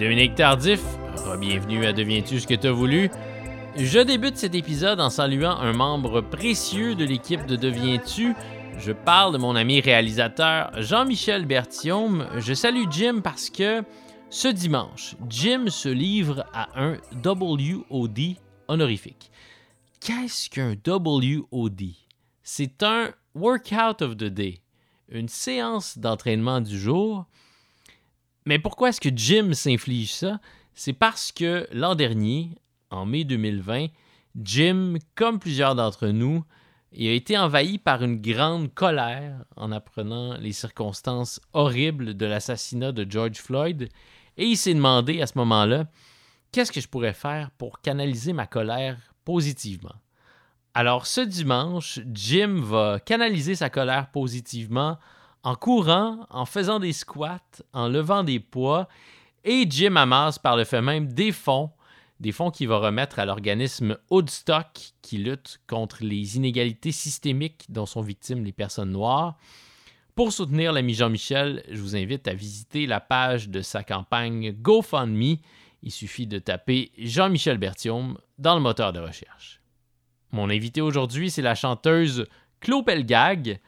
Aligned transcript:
Dominique 0.00 0.34
Tardif. 0.34 0.80
Bienvenue 1.38 1.84
à 1.84 1.92
Deviens-tu 1.92 2.40
ce 2.40 2.46
que 2.46 2.54
t'as 2.54 2.70
voulu? 2.70 3.10
Je 3.76 4.00
débute 4.00 4.38
cet 4.38 4.54
épisode 4.54 4.98
en 4.98 5.10
saluant 5.10 5.58
un 5.58 5.74
membre 5.74 6.22
précieux 6.22 6.94
de 6.94 7.04
l'équipe 7.04 7.44
de 7.44 7.54
Deviens-tu. 7.54 8.34
Je 8.78 8.92
parle 8.92 9.34
de 9.34 9.38
mon 9.38 9.54
ami 9.54 9.82
réalisateur 9.82 10.70
Jean-Michel 10.80 11.44
Berthiaume. 11.44 12.26
Je 12.38 12.54
salue 12.54 12.84
Jim 12.90 13.20
parce 13.22 13.50
que 13.50 13.82
ce 14.30 14.48
dimanche, 14.48 15.16
Jim 15.28 15.66
se 15.68 15.90
livre 15.90 16.46
à 16.54 16.70
un 16.80 16.96
WOD 17.22 18.36
honorifique. 18.68 19.30
Qu'est-ce 20.00 20.48
qu'un 20.48 20.76
WOD? 20.86 21.82
C'est 22.42 22.82
un 22.82 23.10
Workout 23.34 24.00
of 24.00 24.16
the 24.16 24.24
Day, 24.24 24.62
une 25.10 25.28
séance 25.28 25.98
d'entraînement 25.98 26.62
du 26.62 26.78
jour. 26.78 27.26
Mais 28.46 28.58
pourquoi 28.58 28.88
est-ce 28.88 29.00
que 29.00 29.14
Jim 29.14 29.52
s'inflige 29.52 30.12
ça? 30.12 30.40
C'est 30.74 30.92
parce 30.92 31.32
que 31.32 31.66
l'an 31.72 31.94
dernier, 31.94 32.56
en 32.90 33.06
mai 33.06 33.24
2020, 33.24 33.88
Jim, 34.36 34.94
comme 35.14 35.38
plusieurs 35.38 35.74
d'entre 35.74 36.08
nous, 36.08 36.44
a 36.92 37.12
été 37.12 37.38
envahi 37.38 37.78
par 37.78 38.02
une 38.02 38.20
grande 38.20 38.72
colère 38.74 39.44
en 39.56 39.72
apprenant 39.72 40.36
les 40.38 40.52
circonstances 40.52 41.40
horribles 41.52 42.14
de 42.14 42.26
l'assassinat 42.26 42.92
de 42.92 43.06
George 43.08 43.36
Floyd 43.36 43.88
et 44.36 44.46
il 44.46 44.56
s'est 44.56 44.74
demandé 44.74 45.20
à 45.20 45.26
ce 45.26 45.38
moment-là 45.38 45.86
qu'est-ce 46.52 46.72
que 46.72 46.80
je 46.80 46.88
pourrais 46.88 47.12
faire 47.12 47.50
pour 47.52 47.80
canaliser 47.80 48.32
ma 48.32 48.46
colère 48.46 48.98
positivement? 49.24 49.94
Alors 50.74 51.06
ce 51.06 51.20
dimanche, 51.20 52.00
Jim 52.12 52.60
va 52.62 53.00
canaliser 53.00 53.54
sa 53.54 53.70
colère 53.70 54.10
positivement 54.10 54.98
en 55.42 55.54
courant, 55.54 56.26
en 56.30 56.44
faisant 56.44 56.80
des 56.80 56.92
squats, 56.92 57.40
en 57.72 57.88
levant 57.88 58.24
des 58.24 58.40
poids 58.40 58.88
et 59.44 59.66
Jim 59.68 59.96
amasse 59.96 60.38
par 60.38 60.56
le 60.56 60.64
fait 60.64 60.82
même 60.82 61.12
des 61.12 61.32
fonds 61.32 61.70
des 62.20 62.32
fonds 62.32 62.50
qu'il 62.50 62.68
va 62.68 62.78
remettre 62.78 63.18
à 63.18 63.24
l'organisme 63.24 63.96
Woodstock 64.10 64.92
qui 65.00 65.18
lutte 65.18 65.58
contre 65.66 66.04
les 66.04 66.36
inégalités 66.36 66.92
systémiques 66.92 67.64
dont 67.70 67.86
sont 67.86 68.02
victimes 68.02 68.44
les 68.44 68.52
personnes 68.52 68.92
noires. 68.92 69.38
Pour 70.14 70.32
soutenir 70.32 70.72
l'ami 70.72 70.92
Jean-Michel, 70.92 71.64
je 71.70 71.80
vous 71.80 71.96
invite 71.96 72.28
à 72.28 72.34
visiter 72.34 72.86
la 72.86 73.00
page 73.00 73.48
de 73.48 73.62
sa 73.62 73.82
campagne 73.82 74.52
GoFundMe. 74.52 75.38
Il 75.82 75.90
suffit 75.90 76.26
de 76.26 76.38
taper 76.38 76.92
Jean-Michel 76.98 77.56
Berthiaume 77.56 78.18
dans 78.38 78.54
le 78.54 78.60
moteur 78.60 78.92
de 78.92 79.00
recherche. 79.00 79.62
Mon 80.30 80.50
invité 80.50 80.82
aujourd'hui, 80.82 81.30
c'est 81.30 81.42
la 81.42 81.54
chanteuse 81.54 82.26
Claude 82.60 82.84
Pelgag. 82.84 83.60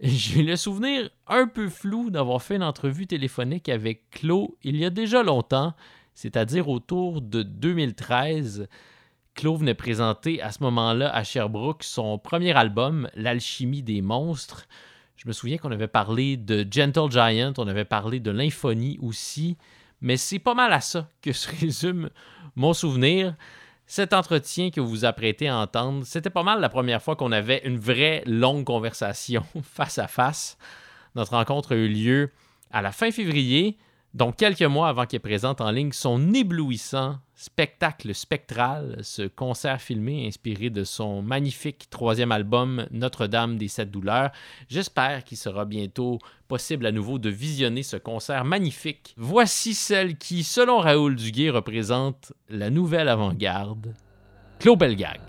J'ai 0.00 0.42
le 0.42 0.56
souvenir 0.56 1.08
un 1.28 1.46
peu 1.46 1.68
flou 1.68 2.10
d'avoir 2.10 2.42
fait 2.42 2.56
une 2.56 2.64
entrevue 2.64 3.06
téléphonique 3.06 3.68
avec 3.68 4.10
Claude 4.10 4.50
il 4.64 4.76
y 4.76 4.84
a 4.84 4.90
déjà 4.90 5.22
longtemps, 5.22 5.74
c'est-à-dire 6.14 6.68
autour 6.68 7.20
de 7.20 7.42
2013. 7.42 8.68
Claude 9.34 9.60
venait 9.60 9.74
présenter 9.74 10.42
à 10.42 10.50
ce 10.50 10.62
moment-là 10.64 11.14
à 11.14 11.22
Sherbrooke 11.22 11.84
son 11.84 12.18
premier 12.18 12.52
album, 12.52 13.08
L'alchimie 13.14 13.82
des 13.82 14.02
monstres. 14.02 14.66
Je 15.16 15.28
me 15.28 15.32
souviens 15.32 15.58
qu'on 15.58 15.70
avait 15.70 15.88
parlé 15.88 16.36
de 16.36 16.66
Gentle 16.68 17.10
Giant, 17.10 17.52
on 17.58 17.68
avait 17.68 17.84
parlé 17.84 18.18
de 18.18 18.32
l'infonie 18.32 18.98
aussi, 19.00 19.56
mais 20.00 20.16
c'est 20.16 20.40
pas 20.40 20.54
mal 20.54 20.72
à 20.72 20.80
ça 20.80 21.08
que 21.22 21.32
se 21.32 21.48
résume 21.60 22.10
mon 22.56 22.72
souvenir. 22.72 23.34
Cet 23.86 24.14
entretien 24.14 24.70
que 24.70 24.80
vous 24.80 24.88
vous 24.88 25.04
apprêtez 25.04 25.48
à 25.48 25.58
entendre, 25.58 26.04
c'était 26.06 26.30
pas 26.30 26.42
mal 26.42 26.60
la 26.60 26.70
première 26.70 27.02
fois 27.02 27.16
qu'on 27.16 27.32
avait 27.32 27.60
une 27.64 27.78
vraie 27.78 28.22
longue 28.26 28.64
conversation 28.64 29.44
face 29.62 29.98
à 29.98 30.08
face. 30.08 30.56
Notre 31.14 31.32
rencontre 31.32 31.72
a 31.72 31.76
eu 31.76 31.88
lieu 31.88 32.30
à 32.72 32.82
la 32.82 32.92
fin 32.92 33.10
février, 33.10 33.76
donc 34.14 34.36
quelques 34.36 34.62
mois 34.62 34.88
avant 34.88 35.06
qu'il 35.06 35.18
présente 35.18 35.60
en 35.60 35.72
ligne 35.72 35.90
son 35.92 36.32
éblouissant 36.32 37.18
spectacle 37.34 38.14
spectral, 38.14 38.98
ce 39.02 39.22
concert 39.22 39.80
filmé 39.80 40.26
inspiré 40.28 40.70
de 40.70 40.84
son 40.84 41.20
magnifique 41.20 41.90
troisième 41.90 42.30
album 42.30 42.86
Notre-Dame 42.92 43.58
des 43.58 43.66
Sept 43.66 43.90
Douleurs. 43.90 44.30
J'espère 44.68 45.24
qu'il 45.24 45.36
sera 45.36 45.64
bientôt 45.64 46.20
possible 46.46 46.86
à 46.86 46.92
nouveau 46.92 47.18
de 47.18 47.28
visionner 47.28 47.82
ce 47.82 47.96
concert 47.96 48.44
magnifique. 48.44 49.14
Voici 49.16 49.74
celle 49.74 50.16
qui, 50.16 50.44
selon 50.44 50.78
Raoul 50.78 51.16
Duguay, 51.16 51.50
représente 51.50 52.32
la 52.48 52.70
nouvelle 52.70 53.08
avant-garde, 53.08 53.94
Claude 54.60 54.78
Belgag. 54.78 55.20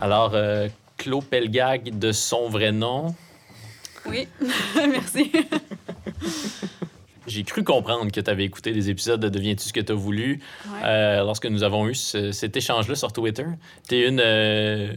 Alors, 0.00 0.32
euh, 0.34 0.68
Claude 0.96 1.24
Pelgag 1.24 1.98
de 1.98 2.10
son 2.10 2.48
vrai 2.48 2.72
nom. 2.72 3.14
Oui, 4.06 4.28
merci. 4.74 5.30
J'ai 7.26 7.44
cru 7.44 7.62
comprendre 7.62 8.10
que 8.10 8.20
tu 8.20 8.30
avais 8.30 8.44
écouté 8.44 8.72
des 8.72 8.88
épisodes 8.88 9.20
de 9.20 9.28
Deviens-tu 9.28 9.68
ce 9.68 9.72
que 9.74 9.80
tu 9.80 9.92
as 9.92 9.94
voulu 9.94 10.40
euh, 10.82 11.18
lorsque 11.22 11.46
nous 11.46 11.62
avons 11.62 11.86
eu 11.86 11.94
cet 11.94 12.56
échange-là 12.56 12.94
sur 12.94 13.12
Twitter. 13.12 13.44
Tu 13.88 13.96
es 13.96 14.08
une, 14.08 14.20
euh, 14.24 14.94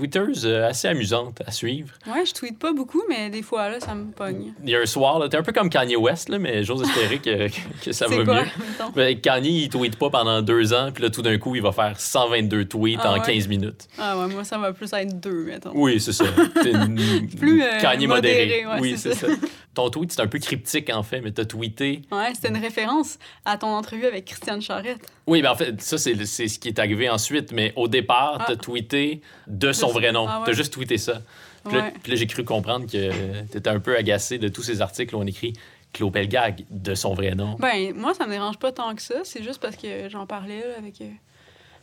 tweeteuse 0.00 0.46
euh, 0.46 0.68
assez 0.68 0.88
amusante 0.88 1.42
à 1.46 1.50
suivre. 1.50 1.90
Ouais, 2.06 2.24
je 2.24 2.32
tweete 2.32 2.58
pas 2.58 2.72
beaucoup, 2.72 3.02
mais 3.08 3.28
des 3.28 3.42
fois, 3.42 3.68
là, 3.68 3.80
ça 3.80 3.94
me 3.94 4.10
pogne. 4.10 4.52
Il 4.64 4.70
y 4.70 4.74
a 4.74 4.80
un 4.80 4.86
soir, 4.86 5.28
t'es 5.28 5.36
un 5.36 5.42
peu 5.42 5.52
comme 5.52 5.68
Kanye 5.68 5.96
West, 5.96 6.30
là, 6.30 6.38
mais 6.38 6.64
j'ose 6.64 6.82
espérer 6.82 7.18
que, 7.18 7.48
que 7.84 7.92
ça 7.92 8.06
va 8.06 8.24
quoi, 8.24 8.42
mieux. 8.42 8.48
Mais 8.96 9.16
Kanye, 9.16 9.64
il 9.64 9.68
tweet 9.68 9.96
pas 9.96 10.08
pendant 10.08 10.40
deux 10.40 10.72
ans, 10.72 10.90
puis 10.92 11.02
là, 11.02 11.10
tout 11.10 11.22
d'un 11.22 11.36
coup, 11.38 11.54
il 11.54 11.62
va 11.62 11.72
faire 11.72 12.00
122 12.00 12.64
tweets 12.64 13.00
ah 13.02 13.12
en 13.12 13.20
15 13.20 13.48
minutes. 13.48 13.88
Ah 13.98 14.18
ouais, 14.18 14.26
moi, 14.28 14.44
ça 14.44 14.56
va 14.56 14.72
plus 14.72 14.90
être 14.92 15.20
deux, 15.20 15.44
mettons. 15.44 15.72
Oui, 15.74 16.00
c'est 16.00 16.12
ça. 16.12 16.24
plus 17.38 17.62
euh, 17.62 17.80
Kanye 17.80 18.06
modéré. 18.06 18.64
oui, 18.80 18.94
c'est 18.96 19.14
ça. 19.14 19.26
Ton 19.74 19.90
tweet, 19.90 20.12
c'est 20.12 20.22
un 20.22 20.26
peu 20.26 20.38
cryptique, 20.38 20.90
en 20.92 21.02
fait, 21.02 21.20
mais 21.20 21.30
t'as 21.30 21.44
tweeté... 21.44 22.02
Ouais, 22.10 22.32
c'était 22.34 22.48
une 22.48 22.56
référence 22.56 23.18
à 23.44 23.56
ton 23.56 23.68
entrevue 23.68 24.06
avec 24.06 24.24
Christiane 24.24 24.60
Charette. 24.60 25.00
Oui, 25.26 25.42
mais 25.42 25.48
en 25.48 25.54
fait, 25.54 25.80
ça, 25.80 25.96
c'est 25.96 26.16
ce 26.24 26.58
qui 26.58 26.68
est 26.68 26.78
arrivé 26.80 27.08
ensuite, 27.08 27.52
mais 27.52 27.72
au 27.76 27.86
départ, 27.86 28.38
ah. 28.40 28.44
t'as 28.48 28.56
tweeté 28.56 29.20
de 29.46 29.72
son 29.72 29.89
vrai 29.92 30.12
nom. 30.12 30.26
Ah 30.28 30.42
T'as 30.44 30.52
juste 30.52 30.72
tweeté 30.72 30.98
ça. 30.98 31.20
Puis 31.64 31.76
là, 31.76 31.92
j'ai 32.04 32.26
cru 32.26 32.44
comprendre 32.44 32.86
que 32.86 33.42
t'étais 33.46 33.70
un 33.70 33.80
peu 33.80 33.96
agacé 33.96 34.38
de 34.38 34.48
tous 34.48 34.62
ces 34.62 34.80
articles 34.80 35.14
où 35.14 35.18
on 35.18 35.26
écrit 35.26 35.52
Claude 35.92 36.12
Pelgag 36.12 36.64
de 36.70 36.94
son 36.94 37.14
vrai 37.14 37.34
nom. 37.34 37.56
Ben, 37.58 37.94
moi, 37.94 38.14
ça 38.14 38.26
me 38.26 38.32
dérange 38.32 38.58
pas 38.58 38.72
tant 38.72 38.94
que 38.94 39.02
ça. 39.02 39.16
C'est 39.24 39.42
juste 39.42 39.60
parce 39.60 39.76
que 39.76 40.08
j'en 40.08 40.26
parlais 40.26 40.62
avec 40.78 41.00
euh, 41.00 41.08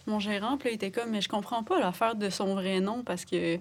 mon 0.06 0.19
gérant. 0.19 0.57
Puis 0.57 0.69
là, 0.69 0.72
il 0.72 0.75
était 0.75 0.91
comme, 0.91 1.12
mais 1.12 1.22
je 1.22 1.29
comprends 1.29 1.63
pas 1.63 1.79
l'affaire 1.79 2.16
de 2.16 2.29
son 2.29 2.56
vrai 2.56 2.79
nom 2.79 3.03
parce 3.06 3.25
que, 3.25 3.59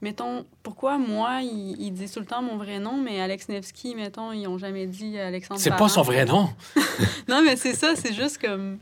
mettons, 0.00 0.44
pourquoi 0.62 0.98
moi, 0.98 1.40
il, 1.42 1.90
dit 1.92 2.10
tout 2.10 2.20
le 2.20 2.26
temps 2.26 2.42
mon 2.42 2.56
vrai 2.56 2.78
nom, 2.78 2.96
mais 2.96 3.20
Alex 3.20 3.48
Nevsky, 3.48 3.94
mettons, 3.94 4.32
ils 4.32 4.46
ont 4.46 4.58
jamais 4.58 4.86
dit 4.86 5.18
Alexandre 5.18 5.60
C'est 5.60 5.76
pas 5.76 5.88
son 5.88 6.02
vrai 6.02 6.24
nom! 6.24 6.48
non, 7.28 7.42
mais 7.44 7.56
c'est 7.56 7.74
ça, 7.74 7.94
c'est 7.94 8.14
juste 8.14 8.38
comme 8.38 8.78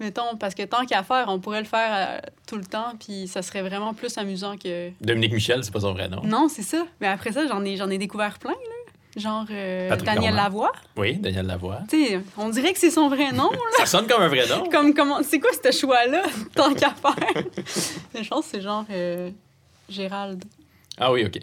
Mettons, 0.00 0.36
parce 0.38 0.54
que 0.54 0.62
tant 0.62 0.86
qu'à 0.86 1.02
faire, 1.02 1.26
on 1.28 1.38
pourrait 1.38 1.60
le 1.60 1.66
faire 1.66 1.90
euh, 1.92 2.18
tout 2.46 2.56
le 2.56 2.64
temps, 2.64 2.94
puis 2.98 3.28
ça 3.28 3.42
serait 3.42 3.60
vraiment 3.60 3.92
plus 3.92 4.16
amusant 4.16 4.56
que. 4.56 4.90
Dominique 5.02 5.34
Michel, 5.34 5.62
c'est 5.62 5.72
pas 5.72 5.80
son 5.80 5.92
vrai 5.92 6.08
nom. 6.08 6.22
Non, 6.24 6.48
c'est 6.48 6.62
ça. 6.62 6.86
Mais 7.02 7.06
après 7.06 7.32
ça, 7.32 7.46
j'en 7.46 7.62
ai, 7.66 7.76
j'en 7.76 7.90
ai 7.90 7.98
découvert 7.98 8.38
plein, 8.38 8.52
là. 8.52 9.20
Genre 9.20 9.44
euh, 9.50 9.94
Daniel 9.96 10.34
Lavoie. 10.34 10.72
Oui, 10.96 11.16
Daniel 11.16 11.44
Lavoie. 11.44 11.80
Tu 11.90 12.06
sais, 12.06 12.20
on 12.38 12.48
dirait 12.48 12.72
que 12.72 12.78
c'est 12.78 12.90
son 12.90 13.08
vrai 13.08 13.32
nom. 13.32 13.50
Là. 13.50 13.58
ça 13.76 13.86
sonne 13.86 14.06
comme 14.06 14.22
un 14.22 14.28
vrai 14.28 14.46
nom. 14.48 14.70
comme, 14.70 14.94
comment, 14.94 15.22
c'est 15.22 15.38
quoi 15.40 15.50
ce 15.52 15.76
choix-là, 15.76 16.22
tant 16.54 16.72
qu'à 16.72 16.94
faire? 16.94 17.44
Je 18.14 18.28
pense 18.28 18.46
que 18.46 18.50
c'est 18.52 18.60
genre 18.62 18.86
euh, 18.90 19.30
Gérald. 19.88 20.44
Ah 20.96 21.12
oui, 21.12 21.26
OK. 21.26 21.40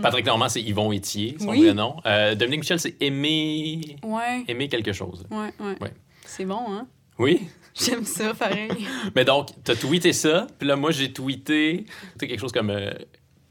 Patrick 0.00 0.26
Normand, 0.26 0.50
c'est 0.50 0.60
Yvon 0.60 0.92
Etier, 0.92 1.36
son 1.40 1.54
vrai 1.54 1.74
nom. 1.74 1.96
Dominique 2.36 2.60
Michel, 2.60 2.78
c'est 2.78 3.00
Aimé... 3.00 3.96
Ouais. 4.04 4.44
Aimé 4.46 4.68
quelque 4.68 4.92
chose. 4.92 5.24
Ouais, 5.30 5.52
ouais. 5.58 5.74
ouais. 5.80 5.94
C'est 6.26 6.44
bon, 6.44 6.60
hein? 6.68 6.86
Oui. 7.18 7.48
J'aime 7.84 8.04
ça, 8.04 8.32
pareil. 8.32 8.70
Mais 9.14 9.24
donc, 9.24 9.48
t'as 9.62 9.74
tweeté 9.74 10.12
ça, 10.12 10.46
puis 10.58 10.66
là, 10.66 10.76
moi, 10.76 10.92
j'ai 10.92 11.12
tweeté 11.12 11.84
quelque 12.18 12.40
chose 12.40 12.52
comme 12.52 12.70
euh, 12.70 12.90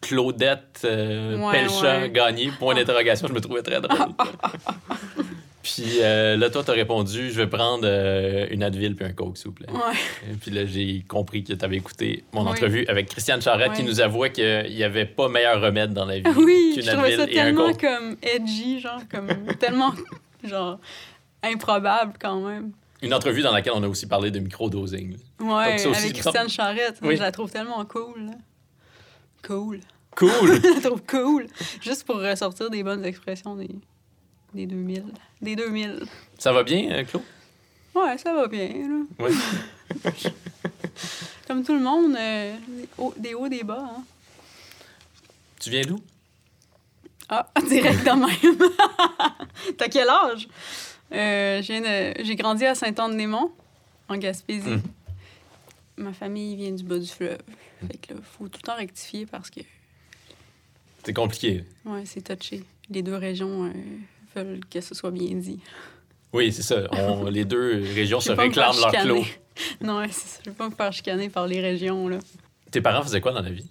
Claudette 0.02 0.82
euh, 0.84 1.52
Pelchat 1.52 2.08
gagné, 2.08 2.50
point 2.58 2.74
d'interrogation. 2.74 3.28
Je 3.28 3.34
me 3.34 3.40
trouvais 3.40 3.62
très 3.62 3.82
drôle. 3.82 4.14
puis 5.62 5.98
euh, 6.00 6.38
là, 6.38 6.50
toi, 6.50 6.64
t'as 6.64 6.74
répondu, 6.74 7.30
je 7.30 7.38
vais 7.38 7.48
prendre 7.48 7.86
une 8.50 8.64
Advil 8.64 8.96
puis 8.96 9.06
un 9.06 9.14
Coke, 9.14 9.38
s'il 9.38 9.48
vous 9.48 9.54
plaît. 9.54 9.70
Ouais. 9.70 10.36
puis 10.42 10.50
là, 10.50 10.66
j'ai 10.66 11.06
compris 11.08 11.44
que 11.44 11.54
t'avais 11.54 11.78
écouté 11.78 12.24
mon 12.34 12.48
entrevue 12.48 12.86
avec 12.88 13.10
Christiane 13.10 13.44
Charette 13.44 13.74
qui 13.74 13.84
nous 13.84 14.02
avouait 14.02 14.32
qu'il 14.32 14.72
n'y 14.72 14.84
avait 14.84 15.06
pas 15.06 15.30
meilleur 15.30 15.62
remède 15.62 15.94
dans 15.94 16.06
la 16.06 16.18
vie 16.18 16.30
oui, 16.36 16.74
qu'une 16.76 16.90
Advil 16.90 17.18
ça 17.18 17.28
tellement 17.28 17.74
comme 17.74 18.18
edgy, 18.24 18.80
genre, 18.80 19.02
comme 19.12 19.28
tellement 19.60 19.94
genre 20.44 20.80
improbable 21.44 22.14
quand 22.20 22.42
même. 22.42 22.72
Une 23.02 23.14
entrevue 23.14 23.42
dans 23.42 23.52
laquelle 23.52 23.74
on 23.76 23.84
a 23.84 23.88
aussi 23.88 24.08
parlé 24.08 24.32
de 24.32 24.40
micro-dosing. 24.40 25.18
Ouais, 25.40 25.78
Donc, 25.78 25.92
aussi, 25.92 26.04
avec 26.06 26.14
Christiane 26.14 26.50
Charrette. 26.50 26.98
Oui. 27.02 27.18
Je 27.18 27.22
la 27.22 27.32
trouve 27.32 27.52
tellement 27.52 27.84
cool. 27.86 28.26
là. 28.26 28.32
Cool. 29.46 29.80
Cool! 30.16 30.30
je 30.64 30.74
la 30.76 30.82
trouve 30.82 31.04
cool. 31.04 31.48
Juste 31.82 32.06
pour 32.06 32.16
ressortir 32.18 32.70
des 32.70 32.84
bonnes 32.84 33.04
expressions 33.06 33.56
des, 33.56 33.70
des 34.54 34.66
2000. 34.66 35.04
Des 35.42 35.56
2000. 35.56 36.06
Ça 36.40 36.52
va 36.54 36.64
bien, 36.64 36.90
euh, 36.92 37.04
Claude? 37.04 37.24
Ouais, 37.94 38.18
ça 38.18 38.34
va 38.34 38.48
bien. 38.48 38.70
Là. 39.20 39.30
Comme 41.48 41.64
tout 41.64 41.74
le 41.74 41.82
monde, 41.82 42.16
euh, 42.18 42.56
des, 42.68 42.88
hauts, 42.98 43.14
des 43.18 43.34
hauts, 43.34 43.50
des 43.50 43.64
bas. 43.64 43.90
Hein. 43.98 44.04
Tu 45.60 45.70
viens 45.70 45.84
d'où? 45.84 46.00
Ah, 47.30 47.48
direct 47.68 48.04
de 48.04 48.12
même. 48.12 48.70
T'as 49.78 49.88
quel 49.88 50.10
âge? 50.10 50.48
Euh, 51.12 51.62
J'ai 51.62 52.36
grandi 52.36 52.66
à 52.66 52.76
Saint-Anne-des-Monts, 52.76 53.52
en 54.10 54.18
Gaspésie. 54.18 54.70
Mhm. 54.70 54.82
Ma 55.98 56.14
famille 56.14 56.56
vient 56.56 56.72
du 56.72 56.84
bas 56.84 57.00
du 57.00 57.08
fleuve. 57.08 57.38
Fait 57.88 57.98
que 57.98 58.14
là, 58.14 58.20
faut 58.24 58.48
tout 58.48 58.60
le 58.62 58.66
temps 58.68 58.76
rectifier 58.76 59.26
parce 59.26 59.50
que 59.50 59.62
C'est 61.06 61.14
compliqué. 61.14 61.64
ouais, 61.86 62.04
c'est 62.06 62.22
touché. 62.22 62.64
Les 62.90 63.02
deux 63.02 63.16
régions 63.16 63.66
euh, 63.66 63.72
veulent 64.36 64.60
que 64.70 64.82
ce 64.82 64.94
soit 64.94 65.12
bien 65.12 65.36
dit. 65.36 65.60
Oui, 66.34 66.52
c'est 66.52 66.64
ça. 66.64 66.84
On- 66.92 67.24
les 67.30 67.46
deux 67.46 67.82
régions 67.94 68.20
se 68.20 68.32
réclament 68.32 68.76
leur 68.78 68.92
chicaner. 68.92 69.04
clos. 69.22 69.24
Non, 69.82 70.00
ouais, 70.00 70.12
ça. 70.12 70.40
Je 70.44 70.50
vais 70.50 70.56
pas 70.56 70.68
me 70.70 70.76
faire 70.76 70.92
chicaner 70.92 71.30
par 71.30 71.48
les 71.48 71.62
régions. 71.62 72.10
Là. 72.10 72.18
Tes 72.72 72.82
parents 72.82 73.02
faisaient 73.04 73.22
quoi 73.22 73.32
dans 73.32 73.42
la 73.42 73.52
vie? 73.52 73.70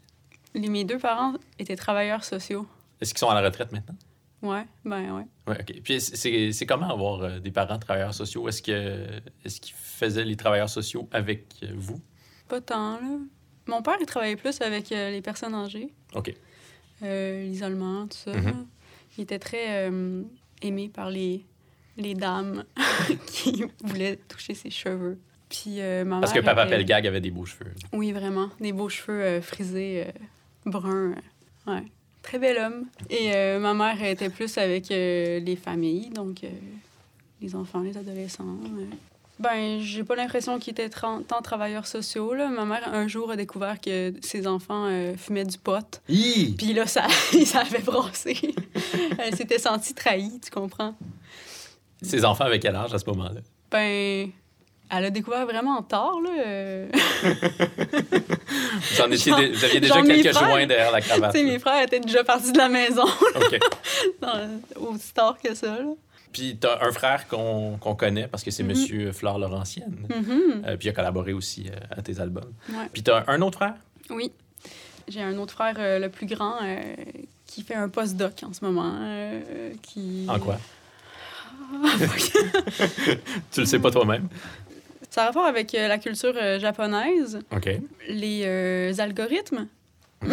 Les, 0.54 0.68
mes 0.70 0.84
deux 0.84 0.98
parents 0.98 1.34
étaient 1.58 1.76
travailleurs 1.76 2.24
sociaux. 2.24 2.66
Est-ce 3.02 3.12
qu'ils 3.12 3.18
sont 3.18 3.28
à 3.28 3.34
la 3.38 3.46
retraite 3.46 3.70
maintenant? 3.70 3.96
Ouais, 4.44 4.64
ben 4.84 5.16
ouais. 5.16 5.24
Oui, 5.48 5.54
OK. 5.58 5.80
Puis 5.82 6.00
c'est- 6.00 6.66
comment 6.66 6.90
avoir 6.90 7.22
euh, 7.22 7.38
des 7.40 7.50
parents 7.50 7.78
travailleurs 7.78 8.12
sociaux? 8.14 8.46
Est-ce 8.48 8.60
qu'ils 8.62 9.74
faisaient 9.74 10.24
les 10.24 10.36
travailleurs 10.36 10.68
sociaux 10.68 11.08
avec 11.12 11.46
euh, 11.62 11.68
vous? 11.74 12.00
Pas 12.48 12.60
tant, 12.60 13.00
là. 13.00 13.18
Mon 13.66 13.80
père, 13.80 13.96
il 13.98 14.04
travaillait 14.06 14.36
plus 14.36 14.60
avec 14.60 14.92
euh, 14.92 15.10
les 15.10 15.22
personnes 15.22 15.54
âgées. 15.54 15.94
OK. 16.14 16.34
euh, 17.02 17.44
l'isolement, 17.44 18.06
tout 18.06 18.18
ça. 18.18 18.32
Mhm. 18.36 18.44
là. 18.44 18.52
Il 19.16 19.22
était 19.22 19.38
très 19.38 19.88
euh, 19.88 20.22
aimé 20.60 20.90
par 20.92 21.08
les, 21.08 21.46
les 21.96 22.12
dames 22.14 22.64
qui 23.26 23.64
voulaient 23.82 24.16
toucher 24.28 24.52
ses 24.54 24.68
cheveux. 24.70 25.18
Puis 25.48 25.80
euh, 25.80 26.04
ma 26.04 26.20
Parce 26.20 26.32
que 26.34 26.40
Papa 26.40 26.66
Pelgag 26.66 27.06
avait 27.06 27.20
des 27.22 27.30
beaux 27.30 27.46
cheveux. 27.46 27.72
Oui, 27.94 28.12
vraiment. 28.12 28.50
Des 28.60 28.72
beaux 28.72 28.88
cheveux 28.90 29.40
frisés, 29.40 30.06
bruns. 30.66 31.14
ouais. 31.66 31.84
Très 32.24 32.38
bel 32.38 32.58
homme. 32.58 32.86
Et 33.10 33.32
euh, 33.34 33.60
ma 33.60 33.74
mère 33.74 34.02
était 34.02 34.30
plus 34.30 34.58
avec 34.58 34.90
euh, 34.90 35.38
les 35.38 35.56
familles, 35.56 36.10
donc 36.10 36.42
euh, 36.42 36.48
les 37.40 37.54
enfants, 37.54 37.80
les 37.80 37.96
adolescents. 37.96 38.56
Ben, 39.38 39.80
j'ai 39.80 40.04
pas 40.04 40.14
l'impression 40.14 40.58
qu'ils 40.58 40.72
étaient 40.72 40.88
tant 40.88 41.42
travailleurs 41.42 41.86
sociaux. 41.86 42.34
Là. 42.34 42.48
Ma 42.48 42.64
mère, 42.64 42.88
un 42.92 43.08
jour, 43.08 43.30
a 43.30 43.36
découvert 43.36 43.80
que 43.80 44.14
ses 44.22 44.46
enfants 44.46 44.86
euh, 44.86 45.16
fumaient 45.16 45.44
du 45.44 45.58
pot. 45.58 46.00
Hi! 46.08 46.54
Puis 46.56 46.72
là, 46.72 46.86
ça, 46.86 47.06
ça 47.44 47.60
avait 47.60 47.80
brassé. 47.80 48.36
Elle 49.18 49.36
s'était 49.36 49.58
sentie 49.58 49.92
trahie, 49.92 50.38
tu 50.40 50.50
comprends? 50.50 50.94
Ses 52.00 52.24
enfants 52.24 52.44
avaient 52.44 52.60
quel 52.60 52.76
âge 52.76 52.94
à 52.94 52.98
ce 52.98 53.06
moment-là? 53.06 53.40
Ben, 53.70 54.30
elle 54.90 55.04
a 55.06 55.10
découvert 55.10 55.44
vraiment 55.46 55.82
tard, 55.82 56.16
là. 56.22 56.30
euh. 56.46 56.86
Vous, 57.24 59.00
en 59.00 59.10
étiez 59.10 59.32
Genre- 59.32 59.40
vous 59.52 59.64
aviez 59.64 59.80
déjà 59.80 60.02
quelques 60.02 60.32
frères. 60.34 60.48
joints 60.50 60.66
derrière 60.66 60.92
la 60.92 61.00
tu 61.00 61.08
cravate. 61.08 61.32
sais, 61.32 61.42
là. 61.42 61.50
mes 61.52 61.58
frères 61.58 61.82
étaient 61.82 62.00
déjà 62.00 62.22
partis 62.24 62.52
de 62.52 62.58
la 62.58 62.68
maison, 62.68 63.04
OK. 63.34 63.58
dans- 64.20 64.60
aussi 64.88 65.12
tard 65.14 65.36
que 65.42 65.54
ça, 65.54 65.78
là. 65.78 65.92
Puis 66.32 66.56
t'as 66.60 66.84
un 66.84 66.90
frère 66.90 67.28
qu'on 67.28 67.76
qu'on 67.78 67.94
connaît 67.94 68.26
parce 68.26 68.42
que 68.42 68.50
c'est 68.50 68.64
Mhm. 68.64 68.68
Monsieur 68.70 69.12
Flore 69.12 69.38
Laurentienne. 69.38 70.06
Mhm. 70.10 70.64
Euh, 70.66 70.76
puis 70.76 70.88
il 70.88 70.90
a 70.90 70.92
collaboré 70.92 71.32
aussi 71.32 71.68
euh, 71.68 71.76
à 71.96 72.02
tes 72.02 72.18
albums. 72.20 72.52
Ouais. 72.70 72.88
Puis 72.92 73.02
t'as 73.04 73.22
un 73.28 73.40
autre 73.40 73.58
frère? 73.58 73.74
Oui. 74.10 74.32
J'ai 75.06 75.22
un 75.22 75.36
autre 75.38 75.52
frère, 75.52 75.74
euh, 75.78 75.98
le 76.00 76.08
plus 76.08 76.26
grand, 76.26 76.54
qui 77.46 77.62
fait 77.62 77.74
un 77.74 77.88
postdoc 77.88 78.42
en 78.42 78.52
ce 78.52 78.64
moment. 78.64 78.94
qui... 79.82 80.26
En 80.28 80.38
quoi? 80.40 80.58
tu 83.52 83.60
le 83.60 83.66
sais 83.66 83.78
pas 83.78 83.90
toi-même? 83.90 84.28
Ça 85.14 85.22
a 85.22 85.26
rapport 85.26 85.46
avec 85.46 85.72
euh, 85.76 85.86
la 85.86 85.98
culture 85.98 86.34
euh, 86.36 86.58
japonaise, 86.58 87.38
OK. 87.54 87.70
les 88.08 88.42
euh, 88.46 88.92
algorithmes. 88.98 89.68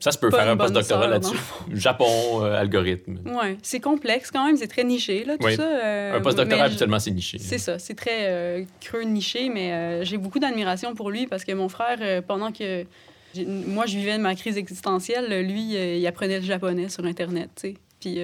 Ça 0.00 0.10
se 0.10 0.18
peut 0.18 0.28
Pas 0.28 0.38
faire 0.38 0.48
un 0.50 0.56
postdoctorat 0.56 1.06
là-dessus. 1.06 1.36
Japon, 1.72 2.42
euh, 2.42 2.60
algorithme. 2.60 3.18
Ouais, 3.26 3.56
c'est 3.62 3.78
complexe 3.78 4.32
quand 4.32 4.44
même, 4.44 4.56
c'est 4.56 4.66
très 4.66 4.82
niché, 4.82 5.24
là, 5.24 5.38
tout 5.38 5.46
Oui. 5.46 5.54
ça. 5.54 5.62
euh, 5.62 6.16
un 6.18 6.20
postdoctorat, 6.20 6.64
habituellement, 6.64 6.98
c'est 6.98 7.12
niché. 7.12 7.38
C'est 7.38 7.58
ça, 7.58 7.78
c'est 7.78 7.94
très 7.94 8.24
euh, 8.26 8.64
creux 8.80 9.02
niché, 9.04 9.50
mais 9.50 10.04
j'ai 10.04 10.18
beaucoup 10.18 10.40
d'admiration 10.40 10.92
pour 10.96 11.12
lui 11.12 11.28
parce 11.28 11.44
que 11.44 11.52
mon 11.52 11.68
frère, 11.68 12.24
pendant 12.24 12.50
que 12.50 12.84
moi 13.46 13.86
je 13.86 13.98
vivais 13.98 14.18
ma 14.18 14.34
crise 14.34 14.56
existentielle, 14.56 15.46
lui, 15.46 15.76
il 16.00 16.04
apprenait 16.08 16.40
le 16.40 16.44
japonais 16.44 16.88
sur 16.88 17.04
Internet, 17.04 17.50
tu 17.54 17.68
sais. 17.68 17.74
Puis, 18.00 18.18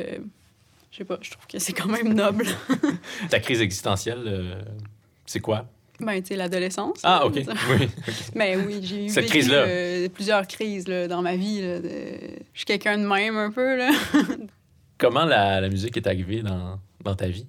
je 0.91 0.97
sais 0.97 1.05
pas, 1.05 1.19
je 1.23 1.31
trouve 1.31 1.47
que 1.47 1.61
c'est 1.61 1.73
quand 1.73 1.89
même 1.89 2.15
noble. 2.15 2.47
Ta 3.31 3.39
crise 3.39 3.61
existentielle, 3.61 4.59
c'est 5.33 5.41
quoi? 5.41 5.67
ben, 6.01 6.21
tu 6.21 6.29
sais, 6.29 6.37
l'adolescence. 6.37 6.99
Ah, 7.05 7.25
OK. 7.27 7.35
Oui. 7.37 7.89
Ben 8.35 8.65
oui, 8.67 8.81
j'ai 8.83 9.07
eu 9.07 9.09
Cette 9.09 9.25
vécu, 9.25 9.39
crise-là. 9.39 9.57
euh, 9.59 10.09
plusieurs 10.09 10.47
crises 10.49 10.89
là, 10.89 11.07
dans 11.07 11.23
ma 11.23 11.37
vie. 11.37 11.61
là, 11.63 11.79
de- 11.79 11.89
Je 12.53 12.59
suis 12.59 12.65
quelqu'un 12.65 12.99
de 12.99 13.07
même 13.07 13.37
un 13.37 13.51
peu, 13.53 13.77
là. 13.77 13.91
Comment 14.99 15.25
la, 15.25 15.61
la 15.61 15.69
musique 15.69 15.97
est 15.97 16.07
arrivée 16.07 16.43
dans, 16.43 16.79
dans 17.05 17.15
ta 17.15 17.29
vie? 17.29 17.47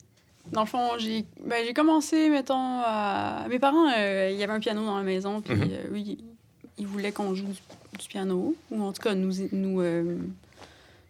Dans 0.51 0.61
le 0.61 0.67
fond, 0.67 0.89
j'ai 0.99 1.25
ben, 1.45 1.63
j'ai 1.65 1.73
commencé, 1.73 2.29
mettons, 2.29 2.81
à... 2.85 3.45
Mes 3.49 3.59
parents, 3.59 3.89
euh, 3.97 4.29
il 4.31 4.37
y 4.37 4.43
avait 4.43 4.53
un 4.53 4.59
piano 4.59 4.85
dans 4.85 4.97
la 4.97 5.03
maison, 5.03 5.41
puis 5.41 5.55
Mhm. 5.55 5.69
euh, 5.71 5.83
oui, 5.91 6.17
ils 6.77 6.85
voulaient 6.87 7.11
qu'on 7.11 7.33
joue 7.33 7.45
du, 7.47 7.59
du 7.99 8.07
piano, 8.07 8.55
ou 8.71 8.83
en 8.83 8.91
tout 8.91 9.01
cas 9.01 9.13
nous, 9.15 9.31
nous 9.51 9.79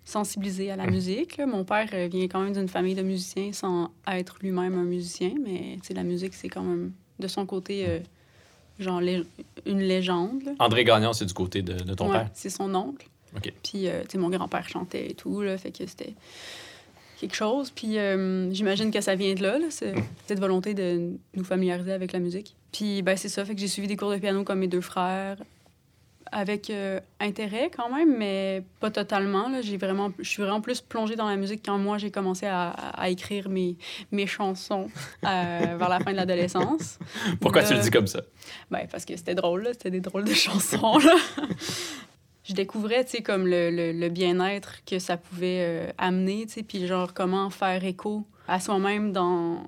sensibiliser 0.06 0.72
à 0.72 0.76
la 0.76 0.86
Mhm. 0.86 0.92
musique. 0.92 1.38
là. 1.38 1.46
Mon 1.46 1.64
père 1.64 1.88
euh, 1.94 2.08
vient 2.12 2.28
quand 2.28 2.42
même 2.42 2.54
d'une 2.54 2.68
famille 2.68 2.96
de 2.96 3.02
musiciens 3.04 3.52
sans 3.54 3.90
être 4.08 4.38
lui-même 4.42 4.78
un 4.78 4.84
musicien, 4.84 5.32
mais 5.44 5.78
la 5.94 6.04
musique, 6.04 6.34
c'est 6.34 6.50
quand 6.50 6.64
même, 6.64 6.92
de 7.20 7.28
son 7.28 7.46
côté, 7.46 7.86
euh, 7.88 8.00
genre 8.80 9.00
lé- 9.02 9.24
une 9.66 9.80
légende. 9.80 10.44
là. 10.44 10.52
André 10.60 10.84
Gagnon, 10.84 11.14
c'est 11.14 11.26
du 11.26 11.34
côté 11.34 11.62
de, 11.62 11.74
de 11.74 11.94
ton 11.94 12.08
Ouais, 12.12 12.18
père? 12.20 12.30
C'est 12.34 12.50
son 12.50 12.74
oncle. 12.76 13.08
OK. 13.36 13.52
Puis, 13.64 13.88
euh, 13.88 14.02
tu 14.04 14.12
sais, 14.12 14.18
mon 14.18 14.30
grand-père 14.30 14.68
chantait 14.68 15.12
et 15.12 15.14
tout, 15.14 15.42
là, 15.42 15.58
fait 15.58 15.72
que 15.72 15.86
c'était 15.88 16.14
quelque 17.20 17.36
chose. 17.36 17.72
Puis, 17.72 17.98
euh, 17.98 18.52
j'imagine 18.52 18.92
que 18.92 19.00
ça 19.02 19.16
vient 19.16 19.34
de 19.34 19.42
là, 19.42 19.58
là 19.58 19.68
c'est- 19.70 19.94
Mm. 19.96 20.04
cette 20.28 20.40
volonté 20.40 20.74
de 20.74 21.12
nous 21.36 21.44
familiariser 21.44 21.94
avec 21.94 22.12
la 22.12 22.20
musique. 22.20 22.56
Puis, 22.72 23.02
ben, 23.02 23.16
c'est 23.16 23.30
ça, 23.30 23.46
fait 23.46 23.56
que 23.56 23.62
j'ai 23.62 23.68
suivi 23.68 23.88
des 23.88 23.96
cours 23.96 24.12
de 24.12 24.18
piano 24.18 24.44
comme 24.44 24.60
mes 24.60 24.68
deux 24.68 24.82
frères, 24.82 25.38
avec 26.34 26.70
euh, 26.70 27.00
intérêt 27.20 27.70
quand 27.76 27.90
même, 27.94 28.18
mais 28.18 28.64
pas 28.80 28.90
totalement. 28.92 29.48
Là. 29.50 29.62
J'ai 29.62 29.78
vraiment, 29.78 30.12
je 30.20 30.28
suis 30.28 30.42
vraiment 30.42 30.62
plus 30.62 30.82
plongée 30.82 31.16
dans 31.16 31.28
la 31.30 31.36
musique 31.36 31.62
quand 31.64 31.78
moi, 31.78 31.98
j'ai 31.98 32.12
commencé 32.12 32.46
à, 32.48 32.70
à 32.70 33.10
écrire 33.10 33.50
mes, 33.50 33.78
mes 34.12 34.26
chansons 34.28 34.88
euh, 35.26 35.76
vers 35.78 35.90
la 35.90 36.00
fin 36.00 36.12
de 36.12 36.18
l'adolescence. 36.18 37.00
Pourquoi 37.40 37.62
Là- 37.62 37.68
tu 37.70 37.74
le 37.76 37.80
dis 37.82 37.92
comme 37.92 38.08
ça? 38.08 38.22
Ben, 38.72 38.88
parce 38.92 39.06
que 39.06 39.16
c'était 39.16 39.36
drôle, 39.36 39.64
là. 39.64 39.74
C'était 39.74 39.92
des 39.92 40.02
drôles 40.02 40.26
de 40.26 40.34
chansons, 40.34 40.98
là. 40.98 41.16
je 42.44 42.54
découvrais, 42.54 43.06
tu 43.06 43.12
sais, 43.12 43.22
comme 43.24 43.48
le, 43.48 43.70
le- 43.70 43.92
le 43.94 44.10
bien-être 44.10 44.84
que 44.86 45.00
ça 45.00 45.18
pouvait 45.18 45.60
euh, 45.62 45.92
amener, 45.98 46.46
tu 46.48 46.54
sais, 46.54 46.64
puis 46.64 46.86
genre 46.88 47.14
comment 47.14 47.50
faire 47.50 47.84
écho 47.86 48.26
à 48.48 48.60
soi-même 48.60 49.14
dans 49.14 49.64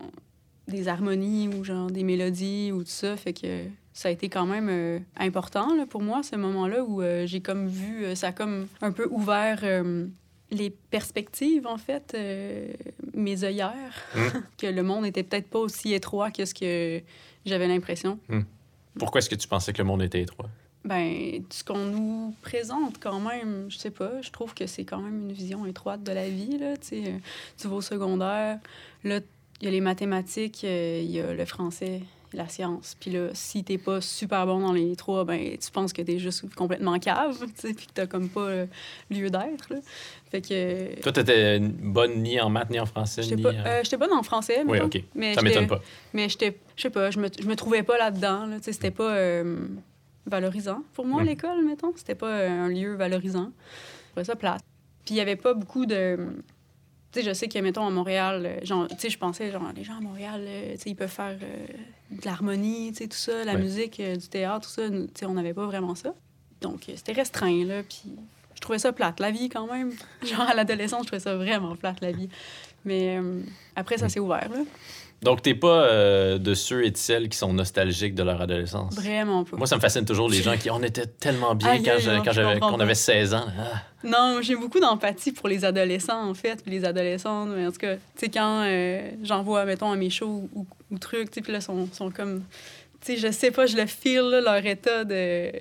des 0.68 0.88
harmonies 0.88 1.48
ou 1.48 1.64
genre 1.64 1.90
des 1.92 2.04
mélodies 2.04 2.72
ou 2.74 2.80
tout 2.84 2.90
ça. 2.90 3.16
Fait 3.16 3.34
que 3.34 3.66
ça 3.96 4.10
a 4.10 4.12
été 4.12 4.28
quand 4.28 4.46
même 4.46 4.68
euh, 4.70 5.00
important, 5.16 5.74
là, 5.74 5.86
pour 5.86 6.02
moi, 6.02 6.22
ce 6.22 6.36
moment-là 6.36 6.84
où 6.84 7.02
euh, 7.02 7.26
j'ai 7.26 7.40
comme 7.40 7.68
vu, 7.68 8.04
euh, 8.04 8.14
ça 8.14 8.28
a 8.28 8.32
comme 8.34 8.68
un 8.82 8.92
peu 8.92 9.08
ouvert 9.10 9.62
euh, 9.64 10.06
les 10.52 10.70
perspectives, 10.70 11.66
en 11.66 11.78
fait, 11.78 12.16
mes 13.14 13.44
œillères, 13.46 13.72
Mm. 14.14 14.20
que 14.58 14.68
le 14.68 14.84
monde 14.84 15.06
était 15.06 15.24
peut-être 15.24 15.50
pas 15.50 15.60
aussi 15.60 15.94
étroit 15.94 16.30
que 16.30 16.44
ce 16.44 16.54
que 16.54 17.02
j'avais 17.46 17.68
l'impression. 17.68 18.20
Pourquoi 19.00 19.20
est-ce 19.20 19.30
que 19.30 19.36
tu 19.36 19.48
pensais 19.48 19.72
que 19.72 19.78
le 19.80 19.86
monde 19.86 20.04
était 20.04 20.22
étroit? 20.22 20.50
Ben, 20.84 21.42
ce 21.50 21.64
qu'on 21.64 21.86
nous 21.86 22.36
présente 22.42 23.00
quand 23.00 23.20
même, 23.22 23.68
je 23.70 23.78
sais 23.78 23.92
pas, 23.92 24.22
je 24.22 24.30
trouve 24.30 24.54
que 24.54 24.68
c'est 24.68 24.84
quand 24.84 25.00
même 25.00 25.22
une 25.22 25.32
vision 25.32 25.66
étroite 25.66 26.04
de 26.04 26.12
la 26.12 26.30
vie, 26.30 26.58
là, 26.58 26.76
tu 26.78 26.88
sais. 27.04 27.22
Tu 27.58 27.68
vas 27.68 27.76
au 27.76 27.82
secondaire, 27.82 28.60
là, 29.04 29.20
il 29.62 29.66
y 29.66 29.68
a 29.68 29.72
les 29.72 29.82
mathématiques, 29.82 30.64
il 30.64 31.10
y 31.10 31.20
a 31.22 31.34
le 31.34 31.46
français, 31.46 32.02
la 32.36 32.48
science. 32.48 32.96
Puis 33.00 33.12
là, 33.12 33.30
si 33.34 33.64
t'es 33.64 33.78
pas 33.78 34.02
super 34.02 34.46
bon 34.46 34.60
dans 34.60 34.74
les 34.74 34.96
trois, 34.96 35.24
ben, 35.26 35.58
tu 35.58 35.72
penses 35.72 35.94
que 35.94 36.02
t'es 36.02 36.20
juste 36.20 36.54
complètement 36.56 36.98
cave, 37.00 37.38
tu 37.40 37.50
sais, 37.56 37.74
puis 37.74 37.88
que 37.88 37.92
t'as 37.94 38.06
comme 38.08 38.30
pas 38.30 38.42
euh, 38.48 38.66
lieu 39.10 39.30
d'être, 39.30 39.70
là. 39.70 39.78
Fait 40.32 40.42
que... 40.42 41.00
Toi, 41.02 41.12
t'étais 41.12 41.60
bonne 41.60 42.22
ni 42.22 42.40
en 42.42 42.50
maths 42.50 42.70
ni 42.70 42.80
en 42.80 42.86
français, 42.86 43.24
J'étais 43.24 43.36
ni... 43.38 43.42
pas, 43.44 43.50
euh, 43.50 43.64
euh, 43.66 43.80
j'étais 43.84 43.98
bonne 43.98 44.12
en 44.14 44.24
français, 44.24 44.64
Oui, 44.66 44.74
mettons, 44.74 44.86
OK. 44.88 45.04
mais 45.16 45.34
Ça 45.34 45.42
m'étonne 45.42 45.68
pas. 45.68 45.82
mais 46.14 46.28
j'étais, 46.30 46.58
je 46.76 46.82
sais 46.84 46.90
pas, 46.90 47.12
je 47.12 47.20
me, 47.20 47.28
je 47.40 47.48
me 47.48 47.56
trouvais 47.56 47.84
pas 47.84 47.98
là-dedans. 47.98 48.46
Là, 48.46 48.58
Tu 48.58 48.64
sais, 48.64 48.74
c'était 48.74 48.92
pas 48.92 49.14
euh, 49.16 49.58
valorisant 50.26 50.84
pour 50.94 51.06
moi, 51.06 51.24
Mm. 51.24 51.28
l'école, 51.28 51.66
mettons. 51.66 51.94
C'était 51.96 52.16
pas 52.16 52.28
euh, 52.32 52.50
un 52.66 52.68
lieu 52.70 52.96
valorisant. 52.96 53.52
Je 54.18 54.24
ça 54.24 54.36
plate. 54.36 54.62
Puis 55.06 55.14
il 55.16 55.18
y 55.18 55.22
avait 55.22 55.36
pas 55.36 55.54
beaucoup 55.54 55.86
de. 55.86 56.18
Sais, 57.16 57.24
je 57.24 57.34
sais 57.34 57.48
que, 57.48 57.58
mettons, 57.60 57.88
à 57.88 57.90
Montréal, 57.90 58.44
euh, 58.46 58.66
genre, 58.66 58.88
tu 58.90 58.96
sais, 59.00 59.10
je 59.10 59.18
pensais, 59.18 59.50
genre, 59.52 59.64
les 59.74 59.84
gens 59.86 59.98
à 59.98 60.02
Montréal, 60.02 60.42
euh, 60.46 60.74
tu 60.74 60.78
sais, 60.82 60.90
ils 60.90 60.96
peuvent 60.96 61.08
faire 61.10 61.38
euh, 61.42 61.66
de 62.12 62.26
l'harmonie, 62.26 62.92
tu 62.92 62.98
sais, 63.04 63.08
tout 63.08 63.16
ça, 63.18 63.46
la 63.46 63.54
Ouais. 63.54 63.60
musique, 63.62 64.00
euh, 64.02 64.18
du 64.18 64.28
théâtre, 64.28 64.68
tout 64.68 64.74
ça. 64.74 64.90
Tu 64.90 65.08
sais, 65.16 65.26
on 65.26 65.34
n'avait 65.34 65.54
pas 65.54 65.66
vraiment 65.66 65.96
ça. 65.96 66.14
Donc, 66.60 66.84
c'était 66.94 67.14
restreint, 67.14 67.64
là, 67.66 67.84
puis 67.84 68.16
je 68.54 68.60
trouvais 68.60 68.80
ça 68.80 68.92
plate, 68.92 69.20
la 69.22 69.32
vie, 69.32 69.48
quand 69.48 69.66
même. 69.72 69.92
Genre, 70.24 70.42
à 70.42 70.54
l'adolescence, 70.54 71.04
je 71.04 71.08
trouvais 71.08 71.22
ça 71.22 71.36
vraiment 71.38 71.76
plate, 71.78 72.02
la 72.02 72.12
vie. 72.12 72.28
Mais 72.84 73.18
euh, 73.18 73.42
après, 73.78 73.98
ça 73.98 74.10
s'est 74.10 74.20
ouvert, 74.20 74.50
là. 74.50 74.60
Donc, 75.22 75.42
t'es 75.42 75.56
pas 75.56 75.86
euh, 75.86 76.38
de 76.38 76.54
ceux 76.54 76.86
et 76.86 76.92
de 76.92 76.98
celles 76.98 77.30
qui 77.30 77.38
sont 77.38 77.52
nostalgiques 77.54 78.14
de 78.14 78.22
leur 78.22 78.40
adolescence. 78.42 78.94
Vraiment 78.96 79.44
pas. 79.44 79.58
Moi, 79.58 79.66
ça 79.66 79.76
me 79.78 79.82
fascine 79.82 80.06
toujours 80.06 80.30
les 80.30 80.42
gens 80.42 80.56
qui. 80.58 80.70
On 80.70 80.84
était 80.84 81.08
tellement 81.08 81.56
bien 81.56 81.70
Aïe, 81.70 81.84
quand 81.84 81.98
je- 81.98 82.24
quand 82.24 82.32
j'avais- 82.32 82.60
pas. 82.60 82.68
avait 82.80 82.94
16 82.96 83.34
ans. 83.34 83.46
Ah. 83.58 83.82
Non, 84.04 84.40
j'ai 84.42 84.56
beaucoup 84.56 84.80
d'empathie 84.80 85.32
pour 85.32 85.48
les 85.48 85.66
adolescents, 85.66 86.30
en 86.30 86.34
fait, 86.36 86.62
puis 86.62 86.72
les 86.72 86.86
adolescentes. 86.86 87.50
Mais 87.56 87.66
en 87.66 87.72
tout 87.72 87.78
cas, 87.80 87.96
tu 87.96 88.02
sais, 88.18 88.30
quand 88.30 88.64
euh, 88.66 89.10
j'en 89.24 89.42
vois, 89.42 89.66
mettons, 89.66 89.92
à 89.92 89.96
mes 89.96 90.12
shows 90.12 90.48
ou, 90.54 90.68
ou 90.92 90.98
trucs, 91.00 91.32
tu 91.32 91.36
sais, 91.36 91.42
puis 91.42 91.54
là, 91.54 91.62
sont, 91.62 91.88
sont 91.92 92.12
comme. 92.12 92.44
Tu 93.04 93.14
sais, 93.14 93.18
je 93.18 93.32
sais 93.32 93.50
pas, 93.52 93.66
je 93.66 93.78
le 93.78 93.86
feel, 93.88 94.22
là, 94.30 94.42
leur 94.42 94.66
état 94.66 95.04
de 95.06 95.52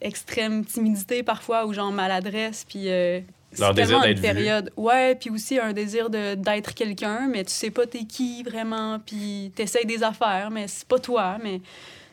extrême 0.00 0.64
timidité 0.64 1.24
parfois 1.24 1.66
ou 1.66 1.72
genre 1.72 1.90
maladresse, 1.90 2.64
puis. 2.68 2.84
euh, 2.88 3.20
Leur 3.58 3.68
c'est 3.70 3.74
désir 3.74 3.88
tellement 4.00 4.04
une 4.04 4.14
d'être 4.14 4.16
vu. 4.18 4.22
période. 4.34 4.72
Ouais, 4.76 5.14
puis 5.14 5.30
aussi 5.30 5.58
un 5.58 5.72
désir 5.72 6.10
d'être 6.10 6.74
quelqu'un, 6.74 7.28
mais 7.28 7.44
tu 7.44 7.52
sais 7.52 7.70
pas 7.70 7.86
t'es 7.86 8.04
qui 8.04 8.42
vraiment, 8.42 8.98
puis 8.98 9.52
t'essayes 9.54 9.86
des 9.86 10.02
affaires, 10.02 10.50
mais 10.50 10.68
c'est 10.68 10.86
pas 10.86 10.98
toi, 10.98 11.38
mais 11.42 11.60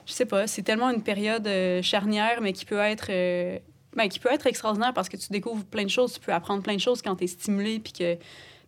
je 0.05 0.13
sais 0.13 0.25
pas, 0.25 0.47
c'est 0.47 0.61
tellement 0.61 0.89
une 0.91 1.01
période 1.03 1.45
euh, 1.47 1.81
charnière, 1.81 2.39
mais 2.41 2.53
qui 2.53 2.63
peut 2.65 2.79
être 2.79 3.07
euh, 3.09 3.59
ben, 3.95 4.07
qui 4.07 4.19
peut 4.19 4.31
être 4.31 4.45
extraordinaire 4.47 4.93
parce 4.93 5.09
que 5.09 5.17
tu 5.17 5.27
découvres 5.29 5.65
plein 5.65 5.83
de 5.83 5.89
choses, 5.89 6.13
tu 6.13 6.19
peux 6.19 6.33
apprendre 6.33 6.61
plein 6.63 6.75
de 6.75 6.79
choses 6.81 7.01
quand 7.01 7.15
tu 7.15 7.23
es 7.23 7.27
stimulé 7.27 7.79
puis 7.79 7.93
que 7.93 8.15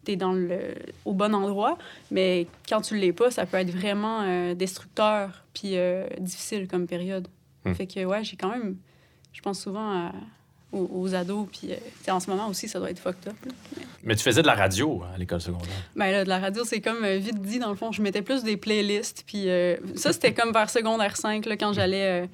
tu 0.06 0.12
es 0.12 0.16
dans 0.16 0.32
le, 0.34 0.74
au 1.06 1.14
bon 1.14 1.34
endroit. 1.36 1.78
Mais 2.12 2.48
quand 2.68 2.82
tu 2.82 2.96
l'es 2.98 3.12
pas, 3.14 3.30
ça 3.32 3.46
peut 3.46 3.58
être 3.58 3.70
vraiment 3.72 4.22
euh, 4.24 4.54
destructeur 4.56 5.44
puis 5.54 5.78
euh, 5.78 6.08
difficile 6.20 6.68
comme 6.68 6.88
période. 6.88 7.28
Hmm. 7.66 7.74
Fait 7.74 7.88
que, 7.88 8.04
ouais, 8.06 8.24
j'ai 8.24 8.36
quand 8.38 8.50
même. 8.50 8.78
Je 9.34 9.42
pense 9.42 9.60
souvent 9.62 10.08
à- 10.08 10.14
aux, 10.72 10.90
aux 10.94 11.16
ados. 11.16 11.48
Puis, 11.52 11.72
euh, 11.72 12.12
en 12.12 12.20
ce 12.20 12.30
moment 12.30 12.48
aussi, 12.48 12.68
ça 12.68 12.80
doit 12.80 12.90
être 12.92 13.00
fucked 13.00 13.28
up. 13.28 13.36
là. 13.46 13.52
Mais 14.04 14.16
tu 14.16 14.24
faisais 14.24 14.42
de 14.42 14.48
la 14.48 14.56
radio 14.56 15.02
à 15.14 15.18
l'école 15.18 15.42
secondaire. 15.42 15.68
Ben 15.96 16.12
là, 16.12 16.24
de 16.24 16.30
la 16.30 16.40
radio, 16.40 16.64
c'est 16.66 16.82
comme 16.82 17.04
euh, 17.04 17.18
vite 17.18 17.42
dit, 17.42 17.60
dans 17.60 17.70
le 17.70 17.76
fond. 17.76 17.92
Je 17.92 18.02
mettais 18.02 18.22
plus 18.22 18.44
des 18.44 18.58
playlists. 18.58 19.24
Puis 19.26 19.50
euh, 19.50 19.76
ça, 19.96 20.14
c'était 20.14 20.34
comme 20.34 20.52
vers 20.54 20.70
secondaire 20.70 21.18
5, 21.18 21.46
là, 21.46 21.58
quand 21.58 21.74
j'allais. 21.74 22.30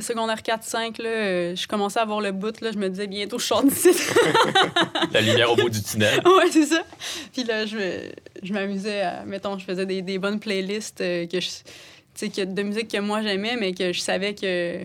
secondaire 0.00 0.38
4-5, 0.38 1.00
là, 1.02 1.08
euh, 1.08 1.56
je 1.56 1.68
commençais 1.68 1.98
à 2.00 2.02
avoir 2.02 2.20
le 2.20 2.32
bout. 2.32 2.60
Là, 2.60 2.70
je 2.72 2.78
me 2.78 2.88
disais 2.88 3.06
bientôt, 3.06 3.38
je 3.38 3.44
sors 3.46 3.62
d'ici. 3.62 3.90
La 5.12 5.20
lumière 5.20 5.52
au 5.52 5.56
bout 5.56 5.68
du 5.70 5.82
tunnel. 5.82 6.20
ouais, 6.26 6.50
c'est 6.50 6.66
ça. 6.66 6.82
Puis 7.32 7.44
là, 7.44 7.66
je, 7.66 7.76
me- 7.76 8.12
je 8.42 8.52
m'amusais 8.52 9.02
à. 9.02 9.24
Mettons, 9.24 9.58
je 9.58 9.64
faisais 9.64 9.86
des, 9.86 10.02
des 10.02 10.18
bonnes 10.18 10.40
playlists 10.40 10.98
que 10.98 11.40
je, 11.40 12.28
que, 12.28 12.44
de 12.44 12.62
musique 12.62 12.88
que 12.90 12.98
moi 12.98 13.22
j'aimais, 13.22 13.56
mais 13.60 13.72
que 13.72 13.92
je 13.92 14.00
savais 14.00 14.34
que. 14.34 14.80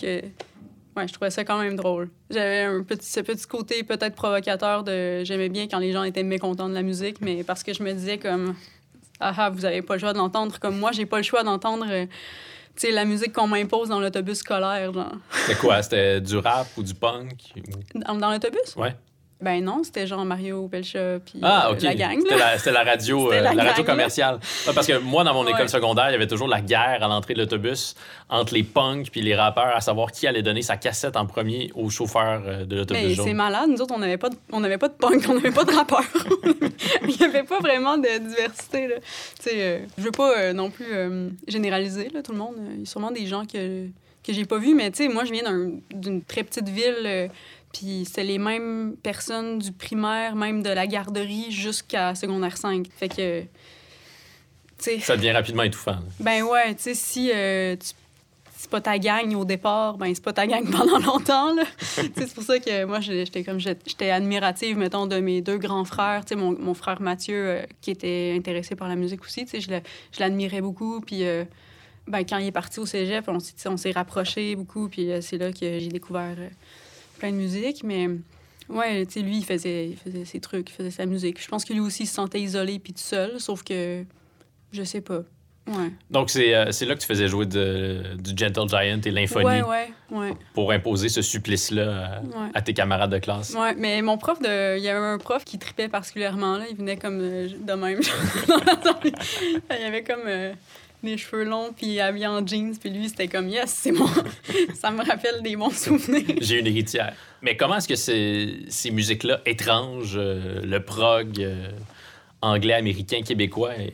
que 0.00 0.20
ouais, 0.96 1.08
je 1.08 1.12
trouvais 1.12 1.30
ça 1.30 1.44
quand 1.44 1.58
même 1.58 1.76
drôle. 1.76 2.08
J'avais 2.30 2.62
un 2.62 2.82
petit, 2.82 3.06
ce 3.08 3.20
petit 3.20 3.46
côté 3.46 3.82
peut-être 3.82 4.14
provocateur 4.14 4.82
de. 4.84 5.24
J'aimais 5.24 5.48
bien 5.48 5.68
quand 5.68 5.78
les 5.78 5.92
gens 5.92 6.02
étaient 6.04 6.22
mécontents 6.22 6.68
de 6.68 6.74
la 6.74 6.82
musique, 6.82 7.20
mais 7.20 7.42
parce 7.44 7.62
que 7.62 7.72
je 7.72 7.82
me 7.82 7.92
disais 7.92 8.18
comme. 8.18 8.54
Ah 9.20 9.32
ah, 9.36 9.50
vous 9.50 9.64
avez 9.64 9.80
pas 9.82 9.94
le 9.94 10.00
choix 10.00 10.12
de 10.12 10.18
l'entendre. 10.18 10.58
Comme 10.58 10.78
moi, 10.78 10.90
j'ai 10.92 11.06
pas 11.06 11.18
le 11.18 11.22
choix 11.22 11.42
d'entendre. 11.44 11.86
euh, 11.88 12.06
tu 12.76 12.88
sais, 12.88 12.90
la 12.90 13.04
musique 13.04 13.32
qu'on 13.32 13.46
m'impose 13.46 13.88
dans 13.88 14.00
l'autobus 14.00 14.38
scolaire, 14.38 14.92
genre. 14.92 15.12
C'était 15.30 15.58
quoi? 15.60 15.80
C'était 15.82 16.20
du 16.20 16.36
rap 16.38 16.66
ou 16.76 16.82
du 16.82 16.92
punk? 16.94 17.52
ou- 17.56 17.98
Dans, 18.00 18.16
dans 18.16 18.30
l'autobus? 18.32 18.74
Ouais. 18.76 18.96
Ben 19.44 19.62
non, 19.62 19.82
c'était 19.84 20.06
genre 20.06 20.24
Mario 20.24 20.66
Pelcha 20.68 21.18
puis 21.24 21.38
Ah, 21.42 21.68
euh, 21.70 21.76
la 21.82 21.94
gang. 21.94 22.18
C'était 22.56 22.72
la, 22.72 22.82
radio, 22.82 23.30
euh, 23.30 23.40
la 23.42 23.52
la, 23.52 23.64
radio 23.64 23.84
commerciale. 23.84 24.38
Parce 24.74 24.86
que 24.86 24.98
moi, 24.98 25.22
dans 25.22 25.34
mon 25.34 25.44
Ouais. 25.44 25.50
école 25.52 25.68
secondaire, 25.68 26.08
il 26.08 26.12
y 26.12 26.14
avait 26.14 26.26
toujours 26.26 26.48
la 26.48 26.62
guerre 26.62 27.02
à 27.02 27.08
l'entrée 27.08 27.34
de 27.34 27.40
l'autobus 27.40 27.94
entre 28.30 28.54
les 28.54 28.62
punks 28.62 29.10
puis 29.10 29.20
les 29.20 29.34
rappeurs 29.34 29.76
à 29.76 29.80
savoir 29.82 30.10
qui 30.12 30.26
allait 30.26 30.42
donner 30.42 30.62
sa 30.62 30.76
cassette 30.78 31.16
en 31.16 31.26
premier 31.26 31.70
au 31.74 31.90
chauffeur 31.90 32.42
euh, 32.46 32.64
de 32.64 32.76
l'autobus 32.76 33.20
c'est 33.22 33.34
malade. 33.34 33.68
Nous 33.68 33.80
autres, 33.82 33.94
on 33.94 33.98
n'avait 33.98 34.16
pas, 34.16 34.30
de- 34.30 34.36
on 34.50 34.60
n'avait 34.60 34.78
pas 34.78 34.88
de 34.88 34.94
punk, 34.94 35.22
on 35.28 35.34
n'avait 35.34 35.50
pas 35.50 35.64
de 35.64 35.72
rappeurs. 35.72 36.02
Il 37.06 37.14
n'y 37.16 37.24
avait 37.24 37.42
pas 37.44 37.58
vraiment 37.60 37.98
de 37.98 38.18
diversité. 38.18 38.88
Là. 38.88 38.94
Euh, 39.52 39.80
je 39.98 40.02
veux 40.02 40.10
pas 40.10 40.52
non 40.54 40.70
plus 40.70 40.86
généraliser 41.46 42.08
là, 42.14 42.22
tout 42.22 42.32
le 42.32 42.38
monde. 42.38 42.54
Il 42.74 42.80
y 42.80 42.82
a 42.82 42.86
sûrement 42.86 43.10
des 43.10 43.26
gens 43.26 43.44
que, 43.44 43.86
que 44.26 44.32
j'ai 44.32 44.44
pas 44.46 44.58
vus, 44.58 44.74
mais 44.74 44.90
tu 44.90 45.04
sais, 45.04 45.08
moi, 45.08 45.24
je 45.24 45.32
viens 45.32 45.42
d'un- 45.42 45.72
d'une 45.94 46.22
très 46.22 46.42
petite 46.44 46.68
ville. 46.68 46.94
euh, 47.04 47.28
puis 47.74 48.04
c'était 48.06 48.24
les 48.24 48.38
mêmes 48.38 48.94
personnes 49.02 49.58
du 49.58 49.72
primaire, 49.72 50.34
même 50.36 50.62
de 50.62 50.70
la 50.70 50.86
garderie, 50.86 51.50
jusqu'à 51.50 52.14
secondaire 52.14 52.56
5. 52.56 52.86
Fait 52.96 53.08
que, 53.08 53.42
Ça 55.00 55.16
devient 55.16 55.32
rapidement 55.32 55.62
étouffant. 55.64 55.92
là. 55.92 56.02
ben 56.20 56.42
ouais, 56.44 56.74
tu 56.74 56.82
sais, 56.84 56.94
si 56.94 57.30
euh, 57.34 57.76
tu- 57.76 57.92
c'est 58.56 58.70
pas 58.70 58.80
ta 58.80 58.98
gang 58.98 59.34
au 59.34 59.44
départ, 59.44 59.98
ben 59.98 60.14
c'est 60.14 60.24
pas 60.24 60.32
ta 60.32 60.46
gang 60.46 60.64
pendant 60.70 60.98
longtemps, 60.98 61.54
c'est 61.80 62.32
pour 62.34 62.42
ça 62.44 62.58
que 62.58 62.84
moi, 62.84 63.00
j'étais 63.00 63.44
comme, 63.44 63.58
j'étais 63.60 64.10
admirative, 64.10 64.78
mettons, 64.78 65.06
de 65.06 65.20
mes 65.20 65.42
deux 65.42 65.58
grands 65.58 65.84
frères. 65.84 66.24
Tu 66.24 66.30
sais, 66.30 66.36
mon, 66.36 66.52
mon 66.58 66.72
frère 66.74 67.00
Mathieu, 67.02 67.34
euh, 67.36 67.62
qui 67.82 67.90
était 67.90 68.32
intéressé 68.36 68.74
par 68.74 68.88
la 68.88 68.96
musique 68.96 69.22
aussi, 69.22 69.44
tu 69.44 69.60
sais, 69.60 69.60
je 69.60 70.20
l'admirais 70.20 70.62
beaucoup. 70.62 71.00
Puis, 71.02 71.24
euh, 71.24 71.44
ben, 72.06 72.20
quand 72.20 72.38
il 72.38 72.46
est 72.46 72.52
parti 72.52 72.80
au 72.80 72.86
cégep, 72.86 73.28
on, 73.28 73.76
s'est- 73.76 73.92
rapprochés 73.92 74.56
beaucoup. 74.56 74.88
Puis 74.88 75.10
euh, 75.10 75.20
c'est 75.22 75.38
là 75.38 75.52
que 75.52 75.78
j'ai 75.78 75.88
découvert 75.88 76.36
plein 77.18 77.30
de 77.30 77.36
musique. 77.36 77.82
Mais 77.84 78.08
ouais, 78.68 79.06
tu 79.06 79.12
sais, 79.14 79.20
lui, 79.20 79.38
il 79.38 79.44
faisait, 79.44 79.88
il 79.88 79.96
faisait 79.96 80.24
ses 80.24 80.40
trucs, 80.40 80.70
il 80.70 80.72
faisait 80.72 80.90
sa 80.90 81.06
musique. 81.06 81.42
Je 81.42 81.48
pense 81.48 81.64
que 81.64 81.72
lui 81.72 81.80
aussi, 81.80 82.04
il 82.04 82.06
se 82.06 82.14
sentait 82.14 82.40
isolé 82.40 82.78
puis 82.78 82.92
tout 82.92 83.00
seul, 83.00 83.40
sauf 83.40 83.62
que, 83.62 84.04
je 84.72 84.82
sais 84.82 85.00
pas. 85.00 85.20
Ouais. 85.66 85.90
Donc, 86.10 86.28
c'est 86.28 86.54
euh, 86.54 86.72
c'est 86.72 86.84
là 86.84 86.94
que 86.94 87.00
tu 87.00 87.06
faisais 87.06 87.26
jouer 87.26 87.46
de- 87.46 88.02
du 88.18 88.32
Gentle 88.36 88.68
Giant 88.68 89.00
et 89.02 89.10
l'infonie 89.10 89.46
Ouais, 89.46 89.62
ouais, 89.62 89.88
ouais. 90.10 90.32
pour 90.52 90.70
imposer 90.72 91.08
ce 91.08 91.22
supplice-là 91.22 92.04
à, 92.16 92.20
Ouais. 92.20 92.50
à 92.52 92.60
tes 92.60 92.74
camarades 92.74 93.10
de 93.10 93.16
classe. 93.18 93.54
Ouais, 93.54 93.74
mais 93.74 94.02
mon 94.02 94.18
prof 94.18 94.38
de. 94.42 94.76
Il 94.76 94.84
y 94.84 94.88
avait 94.90 94.98
un 95.06 95.16
prof 95.16 95.42
qui 95.42 95.58
tripait 95.58 95.88
particulièrement, 95.88 96.58
là. 96.58 96.66
Il 96.70 96.76
venait 96.76 96.98
comme 96.98 97.18
euh, 97.18 97.48
de 97.48 97.72
même. 97.72 97.98
Il 99.70 99.84
avait 99.86 100.02
comme 100.04 100.24
euh, 100.26 100.52
des 101.04 101.16
cheveux 101.16 101.44
longs, 101.44 101.72
puis 101.72 102.00
habillé 102.00 102.26
en 102.26 102.46
jeans, 102.46 102.76
puis 102.76 102.90
lui, 102.90 103.08
c'était 103.08 103.28
comme, 103.28 103.48
yes, 103.48 103.70
c'est 103.70 103.92
mon. 103.92 104.06
Ça 104.74 104.90
me 104.90 105.04
rappelle 105.04 105.42
des 105.42 105.56
bons 105.56 105.70
souvenirs. 105.70 106.36
J'ai 106.40 106.60
une 106.60 106.66
héritière. 106.66 107.14
Mais 107.42 107.56
comment 107.56 107.76
est-ce 107.76 107.88
que 107.88 107.96
ces, 107.96 108.64
ces 108.68 108.90
musiques-là 108.90 109.40
étranges, 109.46 110.14
euh, 110.16 110.60
le 110.62 110.80
prog, 110.82 111.40
euh, 111.40 111.70
anglais, 112.40 112.74
américain, 112.74 113.22
québécois, 113.22 113.72
euh, 113.78 113.88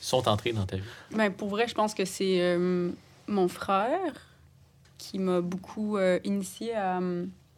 sont 0.00 0.28
entrées 0.28 0.52
dans 0.52 0.66
ta 0.66 0.76
vie? 0.76 0.82
Ben, 1.10 1.30
pour 1.30 1.48
vrai, 1.48 1.68
je 1.68 1.74
pense 1.74 1.94
que 1.94 2.04
c'est 2.04 2.40
euh, 2.40 2.90
mon 3.26 3.48
frère 3.48 4.12
qui 4.98 5.18
m'a 5.18 5.42
beaucoup 5.42 5.98
initié 6.24 6.74
à, 6.74 6.98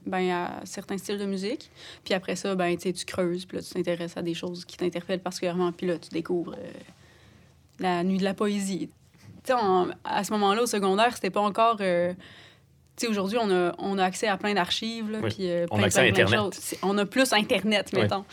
ben, 0.06 0.30
à 0.30 0.60
certains 0.64 0.96
styles 0.98 1.18
de 1.18 1.26
musique. 1.26 1.70
Puis 2.04 2.14
après 2.14 2.36
ça, 2.36 2.54
ben, 2.54 2.76
tu 2.76 2.92
creuses, 3.04 3.44
puis 3.44 3.56
là, 3.56 3.62
tu 3.62 3.70
t'intéresses 3.70 4.16
à 4.16 4.22
des 4.22 4.34
choses 4.34 4.64
qui 4.64 4.76
t'interpellent 4.76 5.20
particulièrement, 5.20 5.72
puis 5.72 5.86
là, 5.86 5.98
tu 5.98 6.10
découvres 6.10 6.54
euh, 6.54 6.72
la 7.78 8.02
nuit 8.04 8.18
de 8.18 8.24
la 8.24 8.34
poésie. 8.34 8.90
En- 9.52 9.88
à 10.04 10.24
ce 10.24 10.32
moment-là, 10.32 10.62
au 10.62 10.66
secondaire, 10.66 11.14
c'était 11.14 11.30
pas 11.30 11.40
encore... 11.40 11.76
euh, 11.80 12.12
tu 12.96 13.04
sais, 13.04 13.06
aujourd'hui, 13.08 13.38
on 13.40 13.50
a, 13.50 13.74
on 13.78 13.98
a 13.98 14.04
accès 14.04 14.26
à 14.26 14.36
plein 14.38 14.54
d'archives, 14.54 15.18
Oui. 15.22 15.28
puis 15.34 15.50
euh, 15.50 15.66
On 15.70 15.76
plein, 15.76 15.84
a 15.84 15.86
accès 15.86 15.98
à 16.00 16.02
plein, 16.04 16.12
plein 16.12 16.24
de 16.24 16.28
Internet. 16.28 16.54
choses. 16.54 16.62
C'est- 16.62 16.78
On 16.82 16.96
a 16.98 17.04
plus 17.06 17.32
Internet, 17.32 17.90
Oui. 17.92 18.00
mettons. 18.02 18.24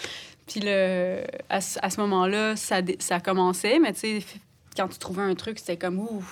Puis 0.48 0.62
le, 0.64 1.24
à, 1.50 1.62
ce- 1.62 1.80
à 1.82 1.90
ce 1.90 2.00
moment-là, 2.02 2.56
ça, 2.56 2.80
ça 3.00 3.20
commençait, 3.20 3.80
mais 3.80 3.94
tu 3.94 4.00
sais, 4.00 4.26
quand 4.76 4.88
tu 4.88 4.98
trouvais 4.98 5.22
un 5.24 5.36
truc, 5.36 5.60
c'était 5.60 5.78
comme, 5.78 6.00
ouh, 6.00 6.24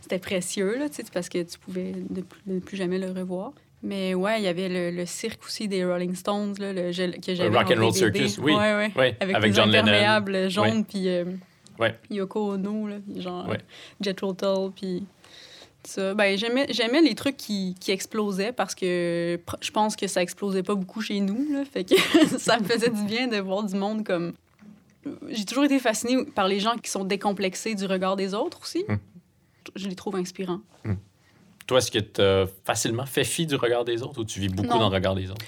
c'était 0.00 0.18
précieux, 0.18 0.78
là, 0.78 0.86
parce 1.12 1.28
que 1.28 1.42
tu 1.42 1.58
pouvais 1.58 1.92
ne 2.10 2.20
plus, 2.22 2.40
ne 2.46 2.60
plus 2.60 2.76
jamais 2.76 2.98
le 2.98 3.10
revoir. 3.10 3.52
Mais 3.82 4.14
ouais, 4.14 4.40
il 4.40 4.44
y 4.44 4.48
avait 4.48 4.68
le, 4.68 4.90
le 4.96 5.04
cirque 5.04 5.44
aussi 5.44 5.68
des 5.68 5.84
Rolling 5.84 6.14
Stones, 6.14 6.54
là, 6.58 6.72
le, 6.72 6.90
que 7.20 7.34
j'avais 7.34 7.54
Rock 7.56 7.70
en 7.70 7.74
and 7.78 7.84
Roll 7.84 7.92
DVD. 7.92 8.18
Circus, 8.28 8.38
oui. 8.38 8.52
Ouais, 8.54 8.74
ouais. 8.74 8.92
Oui, 8.96 9.12
Avec, 9.20 9.36
avec 9.36 9.54
John 9.54 9.70
Lennon. 9.70 10.48
jaunes, 10.48 10.84
puis 10.86 11.08
euh, 11.08 11.24
Ouais. 11.78 11.98
Yoko 12.10 12.52
Ono, 12.52 12.88
là, 12.88 12.96
genre 13.16 13.48
Ouais. 13.48 13.58
Tull, 14.14 14.72
puis 14.74 15.06
ça. 15.84 16.14
Ben, 16.14 16.36
j'aimais, 16.38 16.66
j'aimais 16.70 17.02
les 17.02 17.14
trucs 17.14 17.36
qui, 17.36 17.74
qui 17.80 17.90
explosaient 17.90 18.52
parce 18.52 18.74
que 18.74 19.40
je 19.60 19.70
pense 19.70 19.96
que 19.96 20.06
ça 20.06 20.22
explosait 20.22 20.62
pas 20.62 20.74
beaucoup 20.74 21.00
chez 21.00 21.20
nous, 21.20 21.52
là, 21.52 21.64
fait 21.64 21.84
que 21.84 21.94
ça 22.38 22.58
me 22.58 22.64
faisait 22.64 22.90
du 22.90 23.02
bien 23.04 23.26
de 23.26 23.38
voir 23.38 23.64
du 23.64 23.74
monde 23.74 24.04
comme... 24.04 24.34
J'ai 25.28 25.44
toujours 25.44 25.64
été 25.64 25.78
fascinée 25.78 26.24
par 26.24 26.48
les 26.48 26.60
gens 26.60 26.76
qui 26.76 26.90
sont 26.90 27.04
décomplexés 27.04 27.74
du 27.74 27.84
regard 27.84 28.16
des 28.16 28.32
autres 28.32 28.60
aussi. 28.62 28.84
Hmm. 28.88 28.96
Je 29.76 29.88
les 29.88 29.94
trouve 29.94 30.16
inspirants. 30.16 30.60
Toi, 31.66 31.78
est-ce 31.78 31.90
que 31.90 31.98
tu 31.98 32.20
as 32.20 32.46
facilement 32.64 33.06
fait 33.06 33.24
fi 33.24 33.46
du 33.46 33.54
regard 33.56 33.84
des 33.84 34.02
autres 34.02 34.20
ou 34.20 34.24
tu 34.24 34.38
vis 34.40 34.48
beaucoup 34.48 34.68
Non. 34.68 34.80
dans 34.80 34.88
le 34.90 34.94
regard 34.94 35.14
des 35.14 35.30
autres? 35.30 35.44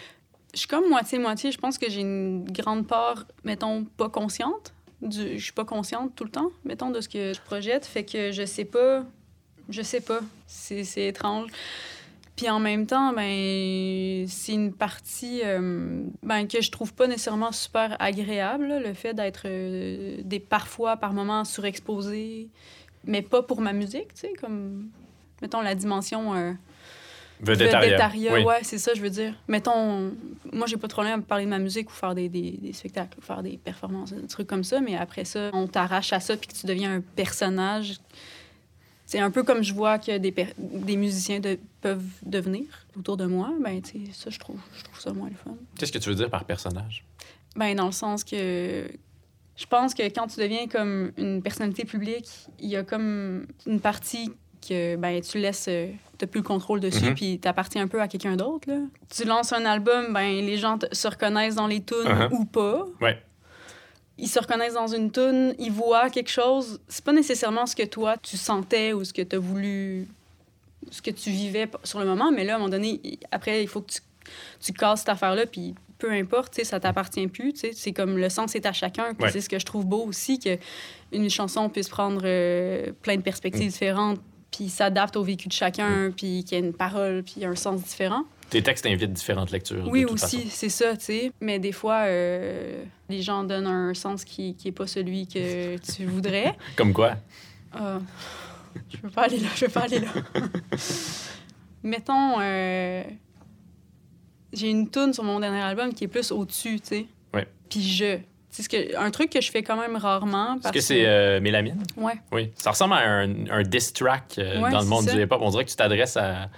Je 0.55 0.61
suis 0.61 0.69
comme 0.69 0.89
moitié-moitié. 0.89 1.53
Je 1.53 1.59
pense 1.59 1.77
que 1.77 1.91
j'ai 1.91 2.01
une 2.01 2.51
grande 2.51 2.87
part, 2.87 3.27
mettons, 3.45 3.85
pas 3.85 4.09
consciente. 4.09 4.73
Du... 5.03 5.39
Je 5.39 5.43
suis 5.43 5.53
pas 5.53 5.65
consciente 5.65 6.15
tout 6.15 6.25
le 6.25 6.31
temps, 6.31 6.51
mettons, 6.65 6.91
de 6.91 7.01
ce 7.01 7.09
que 7.09 7.33
je 7.33 7.41
projette. 7.41 7.87
Fait 7.87 8.05
que 8.05 8.33
je 8.33 8.45
sais 8.45 8.65
pas. 8.65 9.05
Je 9.69 9.83
sais 9.83 10.01
pas. 10.01 10.21
C'est 10.47 11.09
étrange. 11.09 11.51
Puis 12.37 12.51
en 12.51 12.61
même 12.61 12.87
temps, 12.87 13.15
ben, 13.15 14.27
c'est 14.29 14.53
une 14.53 14.75
partie 14.75 15.41
euh, 15.43 16.03
ben, 16.23 16.47
que 16.47 16.61
je 16.61 16.71
trouve 16.71 16.93
pas 16.93 17.07
nécessairement 17.07 17.51
super 17.51 17.97
agréable, 17.99 18.79
le 18.85 18.93
fait 18.93 19.15
d'être 19.15 19.45
euh, 19.47 20.19
des 20.23 20.39
parfois, 20.39 20.99
par 20.99 21.15
moments, 21.15 21.47
surexposé, 21.47 22.51
mais 23.05 23.23
pas 23.23 23.43
pour 23.43 23.63
ma 23.63 23.73
musique, 23.73 24.13
tu 24.13 24.21
sais, 24.21 24.33
comme, 24.39 24.91
mettons, 25.41 25.63
la 25.63 25.75
dimension 25.75 26.35
euh, 26.35 26.53
Vedettaria, 27.41 28.35
Oui. 28.35 28.45
ouais, 28.45 28.59
c'est 28.63 28.79
ça, 28.79 28.93
je 28.95 29.01
veux 29.01 29.11
dire. 29.11 29.35
Mettons, 29.49 30.13
moi, 30.53 30.67
j'ai 30.67 30.77
pas 30.77 30.87
de 30.87 30.93
problème 30.93 31.21
à 31.21 31.23
parler 31.23 31.45
de 31.45 31.51
ma 31.51 31.59
musique 31.59 31.91
ou 31.91 31.93
faire 31.93 32.15
des, 32.15 32.29
des, 32.29 32.53
des 32.53 32.73
spectacles, 32.73 33.19
ou 33.19 33.23
faire 33.23 33.43
des 33.43 33.57
performances, 33.59 34.13
des 34.13 34.27
trucs 34.27 34.47
comme 34.47 34.65
ça, 34.65 34.81
mais 34.81 34.97
après 34.97 35.25
ça, 35.25 35.51
on 35.53 35.67
t'arrache 35.67 36.13
à 36.13 36.21
ça 36.21 36.37
puis 36.37 36.49
que 36.49 36.55
tu 36.55 36.67
deviens 36.67 36.95
un 36.97 37.01
personnage. 37.01 37.99
C'est 39.05 39.21
un 39.21 39.31
peu 39.31 39.43
comme 39.45 39.63
je 39.63 39.73
vois 39.73 39.99
que 39.99 40.19
des, 40.19 40.35
des 40.59 40.97
musiciens 40.97 41.39
de- 41.39 41.59
peuvent 41.81 42.03
devenir 42.23 42.65
autour 42.99 43.17
de 43.17 43.27
moi. 43.27 43.53
Ben, 43.63 43.81
tu 43.81 44.07
sais, 44.07 44.13
ça, 44.13 44.31
je 44.31 44.39
trouve, 44.39 44.59
je 44.77 44.83
trouve 44.83 44.99
ça 45.01 45.13
moins 45.13 45.29
le 45.29 45.37
fun. 45.37 45.55
Qu'est-ce 45.79 45.93
que 45.93 45.99
tu 45.99 46.09
veux 46.09 46.17
dire 46.17 46.29
par 46.31 46.45
personnage? 46.45 47.05
Ben, 47.55 47.75
dans 47.77 47.87
le 47.87 47.93
sens 47.93 48.25
que 48.25 48.89
je 49.57 49.67
pense 49.67 49.95
que 49.95 50.03
quand 50.03 50.27
tu 50.27 50.41
deviens 50.41 50.67
comme 50.67 51.13
une 51.17 51.41
personnalité 51.41 51.85
publique, 51.85 52.29
il 52.59 52.69
y 52.69 52.77
a 52.77 52.83
comme 52.83 53.47
une 53.67 53.81
partie 53.81 54.33
que 54.67 54.97
ben, 54.97 55.21
tu 55.23 55.39
laisses, 55.39 55.67
euh, 55.69 55.87
t'as 56.19 56.27
plus 56.27 56.41
le 56.41 56.47
contrôle 56.47 56.81
dessus, 56.81 57.05
Mhm. 57.07 57.15
puis 57.15 57.39
t'appartiens 57.39 57.83
un 57.83 57.89
peu 57.89 58.01
à 58.01 58.09
quelqu'un 58.09 58.37
d'autre. 58.37 58.69
là. 58.71 58.79
Tu 59.15 59.25
lances 59.25 59.53
un 59.53 59.65
album, 59.65 60.13
ben, 60.13 60.45
les 60.45 60.57
gens 60.57 60.79
se 60.93 61.09
reconnaissent 61.09 61.55
dans 61.57 61.67
les 61.67 61.83
tunes 61.83 61.97
Uh-huh. 62.05 62.29
ou 62.33 62.45
pas. 62.45 62.87
Ouais. 63.01 63.23
Ils 64.19 64.29
se 64.29 64.39
reconnaissent 64.39 64.75
dans 64.75 64.87
une 64.87 65.11
tune, 65.11 65.55
ils 65.59 65.71
voient 65.73 66.09
quelque 66.11 66.31
chose. 66.31 66.81
C'est 66.89 67.05
pas 67.05 67.13
nécessairement 67.13 67.67
ce 67.67 67.77
que 67.77 67.83
toi, 67.85 68.17
tu 68.17 68.37
sentais 68.39 68.93
ou 68.95 69.05
ce 69.05 69.13
que 69.13 69.21
tu 69.23 69.37
as 69.37 69.39
voulu, 69.39 70.09
ce 70.91 71.03
que 71.03 71.11
tu 71.11 71.31
vivais 71.31 71.69
sur 71.85 71.99
le 72.01 72.07
moment, 72.07 72.33
mais 72.33 72.45
là, 72.45 72.55
à 72.55 72.57
un 72.57 72.59
moment 72.59 72.71
donné, 72.71 73.01
après, 73.31 73.63
il 73.63 73.69
faut 73.69 73.83
que 73.83 73.93
tu, 73.93 74.01
tu 74.61 74.73
casses 74.73 75.01
cette 75.01 75.11
affaire-là, 75.11 75.45
puis 75.47 75.75
peu 75.99 76.11
importe, 76.13 76.63
ça 76.65 76.79
t'appartient 76.81 77.27
plus. 77.27 77.55
C'est 77.75 77.93
comme 77.93 78.17
le 78.19 78.29
sens 78.29 78.55
est 78.55 78.65
à 78.67 78.73
chacun. 78.73 79.15
Ouais. 79.21 79.31
c'est 79.31 79.41
ce 79.41 79.49
que 79.49 79.59
je 79.59 79.65
trouve 79.67 79.85
beau 79.87 80.05
aussi, 80.07 80.39
que 80.39 80.59
une 81.13 81.29
chanson 81.31 81.69
puisse 81.69 81.89
prendre 81.89 82.21
euh, 82.25 82.93
plein 83.03 83.17
de 83.17 83.23
perspectives 83.23 83.71
différentes, 83.71 84.21
puis 84.51 84.69
s'adapte 84.69 85.17
au 85.17 85.23
vécu 85.23 85.49
de 85.49 85.53
chacun, 85.53 86.11
puis 86.17 86.45
qu'il 86.45 86.59
y 86.59 86.61
ait 86.61 86.65
une 86.65 86.73
parole, 86.73 87.23
puis 87.23 87.45
un 87.45 87.55
sens 87.55 87.83
différent. 87.83 88.25
Tes 88.49 88.63
textes 88.63 88.87
invitent 88.87 89.13
différentes 89.13 89.51
lectures. 89.51 89.85
de 89.85 89.91
Oui, 89.91 90.03
toute 90.03 90.13
aussi, 90.13 90.49
c'est 90.49 90.69
ça, 90.69 90.97
tu 90.97 91.05
sais. 91.07 91.33
Mais 91.41 91.59
des 91.59 91.73
fois, 91.73 92.03
euh, 92.07 92.85
les 93.09 93.21
gens 93.21 93.43
donnent 93.43 93.67
un 93.67 93.93
sens 93.93 94.25
qui 94.25 94.57
n'est 94.65 94.73
pas 94.73 94.87
celui 94.87 95.27
que 95.27 95.77
tu 95.79 96.05
voudrais. 96.07 96.57
Comme 96.77 96.93
quoi? 96.93 97.17
Ah, 97.73 97.99
je 98.89 98.99
veux 99.03 99.11
pas 99.11 99.23
aller 99.25 99.39
là, 99.39 99.49
je 99.57 99.65
veux 99.65 99.71
pas 99.73 99.81
aller 99.83 99.99
là. 99.99 100.09
Mettons, 101.83 102.37
euh, 102.41 103.03
j'ai 104.53 104.71
une 104.71 104.89
tune 104.91 105.13
sur 105.13 105.25
mon 105.25 105.41
dernier 105.41 105.61
album 105.61 105.93
qui 105.93 106.05
est 106.05 106.09
plus 106.09 106.31
au-dessus, 106.31 106.81
tu 106.81 106.87
sais. 106.87 107.07
Ouais. 107.35 107.47
Puis 107.69 107.83
je. 107.83 108.19
C'est 108.57 108.63
ce 108.63 108.69
que, 108.71 108.97
un 108.97 109.11
truc 109.11 109.29
que 109.29 109.41
je 109.43 109.51
fais 109.51 109.63
quand 109.63 109.77
même 109.79 109.97
rarement. 109.97 110.55
Est-ce 110.55 110.63
Parce 110.63 110.75
que 110.75 110.81
c'est 110.81 111.05
euh, 111.05 111.43
Mélamine? 111.43 111.83
Ouais. 111.99 112.15
Oui. 112.33 112.51
Ça 112.55 112.71
ressemble 112.71 112.95
à 112.95 113.01
un, 113.07 113.31
un 113.51 113.63
diss 113.63 113.93
track 113.93 114.37
euh, 114.39 114.63
Ouais, 114.63 114.71
dans 114.71 114.81
le 114.81 114.87
monde 114.87 115.05
ça. 115.05 115.13
du 115.15 115.23
hip-hop. 115.23 115.41
On 115.43 115.51
dirait 115.51 115.67
que 115.67 115.71
tu 115.71 115.77
t'adresses 115.77 116.17
à, 116.17 116.49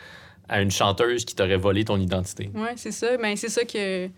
à 0.49 0.61
une 0.63 0.71
chanteuse 0.71 1.25
qui 1.25 1.35
t'aurait 1.35 1.57
volé 1.57 1.85
ton 1.85 1.99
identité. 1.99 2.51
Ouais, 2.55 2.75
c'est 2.77 2.93
ça. 2.93 3.17
Ben, 3.17 3.37
c'est 3.37 3.49
ça 3.49 3.65
que 3.65 4.09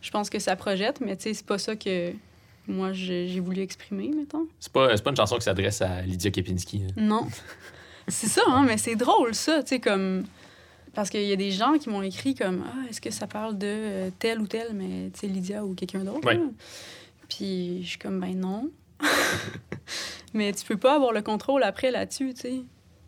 je 0.00 0.10
pense 0.12 0.30
que 0.30 0.38
ça 0.38 0.54
projette, 0.54 1.00
mais 1.00 1.16
tu 1.16 1.24
sais, 1.24 1.34
c'est 1.34 1.44
pas 1.46 1.58
ça 1.58 1.74
que 1.74 2.12
moi 2.68 2.92
j'ai 2.92 3.40
voulu 3.40 3.62
exprimer, 3.62 4.10
mettons. 4.16 4.46
C'est 4.60 4.72
pas, 4.72 4.96
pas 4.96 5.10
une 5.10 5.16
chanson 5.16 5.34
qui 5.34 5.42
s'adresse 5.42 5.82
à 5.82 6.02
Lydia 6.02 6.30
Kepinski. 6.30 6.82
hein. 6.84 6.92
Non. 6.96 7.26
c'est 8.06 8.28
ça, 8.28 8.42
hein, 8.46 8.62
mais 8.64 8.76
c'est 8.78 8.94
drôle, 8.94 9.34
ça, 9.34 9.60
tu 9.64 9.70
sais, 9.70 9.80
comme... 9.80 10.22
Parce 10.94 11.10
qu'il 11.10 11.24
y 11.24 11.32
a 11.32 11.36
des 11.36 11.50
gens 11.50 11.72
qui 11.80 11.88
m'ont 11.90 12.02
écrit 12.02 12.36
comme 12.36 12.62
«Ah, 12.68 12.88
est-ce 12.88 13.00
que 13.00 13.10
ça 13.10 13.26
parle 13.26 13.58
de 13.58 13.66
euh, 13.66 14.10
tel 14.20 14.38
ou 14.38 14.46
tel, 14.46 14.68
mais 14.74 15.10
tu 15.12 15.18
sais, 15.20 15.26
Lydia 15.26 15.64
ou 15.64 15.74
quelqu'un 15.74 16.04
d'autre? 16.04 16.24
Ouais. 16.24 16.38
Puis 17.36 17.82
je 17.82 17.88
suis 17.90 17.98
comme 17.98 18.20
«Ben 18.20 18.38
non.» 18.38 18.70
Mais 20.34 20.52
tu 20.52 20.64
peux 20.64 20.76
pas 20.76 20.96
avoir 20.96 21.12
le 21.12 21.22
contrôle 21.22 21.62
après 21.62 21.90
là-dessus, 21.90 22.34
tu 22.34 22.40
sais. 22.40 22.54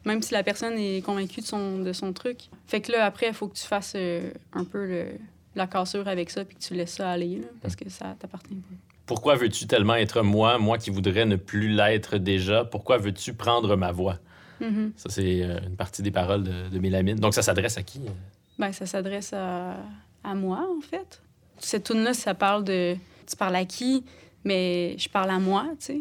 Même 0.04 0.22
si 0.22 0.32
la 0.32 0.42
personne 0.44 0.74
est 0.78 1.04
convaincue 1.04 1.40
de 1.40 1.46
son, 1.46 1.78
de 1.80 1.92
son 1.92 2.12
truc. 2.12 2.42
Fait 2.66 2.80
que 2.80 2.92
là, 2.92 3.04
après, 3.04 3.26
il 3.28 3.34
faut 3.34 3.48
que 3.48 3.56
tu 3.56 3.66
fasses 3.66 3.94
euh, 3.96 4.30
un 4.52 4.64
peu 4.64 4.86
le- 4.86 5.12
la 5.56 5.66
cassure 5.66 6.06
avec 6.06 6.30
ça 6.30 6.44
puis 6.44 6.56
que 6.56 6.62
tu 6.62 6.74
laisses 6.74 6.92
ça 6.94 7.10
aller, 7.10 7.38
là, 7.40 7.48
parce 7.60 7.74
que 7.74 7.88
ça 7.90 8.14
t'appartient 8.18 8.54
pas. 8.54 8.76
Pourquoi 9.06 9.34
veux-tu 9.36 9.66
tellement 9.66 9.94
être 9.96 10.22
moi, 10.22 10.58
moi 10.58 10.78
qui 10.78 10.90
voudrais 10.90 11.26
ne 11.26 11.36
plus 11.36 11.68
l'être 11.68 12.18
déjà? 12.18 12.64
Pourquoi 12.64 12.98
veux-tu 12.98 13.34
prendre 13.34 13.74
ma 13.76 13.90
voix? 13.90 14.18
Mhm. 14.60 14.92
Ça, 14.96 15.08
c'est 15.10 15.42
euh, 15.42 15.58
une 15.66 15.76
partie 15.76 16.02
des 16.02 16.10
paroles 16.12 16.44
de, 16.44 16.68
de 16.68 16.78
Mélamine. 16.78 17.16
Donc, 17.16 17.34
ça 17.34 17.42
s'adresse 17.42 17.76
à 17.76 17.82
qui? 17.82 18.00
Ben, 18.58 18.72
ça 18.72 18.86
s'adresse 18.86 19.32
à, 19.32 19.76
à 20.22 20.34
moi, 20.34 20.66
en 20.76 20.80
fait. 20.80 21.20
Cette 21.58 21.84
tune-là, 21.84 22.14
ça 22.14 22.34
parle 22.34 22.62
de. 22.64 22.96
Tu 23.28 23.36
parles 23.36 23.56
à 23.56 23.64
qui, 23.64 24.04
mais 24.44 24.96
je 24.98 25.08
parle 25.08 25.30
à 25.30 25.38
moi, 25.38 25.66
tu 25.78 25.86
sais. 25.86 26.00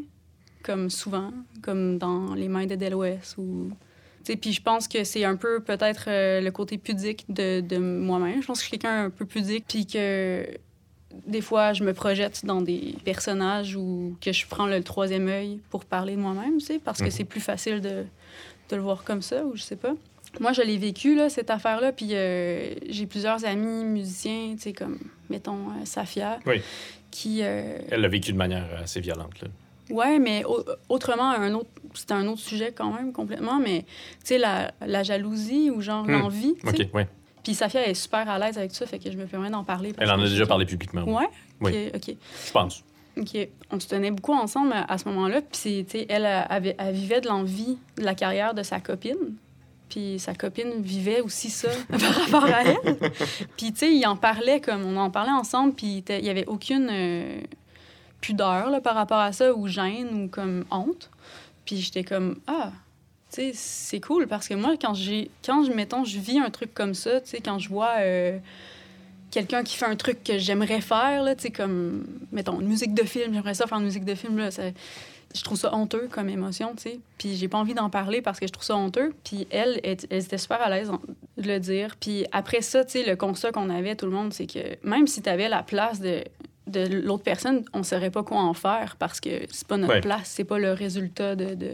Comme 0.64 0.90
souvent, 0.90 1.32
comme 1.62 1.98
dans 1.98 2.34
Les 2.34 2.48
mains 2.48 2.66
de 2.66 2.76
Del 2.76 2.96
West 2.96 3.38
ou. 3.38 3.70
Tu 4.24 4.32
sais, 4.32 4.38
puis 4.38 4.52
je 4.54 4.62
pense 4.62 4.88
que 4.88 5.04
c'est 5.04 5.24
un 5.24 5.36
peu 5.36 5.60
peut-être 5.60 6.06
euh, 6.08 6.42
le 6.42 6.50
côté 6.52 6.80
pudique 6.80 7.26
de, 7.30 7.62
de 7.62 7.78
moi-même. 7.78 8.42
Je 8.42 8.48
pense 8.48 8.58
que 8.58 8.64
je 8.64 8.70
suis 8.70 8.78
quelqu'un 8.80 9.06
un 9.06 9.10
peu 9.12 9.26
pudique, 9.26 9.66
puis 9.68 9.86
que 9.86 10.48
des 11.28 11.42
fois, 11.42 11.74
je 11.74 11.84
me 11.84 11.94
projette 11.94 12.44
dans 12.46 12.62
des 12.62 12.96
personnages 13.06 13.76
ou 13.76 14.18
que 14.20 14.34
je 14.34 14.46
prends 14.48 14.66
le 14.66 14.82
troisième 14.84 15.28
œil 15.28 15.60
pour 15.70 15.86
parler 15.86 16.16
de 16.16 16.22
moi-même, 16.22 16.58
tu 16.58 16.66
sais, 16.66 16.80
parce 16.80 17.00
que 17.00 17.06
Mhm. 17.06 17.12
c'est 17.12 17.24
plus 17.24 17.40
facile 17.40 17.80
de, 17.82 18.06
de 18.70 18.76
le 18.76 18.82
voir 18.82 19.04
comme 19.04 19.22
ça, 19.22 19.46
ou 19.46 19.56
je 19.56 19.62
sais 19.62 19.76
pas. 19.76 19.94
Moi, 20.40 20.54
je 20.54 20.62
l'ai 20.62 20.78
vécu, 20.78 21.16
là, 21.16 21.30
cette 21.30 21.50
affaire-là, 21.50 21.92
puis 21.92 22.10
euh, 22.12 22.74
j'ai 22.90 23.06
plusieurs 23.06 23.46
amis 23.46 23.84
musiciens, 23.86 24.54
tu 24.56 24.62
sais, 24.64 24.74
comme, 24.74 25.00
mettons, 25.30 25.70
euh, 25.70 25.86
Safia, 25.86 26.40
Oui. 26.46 26.62
qui... 27.12 27.40
euh, 27.42 27.78
Elle 27.92 28.02
l'a 28.02 28.08
vécu 28.08 28.32
de 28.34 28.38
manière 28.38 28.66
assez 28.84 29.00
violente. 29.02 29.42
là. 29.42 29.48
Ouais, 29.92 30.18
mais 30.20 30.44
au- 30.46 30.66
autrement, 30.90 31.30
un 31.30 31.54
autre, 31.54 31.70
c'était 31.94 32.14
un 32.16 32.26
autre 32.28 32.42
sujet 32.42 32.72
quand 32.76 32.92
même, 32.92 33.14
complètement, 33.14 33.60
mais, 33.60 33.84
tu 33.84 34.26
sais, 34.26 34.38
la, 34.40 34.72
la 34.86 35.04
jalousie 35.04 35.70
ou 35.70 35.82
genre 35.82 36.04
Hmm. 36.06 36.12
l'envie. 36.12 36.56
OK, 36.66 36.88
ouais. 36.94 37.08
Puis 37.44 37.54
Safia 37.54 37.88
est 37.88 37.94
super 37.94 38.28
à 38.28 38.40
l'aise 38.40 38.58
avec 38.58 38.72
ça, 38.74 38.88
fait 38.88 38.98
que 38.98 39.12
je 39.12 39.18
me 39.18 39.26
permets 39.28 39.52
d'en 39.52 39.64
parler. 39.64 39.94
parce 39.94 40.10
Elle 40.10 40.16
en 40.16 40.20
a 40.22 40.28
déjà 40.28 40.48
parlé 40.48 40.66
publiquement. 40.66 41.04
oui. 41.06 41.14
Ouais? 41.14 41.28
Oui. 41.62 41.92
OK. 41.94 42.16
Je 42.48 42.52
pense. 42.52 42.84
OK. 43.18 43.38
On 43.72 43.80
se 43.80 43.88
tenait 43.88 44.10
beaucoup 44.12 44.34
ensemble 44.34 44.74
à, 44.76 44.98
ce 44.98 45.08
moment-là. 45.10 45.42
Puis, 45.42 45.50
c'est, 45.54 45.86
tu 45.88 46.00
sais, 46.00 46.06
elle, 46.10 46.28
elle, 46.50 46.76
elle 46.78 46.94
vivait 46.96 47.22
de 47.22 47.28
l'envie 47.28 47.78
de 47.98 48.04
la 48.04 48.16
carrière 48.16 48.56
de 48.56 48.64
sa 48.64 48.80
copine. 48.80 49.36
Puis 49.90 50.18
sa 50.20 50.34
copine 50.34 50.82
vivait 50.82 51.22
aussi 51.22 51.50
ça 51.50 51.70
par 51.90 52.02
rapport 52.02 52.46
à 52.46 52.64
elle. 52.64 52.98
Puis, 53.58 53.72
tu 53.72 53.80
sais, 53.80 53.94
il 53.96 54.06
en 54.06 54.16
parlait 54.16 54.60
comme... 54.60 54.84
On 54.86 54.98
en 54.98 55.10
parlait 55.12 55.32
ensemble, 55.32 55.74
puis 55.74 56.04
il 56.10 56.22
n'y 56.24 56.30
avait 56.30 56.46
aucune 56.48 56.90
euh, 56.92 57.40
pudeur 58.22 58.70
là, 58.70 58.82
par 58.82 58.96
rapport 58.96 59.20
à 59.20 59.32
ça, 59.32 59.54
ou 59.54 59.68
gêne, 59.68 60.24
ou 60.24 60.28
comme 60.28 60.66
honte. 60.72 61.10
Puis 61.66 61.78
j'étais 61.78 62.04
comme... 62.04 62.40
Ah, 62.48 62.72
tu 63.32 63.42
sais, 63.42 63.52
c'est 63.54 64.00
cool, 64.00 64.28
parce 64.28 64.48
que 64.48 64.54
moi, 64.56 64.76
quand 64.82 64.94
j'ai... 64.94 65.30
Quand, 65.46 65.64
je, 65.64 65.72
je 65.72 66.20
vis 66.20 66.40
un 66.40 66.50
truc 66.50 66.74
comme 66.74 66.94
ça, 66.94 67.22
tu 67.22 67.30
sais, 67.30 67.40
quand 67.40 67.60
je 67.60 67.70
vois... 67.70 67.94
euh, 68.00 68.38
quelqu'un 69.32 69.64
qui 69.64 69.76
fait 69.76 69.86
un 69.86 69.98
truc 69.98 70.24
que 70.24 70.38
j'aimerais 70.38 70.80
faire, 70.80 71.22
là, 71.22 71.36
tu 71.36 71.44
sais, 71.44 71.52
comme, 71.52 72.06
mettons, 72.32 72.62
une 72.62 72.68
musique 72.68 72.94
de 72.94 73.04
film, 73.04 73.34
j'aimerais 73.34 73.54
ça 73.54 73.68
faire 73.68 73.80
une 73.80 73.84
musique 73.84 74.06
de 74.06 74.16
film, 74.16 74.38
là, 74.38 74.50
ça- 74.50 74.64
je 75.36 75.44
trouve 75.44 75.58
ça 75.58 75.74
honteux 75.76 76.08
comme 76.12 76.30
émotion, 76.30 76.74
tu 76.76 76.84
sais. 76.84 77.00
Puis 77.18 77.36
j'ai 77.36 77.48
pas 77.48 77.58
envie 77.58 77.74
d'en 77.74 77.90
parler 77.90 78.22
parce 78.22 78.40
que 78.40 78.48
je 78.48 78.52
trouve 78.54 78.64
ça 78.66 78.76
honteux. 78.76 79.14
Puis 79.24 79.48
elle, 79.52 79.80
elle, 79.84 79.98
elle 80.10 80.24
était 80.24 80.38
super 80.38 80.62
à 80.62 80.70
l'aise 80.70 80.90
de 81.38 81.44
le 81.48 81.60
dire. 81.60 81.96
Puis 82.00 82.26
après 82.32 82.62
ça, 82.62 82.86
tu 82.86 82.92
sais, 83.00 83.06
le 83.06 83.16
constat 83.16 83.52
qu'on 83.52 83.70
avait, 83.70 83.96
tout 83.96 84.06
le 84.06 84.12
monde, 84.14 84.34
c'est 84.34 84.48
que 84.48 84.78
même 84.88 85.08
si 85.08 85.22
tu 85.22 85.30
avais 85.30 85.50
la 85.50 85.62
place 85.64 86.00
de, 86.00 86.24
de 86.68 86.88
l'autre 86.88 87.24
personne, 87.24 87.66
on 87.74 87.84
saurait 87.84 88.12
pas 88.12 88.24
quoi 88.24 88.38
en 88.38 88.54
faire 88.54 88.96
parce 88.98 89.20
que 89.20 89.30
c'est 89.52 89.68
pas 89.68 89.78
notre 89.78 89.94
Ouais. 89.94 90.02
place, 90.02 90.32
c'est 90.34 90.44
pas 90.46 90.58
le 90.58 90.72
résultat 90.74 91.36
de, 91.36 91.54
de, 91.54 91.72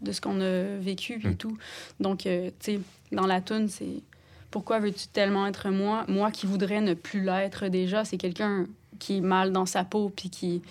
de 0.00 0.12
ce 0.12 0.20
qu'on 0.20 0.40
a 0.40 0.76
vécu 0.78 1.20
et 1.24 1.28
Mm. 1.28 1.36
tout. 1.36 1.56
Donc, 2.00 2.26
euh, 2.26 2.50
tu 2.60 2.74
sais, 2.76 2.80
dans 3.12 3.26
la 3.26 3.40
toune, 3.40 3.68
c'est 3.68 4.02
pourquoi 4.50 4.78
veux-tu 4.78 5.08
tellement 5.08 5.46
être 5.46 5.68
moi? 5.70 6.04
Moi 6.08 6.30
qui 6.30 6.46
voudrais 6.46 6.80
ne 6.80 6.94
plus 6.94 7.20
l'être 7.22 7.68
déjà, 7.68 8.04
c'est 8.04 8.16
quelqu'un 8.16 8.66
qui 8.98 9.18
est 9.18 9.20
mal 9.20 9.52
dans 9.52 9.66
sa 9.66 9.84
peau 9.84 10.10
puis 10.14 10.30
qui, 10.30 10.62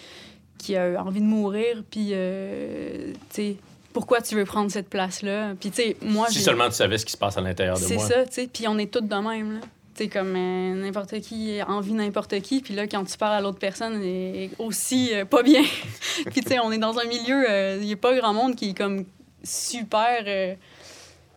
qui 0.58 0.76
a 0.76 1.04
envie 1.04 1.22
de 1.22 1.26
mourir. 1.26 1.84
Puis, 1.90 2.10
euh, 2.12 3.14
tu 3.30 3.36
sais, 3.36 3.56
pourquoi 3.94 4.22
tu 4.22 4.36
veux 4.36 4.46
prendre 4.46 4.72
cette 4.72 4.90
place-là? 4.90 5.54
Puis, 5.60 5.72
tu 5.72 5.82
sais, 5.82 5.98
moi, 6.02 6.28
Si 6.30 6.40
seulement 6.40 6.68
tu 6.68 6.76
savais 6.76 6.98
ce 6.98 7.06
qui 7.06 7.12
se 7.12 7.18
passe 7.18 7.38
à 7.38 7.42
l'intérieur 7.42 7.78
de 7.78 7.84
c'est 7.84 7.96
moi. 7.96 8.08
ça, 8.08 8.26
tu 8.26 8.34
sais. 8.34 8.50
Puis 8.52 8.68
on 8.68 8.78
est 8.78 8.92
tous 8.92 9.02
de 9.02 9.16
même, 9.16 9.54
là. 9.54 9.60
Tu 9.96 10.04
sais, 10.04 10.10
comme 10.10 10.36
euh, 10.36 10.74
n'importe 10.76 11.22
qui 11.22 11.60
envie 11.66 11.94
n'importe 11.94 12.42
qui. 12.42 12.62
Puis 12.62 12.74
là, 12.74 12.86
quand 12.86 13.06
tu 13.06 13.18
parles 13.18 13.36
à 13.36 13.42
l'autre 13.42 13.60
personne, 13.60 13.94
elle 14.02 14.06
est 14.06 14.50
aussi 14.60 15.12
euh, 15.14 15.24
pas 15.24 15.42
bien. 15.42 15.64
puis, 16.32 16.42
tu 16.42 16.50
sais, 16.50 16.60
on 16.60 16.72
est 16.72 16.78
dans 16.78 17.00
un 17.00 17.06
milieu, 17.06 17.46
euh, 17.50 17.78
il 17.80 17.88
n'y 17.88 17.94
a 17.94 17.98
pas 17.98 18.16
grand 18.16 18.34
monde 18.34 18.56
qui 18.56 18.72
est 18.72 18.78
comme 18.78 19.06
super 19.44 20.26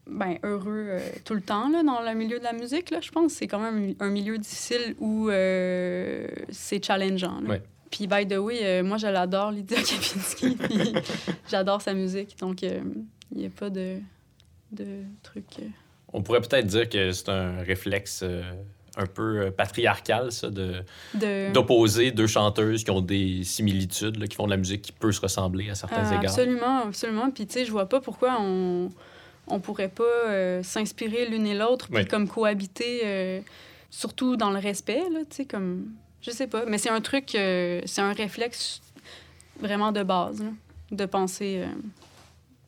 ben, 0.09 0.39
heureux 0.43 0.87
euh, 0.89 1.01
tout 1.25 1.35
le 1.35 1.41
temps, 1.41 1.69
là, 1.69 1.83
dans 1.83 2.01
le 2.01 2.15
milieu 2.15 2.39
de 2.39 2.45
la 2.45 2.53
musique, 2.53 2.91
là, 2.91 3.01
je 3.01 3.11
pense. 3.11 3.33
C'est 3.33 3.47
quand 3.47 3.59
même 3.59 3.95
un 4.01 4.09
milieu 4.09 4.39
difficile 4.39 4.95
où 4.99 5.29
euh, 5.29 6.27
c'est 6.51 6.85
challengeant, 6.85 7.41
là. 7.43 7.51
Ouais. 7.51 7.63
Puis, 7.91 8.07
by 8.07 8.27
the 8.27 8.35
way, 8.39 8.59
euh, 8.63 8.83
moi, 8.83 8.97
je 8.99 9.07
l'adore, 9.07 9.51
Lydia 9.51 9.77
Kapinski. 9.83 10.57
j'adore 11.51 11.81
sa 11.83 11.95
musique. 11.95 12.39
Donc, 12.39 12.63
euh, 12.63 12.81
il 13.33 13.39
n'y 13.39 13.47
a 13.47 13.51
pas 13.51 13.71
de, 13.71 13.97
de 14.73 15.03
truc. 15.23 15.45
euh, 15.61 15.65
On 16.13 16.23
pourrait 16.23 16.41
peut-être 16.41 16.67
dire 16.67 16.89
que 16.89 17.13
c'est 17.13 17.29
un 17.31 17.63
réflexe 17.63 18.25
un 18.97 19.07
peu 19.07 19.51
patriarcal, 19.57 20.33
ça, 20.33 20.51
de, 20.51 20.83
De... 21.15 21.53
d'opposer 21.53 22.11
deux 22.11 22.27
chanteuses 22.27 22.83
qui 22.85 22.91
ont 22.91 23.01
des 23.01 23.45
similitudes, 23.45 24.17
là, 24.17 24.27
qui 24.27 24.35
font 24.37 24.47
de 24.47 24.51
la 24.51 24.57
musique 24.57 24.83
qui 24.83 24.93
peut 24.93 25.13
se 25.13 25.21
ressembler 25.21 25.71
à 25.71 25.75
certains 25.77 26.07
égards. 26.11 26.25
Absolument, 26.33 26.83
absolument. 26.87 27.31
Puis, 27.31 27.47
tu 27.47 27.53
sais, 27.55 27.65
je 27.65 27.71
vois 27.71 27.89
pas 27.89 28.01
pourquoi 28.01 28.37
on 28.41 28.91
on 29.51 29.61
pourrait 29.61 29.89
pas 29.89 30.63
s'inspirer 30.63 31.27
l'une 31.27 31.47
et 31.47 31.55
l'autre, 31.55 31.89
puis 31.89 32.03
Oui. 32.03 32.07
comme 32.07 32.29
cohabiter, 32.29 33.43
surtout 33.89 34.37
dans 34.37 34.51
le 34.51 34.59
respect, 34.59 35.01
là, 35.11 35.21
tu 35.21 35.37
sais, 35.37 35.45
comme... 35.47 35.87
Je 36.23 36.31
sais 36.31 36.47
pas, 36.47 36.65
mais 36.67 36.79
c'est 36.79 36.91
un 36.91 37.01
truc, 37.01 37.35
euh, 37.35 37.81
c'est 37.87 38.01
un 38.01 38.13
réflexe 38.13 38.81
vraiment 39.61 39.93
de 39.93 40.03
base, 40.03 40.43
là, 40.43 40.51
de 40.91 41.07
penser, 41.07 41.63
euh, 41.65 41.67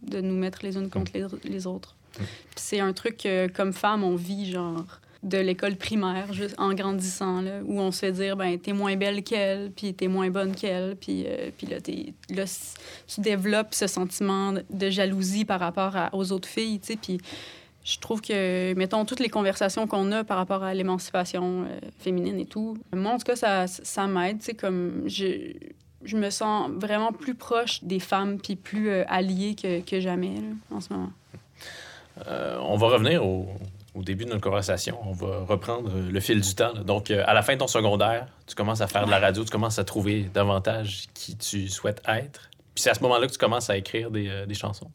de 0.03 0.21
nous 0.21 0.37
mettre 0.37 0.61
les 0.63 0.77
unes 0.77 0.89
contre 0.89 1.13
les, 1.15 1.25
les 1.45 1.67
autres. 1.67 1.95
Mm. 2.19 2.23
Puis 2.23 2.29
c'est 2.57 2.81
un 2.81 2.93
truc 2.93 3.17
que, 3.19 3.49
comme 3.49 3.73
femme, 3.73 4.05
on 4.05 4.17
vit, 4.17 4.51
genre, 4.51 4.85
de 5.23 5.37
l'école 5.37 5.77
primaire, 5.77 6.33
juste 6.33 6.55
en 6.59 6.73
grandissant, 6.73 7.43
là, 7.43 7.61
où 7.65 7.79
on 7.79 7.93
se 7.93 7.99
fait 7.99 8.13
dire, 8.13 8.37
ben, 8.37 8.59
t'es 8.59 8.73
moins 8.73 8.97
belle 8.97 9.23
qu'elle, 9.23 9.71
puis 9.71 9.93
t'es 9.93 10.09
moins 10.09 10.31
bonne 10.31 10.55
qu'elle, 10.55 10.97
puis, 10.97 11.25
euh, 11.27 11.51
puis 11.57 11.67
là, 11.67 11.79
t'es- 11.81 12.15
là, 12.31 12.45
tu 13.07 13.21
développes 13.21 13.75
ce 13.75 13.87
sentiment 13.87 14.55
de 14.71 14.91
jalousie 14.91 15.45
par 15.45 15.61
rapport 15.61 15.95
à- 15.97 16.15
aux 16.15 16.33
autres 16.33 16.49
filles, 16.49 16.81
tu 16.81 16.87
sais, 16.95 16.97
puis 16.97 17.19
je 17.83 17.99
trouve 17.99 18.21
que, 18.21 18.75
mettons, 18.75 19.05
toutes 19.05 19.21
les 19.21 19.29
conversations 19.31 19.87
qu'on 19.87 20.13
a 20.13 20.23
par 20.23 20.37
rapport 20.37 20.63
à 20.63 20.75
l'émancipation 20.75 21.65
euh, 21.65 21.79
féminine 21.99 22.39
et 22.39 22.47
tout, 22.47 22.77
moi, 22.93 23.13
en 23.13 23.19
tout 23.19 23.25
cas, 23.25 23.37
ça, 23.37 23.67
ça 23.67 24.07
m'aide, 24.07 24.41
tu 24.41 24.47
sais, 24.47 24.55
comme, 24.55 25.05
je, 25.07 25.55
je 26.05 26.17
me 26.17 26.29
sens 26.31 26.71
vraiment 26.73 27.13
plus 27.13 27.35
proche 27.35 27.83
des 27.83 27.99
femmes, 27.99 28.39
puis 28.39 28.57
plus 28.57 28.91
euh, 28.91 29.05
alliée 29.09 29.55
que, 29.55 29.81
que 29.81 29.99
jamais, 30.01 30.35
là, 30.35 30.77
en 30.77 30.81
ce 30.81 30.93
moment. 30.93 31.11
Euh, 32.27 32.59
on 32.61 32.77
va 32.77 32.89
revenir 32.89 33.25
au, 33.25 33.49
au 33.95 34.03
début 34.03 34.25
de 34.27 34.31
notre 34.31 34.43
conversation. 34.43 34.99
On 35.07 35.13
va 35.13 35.45
reprendre 35.45 35.91
le 35.97 36.21
fil 36.21 36.43
du 36.43 36.55
temps. 36.55 36.73
là. 36.75 36.83
Donc, 36.83 37.11
à 37.11 37.33
la 37.33 37.43
fin 37.43 37.55
de 37.55 37.59
ton 37.61 37.67
secondaire, 37.67 38.27
tu 38.47 38.55
commences 38.55 38.83
à 38.83 38.89
faire 38.89 39.07
de 39.07 39.11
la 39.11 39.19
radio, 39.19 39.43
tu 39.43 39.51
commences 39.51 39.79
à 39.79 39.85
trouver 39.85 40.25
davantage 40.35 41.05
qui 41.15 41.35
tu 41.37 41.69
souhaites 41.69 42.03
être. 42.07 42.51
Puis 42.75 42.83
c'est 42.83 42.91
à 42.91 42.95
ce 42.95 43.01
moment-là 43.01 43.27
que 43.27 43.33
tu 43.33 43.39
commences 43.39 43.71
à 43.71 43.77
écrire 43.79 44.11
des, 44.11 44.45
des 44.47 44.55
chansons. 44.55 44.91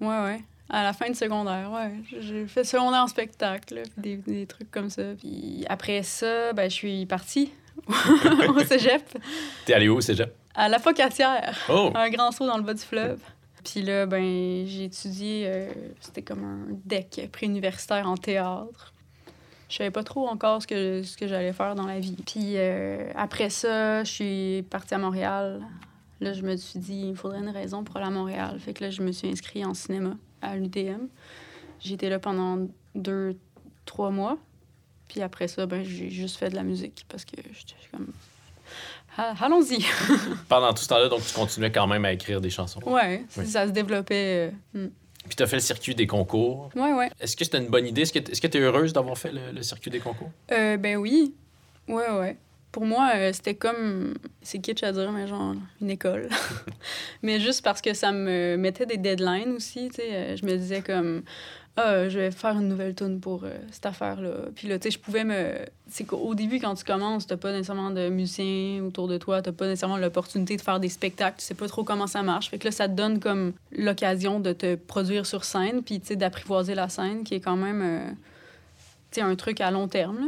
Ouais, 0.00 0.22
ouais. 0.22 0.40
À 0.68 0.82
la 0.82 0.92
fin 0.92 1.08
de 1.08 1.14
secondaire, 1.14 1.70
ouais. 1.72 1.92
J'ai 2.20 2.46
fait 2.46 2.64
secondaire 2.64 3.02
en 3.02 3.06
spectacle, 3.06 3.82
des, 3.96 4.16
des 4.16 4.46
trucs 4.46 4.70
comme 4.70 4.90
ça. 4.90 5.02
Puis 5.18 5.64
après 5.68 6.02
ça, 6.02 6.52
ben, 6.52 6.68
je 6.68 6.74
suis 6.74 7.06
partie 7.06 7.52
au 8.48 8.60
cégep, 8.64 9.02
T'es 9.64 9.74
allé 9.74 9.88
où, 9.88 10.00
cégep? 10.00 10.34
à 10.54 10.68
la 10.68 10.78
Focatière, 10.78 11.56
Oh! 11.68 11.90
un 11.94 12.08
grand 12.10 12.32
saut 12.32 12.46
dans 12.46 12.56
le 12.56 12.62
bas 12.64 12.74
du 12.74 12.82
fleuve. 12.82 13.20
Puis 13.62 13.82
là, 13.82 14.06
ben, 14.06 14.64
j'ai 14.66 14.84
étudié, 14.84 15.44
euh, 15.46 15.68
c'était 16.00 16.22
comme 16.22 16.44
un 16.44 16.66
deck 16.84 17.28
préuniversitaire 17.32 18.08
en 18.08 18.16
théâtre. 18.16 18.92
Je 19.68 19.76
savais 19.76 19.90
pas 19.90 20.04
trop 20.04 20.28
encore 20.28 20.62
ce 20.62 20.66
que, 20.66 21.02
ce 21.02 21.16
que 21.16 21.26
j'allais 21.26 21.52
faire 21.52 21.74
dans 21.74 21.86
la 21.86 21.98
vie. 21.98 22.16
Puis 22.26 22.52
euh, 22.56 23.10
après 23.16 23.50
ça, 23.50 24.04
je 24.04 24.10
suis 24.10 24.62
partie 24.70 24.94
à 24.94 24.98
Montréal. 24.98 25.60
Là, 26.20 26.32
je 26.32 26.42
me 26.42 26.56
suis 26.56 26.78
dit, 26.78 27.08
il 27.10 27.16
faudrait 27.16 27.40
une 27.40 27.50
raison 27.50 27.82
pour 27.84 27.96
aller 27.96 28.06
à 28.06 28.10
Montréal. 28.10 28.56
Fait 28.60 28.72
que 28.72 28.84
là, 28.84 28.90
je 28.90 29.02
me 29.02 29.10
suis 29.12 29.28
inscrite 29.28 29.66
en 29.66 29.74
cinéma 29.74 30.14
à 30.42 30.56
l'UDM. 30.56 31.06
J'étais 31.80 32.08
là 32.08 32.18
pendant 32.18 32.66
deux, 32.94 33.36
trois 33.84 34.10
mois. 34.10 34.38
Puis 35.08 35.22
après 35.22 35.48
ça, 35.48 35.66
ben, 35.66 35.84
j'ai 35.84 36.10
juste 36.10 36.36
fait 36.36 36.50
de 36.50 36.56
la 36.56 36.62
musique 36.62 37.04
parce 37.08 37.24
que 37.24 37.36
j'étais 37.36 37.74
comme... 37.92 38.08
Ah, 39.18 39.34
Allons-y. 39.40 39.84
Pendant 40.48 40.74
tout 40.74 40.82
ce 40.82 40.88
temps-là, 40.88 41.08
donc, 41.08 41.24
tu 41.24 41.32
continuais 41.32 41.70
quand 41.72 41.86
même 41.86 42.04
à 42.04 42.12
écrire 42.12 42.40
des 42.40 42.50
chansons. 42.50 42.80
Ouais, 42.84 43.24
Oui. 43.38 43.46
ça 43.46 43.66
se 43.66 43.72
développait. 43.72 44.52
euh, 44.74 44.86
hmm. 44.86 44.90
Puis 45.26 45.36
t'as 45.36 45.46
fait 45.46 45.56
le 45.56 45.60
circuit 45.62 45.94
des 45.94 46.06
concours. 46.06 46.68
Ouais, 46.76 46.92
ouais. 46.92 47.10
Est-ce 47.18 47.34
que 47.36 47.44
c'était 47.44 47.58
une 47.58 47.68
bonne 47.68 47.86
idée? 47.86 48.02
Est-ce 48.02 48.12
que 48.12 48.18
que 48.18 48.46
t'es 48.46 48.58
heureuse 48.60 48.92
d'avoir 48.92 49.16
fait 49.16 49.32
le, 49.32 49.52
le 49.52 49.62
circuit 49.62 49.90
des 49.90 50.00
concours? 50.00 50.30
Euh, 50.52 50.76
ben 50.76 50.96
oui. 50.98 51.34
Ouais, 51.88 52.10
ouais. 52.10 52.36
Pour 52.76 52.84
moi, 52.84 53.12
euh, 53.14 53.32
c'était 53.32 53.54
comme. 53.54 54.12
C'est 54.42 54.58
kitsch 54.58 54.82
à 54.82 54.92
dire, 54.92 55.10
mais 55.10 55.26
genre 55.26 55.54
une 55.80 55.88
école. 55.88 56.28
mais 57.22 57.40
juste 57.40 57.64
parce 57.64 57.80
que 57.80 57.94
ça 57.94 58.12
me 58.12 58.58
mettait 58.58 58.84
des 58.84 58.98
deadlines 58.98 59.52
aussi, 59.52 59.88
tu 59.88 59.94
sais. 59.94 60.12
euh, 60.12 60.36
je 60.36 60.44
me 60.44 60.54
disais 60.58 60.82
comme. 60.82 61.22
Ah, 61.78 62.06
je 62.10 62.18
vais 62.18 62.30
faire 62.30 62.50
une 62.58 62.68
nouvelle 62.68 62.94
tune 62.94 63.18
pour 63.18 63.44
euh, 63.44 63.56
cette 63.70 63.86
affaire-là. 63.86 64.50
Puis 64.54 64.68
là, 64.68 64.78
tu 64.78 64.82
sais, 64.82 64.90
je 64.90 64.98
pouvais 64.98 65.24
me. 65.24 65.54
C'est 65.88 66.04
qu'au 66.04 66.34
début, 66.34 66.60
quand 66.60 66.74
tu 66.74 66.84
commences, 66.84 67.26
t'as 67.26 67.38
pas 67.38 67.50
nécessairement 67.50 67.92
de 67.92 68.10
musiciens 68.10 68.84
autour 68.84 69.08
de 69.08 69.16
toi, 69.16 69.40
t'as 69.40 69.52
pas 69.52 69.68
nécessairement 69.68 69.96
l'opportunité 69.96 70.58
de 70.58 70.60
faire 70.60 70.78
des 70.78 70.90
spectacles, 70.90 71.38
tu 71.38 71.46
sais 71.46 71.54
pas 71.54 71.68
trop 71.68 71.82
comment 71.82 72.06
ça 72.06 72.22
marche. 72.22 72.50
Fait 72.50 72.58
que 72.58 72.66
là, 72.66 72.72
ça 72.72 72.90
te 72.90 72.92
donne 72.92 73.20
comme 73.20 73.54
l'occasion 73.72 74.38
de 74.38 74.52
te 74.52 74.74
produire 74.74 75.24
sur 75.24 75.44
scène, 75.44 75.82
puis 75.82 75.98
tu 76.00 76.08
sais, 76.08 76.16
d'apprivoiser 76.16 76.74
la 76.74 76.90
scène, 76.90 77.24
qui 77.24 77.36
est 77.36 77.40
quand 77.40 77.56
même. 77.56 78.14
tu 79.12 79.20
sais, 79.20 79.20
un 79.22 79.34
truc 79.34 79.62
à 79.62 79.70
long 79.70 79.88
terme, 79.88 80.20
là. 80.20 80.26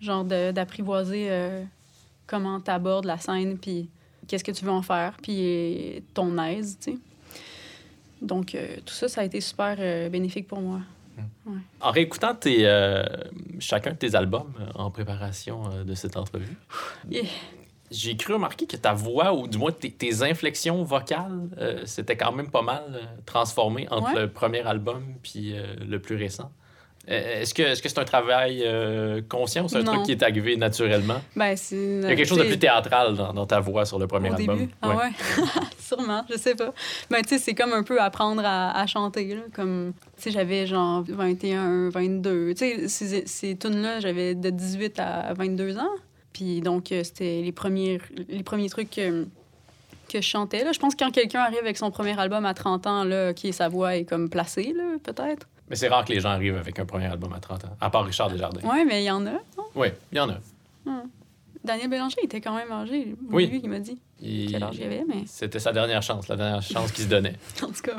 Genre 0.00 0.24
d'apprivoiser 0.24 1.28
comment 2.30 2.60
tu 2.60 2.70
abordes 2.70 3.06
la 3.06 3.18
scène, 3.18 3.58
puis 3.58 3.88
qu'est-ce 4.28 4.44
que 4.44 4.52
tu 4.52 4.64
veux 4.64 4.70
en 4.70 4.82
faire, 4.82 5.16
puis 5.20 6.04
ton 6.14 6.38
aise, 6.38 6.78
tu 6.80 6.92
sais. 6.92 6.98
Donc, 8.22 8.54
euh, 8.54 8.76
tout 8.86 8.94
ça, 8.94 9.08
ça 9.08 9.22
a 9.22 9.24
été 9.24 9.40
super 9.40 9.76
euh, 9.80 10.08
bénéfique 10.08 10.46
pour 10.46 10.60
moi. 10.60 10.80
En 11.80 11.90
réécoutant 11.90 12.34
tes, 12.34 12.66
euh, 12.66 13.02
chacun 13.58 13.90
de 13.92 13.96
tes 13.96 14.14
albums 14.14 14.52
en 14.74 14.90
préparation 14.90 15.68
de 15.84 15.94
cette 15.94 16.16
entrevue, 16.16 16.56
Yeah. 17.10 17.24
j'ai 17.90 18.16
cru 18.16 18.34
remarquer 18.34 18.66
que 18.66 18.76
ta 18.76 18.92
voix, 18.94 19.34
ou 19.34 19.48
du 19.48 19.58
moins 19.58 19.72
tes, 19.72 19.90
tes 19.90 20.22
inflexions 20.22 20.84
vocales, 20.84 21.48
c'était 21.84 22.16
quand 22.16 22.32
même 22.32 22.50
pas 22.50 22.62
mal 22.62 22.84
euh, 22.90 23.02
transformé 23.26 23.88
entre 23.90 24.14
Ouais. 24.14 24.20
le 24.22 24.30
premier 24.30 24.60
album 24.60 25.02
puis 25.22 25.54
le 25.80 25.98
plus 25.98 26.16
récent. 26.16 26.52
Euh, 27.10 27.40
Est-ce 27.42 27.54
que 27.54 27.88
c'est 27.88 27.98
un 27.98 28.04
travail 28.04 28.62
euh, 28.64 29.20
conscient 29.28 29.64
ou 29.64 29.68
c'est 29.68 29.78
un 29.78 29.82
Non. 29.82 29.94
truc 29.94 30.04
qui 30.06 30.12
est 30.12 30.22
arrivé 30.22 30.56
naturellement? 30.56 31.20
Ben, 31.34 31.56
c'est... 31.56 31.74
Il 31.76 32.02
y 32.02 32.06
a 32.06 32.14
quelque 32.14 32.28
chose 32.28 32.38
de 32.38 32.44
plus 32.44 32.58
théâtral 32.58 33.16
dans, 33.16 33.32
dans 33.32 33.46
ta 33.46 33.58
voix 33.58 33.84
sur 33.84 33.98
le 33.98 34.06
premier 34.06 34.30
Au 34.30 34.34
album. 34.34 34.58
début? 34.58 34.70
Ah 34.80 34.90
Ouais. 34.90 34.96
ouais? 34.96 35.10
Sûrement, 35.80 36.24
je 36.30 36.36
sais 36.36 36.54
pas. 36.54 36.72
Ben, 37.10 37.20
tu 37.22 37.30
sais, 37.30 37.38
c'est 37.38 37.54
comme 37.54 37.72
un 37.72 37.82
peu 37.82 38.00
apprendre 38.00 38.42
à, 38.44 38.78
à 38.80 38.86
chanter, 38.86 39.34
là. 39.34 39.40
Comme, 39.52 39.92
tu 40.16 40.22
sais, 40.22 40.30
j'avais 40.30 40.66
genre 40.66 41.02
21, 41.08 41.88
22. 41.90 42.54
Tu 42.54 42.58
sais, 42.58 42.88
ces, 42.88 43.26
ces 43.26 43.56
tunes-là, 43.56 43.98
j'avais 44.00 44.34
de 44.36 44.50
18 44.50 45.00
à 45.00 45.32
22 45.34 45.78
ans. 45.78 45.88
Puis 46.32 46.60
donc, 46.60 46.92
euh, 46.92 47.02
c'était 47.02 47.42
les 47.42 47.50
premiers, 47.52 48.00
les 48.28 48.44
premiers 48.44 48.68
trucs 48.68 48.90
que, 48.90 49.24
que 50.08 50.20
je 50.20 50.26
chantais, 50.28 50.62
là. 50.62 50.70
Je 50.70 50.78
pense 50.78 50.94
que 50.94 51.02
quand 51.04 51.10
quelqu'un 51.10 51.40
arrive 51.40 51.58
avec 51.58 51.76
son 51.76 51.90
premier 51.90 52.16
album 52.20 52.46
à 52.46 52.54
30 52.54 52.86
ans, 52.86 53.02
là, 53.02 53.32
qui 53.34 53.52
sa 53.52 53.68
voix 53.68 53.96
est 53.96 54.04
comme 54.04 54.30
placée, 54.30 54.72
peut-être. 55.02 55.48
Mais 55.70 55.76
c'est 55.76 55.88
rare 55.88 56.04
que 56.04 56.12
les 56.12 56.20
gens 56.20 56.30
arrivent 56.30 56.56
avec 56.56 56.78
un 56.78 56.84
premier 56.84 57.06
album 57.06 57.32
à 57.32 57.38
30 57.40 57.64
ans, 57.64 57.76
à 57.80 57.88
part 57.90 58.04
Richard 58.04 58.28
Desjardins. 58.30 58.60
Ouais, 58.68 58.84
mais 58.84 59.02
il 59.02 59.06
y 59.06 59.10
en 59.10 59.24
a. 59.26 59.38
Oui, 59.76 59.88
il 60.12 60.18
y 60.18 60.20
en 60.20 60.28
a. 60.28 60.34
Daniel 61.62 61.88
Bélanger 61.88 62.16
était 62.22 62.40
quand 62.40 62.56
même 62.56 62.72
âgé. 62.72 63.14
Oui. 63.30 63.46
Lui, 63.46 63.60
il 63.62 63.68
m'a 63.70 63.78
dit 63.80 63.98
Il- 64.20 64.50
quel 64.50 64.62
âge 64.64 64.76
il 64.78 64.82
avait, 64.84 65.04
mais... 65.06 65.24
C'était 65.26 65.58
sa 65.58 65.72
dernière 65.72 66.02
chance, 66.02 66.26
la 66.28 66.36
dernière 66.36 66.62
chance 66.62 66.90
qu'il 66.90 67.04
se 67.04 67.08
donnait. 67.10 67.34
en 67.62 67.66
tout 67.66 67.82
cas. 67.82 67.98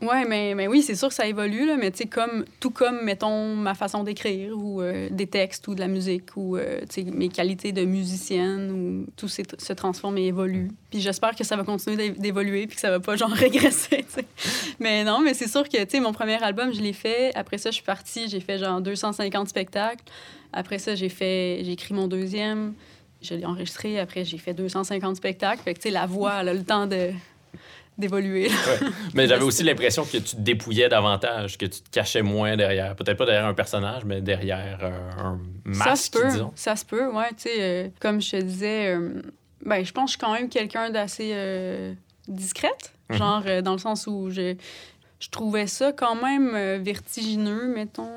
Ouais, 0.00 0.24
mais, 0.26 0.54
mais 0.54 0.68
oui, 0.68 0.82
c'est 0.82 0.94
sûr 0.94 1.08
que 1.08 1.14
ça 1.14 1.26
évolue, 1.26 1.66
là, 1.66 1.76
mais 1.76 1.90
comme, 2.08 2.44
tout 2.60 2.70
comme, 2.70 3.02
mettons, 3.04 3.54
ma 3.56 3.74
façon 3.74 4.04
d'écrire 4.04 4.56
ou 4.56 4.80
euh, 4.80 5.08
des 5.10 5.26
textes 5.26 5.66
ou 5.66 5.74
de 5.74 5.80
la 5.80 5.88
musique 5.88 6.36
ou, 6.36 6.56
euh, 6.56 6.80
mes 7.12 7.28
qualités 7.28 7.72
de 7.72 7.84
musicienne 7.84 8.70
ou 8.70 9.06
tout 9.16 9.28
se 9.28 9.72
transforme 9.72 10.18
et 10.18 10.26
évolue. 10.26 10.70
Puis 10.90 11.00
j'espère 11.00 11.34
que 11.34 11.42
ça 11.44 11.56
va 11.56 11.64
continuer 11.64 11.96
d'é- 11.96 12.10
d'évoluer 12.18 12.66
puis 12.66 12.76
que 12.76 12.80
ça 12.80 12.90
va 12.90 13.00
pas, 13.00 13.16
genre, 13.16 13.30
régresser. 13.32 14.04
Mais 14.78 15.02
non, 15.04 15.20
mais 15.20 15.34
c'est 15.34 15.48
sûr 15.48 15.68
que, 15.68 15.76
tu 15.82 15.90
sais, 15.90 16.00
mon 16.00 16.12
premier 16.12 16.42
album, 16.42 16.72
je 16.72 16.80
l'ai 16.80 16.92
fait. 16.92 17.32
Après 17.34 17.58
ça, 17.58 17.70
je 17.70 17.74
suis 17.76 17.84
partie, 17.84 18.28
j'ai 18.28 18.40
fait, 18.40 18.58
genre, 18.58 18.80
250 18.80 19.48
spectacles. 19.48 20.04
Après 20.52 20.78
ça, 20.78 20.94
j'ai 20.94 21.08
fait, 21.08 21.60
j'ai 21.64 21.72
écrit 21.72 21.92
mon 21.94 22.06
deuxième. 22.08 22.74
Je 23.20 23.34
l'ai 23.34 23.44
enregistré. 23.44 23.98
Après, 23.98 24.24
j'ai 24.24 24.38
fait 24.38 24.54
250 24.54 25.16
spectacles. 25.16 25.60
Fait 25.62 25.74
que, 25.74 25.80
tu 25.80 25.88
sais, 25.88 25.90
la 25.90 26.06
voix, 26.06 26.32
a 26.34 26.42
le 26.44 26.62
temps 26.62 26.86
de 26.86 27.10
d'évoluer. 27.98 28.48
Ouais. 28.48 28.88
Mais 29.14 29.26
j'avais 29.26 29.42
aussi 29.42 29.64
l'impression 29.64 30.04
que 30.04 30.18
tu 30.18 30.36
te 30.36 30.40
dépouillais 30.40 30.88
davantage, 30.88 31.58
que 31.58 31.66
tu 31.66 31.80
te 31.80 31.90
cachais 31.90 32.22
moins 32.22 32.56
derrière. 32.56 32.94
Peut-être 32.94 33.18
pas 33.18 33.26
derrière 33.26 33.46
un 33.46 33.54
personnage, 33.54 34.04
mais 34.04 34.20
derrière 34.20 34.78
euh, 34.82 35.10
un 35.18 35.38
ça 35.74 35.82
se 35.82 35.88
masque, 35.88 36.12
peut, 36.14 36.28
disons. 36.30 36.52
ça 36.54 36.76
se 36.76 36.84
peut, 36.84 37.08
ouais. 37.12 37.28
Tu 37.30 37.42
sais, 37.42 37.56
euh, 37.58 37.88
comme 38.00 38.20
je 38.22 38.30
te 38.30 38.36
disais, 38.40 38.94
euh, 38.94 39.20
ben, 39.66 39.84
je 39.84 39.92
pense 39.92 40.04
que 40.04 40.12
je 40.12 40.18
suis 40.18 40.18
quand 40.18 40.32
même 40.32 40.48
quelqu'un 40.48 40.90
d'assez 40.90 41.34
discrète. 42.28 42.92
Mhm. 43.10 43.16
Genre, 43.16 43.42
dans 43.62 43.72
le 43.72 43.78
sens 43.78 44.06
où 44.06 44.28
je, 44.30 44.54
je 45.18 45.28
trouvais 45.30 45.66
ça 45.66 45.92
quand 45.92 46.14
même 46.14 46.82
vertigineux, 46.82 47.66
mettons. 47.74 48.08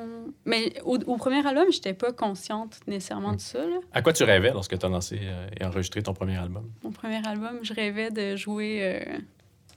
Mais 0.45 0.73
au, 0.85 0.97
au 1.07 1.17
premier 1.17 1.45
album, 1.47 1.65
j'étais 1.71 1.93
pas 1.93 2.11
consciente 2.11 2.79
nécessairement 2.87 3.33
de 3.33 3.39
ça, 3.39 3.59
là. 3.59 3.77
À 3.93 4.01
quoi 4.01 4.13
tu 4.13 4.23
rêvais 4.23 4.51
lorsque 4.51 4.77
tu 4.77 4.85
as 4.85 4.89
lancé 4.89 5.19
et 5.59 5.65
enregistré 5.65 6.03
ton 6.03 6.13
premier 6.13 6.37
album? 6.37 6.69
Mon 6.83 6.91
premier 6.91 7.25
album, 7.25 7.59
je 7.63 7.73
rêvais 7.73 8.11
de 8.11 8.35
jouer. 8.35 9.03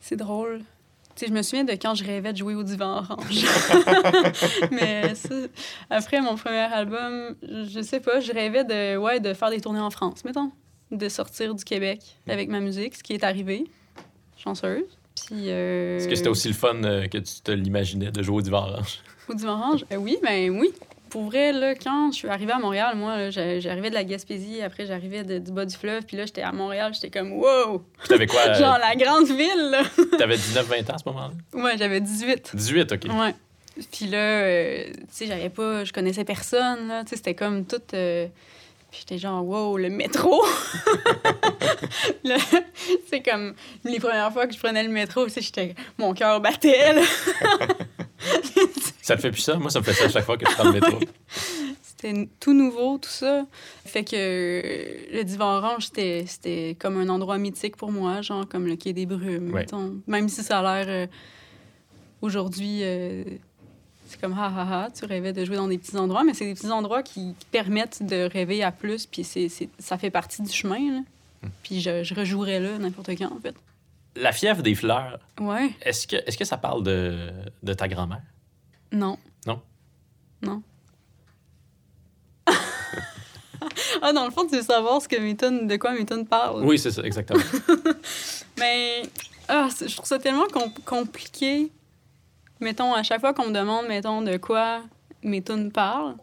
Euh, 0.05 0.09
C'est 0.09 0.17
drôle. 0.17 0.61
Je 1.25 1.33
me 1.33 1.43
souviens 1.43 1.65
de 1.65 1.73
quand 1.73 1.95
je 1.95 2.03
rêvais 2.05 2.33
de 2.33 2.39
jouer 2.39 2.55
au 2.57 2.65
divan 2.65 2.97
orange. 2.99 3.45
Mais 4.73 5.15
ça, 5.15 5.35
après 5.89 6.21
mon 6.21 6.35
premier 6.37 6.59
album, 6.73 7.37
je 7.43 7.65
je 7.73 7.81
sais 7.83 8.01
pas, 8.01 8.19
je 8.21 8.33
rêvais 8.33 8.65
de, 8.65 8.97
ouais, 8.97 9.21
de 9.21 9.33
faire 9.33 9.51
des 9.51 9.61
tournées 9.61 9.81
en 9.81 9.91
France, 9.91 10.25
mettons. 10.25 10.51
De 10.91 11.09
sortir 11.09 11.55
du 11.55 11.65
Québec 11.65 12.01
avec 12.29 12.49
ma 12.49 12.61
musique, 12.61 12.97
ce 12.97 13.03
qui 13.03 13.13
est 13.15 13.25
arrivé. 13.25 13.65
Chanceuse. 14.37 14.85
Puis. 15.27 15.45
euh, 15.51 15.99
Est-ce 15.99 16.09
que 16.09 16.15
c'était 16.17 16.29
aussi 16.29 16.49
le 16.49 16.55
fun 16.55 16.83
euh, 16.83 17.07
que 17.07 17.19
tu 17.19 17.41
te 17.43 17.53
l'imaginais 17.53 18.11
de 18.11 18.23
jouer 18.23 18.39
au 18.39 18.43
divan 18.43 18.65
orange? 18.69 18.99
Au 19.29 19.35
divan 19.35 19.53
orange? 19.53 19.85
Euh, 19.93 19.97
oui, 19.97 20.19
ben 20.23 20.51
oui. 20.59 20.73
Pour 21.15 21.27
vrai, 21.27 21.53
là, 21.53 21.77
quand 21.77 22.11
je 22.11 22.17
suis 22.17 22.29
arrivée 22.29 22.51
à 22.55 22.59
Montréal, 22.59 22.97
moi, 22.97 23.31
j'arrivais 23.31 23.89
de 23.89 23.95
la 23.95 24.03
Gaspésie, 24.03 24.61
après 24.63 24.85
j'arrivais 24.85 25.23
du 25.23 25.53
bas 25.53 25.65
du 25.65 25.77
fleuve, 25.77 26.03
puis 26.05 26.17
là, 26.17 26.27
j'étais 26.27 26.43
à 26.43 26.51
Montréal, 26.51 26.91
j'étais 26.93 27.09
comme, 27.17 27.35
wow! 27.35 27.85
T'avais 28.09 28.27
quoi? 28.27 28.41
euh, 28.49 28.55
Genre 28.55 28.77
la 28.79 28.97
grande 28.97 29.29
ville, 29.29 29.71
là! 29.71 29.83
T'avais 30.19 30.35
19-20 30.35 30.91
ans 30.91 30.95
à 30.95 30.99
ce 30.99 31.05
moment-là? 31.07 31.31
Ouais, 31.53 31.79
j'avais 31.79 32.01
18. 32.01 32.51
18, 32.57 32.93
OK. 32.95 33.05
Ouais. 33.05 33.33
Puis 33.93 34.07
là, 34.07 34.19
euh, 34.19 34.85
tu 34.93 35.03
sais, 35.13 35.27
j'avais 35.27 35.51
pas, 35.51 35.85
je 35.85 35.93
connaissais 35.93 36.25
personne, 36.25 36.89
là. 36.89 37.05
Tu 37.05 37.11
sais, 37.11 37.17
c'était 37.17 37.35
comme 37.35 37.65
tout. 37.65 37.77
euh, 37.95 38.27
Puis 38.91 38.99
j'étais 39.03 39.19
genre, 39.19 39.47
wow, 39.47 39.77
le 39.77 39.91
métro! 39.91 40.45
C'est 43.09 43.21
comme 43.21 43.55
les 43.85 44.01
premières 44.01 44.33
fois 44.33 44.49
que 44.49 44.55
je 44.55 44.59
prenais 44.59 44.83
le 44.83 44.89
métro, 44.91 45.27
tu 45.27 45.31
sais, 45.31 45.43
j'étais. 45.43 45.77
Mon 45.97 46.13
cœur 46.13 46.41
battait, 46.41 46.93
là. 46.95 47.03
Ça 49.07 49.17
te 49.17 49.21
fait 49.21 49.31
plus 49.31 49.41
ça? 49.43 49.57
Moi, 49.57 49.71
ça 49.71 49.81
me 49.81 49.85
fait 49.85 49.93
ça 49.93 50.05
à 50.05 50.09
chaque 50.09 50.25
fois 50.25 50.39
que 50.39 50.47
je 50.49 50.55
prends 50.55 50.65
le 50.65 50.73
métro. 50.73 50.99
C'était 51.83 52.29
tout 52.41 52.53
nouveau, 52.55 52.99
tout 52.99 53.09
ça. 53.11 53.47
Fait 53.85 54.03
que 54.05 54.15
euh, 54.15 54.97
le 55.13 55.23
divan 55.25 55.57
orange, 55.59 55.89
c'était 55.93 56.77
comme 56.79 56.97
un 56.99 57.09
endroit 57.09 57.39
mythique 57.39 57.77
pour 57.77 57.93
moi, 57.93 58.21
genre 58.23 58.49
comme 58.49 58.67
le 58.67 58.77
Quai 58.77 58.93
des 58.93 59.07
Brumes, 59.07 59.53
Ouais. 59.53 59.67
Même 60.07 60.29
si 60.29 60.43
ça 60.43 60.59
a 60.61 60.85
l'air 60.85 60.87
euh, 60.89 61.07
aujourd'hui, 62.23 62.81
euh, 62.83 63.25
c'est 64.07 64.21
comme 64.21 64.33
ha 64.33 64.47
ha 64.47 64.85
ha, 64.85 64.91
tu 64.91 65.05
rêvais 65.05 65.33
de 65.33 65.45
jouer 65.45 65.57
dans 65.57 65.69
des 65.69 65.79
petits 65.79 65.97
endroits, 65.97 66.25
mais 66.25 66.35
c'est 66.35 66.47
des 66.47 66.55
petits 66.55 66.71
endroits 66.71 67.03
qui, 67.03 67.35
qui 67.39 67.47
permettent 67.51 68.03
de 68.03 68.29
rêver 68.31 68.63
à 68.63 68.73
plus, 68.73 69.07
puis 69.07 69.25
c'est 69.25 69.49
c'est- 69.49 69.69
ça 69.79 69.99
fait 69.99 70.11
partie 70.11 70.43
du 70.43 70.51
chemin, 70.53 70.93
là. 70.93 71.01
Hmm. 71.43 71.49
Puis 71.63 71.81
je, 71.81 72.03
je 72.03 72.15
rejouerais 72.15 72.61
là 72.61 72.79
n'importe 72.79 73.11
quand, 73.19 73.33
en 73.35 73.41
fait. 73.41 73.55
La 74.17 74.33
fièvre 74.33 74.63
des 74.63 74.75
fleurs, 74.75 75.19
Ouais, 75.41 75.71
est-ce 75.83 76.07
que, 76.07 76.17
est 76.17 76.37
que 76.39 76.45
ça 76.45 76.57
parle 76.57 76.83
de, 76.85 77.31
de 77.63 77.73
ta 77.75 77.89
grand-mère? 77.89 78.23
Non. 78.93 79.19
Non? 79.47 79.61
Non. 80.43 80.63
ah, 84.03 84.13
dans 84.13 84.25
le 84.25 84.31
fond, 84.31 84.47
tu 84.47 84.57
veux 84.57 84.63
savoir 84.63 85.01
ce 85.01 85.09
que 85.09 85.67
de 85.67 85.77
quoi 85.77 85.93
mes 85.93 86.05
tunes 86.05 86.27
parlent. 86.27 86.65
Oui, 86.65 86.79
c'est 86.79 86.91
ça, 86.91 87.03
exactement. 87.03 87.43
Mais 88.59 89.03
ah, 89.49 89.69
je 89.81 89.95
trouve 89.95 90.07
ça 90.07 90.19
tellement 90.19 90.47
com- 90.53 90.73
compliqué. 90.85 91.71
Mettons, 92.61 92.95
à 92.95 93.03
chaque 93.03 93.21
fois 93.21 93.35
qu'on 93.35 93.47
me 93.47 93.53
demande, 93.53 93.87
mettons, 93.87 94.23
de 94.23 94.37
quoi 94.37 94.83
mes 95.23 95.43
tunes 95.43 95.73
parlent. 95.73 96.17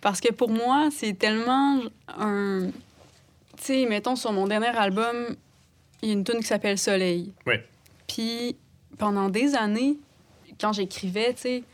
Parce 0.00 0.20
que 0.20 0.32
pour 0.32 0.50
moi, 0.50 0.88
c'est 0.90 1.14
tellement 1.18 1.80
un. 2.08 2.68
Tu 3.56 3.62
sais, 3.62 3.86
mettons, 3.86 4.16
sur 4.16 4.32
mon 4.32 4.46
dernier 4.46 4.76
album, 4.76 5.36
il 6.02 6.08
y 6.08 6.12
a 6.12 6.14
une 6.14 6.24
tune 6.24 6.40
qui 6.40 6.46
s'appelle 6.46 6.78
Soleil. 6.78 7.32
Oui. 7.46 7.54
Puis 8.06 8.56
pendant 8.98 9.28
des 9.28 9.54
années, 9.54 9.96
quand 10.60 10.72
j'écrivais, 10.72 11.34
tu 11.34 11.40
sais, 11.40 11.64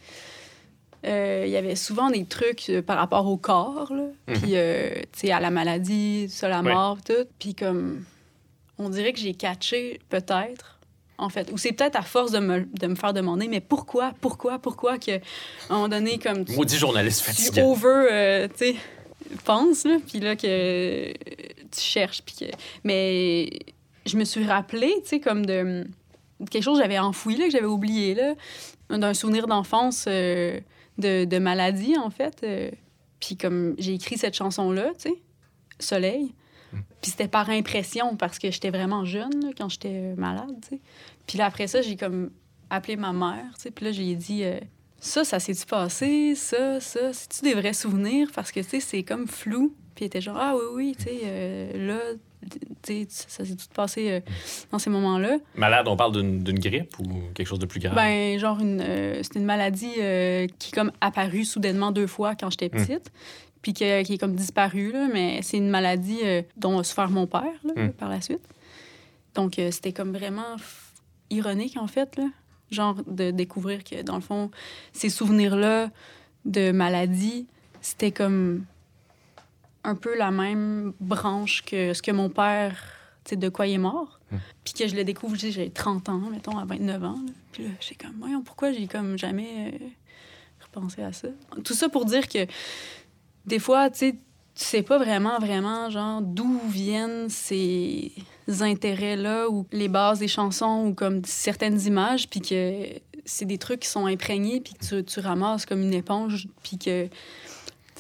euh, 1.05 1.45
il 1.47 1.51
y 1.51 1.57
avait 1.57 1.75
souvent 1.77 2.11
des 2.11 2.25
trucs 2.25 2.69
euh, 2.71 2.83
par 2.83 2.97
rapport 2.99 3.27
au 3.27 3.37
corps, 3.37 3.93
là. 3.93 4.05
Mhm. 4.29 4.41
Puis, 4.41 4.51
euh, 4.55 4.91
tu 5.13 5.21
sais, 5.27 5.33
à 5.33 5.41
la 5.41 5.51
maladie, 5.51 6.29
ça, 6.29 6.49
la 6.49 6.61
Ouais. 6.63 6.73
mort, 6.73 6.99
tout. 7.05 7.27
Puis 7.39 7.55
comme, 7.55 8.05
on 8.79 8.89
dirait 8.89 9.13
que 9.13 9.19
j'ai 9.21 9.35
catché, 9.35 10.01
peut-être, 10.09 10.79
en 11.19 11.29
fait. 11.29 11.51
Ou 11.53 11.59
c'est 11.59 11.73
peut-être 11.73 11.97
à 11.97 12.03
force 12.03 12.31
de 12.33 12.39
me, 12.39 12.67
de 12.73 12.87
me 12.87 12.95
faire 12.95 13.13
demander, 13.13 13.49
mais 13.49 13.61
pourquoi, 13.61 14.13
pourquoi, 14.21 14.59
pourquoi 14.59 14.99
que, 14.99 15.17
à 15.17 15.21
un 15.71 15.75
moment 15.75 15.89
donné, 15.89 16.19
comme... 16.19 16.45
tu- 16.45 16.53
Maudit 16.55 16.77
journaliste 16.79 17.25
tu 17.25 17.33
fatigant. 17.33 17.71
over, 17.71 18.47
tu 18.57 18.65
sais, 18.67 18.77
penses, 19.45 19.85
là, 19.85 19.97
puis 20.07 20.21
là, 20.21 20.37
que 20.37 21.13
tu 21.13 21.81
cherches, 21.81 22.23
puis 22.23 22.35
que... 22.41 22.45
Mais 22.85 23.51
je 24.07 24.17
me 24.17 24.25
suis 24.25 24.45
rappelé, 24.45 24.93
tu 25.03 25.09
sais, 25.09 25.21
comme 25.21 25.47
de, 25.47 25.85
quelque 26.51 26.63
chose 26.63 26.79
que 26.79 26.83
j'avais 26.85 26.99
enfoui, 26.99 27.37
là, 27.37 27.47
que 27.47 27.51
j'avais 27.53 27.67
oublié, 27.67 28.15
là, 28.15 28.35
d'un 28.91 29.15
souvenir 29.15 29.47
d'enfance 29.47 30.05
de, 30.99 31.25
de 31.25 31.39
maladie, 31.39 31.97
en 31.99 32.11
fait. 32.11 32.41
euh, 32.45 32.71
puis 33.21 33.37
comme 33.37 33.75
j'ai 33.79 33.95
écrit 33.95 34.19
cette 34.19 34.35
chanson-là, 34.35 34.93
tu 34.99 35.11
sais, 35.11 35.15
Soleil, 35.79 36.35
puis 37.01 37.11
c'était 37.11 37.29
par 37.29 37.51
impression, 37.51 38.17
parce 38.17 38.39
que 38.39 38.51
j'étais 38.51 38.71
vraiment 38.71 39.05
jeune, 39.05 39.45
là, 39.45 39.51
quand 39.57 39.69
j'étais 39.69 40.13
euh, 40.13 40.15
malade, 40.17 40.57
tu 40.63 40.77
sais. 40.77 40.81
Puis 41.27 41.39
là, 41.39 41.47
après 41.47 41.67
ça, 41.67 41.83
j'ai 41.83 41.97
comme 41.97 42.31
appelé 42.71 42.97
ma 42.97 43.13
mère, 43.13 43.53
tu 43.57 43.63
sais, 43.63 43.71
puis 43.71 43.85
là, 43.85 43.93
j'ai 43.93 44.15
dit... 44.15 44.45
euh, 44.45 44.59
ça, 45.05 45.25
ça 45.25 45.41
s'est-tu 45.41 45.67
passé? 45.67 46.37
Ça, 46.37 46.79
ça, 46.79 47.13
c'est-tu 47.13 47.43
des 47.43 47.55
vrais 47.55 47.73
souvenirs? 47.73 48.31
Parce 48.33 48.53
que, 48.53 48.61
tu 48.61 48.69
sais, 48.69 48.79
c'est 48.81 49.03
comme 49.03 49.27
flou. 49.27 49.75
Puis 49.97 50.05
elle 50.05 50.07
était 50.07 50.21
genre, 50.21 50.37
ah 50.39 50.55
oui, 50.55 50.63
oui, 50.75 50.95
tu 50.97 51.05
sais, 51.07 51.21
euh, 51.25 51.89
là, 51.89 52.01
ça 53.09 53.45
s'est 53.45 53.55
tout 53.57 53.67
passé 53.75 54.11
euh, 54.11 54.21
dans 54.71 54.79
ces 54.79 54.91
moments-là. 54.91 55.39
Malade, 55.55 55.87
on 55.89 55.97
parle 55.97 56.13
d'une 56.13 56.59
grippe 56.59 56.99
ou 56.99 57.05
quelque 57.35 57.47
chose 57.47 57.59
de 57.59 57.67
plus 57.67 57.81
grave? 57.81 57.95
Ben, 57.95 58.39
genre, 58.39 58.59
une, 58.61 58.81
euh, 58.81 59.23
c'était 59.23 59.39
une 59.39 59.45
maladie 59.45 59.93
euh, 60.01 60.47
qui 60.59 60.71
est 60.71 60.75
comme 60.75 60.93
apparue 61.01 61.45
soudainement 61.45 61.93
deux 61.93 62.07
fois 62.07 62.35
quand 62.35 62.51
j'étais 62.51 62.67
Hmm. 62.67 62.85
petite. 62.85 63.13
Puis 63.63 63.73
qui 63.75 63.85
est 63.85 64.19
comme 64.19 64.35
disparue, 64.35 64.91
là, 64.91 65.07
mais 65.13 65.41
c'est 65.43 65.57
une 65.57 65.69
maladie 65.71 66.19
dont 66.57 66.81
a 66.81 66.83
souffert 66.85 67.09
mon 67.11 67.29
père, 67.29 67.45
là, 67.63 67.73
Hmm. 67.77 67.91
par 67.93 68.09
la 68.09 68.21
suite. 68.21 68.43
Donc, 69.37 69.55
c'était 69.71 69.93
comme 69.93 70.13
vraiment 70.13 70.57
ironique, 71.31 71.77
en 71.77 71.87
fait, 71.87 72.17
là. 72.17 72.25
Genre, 72.73 72.97
de 73.07 73.31
découvrir 73.31 73.85
que, 73.85 74.03
dans 74.03 74.17
le 74.17 74.21
fond, 74.21 74.51
ces 74.93 75.11
souvenirs-là 75.11 75.91
de 76.45 76.73
maladie, 76.73 77.47
c'était 77.81 78.11
comme 78.11 78.65
un 79.85 79.95
peu 79.95 80.17
la 80.17 80.31
même 80.31 80.93
branche 81.01 81.63
que 81.65 81.93
ce 81.93 82.03
que 82.03 82.11
mon 82.11 82.29
père, 82.29 82.77
tu 83.25 83.31
sais, 83.31 83.37
de 83.37 83.49
quoi 83.49 83.67
il 83.67 83.75
est 83.75 83.79
mort. 83.79 84.21
Hmm. 84.31 84.37
Puis 84.65 84.75
que 84.75 84.87
je 84.87 84.95
le 84.95 85.05
découvre, 85.05 85.37
j'ai 85.37 85.71
30 85.71 86.09
ans, 86.09 86.19
mettons, 86.31 86.59
à 86.59 86.65
29 86.65 87.05
ans. 87.05 87.13
là. 87.13 87.33
Puis 87.53 87.65
là, 87.65 87.71
j'ai 87.81 87.95
comme, 87.95 88.15
voyons, 88.19 88.43
pourquoi 88.43 88.73
j'ai 88.73 88.87
comme 88.87 89.19
jamais 89.19 89.73
euh, 89.75 89.87
repensé 90.61 91.03
à 91.03 91.13
ça? 91.13 91.29
Tout 91.65 91.75
ça 91.75 91.89
pour 91.89 92.05
dire 92.05 92.29
que 92.29 92.47
des 93.47 93.59
fois, 93.59 93.91
tu 93.91 93.99
sais, 93.99 94.13
tu 94.55 94.65
sais 94.65 94.83
pas 94.83 94.99
vraiment, 94.99 95.39
vraiment, 95.39 95.89
genre, 95.91 96.21
d'où 96.21 96.61
viennent 96.69 97.29
ces 97.29 98.13
intérêts-là 98.49 99.49
ou 99.49 99.67
les 99.73 99.89
bases 99.89 100.19
des 100.19 100.29
chansons 100.29 100.89
ou 100.89 100.95
comme 100.95 101.25
certaines 101.25 101.81
images, 101.87 102.29
puis 102.29 102.41
que 102.41 102.87
c'est 103.25 103.45
des 103.45 103.59
trucs 103.59 103.81
qui 103.81 103.89
sont 103.89 104.07
imprégnés, 104.07 104.61
puis 104.61 104.75
que 104.75 104.85
tu, 104.85 105.05
tu 105.05 105.21
ramasses 105.21 105.65
comme 105.65 105.81
une 105.81 105.95
éponge, 105.95 106.49
puis 106.63 106.77
que, 106.77 107.09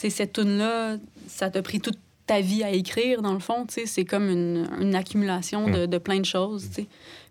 sais, 0.02 0.10
cette 0.10 0.32
tune-là, 0.34 0.96
ça 1.28 1.50
t'a 1.50 1.62
pris 1.62 1.80
toute 1.80 1.98
ta 2.26 2.40
vie 2.40 2.62
à 2.62 2.70
écrire, 2.70 3.20
dans 3.22 3.32
le 3.34 3.40
fond, 3.40 3.66
tu 3.66 3.74
sais, 3.74 3.86
c'est 3.86 4.04
comme 4.04 4.28
une, 4.28 4.68
une 4.80 4.94
accumulation 4.94 5.68
de, 5.68 5.86
de 5.86 5.98
plein 5.98 6.20
de 6.20 6.24
choses, 6.24 6.68
tu 6.68 6.82
sais. 6.82 6.86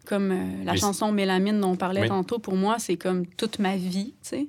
Comme 0.06 0.32
euh, 0.32 0.64
la 0.66 0.74
Mais 0.74 0.78
chanson 0.80 1.12
Mélamine 1.12 1.60
dont 1.62 1.72
on 1.72 1.76
parlait 1.78 2.02
Oui. 2.02 2.08
tantôt, 2.10 2.40
pour 2.40 2.56
moi, 2.56 2.78
c'est 2.80 2.98
comme 2.98 3.26
toute 3.26 3.60
ma 3.60 3.78
vie, 3.78 4.14
tu 4.24 4.30
sais. 4.30 4.48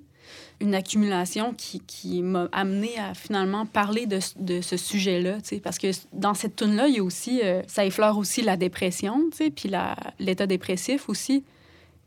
Une 0.60 0.74
accumulation 0.74 1.54
qui, 1.54 1.80
qui 1.80 2.22
m'a 2.22 2.48
amené 2.52 2.90
à 2.98 3.14
finalement 3.14 3.66
parler 3.66 4.06
de, 4.06 4.20
ce- 4.20 4.34
de 4.38 4.60
ce 4.60 4.76
sujet-là, 4.76 5.40
tu 5.42 5.48
sais, 5.48 5.60
parce 5.60 5.78
que 5.78 5.88
dans 6.12 6.34
cette 6.34 6.56
tune-là, 6.56 6.88
il 6.88 6.96
y 6.96 6.98
a 7.00 7.04
aussi, 7.04 7.40
euh, 7.44 7.62
ça 7.66 7.84
effleure 7.84 8.16
aussi 8.18 8.42
la 8.42 8.56
dépression, 8.56 9.28
tu 9.30 9.36
sais, 9.38 9.50
puis 9.50 9.70
l'état 10.18 10.46
dépressif 10.46 11.08
aussi, 11.08 11.44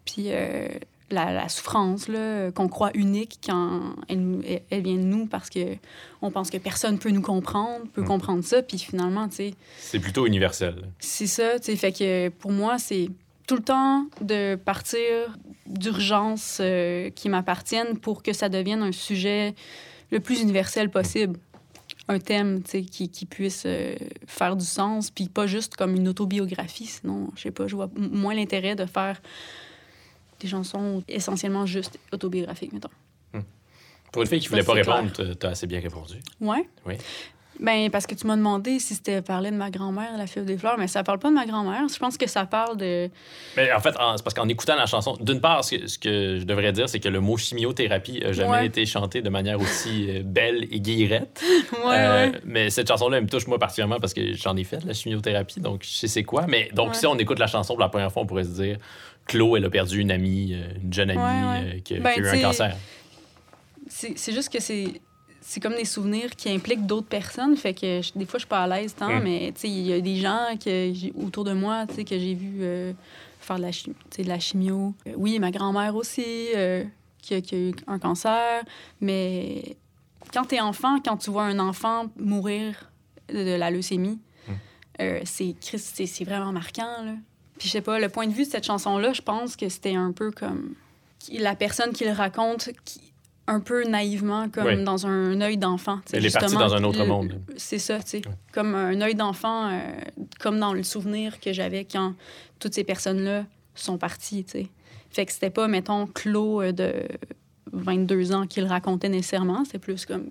puis 0.05 0.25
euh, 0.27 0.67
la, 1.11 1.31
la 1.31 1.49
souffrance, 1.49 2.07
là, 2.07 2.51
qu'on 2.51 2.67
croit 2.67 2.89
unique 2.95 3.39
quand 3.45 3.95
elle, 4.07 4.19
nous- 4.21 4.41
elle- 4.47 4.63
elle 4.71 4.81
vient 4.81 4.95
de 4.95 4.99
nous, 5.01 5.27
parce 5.27 5.49
que 5.49 5.75
on 6.21 6.31
pense 6.31 6.49
que 6.49 6.57
personne 6.57 6.97
peut 6.97 7.11
nous 7.11 7.21
comprendre, 7.21 7.85
peut 7.93 8.01
Mm. 8.01 8.07
comprendre 8.07 8.43
ça, 8.43 8.61
puis 8.63 8.79
finalement, 8.79 9.27
tu 9.29 9.35
sais, 9.35 9.53
C'est 9.77 9.99
plutôt 9.99 10.25
universel. 10.25 10.83
c'est 10.99 11.27
ça, 11.27 11.59
tu 11.59 11.65
sais, 11.65 11.75
fait 11.75 11.91
que 11.91 12.29
pour 12.29 12.51
moi, 12.51 12.77
c'est 12.79 13.09
tout 13.47 13.55
le 13.55 13.61
temps 13.63 14.07
de 14.21 14.55
partir 14.55 15.37
d'urgences 15.67 16.57
euh, 16.61 17.09
qui 17.11 17.29
m'appartiennent 17.29 17.97
pour 17.99 18.23
que 18.23 18.33
ça 18.33 18.49
devienne 18.49 18.81
un 18.81 18.91
sujet 18.91 19.53
le 20.11 20.19
plus 20.19 20.41
universel 20.41 20.89
possible. 20.89 21.39
Un 22.07 22.19
thème, 22.19 22.61
tu 22.63 22.69
sais, 22.71 22.81
qui, 22.83 23.09
qui 23.09 23.25
puisse 23.25 23.63
euh, 23.65 23.95
faire 24.27 24.55
du 24.55 24.65
sens, 24.65 25.09
puis 25.11 25.27
pas 25.27 25.47
juste 25.47 25.75
comme 25.75 25.95
une 25.95 26.07
autobiographie. 26.07 26.85
Sinon, 26.85 27.29
je 27.35 27.43
sais 27.43 27.51
pas, 27.51 27.67
je 27.67 27.75
vois 27.75 27.89
moins 27.95 28.33
l'intérêt 28.35 28.75
de 28.75 28.85
faire 28.85 29.21
des 30.45 30.51
chansons 30.51 31.03
essentiellement 31.07 31.65
juste 31.65 31.99
autobiographiques, 32.11 32.73
mettons. 32.73 32.89
Pour 34.11 34.21
une 34.21 34.29
fille 34.29 34.39
qui 34.39 34.47
voulait 34.47 34.61
Ça, 34.61 34.67
pas 34.67 34.73
répondre, 34.75 35.11
t'as- 35.11 35.35
t'as 35.35 35.49
assez 35.49 35.67
bien 35.67 35.81
répondu. 35.81 36.15
Ouais? 36.39 36.69
Oui. 36.85 36.93
Ben, 37.59 37.89
parce 37.89 38.05
que 38.05 38.15
tu 38.15 38.27
m'as 38.27 38.35
demandé 38.37 38.79
si 38.79 38.95
c'était 38.95 39.21
parler 39.21 39.49
de 39.51 39.55
ma 39.57 39.69
grand-mère, 39.69 40.17
la 40.17 40.25
fille 40.27 40.43
des 40.43 40.57
fleurs, 40.57 40.77
mais 40.77 40.87
ça 40.87 41.03
parle 41.03 41.19
pas 41.19 41.29
de 41.29 41.33
ma 41.33 41.45
grand-mère. 41.45 41.87
Je 41.93 41.97
pense 41.99 42.17
que 42.17 42.27
ça 42.27 42.45
parle 42.45 42.75
de... 42.77 43.09
Mais 43.57 43.71
en 43.73 43.79
fait, 43.79 43.91
c'est 43.91 44.23
parce 44.23 44.33
qu'en 44.33 44.47
écoutant 44.49 44.75
la 44.75 44.85
chanson, 44.85 45.17
d'une 45.21 45.39
part, 45.41 45.63
ce 45.65 45.75
que, 45.75 45.87
ce 45.87 45.97
que 45.97 46.37
je 46.39 46.43
devrais 46.45 46.71
dire, 46.73 46.87
c'est 46.89 46.99
que 47.01 47.07
le 47.09 47.19
mot 47.21 47.35
chimiothérapie 47.37 48.19
n'a 48.21 48.31
jamais 48.33 48.49
Ouais. 48.51 48.65
été 48.67 48.85
chanté 48.85 49.21
de 49.21 49.29
manière 49.29 49.59
aussi 49.59 50.07
euh, 50.09 50.21
belle 50.23 50.65
et 50.71 50.79
guillerette. 50.81 51.41
Ouais, 51.85 51.95
Euh, 51.97 52.31
ouais. 52.31 52.41
Mais 52.45 52.69
cette 52.69 52.87
chanson-là, 52.89 53.17
elle 53.17 53.23
me 53.23 53.29
touche 53.29 53.47
moi 53.47 53.57
particulièrement 53.59 53.99
parce 53.99 54.13
que 54.13 54.33
j'en 54.33 54.55
ai 54.57 54.63
fait 54.65 54.77
de 54.77 54.87
la 54.87 54.93
chimiothérapie, 54.93 55.59
donc 55.61 55.83
je 55.83 55.89
sais 55.89 56.07
c'est 56.07 56.23
quoi. 56.23 56.45
Mais 56.47 56.69
donc, 56.73 56.95
si 56.95 57.05
on 57.05 57.17
écoute 57.17 57.39
la 57.39 57.47
chanson 57.47 57.73
pour 57.73 57.81
la 57.81 57.89
première 57.89 58.11
fois, 58.13 58.21
on 58.23 58.25
pourrait 58.25 58.43
se 58.45 58.61
dire 58.61 58.77
Chloé, 59.27 59.59
elle 59.59 59.65
a 59.65 59.69
perdu 59.69 59.99
une 59.99 60.11
amie, 60.11 60.53
euh, 60.53 60.67
une 60.83 60.93
jeune 60.93 61.09
amie 61.09 61.19
Ouais, 61.19 61.49
ouais. 61.63 61.75
euh, 61.75 61.79
qui, 61.79 61.95
a- 61.95 61.99
Ben, 61.99 62.13
qui 62.13 62.19
a 62.21 62.23
eu 62.23 62.27
un 62.27 62.41
cancer. 62.41 62.75
C'est 63.87 64.33
juste 64.33 64.49
que 64.51 64.59
c'est 64.59 65.01
c'est 65.47 65.59
comme 65.59 65.75
des 65.75 65.85
souvenirs 65.85 66.35
qui 66.35 66.49
impliquent 66.49 66.87
d'autres 66.87 67.07
personnes. 67.07 67.55
Fait 67.55 67.75
que 67.75 68.01
je- 68.01 68.11
des 68.17 68.25
fois, 68.25 68.39
je 68.39 68.45
suis 68.45 68.49
pas 68.49 68.63
à 68.63 68.67
l'aise 68.67 68.95
tant, 68.95 69.09
Mm. 69.19 69.23
mais 69.23 69.53
tu 69.59 69.67
il 69.67 69.85
y 69.87 69.93
a 69.93 70.01
des 70.01 70.15
gens 70.17 70.57
que 70.63 70.91
autour 71.23 71.43
de 71.43 71.53
moi 71.53 71.85
tu 71.87 72.03
que 72.03 72.17
j'ai 72.17 72.33
vu 72.33 72.57
euh, 72.61 72.93
faire 73.39 73.57
de 73.57 73.61
la, 73.61 73.69
tu 73.71 73.93
de 74.23 74.39
chimio. 74.39 74.95
Euh, 75.07 75.11
oui, 75.15 75.37
ma 75.37 75.51
grand-mère 75.51 75.95
aussi, 75.95 76.25
euh, 76.55 76.83
qui, 77.21 77.35
a, 77.35 77.41
qui 77.41 77.53
a 77.55 77.57
eu 77.59 77.73
un 77.85 77.99
cancer. 77.99 78.63
Mais 79.01 79.75
quand 80.33 80.45
t'es 80.45 80.59
enfant, 80.61 80.99
quand 81.05 81.17
tu 81.17 81.29
vois 81.29 81.43
un 81.43 81.59
enfant 81.59 82.07
mourir 82.17 82.89
de, 83.29 83.55
la 83.55 83.69
leucémie, 83.69 84.19
Mm. 84.47 84.51
euh, 85.01 85.19
c'est 85.25 85.55
c'est 85.61 86.23
vraiment 86.25 86.51
marquant. 86.51 87.03
Là. 87.05 87.13
Puis 87.57 87.67
je 87.67 87.71
sais 87.73 87.81
pas, 87.81 87.99
le 87.99 88.09
point 88.09 88.27
de 88.27 88.33
vue 88.33 88.43
de 88.45 88.49
cette 88.49 88.65
chanson-là, 88.65 89.13
je 89.13 89.21
pense 89.21 89.55
que 89.55 89.69
c'était 89.69 89.95
un 89.95 90.11
peu 90.11 90.31
comme 90.31 90.75
la 91.31 91.55
personne 91.55 91.91
qui 91.93 92.03
le 92.05 92.11
raconte, 92.11 92.69
qui, 92.83 93.01
un 93.47 93.59
peu 93.59 93.83
naïvement, 93.87 94.49
comme 94.49 94.65
Oui. 94.65 94.83
dans 94.83 95.05
un 95.05 95.39
œil 95.41 95.57
d'enfant. 95.57 95.99
Elle 96.11 96.25
est 96.25 96.33
partie 96.33 96.55
dans 96.55 96.73
un 96.73 96.83
autre 96.83 96.99
le- 96.99 97.05
monde. 97.07 97.41
C'est 97.57 97.77
ça, 97.79 97.99
tu 97.99 98.09
sais. 98.09 98.21
Comme 98.51 98.73
un 98.75 98.99
œil 99.01 99.15
d'enfant, 99.15 99.69
euh, 99.69 99.79
comme 100.39 100.59
dans 100.59 100.73
le 100.73 100.83
souvenir 100.83 101.39
que 101.39 101.53
j'avais 101.53 101.85
quand 101.85 102.13
toutes 102.59 102.73
ces 102.73 102.83
personnes-là 102.83 103.45
sont 103.75 103.97
parties, 103.97 104.43
tu 104.43 104.51
sais. 104.51 104.67
Fait 105.11 105.25
que 105.25 105.31
c'était 105.31 105.49
pas, 105.51 105.67
mettons, 105.67 106.07
Claude 106.07 106.81
euh, 106.81 107.03
de 107.03 107.07
22 107.71 108.33
ans 108.33 108.47
qui 108.47 108.61
le 108.61 108.67
racontait 108.67 109.09
nécessairement. 109.09 109.63
C'était 109.65 109.79
plus 109.79 110.05
comme. 110.05 110.29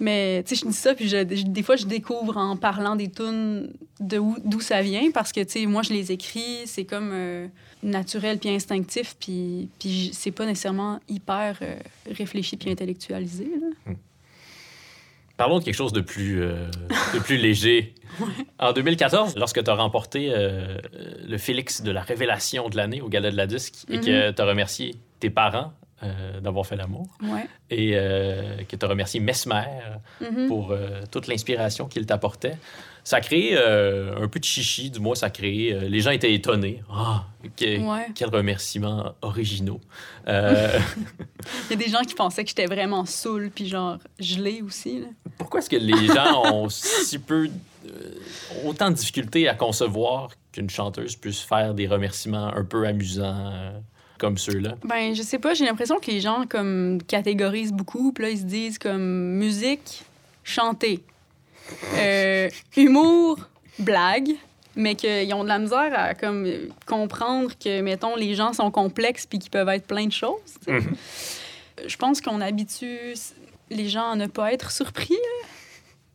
Mais, 0.00 0.42
tu 0.46 0.54
sais, 0.56 0.62
je 0.64 0.68
dis 0.70 0.76
ça, 0.76 0.94
puis 0.94 1.08
je- 1.08 1.16
je- 1.34 1.46
des 1.46 1.62
fois, 1.62 1.76
je 1.76 1.84
découvre 1.86 2.36
en 2.36 2.56
parlant 2.56 2.96
des 2.96 3.10
tunes 3.10 3.70
d'où 4.00 4.60
ça 4.60 4.82
vient, 4.82 5.10
parce 5.12 5.32
que, 5.32 5.40
tu 5.40 5.50
sais, 5.60 5.66
moi, 5.66 5.82
je 5.82 5.92
les 5.92 6.10
écris, 6.12 6.62
c'est 6.66 6.84
comme 6.84 7.10
euh, 7.12 7.46
naturel 7.82 8.38
puis 8.38 8.48
instinctif, 8.50 9.14
puis, 9.20 9.68
puis 9.78 10.10
c'est 10.12 10.30
pas 10.32 10.46
nécessairement 10.46 10.98
hyper 11.08 11.58
euh, 11.62 11.76
réfléchi 12.10 12.56
puis 12.56 12.70
intellectualisé, 12.70 13.48
là. 13.60 13.92
Parlons 15.38 15.58
de 15.60 15.64
quelque 15.64 15.74
chose 15.74 15.92
de 15.92 16.02
plus, 16.02 16.40
euh, 16.42 16.68
de 17.14 17.18
plus 17.18 17.36
léger. 17.36 17.94
En 18.58 18.72
2014, 18.72 19.34
lorsque 19.36 19.64
tu 19.64 19.70
as 19.70 19.74
remporté 19.74 20.32
le 21.26 21.38
Félix 21.38 21.82
de 21.82 21.90
la 21.90 22.02
révélation 22.02 22.68
de 22.68 22.76
l'année 22.76 23.00
au 23.00 23.08
Gala 23.08 23.30
de 23.30 23.36
la 23.36 23.46
Disque 23.46 23.84
et 23.88 23.98
que 24.00 24.30
tu 24.30 24.42
as 24.42 24.44
remercié 24.44 24.94
tes 25.18 25.30
parents 25.30 25.72
euh, 26.02 26.40
d'avoir 26.40 26.66
fait 26.66 26.76
l'amour 26.76 27.06
Ouais. 27.22 27.46
et 27.70 27.92
euh, 27.94 28.58
que 28.68 28.76
tu 28.76 28.84
as 28.84 28.88
remercié 28.88 29.20
Mesmer 29.20 29.64
Mhm. 30.20 30.48
pour 30.48 30.72
euh, 30.72 31.02
toute 31.10 31.26
l'inspiration 31.26 31.86
qu'il 31.86 32.06
t'apportait, 32.06 32.56
ça 33.04 33.16
a 33.16 33.20
créé 33.20 33.56
euh, 33.56 34.14
un 34.22 34.28
peu 34.28 34.38
de 34.38 34.44
chichi, 34.44 34.90
du 34.90 35.00
moins 35.00 35.14
ça 35.16 35.26
a 35.26 35.30
créé... 35.30 35.76
les 35.88 36.00
gens 36.00 36.10
étaient 36.12 36.32
étonnés. 36.34 36.82
Ah, 36.92 37.24
que- 37.56 37.78
Ouais. 37.78 38.06
quels 38.14 38.30
remerciements 38.30 39.12
originaux. 39.22 39.80
Il 40.28 41.70
y 41.70 41.72
a 41.72 41.76
des 41.76 41.88
gens 41.88 42.02
qui 42.02 42.14
pensaient 42.14 42.44
que 42.44 42.48
j'étais 42.50 42.66
vraiment 42.66 43.04
saoule, 43.04 43.50
puis 43.54 43.68
genre 43.68 43.98
gelée 44.20 44.62
aussi. 44.62 45.00
Là. 45.00 45.06
Pourquoi 45.38 45.60
est-ce 45.60 45.70
que 45.70 45.76
les 45.76 46.06
gens 46.06 46.52
ont 46.52 46.68
si 46.68 47.18
peu, 47.18 47.48
autant 48.64 48.90
de 48.90 48.94
difficultés 48.94 49.48
à 49.48 49.54
concevoir 49.54 50.30
qu'une 50.52 50.70
chanteuse 50.70 51.16
puisse 51.16 51.40
faire 51.40 51.74
des 51.74 51.86
remerciements 51.88 52.54
un 52.54 52.64
peu 52.64 52.86
amusants 52.86 53.72
comme 54.22 54.38
ceux-là? 54.38 54.76
Ben, 54.84 55.14
je 55.16 55.22
sais 55.22 55.40
pas, 55.40 55.52
j'ai 55.52 55.64
l'impression 55.64 55.98
que 55.98 56.08
les 56.08 56.20
gens 56.20 56.44
comme 56.48 57.00
catégorisent 57.08 57.72
beaucoup, 57.72 58.12
puis 58.12 58.22
là, 58.24 58.30
ils 58.30 58.38
se 58.38 58.44
disent 58.44 58.78
comme 58.78 59.02
musique, 59.44 60.04
chanter, 60.44 61.02
Euh, 61.96 62.48
humour, 62.76 63.38
blague, 63.78 64.30
mais 64.76 64.94
qu'ils 64.94 65.32
ont 65.34 65.42
de 65.42 65.48
la 65.48 65.58
misère 65.58 65.92
à 65.94 66.14
comme 66.14 66.46
comprendre 66.86 67.50
que, 67.58 67.80
mettons, 67.80 68.14
les 68.16 68.34
gens 68.34 68.52
sont 68.52 68.70
complexes 68.70 69.26
puis 69.26 69.38
qu'ils 69.38 69.50
peuvent 69.50 69.68
être 69.68 69.86
plein 69.86 70.06
de 70.06 70.12
choses. 70.12 70.54
Mhm. 70.66 70.94
Je 71.86 71.96
pense 71.96 72.20
qu'on 72.20 72.40
habitue 72.40 73.14
les 73.70 73.88
gens 73.88 74.10
à 74.10 74.16
ne 74.16 74.26
pas 74.26 74.52
être 74.52 74.70
surpris, 74.70 75.08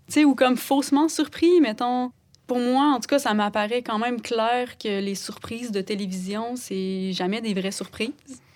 tu 0.08 0.14
sais, 0.14 0.26
ou 0.26 0.36
comme 0.36 0.56
faussement 0.58 1.10
surpris, 1.10 1.60
mettons. 1.62 2.12
Pour 2.48 2.60
moi, 2.60 2.94
en 2.96 3.00
tout 3.00 3.08
cas, 3.08 3.20
ça 3.20 3.34
m'apparaît 3.34 3.82
quand 3.84 4.00
même 4.00 4.22
clair 4.22 4.78
que 4.78 5.02
les 5.02 5.16
surprises 5.16 5.72
de 5.72 5.82
télévision, 5.82 6.56
c'est 6.56 7.12
jamais 7.12 7.42
des 7.42 7.54
vraies 7.54 7.72
surprises. 7.72 8.14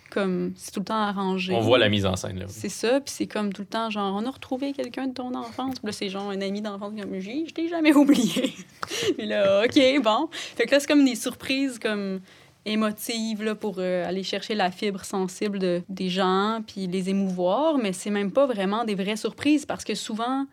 Comme, 0.10 0.52
c'est 0.58 0.72
tout 0.72 0.82
le 0.82 0.86
temps 0.86 1.02
arrangé. 1.02 1.54
On 1.54 1.62
voit 1.62 1.78
la 1.78 1.88
mise 1.88 2.06
en 2.06 2.18
scène. 2.18 2.40
Là. 2.40 2.46
C'est 2.50 2.68
ça, 2.68 3.00
puis 3.00 3.14
c'est 3.16 3.28
comme 3.28 3.54
tout 3.54 3.62
le 3.62 3.68
temps, 3.68 3.90
genre, 3.90 4.14
on 4.22 4.26
a 4.26 4.30
retrouvé 4.30 4.74
quelqu'un 4.74 5.08
de 5.08 5.14
ton 5.14 5.34
enfance. 5.36 5.76
Puis 5.80 5.86
là, 5.86 5.92
c'est 5.94 6.10
genre 6.10 6.30
un 6.30 6.42
ami 6.42 6.62
d'enfance 6.62 6.92
comme, 7.00 7.20
J'ai- 7.20 7.46
je 7.48 7.54
t'ai 7.54 7.70
jamais 7.70 7.94
oublié. 7.94 8.54
puis 9.18 9.26
là, 9.26 9.64
OK, 9.64 10.02
bon. 10.04 10.28
Fait 10.32 10.66
que 10.66 10.72
là, 10.72 10.80
c'est 10.82 10.88
comme 10.88 11.06
des 11.06 11.16
surprises, 11.16 11.80
comme 11.80 12.20
émotives, 12.66 13.42
là, 13.44 13.56
pour 13.56 13.76
euh, 13.78 14.06
aller 14.06 14.24
chercher 14.24 14.54
la 14.54 14.70
fibre 14.70 15.04
sensible 15.06 15.60
de, 15.60 15.82
des 15.90 16.10
gens, 16.10 16.62
puis 16.68 16.88
les 16.88 17.10
émouvoir, 17.10 17.78
mais 17.78 17.94
c'est 17.94 18.10
même 18.12 18.32
pas 18.32 18.46
vraiment 18.46 18.84
des 18.84 18.96
vraies 18.96 19.16
surprises, 19.16 19.66
parce 19.66 19.84
que 19.84 19.96
souvent, 19.96 20.46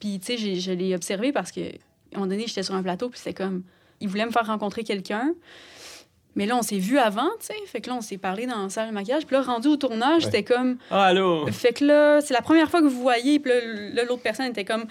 puis, 0.00 0.18
tu 0.18 0.38
sais, 0.38 0.60
je 0.60 0.72
l'ai 0.72 0.94
observé 0.94 1.32
parce 1.32 1.50
que, 1.52 1.60
à 2.12 2.16
un 2.16 2.20
moment 2.20 2.30
donné, 2.30 2.46
j'étais 2.46 2.62
sur 2.62 2.74
un 2.74 2.82
plateau, 2.82 3.08
puis 3.08 3.18
c'était 3.18 3.34
comme, 3.34 3.62
ils 4.00 4.08
voulaient 4.08 4.26
me 4.26 4.30
faire 4.30 4.46
rencontrer 4.46 4.84
quelqu'un. 4.84 5.32
Mais 6.36 6.46
là, 6.46 6.56
on 6.56 6.62
s'est 6.62 6.78
vu 6.78 6.98
avant, 6.98 7.28
tu 7.40 7.46
sais. 7.46 7.54
Fait 7.66 7.80
que 7.80 7.90
là, 7.90 7.96
on 7.96 8.00
s'est 8.00 8.18
parlé 8.18 8.46
dans 8.46 8.62
la 8.62 8.68
salle 8.68 8.88
de 8.90 8.94
maquillage. 8.94 9.26
Puis 9.26 9.34
là, 9.34 9.42
rendu 9.42 9.66
au 9.66 9.76
tournage, 9.76 10.24
Ouais. 10.24 10.30
c'était 10.30 10.44
comme... 10.44 10.76
Ah, 10.90 11.06
allô? 11.06 11.46
Fait 11.50 11.72
que 11.72 11.84
là, 11.84 12.20
c'est 12.20 12.32
la 12.34 12.42
première 12.42 12.70
fois 12.70 12.80
que 12.80 12.86
vous 12.86 13.00
voyez, 13.00 13.40
puis 13.40 13.50
là, 13.92 14.04
l'autre 14.04 14.22
personne 14.22 14.46
était 14.46 14.64
comme 14.64 14.84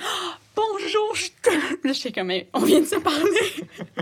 Bonjour, 0.57 1.15
je 1.15 1.27
t'aime. 1.43 1.61
Là, 1.83 1.93
j'étais 1.93 2.11
comme 2.11 2.27
Mais 2.27 2.47
On 2.51 2.61
vient 2.61 2.79
de 2.79 2.85
se 2.85 2.95
parler. 2.95 3.21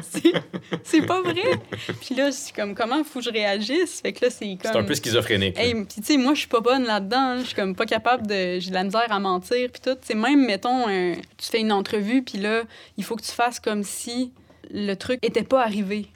c'est, 0.83 1.05
pas 1.05 1.21
vrai. 1.21 1.59
Puis 1.99 2.15
là, 2.15 2.29
je 2.29 2.35
suis 2.35 2.53
comme 2.53 2.73
Comment 2.73 3.03
faut 3.03 3.19
que 3.19 3.25
je 3.25 3.29
réagisse? 3.29 3.99
Fait 3.99 4.13
que 4.13 4.23
là, 4.23 4.31
c'est 4.31 4.45
comme. 4.61 4.71
C'est 4.71 4.77
un 4.77 4.83
peu 4.83 4.95
schizophrénique. 4.95 5.59
Hey, 5.59 5.73
puis 5.73 6.01
tu 6.01 6.03
sais, 6.03 6.17
moi, 6.17 6.33
je 6.33 6.39
suis 6.39 6.47
pas 6.47 6.61
bonne 6.61 6.85
là-dedans. 6.85 7.39
Je 7.39 7.47
suis 7.47 7.55
comme 7.55 7.75
pas 7.75 7.85
capable 7.85 8.25
de. 8.25 8.59
J'ai 8.59 8.69
de 8.69 8.73
la 8.73 8.85
misère 8.85 9.11
à 9.11 9.19
mentir, 9.19 9.69
puis 9.69 9.81
tout. 9.81 9.97
C'est 10.01 10.15
même, 10.15 10.45
mettons, 10.45 10.87
un- 10.87 11.15
tu 11.37 11.49
fais 11.51 11.59
une 11.59 11.73
entrevue, 11.73 12.23
puis 12.23 12.37
là, 12.37 12.63
il 12.95 13.03
faut 13.03 13.17
que 13.17 13.23
tu 13.23 13.31
fasses 13.33 13.59
comme 13.59 13.83
si 13.83 14.31
le 14.71 14.93
truc 14.93 15.19
était 15.23 15.43
pas 15.43 15.61
arrivé, 15.61 16.07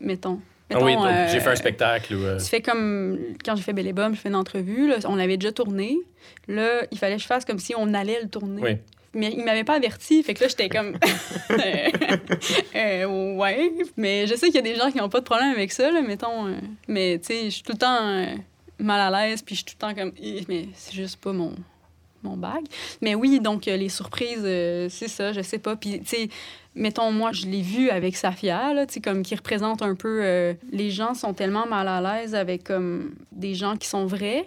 mettons. 0.00 0.40
Ah 0.72 0.82
oui, 0.82 0.96
euh, 0.96 1.28
j'ai 1.30 1.40
fait 1.40 1.50
un 1.50 1.56
spectacle. 1.56 2.14
où, 2.14 2.24
euh, 2.24 2.38
tu 2.38 2.46
fais 2.46 2.62
comme 2.62 3.18
quand 3.44 3.54
j'ai 3.54 3.62
fait 3.62 3.72
Bomme, 3.92 4.14
je 4.14 4.20
fais 4.20 4.28
une 4.28 4.34
entrevue, 4.34 4.88
là, 4.88 4.96
on 5.04 5.14
l'avait 5.14 5.36
déjà 5.36 5.52
tourné. 5.52 5.98
Là, 6.48 6.82
il 6.90 6.98
fallait 6.98 7.16
que 7.16 7.22
je 7.22 7.26
fasse 7.26 7.44
comme 7.44 7.58
si 7.58 7.74
on 7.76 7.94
allait 7.94 8.20
le 8.20 8.28
tourner. 8.28 8.62
Oui. 8.62 8.76
Mais 9.14 9.32
il 9.36 9.44
m'avait 9.44 9.64
pas 9.64 9.74
averti, 9.76 10.22
fait 10.22 10.34
que 10.34 10.42
là, 10.42 10.48
j'étais 10.48 10.68
comme. 10.68 10.96
Euh, 12.76 13.06
ouais. 13.36 13.70
Mais 13.96 14.26
je 14.26 14.34
sais 14.34 14.46
qu'il 14.46 14.56
y 14.56 14.58
a 14.58 14.62
des 14.62 14.74
gens 14.74 14.90
qui 14.90 14.98
n'ont 14.98 15.08
pas 15.08 15.20
de 15.20 15.24
problème 15.24 15.50
avec 15.52 15.72
ça, 15.72 15.90
là, 15.90 16.02
mettons. 16.02 16.46
euh, 16.46 16.54
mais 16.88 17.18
tu 17.18 17.26
sais, 17.26 17.44
je 17.44 17.50
suis 17.50 17.62
tout 17.62 17.72
le 17.72 17.78
temps 17.78 17.98
euh, 18.00 18.26
mal 18.78 19.14
à 19.14 19.26
l'aise, 19.26 19.42
puis 19.42 19.54
je 19.54 19.60
suis 19.60 19.64
tout 19.66 19.74
le 19.80 19.94
temps 19.94 19.94
comme. 19.94 20.12
Mais 20.48 20.68
c'est 20.74 20.94
juste 20.94 21.16
pas 21.16 21.32
mon, 21.32 21.52
mon 22.22 22.36
bag. 22.36 22.64
Mais 23.00 23.14
oui, 23.14 23.40
donc 23.40 23.68
euh, 23.68 23.76
les 23.76 23.88
surprises, 23.88 24.42
euh, 24.44 24.88
c'est 24.90 25.08
ça, 25.08 25.32
je 25.32 25.40
sais 25.42 25.58
pas. 25.58 25.76
Puis, 25.76 26.00
tu 26.00 26.06
sais, 26.06 26.28
mettons, 26.74 27.10
moi, 27.12 27.30
je 27.32 27.46
l'ai 27.46 27.62
vu 27.62 27.90
avec 27.90 28.16
Safia, 28.16 28.74
là, 28.74 28.86
tu 28.86 28.94
sais, 28.94 29.00
comme 29.00 29.22
qui 29.22 29.34
représente 29.34 29.82
un 29.82 29.94
peu. 29.94 30.20
euh, 30.22 30.54
les 30.72 30.90
gens 30.90 31.14
sont 31.14 31.32
tellement 31.34 31.66
mal 31.66 31.88
à 31.88 32.00
l'aise 32.00 32.34
avec 32.34 32.64
comme 32.64 33.14
des 33.32 33.54
gens 33.54 33.76
qui 33.76 33.88
sont 33.88 34.06
vrais. 34.06 34.44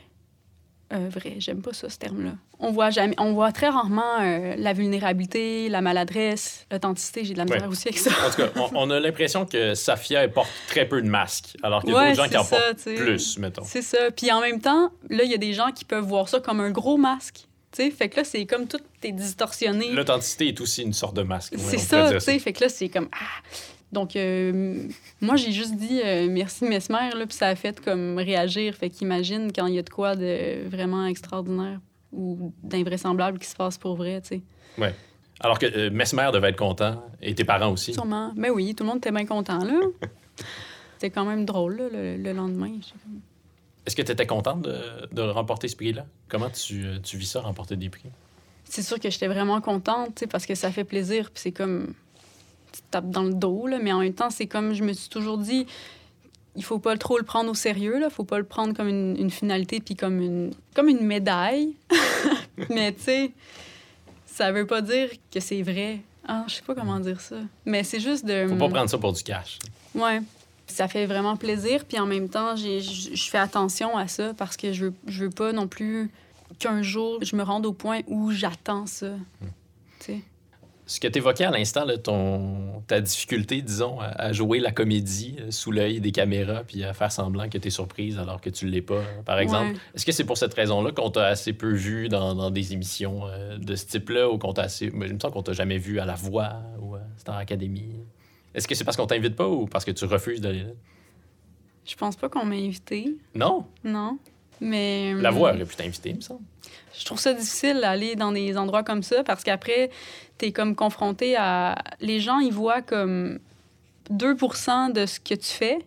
Euh, 0.94 1.10
vrai, 1.10 1.36
j'aime 1.40 1.62
pas 1.62 1.74
ça, 1.74 1.90
ce 1.90 1.98
terme-là. 1.98 2.32
On 2.60 2.72
voit, 2.72 2.90
jamais, 2.92 3.14
on 3.18 3.34
voit 3.34 3.52
très 3.52 3.68
rarement 3.68 4.22
euh, 4.22 4.56
la 4.58 4.72
vulnérabilité, 4.74 5.68
la 5.68 5.82
maladresse, 5.82 6.66
l'authenticité. 6.72 7.26
J'ai 7.26 7.34
de 7.34 7.40
la 7.40 7.44
misère 7.44 7.64
Ouais. 7.64 7.68
aussi 7.68 7.90
avec 7.90 8.00
ça. 8.00 8.10
En 8.26 8.30
tout 8.30 8.38
cas, 8.38 8.50
on, 8.56 8.70
on 8.88 8.90
a 8.92 9.00
l'impression 9.00 9.46
que 9.46 9.74
Safia 9.76 10.24
elle 10.24 10.32
porte 10.32 10.50
très 10.70 10.88
peu 10.88 11.02
de 11.02 11.10
masques, 11.10 11.58
alors 11.62 11.82
qu'il 11.82 11.90
y 11.92 11.94
a 11.94 11.98
Ouais, 11.98 12.10
d'autres 12.12 12.24
gens 12.24 12.30
qui 12.30 12.38
en 12.38 12.44
ça, 12.46 12.56
portent 12.58 12.84
plus, 12.96 13.38
mettons. 13.38 13.64
C'est 13.66 13.82
ça. 13.82 14.12
Puis 14.16 14.32
en 14.32 14.40
même 14.40 14.62
temps, 14.62 14.92
là, 15.10 15.24
il 15.26 15.30
y 15.32 15.34
a 15.36 15.38
des 15.38 15.54
gens 15.54 15.72
qui 15.72 15.84
peuvent 15.84 16.06
voir 16.06 16.30
ça 16.30 16.40
comme 16.40 16.62
un 16.62 16.72
gros 16.72 16.96
masque. 16.98 17.48
Tu 17.74 17.84
sais, 17.84 17.92
fait 17.92 18.08
que 18.08 18.16
là, 18.18 18.24
c'est 18.24 18.46
comme 18.46 18.66
tout 18.68 18.80
est 19.04 19.12
distorsionné. 19.12 19.92
L'authenticité 19.92 20.48
est 20.48 20.62
aussi 20.62 20.84
une 20.84 20.94
sorte 20.94 21.16
de 21.18 21.22
masque. 21.24 21.52
ouais, 21.52 21.60
C'est 21.62 21.78
ça, 21.80 22.12
tu 22.14 22.20
sais. 22.22 22.40
Fait 22.40 22.54
que 22.54 22.64
là, 22.64 22.70
c'est 22.70 22.88
comme. 22.88 23.10
Ah! 23.12 23.44
Donc, 23.92 24.16
euh, 24.16 24.88
moi, 25.22 25.38
j'ai 25.38 25.52
juste 25.52 25.76
dit 25.76 26.02
euh, 26.04 26.28
merci 26.30 26.66
Mesmer, 26.66 27.10
là, 27.16 27.26
puis 27.26 27.38
ça 27.38 27.48
a 27.48 27.56
fait 27.56 27.80
comme 27.80 28.18
réagir. 28.18 28.76
Fait 28.76 28.90
qu'imagine 28.90 29.52
quand 29.54 29.68
il 29.68 29.76
y 29.76 29.80
a 29.80 29.84
de 29.84 29.90
quoi 29.90 30.16
de 30.16 30.68
vraiment 30.68 31.06
extraordinaire 31.06 31.80
ou 32.12 32.54
d'invraisemblable 32.64 33.40
qui 33.40 33.48
se 33.48 33.56
passe 33.56 33.78
pour 33.78 33.96
vrai, 33.96 34.22
tu 34.22 34.28
sais. 34.28 34.42
Alors 35.40 35.60
que 35.60 35.66
euh, 35.66 35.90
Mesmer 35.92 36.30
devait 36.34 36.50
être 36.50 36.58
content, 36.58 37.04
et 37.22 37.36
tes 37.36 37.44
parents 37.44 37.72
aussi. 37.72 37.94
Sûrement. 37.94 38.34
Mais 38.36 38.50
oui, 38.50 38.74
tout 38.74 38.84
le 38.84 38.90
monde 38.90 38.98
était 38.98 39.12
bien 39.12 39.26
content, 39.26 39.64
là. 39.64 39.80
C'était 40.94 41.12
quand 41.12 41.26
même 41.26 41.46
drôle, 41.46 41.78
là, 41.78 41.90
le, 41.92 42.18
le 42.18 42.34
lendemain. 42.34 42.72
Est-ce 43.86 43.96
que 43.96 44.02
tu 44.02 44.12
étais 44.12 44.26
contente 44.26 44.64
de, 44.64 44.80
de 45.12 45.22
remporter 45.22 45.68
ce 45.68 45.76
prix-là? 45.76 46.06
Comment 46.28 46.50
tu, 46.50 46.84
euh, 46.84 47.00
tu 47.00 47.18
vis 47.18 47.28
ça, 47.28 47.42
remporter 47.42 47.76
des 47.76 47.90
prix? 47.90 48.10
C'est 48.64 48.82
sûr 48.82 49.00
que 49.00 49.10
j'étais 49.10 49.28
vraiment 49.28 49.62
contente, 49.62 50.16
tu 50.16 50.22
sais, 50.22 50.28
parce 50.28 50.46
que 50.46 50.56
ça 50.56 50.72
fait 50.72 50.84
plaisir, 50.84 51.32
puis 51.32 51.42
c'est 51.42 51.52
comme. 51.52 51.94
Tapes 52.92 53.10
dans 53.10 53.24
le 53.24 53.34
dos, 53.34 53.68
là, 53.68 53.80
mais 53.82 53.92
en 53.92 54.00
même 54.00 54.14
temps, 54.14 54.30
c'est 54.30 54.48
comme. 54.48 54.74
Je 54.74 54.84
me 54.84 54.94
suis 54.94 55.10
toujours 55.10 55.38
dit, 55.38 55.66
il 56.56 56.64
faut 56.64 56.80
pas 56.80 56.98
trop 56.98 57.18
le 57.18 57.24
prendre 57.24 57.50
au 57.50 57.54
sérieux, 57.54 58.00
là. 58.00 58.10
Faut 58.10 58.24
pas 58.24 58.38
le 58.38 58.46
prendre 58.46 58.74
comme 58.74 58.88
une, 58.88 59.16
une 59.18 59.32
finalité, 59.32 59.80
puis 59.80 59.96
comme 59.96 60.22
une, 60.22 60.54
comme 60.76 60.90
une 60.90 61.06
médaille. 61.06 61.76
mais 62.70 62.94
tu 62.94 63.04
sais, 63.04 63.32
ça 64.26 64.52
veut 64.52 64.68
pas 64.68 64.82
dire 64.82 65.10
que 65.32 65.40
c'est 65.40 65.62
vrai. 65.62 66.02
Ah, 66.28 66.46
je 66.48 66.56
sais 66.56 66.62
pas 66.62 66.76
comment 66.76 67.00
dire 67.00 67.22
ça. 67.22 67.38
Mais 67.66 67.84
c'est 67.84 68.00
juste 68.00 68.26
de. 68.26 68.48
Faut 68.48 68.56
pas 68.56 68.70
prendre 68.70 68.90
ça 68.90 68.98
pour 68.98 69.14
du 69.14 69.24
cash. 69.24 69.60
Ouais. 69.96 70.22
Ça 70.68 70.90
fait 70.90 71.06
vraiment 71.06 71.38
plaisir, 71.38 71.86
puis 71.86 71.98
en 71.98 72.06
même 72.06 72.28
temps, 72.28 72.58
je 72.58 73.30
fais 73.30 73.38
attention 73.38 73.98
à 73.98 74.10
ça 74.10 74.34
parce 74.34 74.58
que 74.58 74.74
je 74.74 74.86
veux, 74.86 74.94
je 75.08 75.24
veux 75.24 75.30
pas 75.30 75.54
non 75.54 75.68
plus 75.68 76.12
qu'un 76.60 76.82
jour 76.82 77.20
je 77.22 77.36
me 77.36 77.44
rende 77.44 77.66
au 77.66 77.74
point 77.74 78.02
où 78.08 78.32
j'attends 78.32 78.86
ça. 78.86 79.12
Tu 80.00 80.06
sais. 80.06 80.22
Ce 80.88 81.02
que 81.02 81.08
tu 81.08 81.18
évoquais 81.20 81.44
à 81.44 81.52
l'instant, 81.52 81.86
ton, 82.02 82.82
ta 82.88 83.02
difficulté, 83.02 83.62
disons, 83.62 84.00
à, 84.00 84.06
à 84.06 84.32
jouer 84.32 84.60
la 84.60 84.72
comédie 84.72 85.36
euh, 85.42 85.52
sous 85.52 85.72
l'œil 85.72 86.00
des 86.00 86.14
caméras 86.14 86.64
puis 86.66 86.84
à 86.86 86.94
faire 86.94 87.12
semblant 87.12 87.50
que 87.50 87.58
tu 87.58 87.68
es 87.68 87.72
surprise 87.72 88.18
alors 88.18 88.40
que 88.40 88.50
tu 88.50 88.66
ne 88.66 88.72
l'es 88.72 88.82
pas, 88.82 89.04
par 89.26 89.38
exemple. 89.40 89.74
Ouais. 89.74 89.80
Est-ce 89.96 90.06
que 90.06 90.14
c'est 90.14 90.24
pour 90.24 90.38
cette 90.38 90.54
raison-là 90.54 90.94
qu'on 90.94 91.10
t'a 91.12 91.26
assez 91.26 91.52
peu 91.52 91.74
vu 91.74 92.08
dans, 92.08 92.34
dans 92.36 92.50
des 92.52 92.72
émissions 92.72 93.28
euh, 93.28 93.58
de 93.58 93.76
ce 93.76 93.86
type-là 93.86 94.30
ou 94.30 94.38
qu'on 94.38 94.54
t'a 94.54 94.64
assez. 94.64 94.90
mais 94.92 95.08
Il 95.08 95.16
me 95.16 95.20
semble 95.20 95.34
qu'on 95.34 95.44
t'a 95.44 95.54
jamais 95.54 95.78
vu 95.78 96.00
à 96.00 96.06
La 96.06 96.16
Voix 96.16 96.54
ou 96.82 96.96
à 96.96 97.02
Star 97.18 97.36
Academy. 97.36 97.84
Est-ce 98.56 98.68
que 98.68 98.74
c'est 98.74 98.86
parce 98.86 98.96
qu'on 98.96 99.08
t'invite 99.08 99.36
pas 99.36 99.48
ou 99.48 99.66
parce 99.66 99.84
que 99.84 99.92
tu 99.92 100.06
refuses 100.06 100.40
d'aller 100.40 100.64
là? 100.64 100.72
Je 101.86 101.96
pense 101.96 102.16
pas 102.16 102.30
qu'on 102.30 102.46
m'a 102.46 102.56
invité, 102.56 103.16
Non, 103.36 103.66
non. 103.84 104.18
Mais. 104.62 105.14
La 105.14 105.30
hum, 105.30 105.36
Voix 105.36 105.54
aurait 105.54 105.66
pu 105.66 105.76
t'inviter, 105.76 106.10
il 106.10 106.16
me 106.18 106.22
semble. 106.22 106.42
Je 106.98 107.06
trouve 107.06 107.20
ça 107.20 107.34
difficile 107.34 107.80
d'aller 107.82 108.16
dans 108.16 108.32
des 108.32 108.58
endroits 108.58 108.84
comme 108.84 109.04
ça 109.04 109.24
parce 109.24 109.44
qu'après, 109.44 109.92
t'es 110.38 110.52
comme 110.52 110.76
confronté 110.76 111.36
à. 111.36 111.76
Les 112.02 112.20
gens, 112.20 112.40
ils 112.40 112.54
voient 112.54 112.82
comme 112.82 113.40
2 114.10 114.34
de 114.34 115.06
ce 115.06 115.20
que 115.20 115.36
tu 115.36 115.48
fais. 115.48 115.80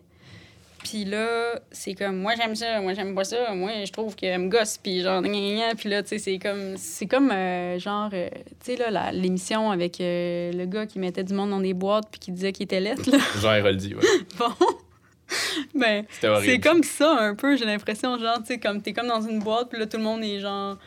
Puis 0.83 1.05
là, 1.05 1.59
c'est 1.71 1.93
comme, 1.93 2.17
moi 2.17 2.33
j'aime 2.35 2.55
ça, 2.55 2.81
moi 2.81 2.93
j'aime 2.93 3.13
pas 3.13 3.23
ça, 3.23 3.53
moi 3.53 3.69
je 3.85 3.91
trouve 3.91 4.15
qu'elle 4.15 4.39
me 4.41 4.49
gosse, 4.49 4.79
puis 4.81 5.01
genre, 5.01 5.21
puis 5.21 5.89
là, 5.89 6.01
tu 6.01 6.09
sais, 6.09 6.17
c'est 6.17 6.39
comme, 6.39 6.75
c'est 6.75 7.05
comme 7.05 7.29
euh, 7.31 7.77
genre, 7.77 8.09
euh, 8.13 8.29
tu 8.63 8.75
sais, 8.75 8.89
là, 8.89 9.11
l'émission 9.11 9.69
avec 9.69 10.01
euh, 10.01 10.51
le 10.51 10.65
gars 10.65 10.87
qui 10.87 10.97
mettait 10.97 11.23
du 11.23 11.33
monde 11.33 11.51
dans 11.51 11.59
des 11.59 11.75
boîtes, 11.75 12.07
puis 12.09 12.19
qui 12.19 12.31
disait 12.31 12.51
qu'il 12.51 12.63
était 12.63 12.79
lettre, 12.79 13.11
là. 13.11 13.19
Jean 13.39 13.53
Héroldi, 13.53 13.93
ouais. 13.93 14.01
Bon. 14.39 14.51
ben, 15.75 16.05
c'est 16.45 16.59
comme 16.59 16.83
ça 16.83 17.11
un 17.19 17.35
peu, 17.35 17.55
j'ai 17.55 17.65
l'impression, 17.65 18.17
genre, 18.17 18.39
tu 18.39 18.47
sais, 18.47 18.59
comme 18.59 18.81
t'es 18.81 18.93
comme 18.93 19.07
dans 19.07 19.21
une 19.21 19.39
boîte, 19.39 19.69
puis 19.69 19.79
là, 19.79 19.85
tout 19.87 19.97
le 19.97 20.03
monde 20.03 20.23
est 20.23 20.39
genre, 20.39 20.77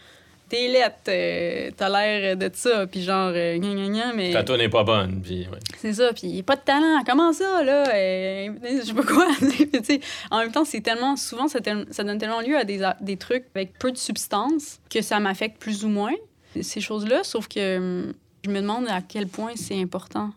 t'es 0.49 0.69
lettre, 0.69 0.97
euh, 1.09 1.71
t'as 1.77 1.89
l'air 1.89 2.37
de 2.37 2.51
ça, 2.53 2.87
puis 2.87 3.03
genre, 3.03 3.33
euh, 3.35 3.57
gna, 3.59 3.75
gna, 3.75 3.89
gna, 3.89 4.13
mais 4.15 4.33
Ta 4.33 4.45
tour 4.45 4.59
n'est 4.59 4.69
pas 4.69 4.85
bonne, 4.85 5.21
puis 5.23 5.41
ouais. 5.51 5.59
c'est 5.79 5.95
ça, 5.95 6.13
puis 6.13 6.43
pas 6.43 6.57
de 6.57 6.61
talent, 6.61 7.03
comment 7.07 7.33
ça, 7.33 7.63
là, 7.65 7.89
euh, 7.95 8.49
je 8.63 8.83
sais 8.83 8.93
pas 8.95 9.03
quoi, 9.03 9.27
en 10.31 10.39
même 10.41 10.53
temps, 10.53 10.65
c'est 10.65 10.81
tellement, 10.83 11.17
souvent, 11.17 11.49
ça, 11.49 11.61
tel- 11.61 11.87
ça 11.91 12.05
donne 12.05 12.19
tellement 12.19 12.41
lieu 12.43 12.57
à 12.57 12.65
des, 12.65 12.83
a- 12.83 12.97
des 13.01 13.17
trucs 13.17 13.45
avec 13.55 13.79
peu 13.79 13.91
de 13.91 13.97
substance 13.99 14.81
que 14.91 15.01
ça 15.03 15.19
m'affecte 15.21 15.59
plus 15.61 15.85
ou 15.85 15.89
moins, 15.89 16.13
ces 16.61 16.81
choses-là, 16.81 17.25
sauf 17.25 17.49
que 17.49 17.79
hum, 17.79 18.13
je 18.45 18.51
me 18.51 18.61
demande 18.61 18.87
à 18.89 19.01
quel 19.01 19.27
point 19.27 19.53
c'est 19.57 19.81
important, 19.81 20.31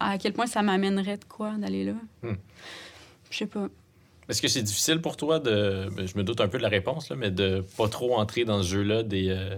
à 0.00 0.16
quel 0.18 0.32
point 0.32 0.46
ça 0.46 0.62
m'amènerait 0.62 1.18
de 1.18 1.24
quoi 1.28 1.50
d'aller 1.58 1.84
là. 1.84 1.92
Hmm. 2.22 2.34
Je 3.34 3.38
sais 3.40 3.46
pas. 3.46 3.68
Est-ce 4.26 4.40
que 4.40 4.48
c'est 4.48 4.62
difficile 4.62 5.02
pour 5.02 5.18
toi 5.18 5.38
de. 5.38 5.86
ben, 5.94 6.06
Je 6.08 6.16
me 6.16 6.22
doute 6.24 6.40
un 6.40 6.48
peu 6.48 6.56
de 6.56 6.62
la 6.62 6.70
réponse, 6.70 7.10
là, 7.10 7.16
mais 7.16 7.30
de 7.30 7.62
pas 7.76 7.88
trop 7.88 8.16
entrer 8.16 8.46
dans 8.46 8.62
ce 8.62 8.68
jeu-là 8.68 9.02
des, 9.02 9.28
euh, 9.28 9.54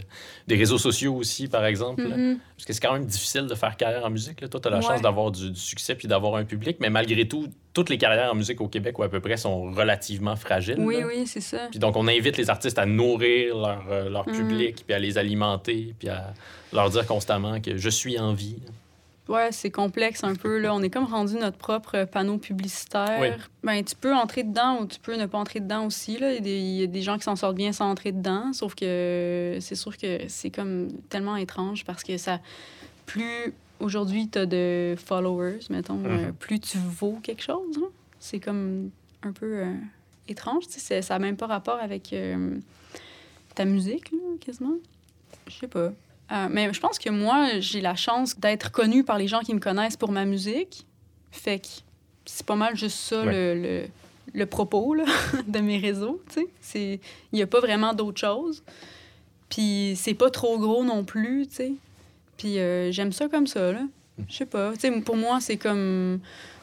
des 0.49 0.57
réseaux 0.57 0.79
sociaux 0.79 1.15
aussi, 1.15 1.47
par 1.47 1.65
exemple? 1.65 2.03
Mhm. 2.03 2.39
Parce 2.57 2.65
que 2.67 2.73
c'est 2.73 2.81
quand 2.81 2.95
même 2.95 3.05
difficile 3.07 3.47
de 3.47 3.55
faire 3.55 3.77
carrière 3.77 4.05
en 4.05 4.11
musique. 4.11 4.41
Là. 4.41 4.49
Toi, 4.49 4.59
tu 4.59 4.67
as 4.67 4.73
la 4.73 4.79
Ouais. 4.79 4.83
chance 4.83 5.03
d'avoir 5.03 5.31
du, 5.31 5.51
du 5.53 5.61
succès 5.61 5.95
puis 5.95 6.09
d'avoir 6.09 6.35
un 6.35 6.45
public, 6.45 6.79
mais 6.81 6.91
malgré 6.91 7.29
tout, 7.29 7.49
toutes 7.75 7.91
les 7.91 7.99
carrières 7.99 8.33
en 8.33 8.35
musique 8.35 8.61
au 8.61 8.67
Québec 8.67 8.99
ou 8.99 9.05
à 9.05 9.09
peu 9.09 9.21
près 9.21 9.37
sont 9.37 9.71
relativement 9.71 10.35
fragiles. 10.35 10.81
Oui, 10.81 10.99
là. 11.01 11.07
oui, 11.07 11.29
c'est 11.29 11.41
ça. 11.41 11.69
Puis 11.71 11.79
donc, 11.79 11.95
on 11.95 12.09
invite 12.09 12.37
les 12.37 12.51
artistes 12.51 12.79
à 12.81 12.87
nourrir 12.87 13.57
leur, 13.57 13.85
euh, 13.89 14.09
leur 14.11 14.27
Mhm. 14.29 14.35
public, 14.35 14.83
puis 14.85 14.95
à 14.95 14.99
les 14.99 15.17
alimenter, 15.17 15.95
puis 15.97 16.09
à 16.09 16.35
leur 16.73 16.91
dire 16.91 17.07
constamment 17.07 17.61
que 17.61 17.77
je 17.77 17.89
suis 17.89 18.19
en 18.19 18.33
vie. 18.33 18.57
Ouais, 19.29 19.51
c'est 19.51 19.71
complexe 19.71 20.23
un 20.23 20.35
peu. 20.37 20.59
Là. 20.59 20.73
On 20.75 20.83
est 20.83 20.91
comme 20.91 21.05
rendu 21.05 21.35
notre 21.35 21.57
propre 21.59 22.05
panneau 22.05 22.39
publicitaire. 22.39 23.19
Oui. 23.21 23.29
Ben, 23.65 23.83
tu 23.85 23.97
peux 23.97 24.15
entrer 24.15 24.45
dedans 24.45 24.81
ou 24.81 24.87
tu 24.87 25.01
peux 25.01 25.17
ne 25.17 25.27
pas 25.27 25.39
entrer 25.39 25.59
dedans 25.61 25.85
aussi. 25.87 26.17
Là. 26.19 26.31
Il, 26.33 26.35
y 26.35 26.39
a 26.39 26.41
des, 26.41 26.59
il 26.61 26.77
y 26.81 26.83
a 26.85 26.87
des 26.87 27.03
gens 27.03 27.17
qui 27.19 27.25
s'en 27.25 27.35
sortent 27.35 27.57
bien 27.57 27.73
sans 27.73 27.91
entrer 27.91 28.13
dedans. 28.13 28.53
Sauf 28.53 28.75
que 28.77 29.59
c'est 29.61 29.75
sûr 29.75 29.97
que 29.99 30.21
c'est 30.29 30.51
comme 30.51 30.89
tellement 31.09 31.37
étrange 31.37 31.85
parce 31.85 32.03
que 32.05 32.17
ça. 32.19 32.39
Plus 33.07 33.53
aujourd'hui 33.81 34.29
tu 34.29 34.39
as 34.39 34.47
de 34.47 34.95
followers, 35.05 35.59
mettons, 35.71 36.03
euh, 36.05 36.27
Mhm. 36.29 36.33
plus 36.35 36.61
tu 36.61 36.79
vaux 36.79 37.19
quelque 37.23 37.43
chose. 37.43 37.77
là. 37.79 37.87
C'est 38.21 38.41
comme 38.41 38.91
un 39.23 39.33
peu 39.33 39.59
euh, 39.59 39.73
étrange. 40.29 40.65
Ça 40.69 41.01
n'a 41.11 41.19
même 41.19 41.37
pas 41.37 41.47
rapport 41.47 41.79
avec 41.81 42.13
euh, 42.13 42.59
ta 43.57 43.65
musique, 43.65 44.11
là, 44.13 44.19
quasiment. 44.41 44.75
Je 45.49 45.55
sais 45.57 45.69
pas. 45.69 45.91
Euh, 46.33 46.49
mais 46.51 46.73
je 46.73 46.81
pense 46.81 46.99
que 46.99 47.11
moi, 47.11 47.61
j'ai 47.61 47.81
la 47.81 47.95
chance 47.95 48.39
d'être 48.39 48.73
connue 48.73 49.05
par 49.05 49.17
les 49.19 49.29
gens 49.29 49.41
qui 49.41 49.55
me 49.55 49.61
connaissent 49.61 49.97
pour 49.97 50.11
ma 50.11 50.25
musique. 50.25 50.85
Fait 51.31 51.61
que 51.61 51.67
c'est 52.25 52.45
pas 52.47 52.57
mal 52.57 52.77
juste 52.77 52.99
ça 52.99 53.23
Ouais. 53.25 53.55
le, 53.55 53.63
le, 53.63 53.85
le 54.35 54.47
propos 54.47 54.95
là, 54.95 55.05
de 55.47 55.59
mes 55.61 55.79
réseaux. 55.79 56.21
tu 56.29 56.41
sais. 56.41 56.47
C'est- 56.61 57.01
Il 57.33 57.37
n'y 57.37 57.43
a 57.43 57.47
pas 57.47 57.61
vraiment 57.61 57.95
d'autre 57.95 58.19
chose. 58.21 58.63
Puis 59.49 59.95
c'est 59.97 60.15
pas 60.15 60.31
trop 60.31 60.59
gros 60.59 60.85
non 60.85 61.05
plus. 61.05 61.47
tu 61.49 61.55
sais. 61.57 61.73
Puis 62.37 62.59
euh, 62.59 62.91
j'aime 62.91 63.13
ça 63.13 63.29
comme 63.29 63.47
ça. 63.47 63.73
là. 63.73 63.83
Je 64.29 64.35
sais 64.35 64.47
pas. 64.47 64.73
Tu 64.75 64.81
sais, 64.81 65.01
pour 65.03 65.17
moi, 65.17 65.41
c'est 65.41 65.57
comme 65.59 66.21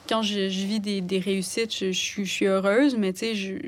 quand 0.09 0.21
je, 0.21 0.49
je 0.49 0.65
vis 0.65 0.79
des, 0.81 0.99
des 0.99 1.19
réussites, 1.19 1.73
je, 1.73 1.91
je 1.93 1.99
suis- 1.99 2.25
je 2.25 2.31
suis 2.31 2.45
heureuse, 2.47 2.97
mais 2.97 3.13
tu 3.13 3.19
sais, 3.19 3.61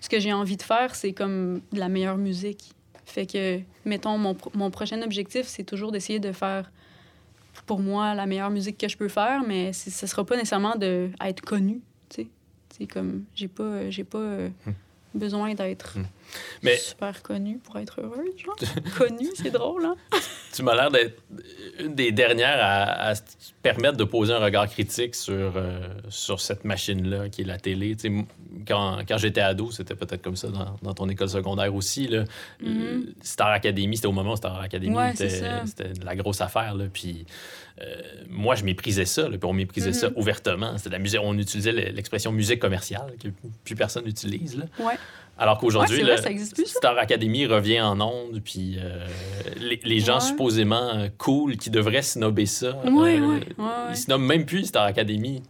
ce 0.00 0.08
que 0.08 0.18
j'ai 0.18 0.32
envie 0.32 0.56
de 0.56 0.62
faire, 0.62 0.94
c'est 0.96 1.12
comme 1.12 1.60
de 1.72 1.78
la 1.78 1.88
meilleure 1.88 2.16
musique. 2.16 2.72
Fait 3.16 3.24
que, 3.24 3.60
mettons, 3.86 4.18
mon, 4.18 4.36
mon 4.52 4.70
prochain 4.70 5.00
objectif, 5.00 5.46
c'est 5.46 5.64
toujours 5.64 5.90
d'essayer 5.90 6.18
de 6.18 6.32
faire, 6.32 6.70
pour 7.64 7.80
moi, 7.80 8.14
la 8.14 8.26
meilleure 8.26 8.50
musique 8.50 8.76
que 8.76 8.88
je 8.88 8.96
peux 8.98 9.08
faire, 9.08 9.42
mais 9.42 9.72
ce 9.72 10.06
sera 10.06 10.22
pas 10.22 10.36
nécessairement 10.36 10.76
de 10.76 11.08
être 11.24 11.40
connu, 11.40 11.80
tu 12.10 12.16
sais. 12.16 12.26
C'est 12.76 12.86
comme, 12.86 13.24
j'ai 13.34 13.48
pas, 13.48 13.88
j'ai 13.88 14.04
pas 14.04 14.18
euh, 14.18 14.50
besoin 15.14 15.54
d'être 15.54 15.96
Hmm. 15.96 16.04
Mais- 16.62 16.76
super 16.76 17.22
connu 17.22 17.58
pour 17.58 17.78
être 17.78 18.00
heureuse, 18.00 18.36
genre. 18.44 18.56
connu, 18.98 19.28
c'est 19.34 19.50
drôle, 19.50 19.84
hein? 19.86 19.96
Tu 20.54 20.62
m'as 20.62 20.74
l'air 20.74 20.90
d'être 20.90 21.22
une 21.80 21.94
des 21.94 22.12
dernières 22.12 22.58
à, 22.60 23.08
à 23.08 23.14
se 23.14 23.22
permettre 23.62 23.96
de 23.96 24.04
poser 24.04 24.32
un 24.32 24.38
regard 24.38 24.68
critique 24.68 25.14
sur, 25.14 25.52
euh, 25.56 25.86
sur 26.08 26.40
cette 26.40 26.64
machine-là 26.64 27.28
qui 27.28 27.42
est 27.42 27.44
la 27.44 27.58
télé. 27.58 27.94
Tu 27.96 28.02
sais, 28.02 28.08
m- 28.08 28.24
quand 28.66 28.98
quand 29.06 29.18
j'étais 29.18 29.42
ado, 29.42 29.70
c'était 29.70 29.94
peut-être 29.94 30.22
comme 30.22 30.36
ça 30.36 30.48
dans, 30.48 30.76
dans 30.82 30.94
ton 30.94 31.08
école 31.08 31.28
secondaire 31.28 31.74
aussi. 31.74 32.06
Là. 32.08 32.24
Mhm. 32.60 32.82
Euh, 32.82 33.02
Star 33.22 33.48
Academy, 33.48 33.96
c'était 33.96 34.08
au 34.08 34.12
moment 34.12 34.32
où 34.32 34.36
Star 34.36 34.58
Academy 34.60 34.94
Ouais, 34.96 35.14
c'était 35.14 35.92
la 36.02 36.16
grosse 36.16 36.40
affaire. 36.40 36.74
Là. 36.74 36.86
Puis, 36.92 37.26
euh, 37.82 38.00
moi, 38.30 38.54
je 38.54 38.64
méprisais 38.64 39.04
ça. 39.04 39.22
Là, 39.28 39.36
puis 39.36 39.44
on 39.44 39.52
méprisait 39.52 39.92
ça 39.92 40.08
Mhm. 40.08 40.16
ouvertement. 40.16 40.78
C'était 40.78 40.90
la 40.90 40.98
musique, 40.98 41.20
on 41.22 41.36
utilisait 41.36 41.72
le- 41.72 41.92
l'expression 41.92 42.32
musique 42.32 42.60
commerciale 42.60 43.12
que 43.22 43.28
plus 43.64 43.74
personne 43.74 44.04
n'utilise. 44.04 44.56
là. 44.56 44.64
Ouais. 44.78 44.94
Alors 45.38 45.58
qu'aujourd'hui, 45.58 46.02
Ouais. 46.02 46.16
Star 46.64 46.96
Academy 46.96 47.44
revient 47.46 47.82
en 47.82 48.00
onde, 48.00 48.40
puis 48.42 48.76
euh, 48.78 49.06
les, 49.58 49.78
les 49.84 50.00
gens 50.00 50.14
Ouais. 50.14 50.20
supposément 50.20 50.88
euh, 50.94 51.08
cool 51.18 51.56
qui 51.58 51.68
devraient 51.68 52.00
snobber 52.02 52.46
ça, 52.46 52.78
Ouais, 52.86 53.20
euh, 53.20 53.40
ils 53.90 53.96
snobent 53.96 54.22
même 54.22 54.46
plus 54.46 54.64
Star 54.64 54.84
Academy. 54.84 55.42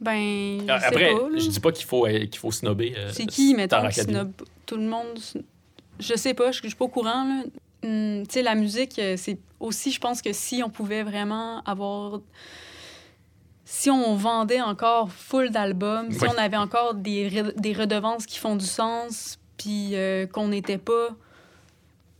Ben, 0.00 0.58
Après, 0.68 1.12
pas, 1.12 1.38
je 1.38 1.48
dis 1.48 1.60
pas 1.60 1.72
qu'il 1.72 1.86
faut, 1.86 2.04
qu'il 2.06 2.36
faut 2.36 2.50
snobber 2.52 2.94
euh, 2.98 3.10
C'est 3.12 3.26
qui, 3.26 3.54
mettons, 3.54 3.78
Star 3.78 3.90
qui 3.90 4.00
snob 4.00 4.32
tout 4.66 4.76
le 4.76 4.82
monde? 4.82 5.18
Je 6.00 6.14
sais 6.16 6.34
pas, 6.34 6.50
je 6.52 6.60
je 6.62 6.66
suis 6.66 6.76
pas 6.76 6.84
au 6.84 6.88
courant, 6.88 7.24
là. 7.24 7.44
Hum, 7.84 8.26
tu 8.26 8.34
sais, 8.34 8.42
la 8.42 8.54
musique, 8.54 9.00
c'est 9.16 9.38
aussi, 9.60 9.90
je 9.92 10.00
pense 10.00 10.20
que 10.20 10.32
si 10.32 10.62
on 10.62 10.68
pouvait 10.70 11.02
vraiment 11.02 11.62
avoir... 11.64 12.20
Si 13.76 13.90
on 13.90 14.14
vendait 14.14 14.60
encore 14.60 15.10
full 15.10 15.50
d'albums, 15.50 16.12
si 16.12 16.24
on 16.32 16.38
avait 16.38 16.56
encore 16.56 16.94
des, 16.94 17.28
re- 17.28 17.60
des 17.60 17.72
redevances 17.72 18.24
qui 18.24 18.38
font 18.38 18.54
du 18.54 18.64
sens, 18.66 19.38
puis 19.56 19.90
euh, 19.94 20.26
qu'on 20.28 20.46
n'était 20.48 20.78
pas 20.78 21.08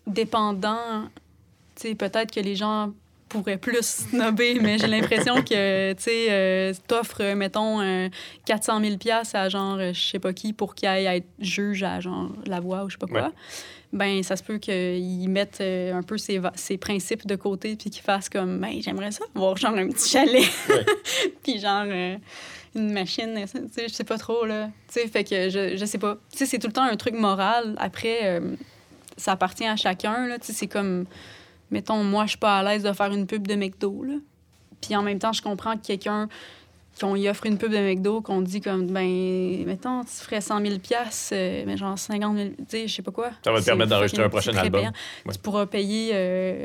dépendant, 0.07 1.09
peut-être 1.81 2.33
que 2.33 2.41
les 2.41 2.57
gens 2.57 2.93
pourraient 3.29 3.57
plus 3.57 3.83
snobber, 4.11 4.59
mais 4.61 4.79
j'ai 4.79 4.87
l'impression 4.87 5.37
que, 5.43 5.93
tu 5.93 6.03
sais, 6.03 6.27
euh, 6.31 6.73
t'offres, 6.87 7.35
mettons, 7.35 7.81
un 7.81 8.09
400 8.47 8.81
000 8.81 8.97
pièces 8.97 9.35
à 9.35 9.49
genre, 9.49 9.77
euh, 9.79 9.93
je 9.93 10.01
sais 10.01 10.19
pas 10.19 10.33
qui, 10.33 10.53
pour 10.53 10.75
qu'il 10.75 10.89
aille 10.89 11.07
être 11.07 11.27
juge 11.39 11.83
à 11.83 12.01
genre 12.01 12.31
la 12.47 12.61
voix 12.61 12.85
ou 12.85 12.91
je 12.91 12.95
sais 12.95 12.99
pas 12.99 13.07
quoi. 13.07 13.23
Ouais. 13.23 13.29
Ben, 13.95 14.25
ça 14.25 14.35
se 14.35 14.43
peut 14.43 14.59
qu'ils 14.59 15.29
mettent 15.29 15.61
euh, 15.61 15.95
un 15.95 16.03
peu 16.03 16.19
ses, 16.19 16.41
ses 16.57 16.77
principes 16.79 17.29
de 17.29 17.37
côté 17.37 17.77
puis 17.77 17.91
qu'ils 17.91 18.03
fassent 18.03 18.29
comme, 18.29 18.59
ben, 18.59 18.83
j'aimerais 18.83 19.13
ça 19.13 19.25
avoir 19.37 19.57
genre 19.57 19.77
un 19.77 19.89
petit 19.89 20.11
chalet. 20.11 20.43
Ouais. 20.69 20.85
puis 21.45 21.61
genre 21.61 21.85
euh, 21.87 22.17
une 22.75 22.93
machine, 22.93 23.41
tu 23.47 23.61
sais, 23.73 23.89
je 23.89 23.95
sais 23.95 24.03
pas 24.03 24.19
trop, 24.19 24.47
là. 24.47 24.67
Tu 24.89 25.01
sais, 25.01 25.07
fait 25.07 25.23
que 25.23 25.49
je, 25.49 25.77
je 25.77 25.85
sais 25.85 25.99
pas. 25.99 26.19
Tu 26.33 26.39
sais, 26.39 26.47
c'est 26.47 26.59
tout 26.59 26.67
le 26.67 26.73
temps 26.73 26.83
un 26.83 26.97
truc 26.97 27.15
moral. 27.15 27.77
Après, 27.79 28.19
euh, 28.25 28.57
ça 29.17 29.31
appartient 29.31 29.67
à 29.67 29.77
chacun, 29.77 30.27
là. 30.27 30.41
Tu 30.41 30.47
sais, 30.47 30.53
c'est 30.53 30.67
comme, 30.67 31.05
mettons, 31.71 32.03
moi, 32.03 32.25
je 32.25 32.31
suis 32.31 32.39
pas 32.39 32.59
à 32.59 32.63
l'aise 32.65 32.83
de 32.83 32.93
faire 32.93 33.13
une 33.13 33.29
pub 33.29 33.47
de 33.47 33.55
McDo, 33.55 34.03
là. 34.03 34.15
Puis 34.81 34.97
en 34.97 35.03
même 35.03 35.21
temps, 35.21 35.33
je 35.33 35.41
comprends 35.41 35.77
que 35.77 35.87
quelqu'un 35.87 36.29
qu'on 37.01 37.17
y 37.17 37.29
offre 37.29 37.47
une 37.47 37.59
pub 37.59 37.73
de 37.73 37.79
McDo, 37.79 38.21
qu'on 38.21 38.41
dit 38.41 38.61
comme, 38.61 38.87
ben, 38.87 39.65
mettons, 39.67 40.05
tu 40.05 40.11
ferais 40.11 40.41
100 40.41 40.61
000 40.61 40.75
euh, 41.33 41.65
mais 41.67 41.77
genre 41.77 41.99
50 41.99 42.37
000, 42.37 42.49
tu 42.51 42.65
sais, 42.69 42.89
je 42.89 42.95
sais 42.95 43.03
pas 43.03 43.11
quoi. 43.11 43.31
Ça 43.45 43.53
va 43.53 43.61
te 43.61 43.65
permettre 43.65 43.91
d'enregistrer 43.91 44.23
un 44.23 44.29
prochain 44.29 44.57
album. 44.57 44.85
Ouais. 44.85 45.33
Tu 45.33 45.39
pourras 45.39 45.67
payer, 45.67 46.11
euh, 46.15 46.65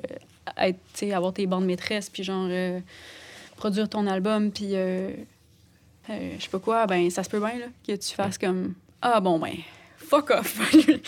être, 0.57 0.77
tu 0.93 0.99
sais, 0.99 1.13
avoir 1.13 1.33
tes 1.33 1.47
bandes 1.47 1.65
maîtresses, 1.65 2.09
puis 2.09 2.23
genre, 2.23 2.47
euh, 2.49 2.79
produire 3.55 3.89
ton 3.89 4.07
album, 4.07 4.51
puis 4.51 4.69
euh, 4.73 5.11
je 6.09 6.41
sais 6.41 6.49
pas 6.49 6.59
quoi, 6.59 6.87
ben, 6.87 7.09
ça 7.09 7.23
se 7.23 7.29
peut 7.29 7.39
bien, 7.39 7.59
là, 7.59 7.65
que 7.87 7.95
tu 7.95 8.13
fasses 8.13 8.37
comme, 8.37 8.73
ah 9.01 9.19
bon, 9.19 9.39
ben, 9.39 9.53
fuck 9.97 10.31
off, 10.31 10.59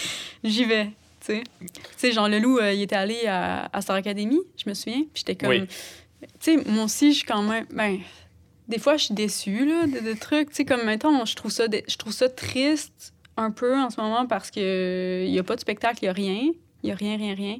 j'y 0.43 0.65
vais. 0.65 0.86
Tu 1.26 1.36
sais, 1.36 1.43
Tu 1.59 1.67
sais, 1.97 2.11
Jean 2.11 2.28
Leloup, 2.28 2.57
euh, 2.57 2.74
il 2.74 2.82
était 2.82 2.95
allé 2.95 3.28
à, 3.28 3.69
à 3.72 3.82
Star 3.82 3.95
Academy, 3.95 4.39
je 4.57 4.67
me 4.67 4.74
souviens. 4.74 5.03
Puis 5.13 5.24
j'étais 5.24 5.36
comme. 5.36 5.49
Oui. 5.49 5.67
Tu 6.39 6.57
sais, 6.57 6.57
moi 6.65 6.86
aussi, 6.86 7.11
je 7.11 7.17
suis 7.17 7.28
quand 7.28 7.43
même. 7.43 7.65
Ben, 7.72 7.99
des 8.72 8.80
fois, 8.80 8.97
je 8.97 9.05
suis 9.05 9.13
déçue, 9.13 9.65
là, 9.65 9.86
de, 9.86 9.99
de 9.99 10.17
trucs. 10.17 10.49
Tu 10.49 10.55
sais, 10.55 10.65
comme 10.65 10.84
maintenant, 10.84 11.26
je 11.26 11.36
trouve 11.36 11.51
ça, 11.51 11.65
je 11.65 11.97
trouve 11.97 12.13
ça 12.13 12.30
triste 12.30 13.13
un 13.38 13.51
peu 13.51 13.78
en 13.78 13.89
ce 13.89 13.99
moment 13.99 14.26
parce 14.26 14.49
que 14.49 15.24
il 15.26 15.34
y 15.34 15.39
a 15.39 15.43
pas 15.43 15.55
de 15.55 15.61
spectacle, 15.61 15.99
il 16.01 16.05
y 16.05 16.09
a 16.09 16.13
rien. 16.13 16.51
Il 16.84 16.89
y 16.89 16.91
a 16.91 16.95
rien, 16.95 17.17
rien, 17.17 17.36
rien. 17.36 17.57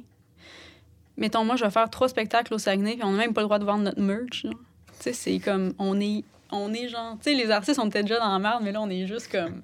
Mettons, 1.16 1.44
moi, 1.44 1.56
je 1.56 1.64
vais 1.64 1.70
faire 1.70 1.88
trois 1.90 2.08
spectacles 2.08 2.54
au 2.54 2.58
Saguenay, 2.58 2.94
puis 2.94 3.04
on 3.04 3.12
n'a 3.12 3.18
même 3.18 3.34
pas 3.34 3.42
le 3.42 3.46
droit 3.46 3.58
de 3.58 3.64
vendre 3.64 3.84
notre 3.84 4.00
merch. 4.00 4.42
Tu 4.42 4.48
sais, 4.98 5.12
c'est 5.12 5.38
comme. 5.38 5.74
On 5.78 6.00
est, 6.00 6.24
on 6.50 6.72
est 6.72 6.88
genre. 6.88 7.16
Tu 7.22 7.30
sais, 7.30 7.34
les 7.34 7.50
artistes, 7.50 7.78
on 7.78 7.88
était 7.88 8.02
déjà 8.02 8.18
dans 8.18 8.32
la 8.32 8.38
merde, 8.38 8.62
mais 8.62 8.72
là, 8.72 8.80
on 8.80 8.90
est 8.90 9.06
juste 9.06 9.30
comme. 9.30 9.62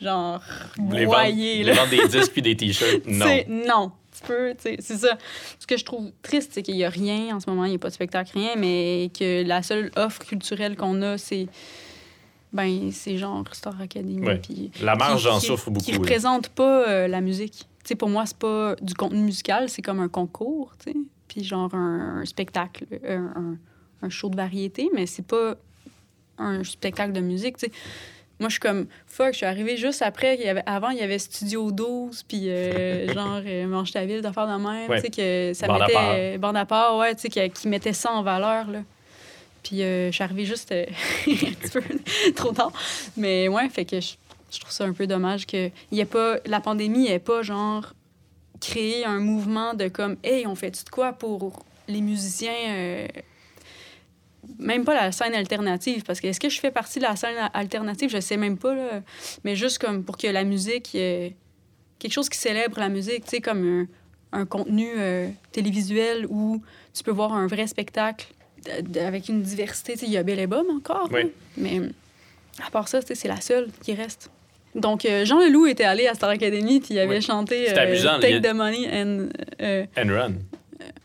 Genre. 0.00 0.42
Vendre, 0.76 0.94
là. 0.94 1.28
les 1.30 1.72
vendre 1.72 1.90
des 1.90 2.08
disques 2.08 2.32
puis 2.32 2.42
des 2.42 2.56
t-shirts, 2.56 3.02
non. 3.06 3.26
Non. 3.48 3.92
Sais, 4.58 4.76
c'est 4.80 4.96
ça. 4.98 5.16
Ce 5.58 5.66
que 5.66 5.76
je 5.76 5.84
trouve 5.84 6.10
triste, 6.22 6.50
c'est 6.54 6.62
qu'il 6.62 6.74
n'y 6.76 6.84
a 6.84 6.90
rien 6.90 7.36
en 7.36 7.40
ce 7.40 7.48
moment, 7.48 7.64
il 7.64 7.70
n'y 7.70 7.76
a 7.76 7.78
pas 7.78 7.88
de 7.88 7.94
spectacle, 7.94 8.32
rien, 8.34 8.56
mais 8.56 9.10
que 9.18 9.44
la 9.46 9.62
seule 9.62 9.90
offre 9.96 10.20
culturelle 10.24 10.76
qu'on 10.76 11.00
a, 11.02 11.18
c'est. 11.18 11.46
Ben, 12.52 12.90
c'est 12.92 13.18
genre 13.18 13.44
Star 13.52 13.78
Academy. 13.80 14.20
Ouais. 14.26 14.40
La 14.82 14.96
marge 14.96 15.22
qui- 15.22 15.28
en 15.28 15.38
qui- 15.38 15.46
souffre 15.46 15.70
beaucoup. 15.70 15.84
Qui 15.84 15.92
là. 15.92 15.98
représente 15.98 16.48
pas 16.48 16.88
euh, 16.88 17.06
la 17.08 17.20
musique. 17.20 17.52
Tu 17.84 17.88
sais, 17.90 17.94
pour 17.94 18.08
moi, 18.08 18.24
c'est 18.26 18.38
pas 18.38 18.74
du 18.80 18.94
contenu 18.94 19.20
musical, 19.20 19.68
c'est 19.68 19.82
comme 19.82 20.00
un 20.00 20.08
concours, 20.08 20.72
tu 20.82 20.92
sais. 20.92 20.96
Puis 21.28 21.44
genre 21.44 21.74
un, 21.74 22.20
un 22.20 22.24
spectacle, 22.24 22.86
un, 23.06 23.32
un- 23.36 23.58
un 24.00 24.08
show 24.08 24.30
de 24.30 24.36
variété, 24.36 24.88
mais 24.94 25.04
c'est 25.06 25.26
pas 25.26 25.56
un 26.38 26.64
spectacle 26.64 27.12
de 27.12 27.20
musique. 27.20 27.56
Moi, 28.40 28.48
je 28.48 28.54
suis 28.54 28.60
comme, 28.60 28.86
fuck, 29.06 29.32
je 29.32 29.38
suis 29.38 29.46
arrivée 29.46 29.76
juste 29.76 30.00
après. 30.02 30.36
Il 30.36 30.42
y 30.42 30.48
avait, 30.48 30.62
avant, 30.64 30.90
il 30.90 30.98
y 30.98 31.02
avait 31.02 31.18
Studio 31.18 31.72
12, 31.72 32.22
puis 32.22 32.48
euh, 32.50 33.12
genre, 33.14 33.40
euh, 33.44 33.66
Mange 33.66 33.90
ta 33.90 34.04
ville, 34.04 34.20
d'affaires 34.20 34.46
de 34.46 34.62
même. 34.62 34.88
Ouais. 34.88 35.00
Tu 35.02 35.06
sais, 35.06 35.10
que 35.10 35.52
ça 35.54 35.66
Bande 35.66 35.76
à 35.76 35.86
mettait. 35.86 35.92
part. 35.94 36.12
euh, 36.14 36.38
bande 36.38 36.56
à 36.56 36.64
part, 36.64 36.96
ouais, 36.98 37.14
tu 37.16 37.22
sais, 37.22 37.28
qui, 37.28 37.50
qui 37.50 37.66
mettait 37.68 37.92
ça 37.92 38.12
en 38.12 38.22
valeur, 38.22 38.68
là. 38.70 38.80
Puis 39.64 39.82
euh, 39.82 40.06
je 40.10 40.12
suis 40.14 40.22
arrivée 40.24 40.44
juste 40.44 40.72
un 40.72 40.84
petit 41.26 41.70
peu 41.72 41.82
trop 42.36 42.52
tard. 42.52 42.72
Mais 43.16 43.48
ouais, 43.48 43.68
fait 43.68 43.84
que 43.84 44.00
je, 44.00 44.14
je 44.52 44.60
trouve 44.60 44.70
ça 44.72 44.84
un 44.84 44.92
peu 44.92 45.06
dommage 45.08 45.46
que 45.46 45.70
y 45.90 46.04
pas. 46.04 46.36
La 46.46 46.60
pandémie 46.60 47.08
n'ait 47.08 47.18
pas, 47.18 47.42
genre, 47.42 47.92
créé 48.60 49.04
un 49.04 49.18
mouvement 49.18 49.74
de 49.74 49.88
comme, 49.88 50.16
hey, 50.22 50.46
on 50.46 50.54
fait-tu 50.54 50.84
de 50.84 50.90
quoi 50.90 51.12
pour 51.12 51.64
les 51.88 52.00
musiciens. 52.00 53.08
Même 54.58 54.84
pas 54.84 54.94
la 54.94 55.12
scène 55.12 55.34
alternative, 55.34 56.02
parce 56.04 56.20
que 56.20 56.26
est-ce 56.28 56.40
que 56.40 56.48
je 56.48 56.58
fais 56.60 56.70
partie 56.70 56.98
de 56.98 57.04
la 57.04 57.16
scène 57.16 57.36
alternative? 57.54 58.10
Je 58.10 58.20
sais 58.20 58.36
même 58.36 58.56
pas, 58.58 58.74
là. 58.74 59.02
Mais 59.44 59.56
juste 59.56 59.78
comme 59.78 60.04
pour 60.04 60.16
que 60.16 60.26
la 60.26 60.44
musique, 60.44 60.90
euh, 60.94 61.28
quelque 61.98 62.12
chose 62.12 62.28
qui 62.28 62.38
célèbre 62.38 62.78
la 62.80 62.88
musique, 62.88 63.24
tu 63.24 63.30
sais, 63.30 63.40
comme 63.40 63.86
un, 64.32 64.40
un 64.40 64.46
contenu 64.46 64.88
euh, 64.96 65.28
télévisuel 65.52 66.26
où 66.28 66.62
tu 66.94 67.02
peux 67.02 67.10
voir 67.10 67.32
un 67.34 67.46
vrai 67.46 67.66
spectacle 67.66 68.26
avec 69.00 69.28
une 69.28 69.42
diversité. 69.42 69.92
Tu 69.94 70.00
sais, 70.00 70.06
il 70.06 70.12
y 70.12 70.16
a 70.16 70.22
Belle 70.22 70.40
et 70.40 70.46
Bob 70.46 70.66
encore, 70.70 71.08
Oui. 71.12 71.30
mais 71.56 71.80
à 72.66 72.70
part 72.70 72.88
ça, 72.88 73.00
tu 73.00 73.08
sais, 73.08 73.14
c'est 73.14 73.28
la 73.28 73.40
seule 73.40 73.68
qui 73.82 73.94
reste. 73.94 74.30
Donc, 74.74 75.04
euh, 75.06 75.24
Jean 75.24 75.38
Leloup 75.40 75.66
était 75.66 75.84
allé 75.84 76.06
à 76.06 76.14
Star 76.14 76.30
Academy 76.30 76.80
puis 76.80 76.94
il 76.94 76.98
avait 76.98 77.16
Oui. 77.16 77.22
chanté 77.22 77.70
euh, 77.72 77.82
amusant, 77.82 78.18
Take 78.20 78.40
the 78.42 78.52
Money 78.52 78.86
and... 78.92 79.28
And 79.96 80.08
run. 80.12 80.32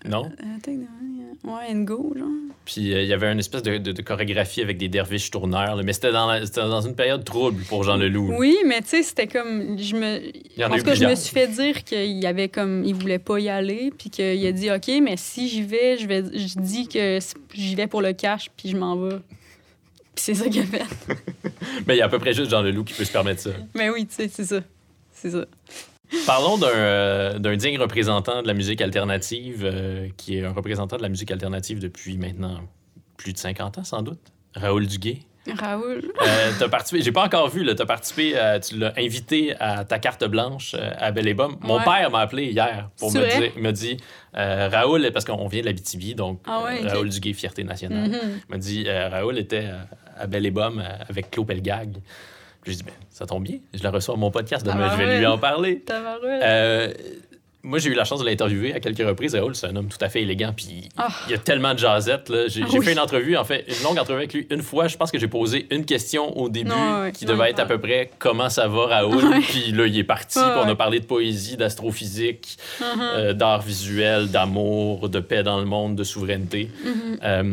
Non? 0.06 0.24
take 0.62 0.78
the 0.78 0.88
Money, 1.00 1.03
ouais, 1.44 1.72
and 1.72 1.82
go, 1.82 2.14
genre. 2.18 2.28
Puis 2.66 2.94
euh, 2.94 3.02
il 3.04 3.08
y 3.10 3.14
avait 3.14 3.32
une 3.32 3.40
espèce 3.40 3.62
de, 3.64 3.78
de- 3.78 3.92
de 3.92 4.02
chorégraphie 4.02 4.62
avec 4.62 4.78
des 4.78 4.88
derviches 4.88 5.30
tourneurs, 5.32 5.76
là, 5.76 5.84
mais 5.84 5.92
c'était 5.94 6.12
dans, 6.14 6.28
dans 6.56 6.82
une 6.82 6.96
période 6.96 7.24
trouble 7.26 7.62
pour 7.64 7.84
Jean 7.84 7.98
Leloup. 7.98 8.34
Oui, 8.38 8.56
mais 8.66 8.82
tu 8.82 8.88
sais, 8.90 9.04
c'était 9.04 9.28
comme. 9.28 9.78
Je 9.78 9.96
me... 9.96 10.18
en 10.66 10.78
tout 10.78 10.84
cas, 10.84 10.96
je 10.96 11.06
me 11.06 11.16
suis 11.16 11.34
fait 11.34 11.48
dire 11.48 11.84
qu'il 11.84 12.12
y 12.22 12.26
avait 12.26 12.48
comme. 12.50 12.84
Il 12.86 12.96
voulait 12.96 13.20
pas 13.20 13.40
y 13.40 13.50
aller, 13.50 13.92
puis 13.98 14.10
qu'il 14.10 14.46
a 14.48 14.52
dit 14.54 14.72
OK, 14.72 14.88
mais 15.02 15.16
si 15.18 15.50
j'y 15.50 15.62
vais, 15.64 15.98
je 15.98 16.08
vais. 16.08 16.24
Je 16.24 16.60
dis 16.60 16.88
que 16.88 17.20
j'y 17.54 17.76
vais 17.76 17.88
pour 17.88 18.02
le 18.02 18.14
cash, 18.14 18.50
puis 18.56 18.70
je 18.70 18.78
m'en 18.78 18.96
vais. 18.96 19.18
Puis 20.16 20.26
c'est 20.26 20.36
ça 20.36 20.48
qu'il 20.48 20.62
a 20.62 20.66
fait. 20.66 20.84
Mais 21.88 21.96
il 21.96 21.98
y 21.98 22.02
a 22.02 22.06
à 22.06 22.10
peu 22.10 22.20
près 22.20 22.34
juste 22.34 22.52
Jean 22.52 22.62
Leloup 22.62 22.84
qui 22.84 22.94
peut 22.94 23.04
se 23.04 23.12
permettre 23.12 23.42
ça. 23.42 23.50
mais 23.74 23.90
oui, 23.90 24.06
tu 24.06 24.14
sais, 24.14 24.28
c'est 24.32 24.44
ça. 24.46 24.60
C'est 25.12 25.32
ça. 25.32 25.46
Parlons 26.26 26.58
d'un 26.58 26.68
euh, 26.68 27.40
d'un 27.40 27.56
digne 27.56 27.78
représentant 27.80 28.42
de 28.42 28.48
la 28.48 28.54
musique 28.54 28.82
alternative, 28.82 29.64
euh, 29.66 30.08
qui 30.18 30.38
est 30.38 30.46
un 30.46 30.52
représentant 30.52 30.98
de 30.98 31.02
la 31.02 31.10
musique 31.10 31.32
alternative 31.32 31.80
depuis 31.80 32.18
maintenant 32.18 32.60
plus 33.18 33.34
de 33.34 33.38
50 33.38 33.78
ans, 33.80 33.84
sans 33.84 34.02
doute. 34.02 34.20
Raoul 34.56 34.86
Duguay. 34.88 35.20
Raoul. 35.60 36.14
Euh, 36.26 36.52
t'as 36.58 36.70
participé, 36.70 37.02
j'ai 37.02 37.12
pas 37.12 37.26
encore 37.26 37.50
vu, 37.50 37.64
là, 37.64 37.76
t'as 37.76 37.86
participé, 37.86 38.34
tu 38.60 38.78
l'as 38.78 38.94
invité 38.98 39.54
à 39.60 39.84
ta 39.84 40.00
carte 40.00 40.24
blanche 40.24 40.74
euh, 40.74 40.92
à 40.98 41.12
Belle 41.12 41.28
et. 41.28 41.58
Mon 41.62 41.80
Ouais. 41.80 41.84
père 41.84 42.12
m'a 42.12 42.20
appelé 42.20 42.46
hier 42.46 42.90
pour 42.98 43.12
me 43.12 43.20
vrai? 43.20 43.40
dire, 43.40 43.52
dit, 43.74 43.98
euh, 44.38 44.70
Raoul, 44.72 45.10
parce 45.12 45.26
qu'on 45.26 45.48
vient 45.48 45.60
de 45.62 45.66
la 45.66 45.74
BTB, 45.74 46.16
donc 46.16 46.40
Ah 46.48 46.64
ouais, 46.64 46.86
euh. 46.86 46.88
Raoul 46.88 47.10
Duguay, 47.10 47.34
Fierté 47.34 47.64
nationale. 47.66 48.10
Mhm. 48.10 48.20
Il 48.48 48.52
m'a 48.52 48.58
dit, 48.58 48.90
Raoul 48.90 49.38
était 49.38 49.68
à 50.18 50.28
Belle 50.28 50.46
et 50.46 50.54
avec 51.10 51.30
Claude 51.32 51.48
Pelgag. 51.48 51.98
J'ai 52.66 52.76
dit, 52.76 52.84
ben, 52.84 52.92
ça 53.10 53.26
tombe 53.26 53.44
bien, 53.44 53.58
je 53.74 53.84
la 53.84 53.92
reçois 53.92 54.16
à 54.16 54.18
mon 54.18 54.32
podcast 54.32 54.66
demain, 54.66 54.88
Ah 54.92 54.96
je 54.98 55.04
vais 55.04 55.18
lui 55.20 55.26
en 55.26 55.38
parler. 55.38 55.84
Euh, 55.92 56.94
moi, 57.66 57.80
j'ai 57.80 57.90
eu 57.90 57.94
la 57.94 58.04
chance 58.04 58.20
de 58.20 58.26
l'interviewer 58.26 58.74
à 58.74 58.82
quelques 58.82 59.06
reprises. 59.08 59.36
Raoul, 59.36 59.56
c'est 59.56 59.68
un 59.68 59.76
homme 59.78 59.88
tout 59.88 59.98
à 60.02 60.10
fait 60.10 60.22
élégant. 60.22 60.52
Puis 60.56 60.90
Ah. 60.98 61.08
il 61.28 61.32
y 61.32 61.34
a 61.34 61.38
tellement 61.38 61.74
de 61.74 61.80
jasettes. 61.80 62.30
J'ai 62.48 62.62
Ah 62.64 62.68
oui. 62.74 62.84
fait 62.84 62.92
une 62.92 63.00
entrevue, 63.00 63.38
en 63.38 63.46
fait, 63.46 63.64
une 63.70 63.82
longue 63.86 63.98
entrevue 63.98 64.18
avec 64.20 64.34
lui. 64.34 64.46
Une 64.50 64.62
fois, 64.62 64.88
je 64.90 64.98
pense 64.98 65.12
que 65.12 65.18
j'ai 65.20 65.30
posé 65.30 65.66
une 65.72 65.86
question 65.86 66.38
au 66.38 66.50
début 66.50 66.72
ouais, 66.72 67.14
qui 67.14 67.24
devait 67.26 67.52
être 67.52 67.60
à 67.60 67.66
peu 67.66 67.78
près 67.80 68.12
comment 68.20 68.50
ça 68.50 68.68
va, 68.68 68.88
Raoul? 68.88 69.40
Puis 69.48 69.72
là, 69.72 69.86
il 69.88 69.98
est 69.98 70.04
parti. 70.04 70.40
Puis 70.40 70.50
on 70.66 70.68
a 70.68 70.76
parlé 70.76 71.00
de 71.00 71.06
poésie, 71.06 71.56
d'astrophysique, 71.56 72.58
Mhm. 72.82 72.86
euh, 73.02 73.34
d'art 73.34 73.62
visuel, 73.62 74.28
d'amour, 74.30 75.08
de 75.08 75.20
paix 75.22 75.44
dans 75.44 75.60
le 75.60 75.66
monde, 75.66 75.96
de 75.96 76.04
souveraineté. 76.04 76.70
Mhm. 76.84 77.18
Euh, 77.24 77.44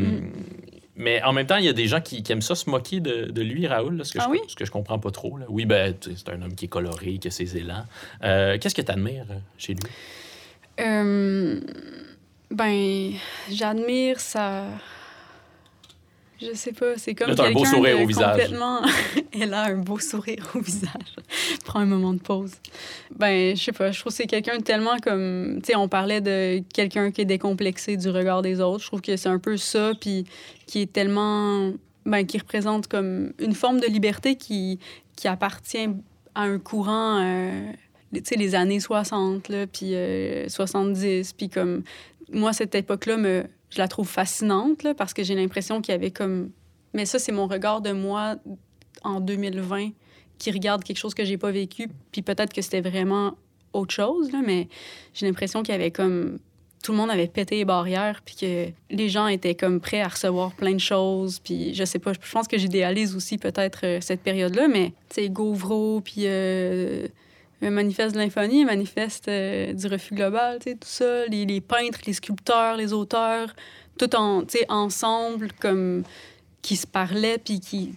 Mais 1.00 1.22
en 1.22 1.32
même 1.32 1.46
temps, 1.46 1.56
il 1.56 1.64
y 1.64 1.68
a 1.68 1.72
des 1.72 1.86
gens 1.86 2.00
qui, 2.02 2.22
qui 2.22 2.30
aiment 2.30 2.42
ça 2.42 2.54
se 2.54 2.68
moquer 2.68 3.00
de, 3.00 3.30
de 3.30 3.40
lui, 3.42 3.66
Raoul, 3.66 3.96
là, 3.96 4.04
ce, 4.04 4.12
que 4.12 4.18
Ah 4.20 4.26
je, 4.26 4.30
oui? 4.32 4.40
ce 4.48 4.54
que 4.54 4.64
je 4.66 4.70
comprends 4.70 4.98
pas 4.98 5.10
trop. 5.10 5.38
là. 5.38 5.46
Oui, 5.48 5.64
ben, 5.64 5.94
c'est 6.00 6.28
un 6.28 6.42
homme 6.42 6.54
qui 6.54 6.66
est 6.66 6.68
coloré, 6.68 7.16
qui 7.18 7.28
a 7.28 7.30
ses 7.30 7.56
élans. 7.56 7.84
Euh, 8.22 8.58
Qu'est-ce 8.60 8.74
que 8.74 8.82
tu 8.82 8.92
admires 8.92 9.24
chez 9.56 9.72
lui? 9.74 9.82
Euh, 10.80 11.58
ben, 12.50 13.12
j'admire 13.50 14.20
sa. 14.20 14.64
Je 16.40 16.54
sais 16.54 16.72
pas, 16.72 16.96
c'est 16.96 17.14
comme 17.14 17.28
Là, 17.28 17.34
t'as 17.34 17.48
un 17.48 17.52
beau 17.52 17.64
sourire 17.64 17.98
de 17.98 18.04
au 18.04 18.06
visage. 18.06 18.30
Complètement... 18.30 18.80
Elle 19.32 19.52
a 19.52 19.64
un 19.64 19.76
beau 19.76 19.98
sourire 19.98 20.50
au 20.54 20.60
visage. 20.60 21.16
Prends 21.64 21.80
un 21.80 21.86
moment 21.86 22.14
de 22.14 22.20
pause. 22.20 22.52
Ben, 23.14 23.54
je 23.54 23.62
sais 23.62 23.72
pas, 23.72 23.90
je 23.90 24.00
trouve 24.00 24.12
que 24.12 24.16
c'est 24.16 24.26
quelqu'un 24.26 24.58
de 24.58 24.62
tellement 24.62 24.96
comme... 24.98 25.60
Tu 25.62 25.72
sais, 25.72 25.76
on 25.76 25.88
parlait 25.88 26.20
de 26.20 26.62
quelqu'un 26.72 27.10
qui 27.10 27.22
est 27.22 27.26
décomplexé 27.26 27.96
du 27.96 28.08
regard 28.08 28.40
des 28.40 28.60
autres. 28.60 28.82
Je 28.82 28.86
trouve 28.86 29.02
que 29.02 29.16
c'est 29.16 29.28
un 29.28 29.38
peu 29.38 29.56
ça, 29.56 29.92
puis 30.00 30.24
qui 30.66 30.82
est 30.82 30.92
tellement... 30.92 31.72
Ben, 32.06 32.24
qui 32.24 32.38
représente 32.38 32.86
comme 32.86 33.32
une 33.38 33.54
forme 33.54 33.78
de 33.78 33.86
liberté 33.86 34.36
qui, 34.36 34.78
qui 35.16 35.28
appartient 35.28 35.88
à 36.34 36.42
un 36.42 36.58
courant... 36.58 37.22
euh, 37.22 37.72
tu 38.14 38.22
sais, 38.24 38.36
les 38.36 38.54
années 38.54 38.80
60, 38.80 39.48
là, 39.50 39.66
puis 39.66 39.94
euh, 39.94 40.48
70, 40.48 41.34
puis 41.34 41.50
comme... 41.50 41.82
Moi, 42.32 42.52
cette 42.52 42.76
époque-là, 42.76 43.16
me, 43.16 43.44
je 43.70 43.78
la 43.78 43.88
trouve 43.88 44.08
fascinante, 44.08 44.82
là, 44.82 44.94
parce 44.94 45.14
que 45.14 45.22
j'ai 45.22 45.34
l'impression 45.34 45.80
qu'il 45.80 45.92
y 45.92 45.94
avait 45.94 46.10
comme... 46.10 46.50
Mais 46.92 47.06
ça, 47.06 47.18
c'est 47.18 47.32
mon 47.32 47.46
regard 47.46 47.80
de 47.80 47.92
moi 47.92 48.36
en 49.02 49.20
2020 49.20 49.90
qui 50.38 50.50
regarde 50.50 50.82
quelque 50.82 50.96
chose 50.96 51.14
que 51.14 51.24
j'ai 51.24 51.38
pas 51.38 51.50
vécu, 51.50 51.88
puis 52.12 52.22
peut-être 52.22 52.52
que 52.52 52.62
c'était 52.62 52.80
vraiment 52.80 53.34
autre 53.72 53.94
chose, 53.94 54.32
là, 54.32 54.40
mais 54.44 54.68
j'ai 55.14 55.26
l'impression 55.26 55.62
qu'il 55.62 55.72
y 55.72 55.78
avait 55.78 55.90
comme... 55.90 56.38
Tout 56.82 56.92
le 56.92 56.98
monde 56.98 57.10
avait 57.10 57.28
pété 57.28 57.56
les 57.56 57.66
barrières, 57.66 58.22
puis 58.24 58.36
que 58.36 58.68
les 58.88 59.08
gens 59.10 59.26
étaient 59.26 59.54
comme 59.54 59.80
prêts 59.80 60.00
à 60.00 60.08
recevoir 60.08 60.52
plein 60.54 60.72
de 60.72 60.80
choses, 60.80 61.38
puis 61.38 61.74
je 61.74 61.84
sais 61.84 61.98
pas, 61.98 62.14
je 62.14 62.32
pense 62.32 62.48
que 62.48 62.56
j'idéalise 62.56 63.14
aussi 63.14 63.36
peut-être 63.36 63.80
euh, 63.84 63.98
cette 64.00 64.22
période-là, 64.22 64.66
mais, 64.66 64.94
tu 65.10 65.22
sais, 65.22 65.28
Gauvreau, 65.28 66.00
puis... 66.00 66.22
euh, 66.24 67.06
le 67.60 67.70
manifeste 67.70 68.14
de 68.14 68.20
l'infonie, 68.20 68.60
le 68.62 68.66
manifeste 68.66 69.28
euh, 69.28 69.72
du 69.72 69.86
refus 69.86 70.14
global, 70.14 70.58
tout 70.64 70.76
ça, 70.82 71.26
les, 71.26 71.44
les 71.44 71.60
peintres, 71.60 72.00
les 72.06 72.12
sculpteurs, 72.14 72.76
les 72.76 72.92
auteurs, 72.92 73.54
tout 73.98 74.14
en, 74.16 74.44
ensemble, 74.68 75.48
comme 75.60 76.04
qui 76.62 76.76
se 76.76 76.86
parlaient, 76.86 77.38
puis 77.38 77.58
qui... 77.60 77.94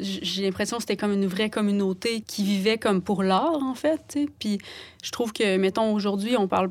J'ai 0.00 0.42
l'impression 0.42 0.78
que 0.78 0.82
c'était 0.82 0.96
comme 0.96 1.12
une 1.12 1.26
vraie 1.26 1.50
communauté 1.50 2.22
qui 2.22 2.42
vivait 2.42 2.76
comme 2.78 3.02
pour 3.02 3.22
l'art, 3.22 3.62
en 3.62 3.74
fait. 3.74 4.18
Puis 4.40 4.58
je 5.02 5.10
trouve 5.12 5.32
que, 5.32 5.56
mettons, 5.56 5.92
aujourd'hui, 5.94 6.36
on 6.36 6.48
parle... 6.48 6.70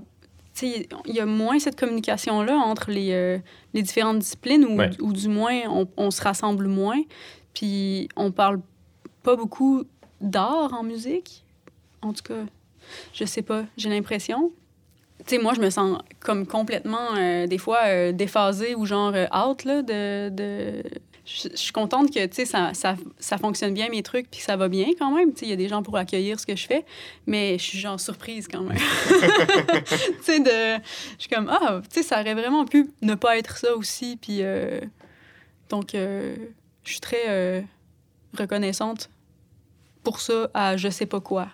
Il 0.62 0.86
y 1.06 1.22
a 1.22 1.26
moins 1.26 1.58
cette 1.60 1.80
communication-là 1.80 2.54
entre 2.58 2.92
les, 2.92 3.14
euh, 3.14 3.38
les 3.74 3.82
différentes 3.82 4.20
disciplines, 4.20 4.66
ou, 4.66 4.76
Ouais. 4.78 4.90
ou 5.00 5.14
du 5.14 5.30
moins, 5.30 5.62
on, 5.70 5.88
on 5.96 6.12
se 6.12 6.22
rassemble 6.22 6.68
moins. 6.68 7.02
Puis 7.54 8.10
on 8.18 8.32
parle 8.34 8.60
pas 9.24 9.38
beaucoup 9.38 9.86
d'art 10.20 10.74
en 10.74 10.84
musique. 10.84 11.46
En 12.02 12.14
tout 12.14 12.24
cas, 12.24 12.46
je 13.14 13.26
sais 13.26 13.42
pas, 13.42 13.64
j'ai 13.78 13.90
l'impression. 13.90 14.52
Tu 15.28 15.36
sais, 15.36 15.42
moi, 15.42 15.54
je 15.54 15.60
me 15.60 15.70
sens 15.70 16.00
comme 16.20 16.48
complètement, 16.48 17.16
euh, 17.18 17.46
des 17.46 17.58
fois, 17.58 17.80
euh, 17.88 18.12
déphasée 18.14 18.76
ou 18.76 18.86
genre 18.86 19.12
euh, 19.14 19.26
out, 19.36 19.66
là, 19.66 19.82
de... 19.82 20.30
de... 20.30 20.82
je, 21.26 21.50
suis 21.56 21.74
contente 21.74 22.10
que, 22.10 22.26
tu 22.26 22.36
sais, 22.36 22.46
ça, 22.46 22.74
ça, 22.74 22.96
ça 23.20 23.38
fonctionne 23.38 23.74
bien, 23.74 23.90
mes 23.90 24.02
trucs, 24.02 24.32
puis 24.32 24.40
que 24.40 24.46
ça 24.46 24.56
va 24.56 24.70
bien 24.70 24.88
quand 24.98 25.14
même. 25.14 25.34
Tu 25.34 25.40
sais, 25.40 25.46
il 25.48 25.50
y 25.50 25.54
a 25.54 25.58
des 25.58 25.68
gens 25.68 25.84
pour 25.84 25.98
accueillir 25.98 26.40
ce 26.40 26.46
que 26.46 26.56
je 26.56 26.66
fais, 26.66 26.86
mais 27.28 27.58
je 27.58 27.64
suis 27.64 27.80
genre 27.80 28.00
surprise 28.00 28.48
quand 28.48 28.62
même. 28.62 28.78
tu 28.78 30.24
sais, 30.24 30.40
de... 30.40 30.82
Je 31.18 31.24
suis 31.24 31.30
comme, 31.30 31.50
ah, 31.50 31.82
tu 31.92 32.00
sais, 32.00 32.04
ça 32.04 32.22
aurait 32.22 32.34
vraiment 32.34 32.64
pu 32.64 32.90
ne 33.02 33.16
pas 33.16 33.38
être 33.38 33.58
ça 33.58 33.76
aussi, 33.76 34.18
puis... 34.22 34.42
euh, 34.42 34.80
donc, 35.70 35.94
euh, 35.94 36.36
je 36.84 36.92
suis 36.92 37.00
très 37.00 37.30
euh, 37.30 37.62
reconnaissante 38.38 39.10
pour 40.04 40.20
ça 40.20 40.50
à 40.54 40.78
je 40.78 40.90
sais 40.90 41.06
pas 41.06 41.22
quoi. 41.22 41.50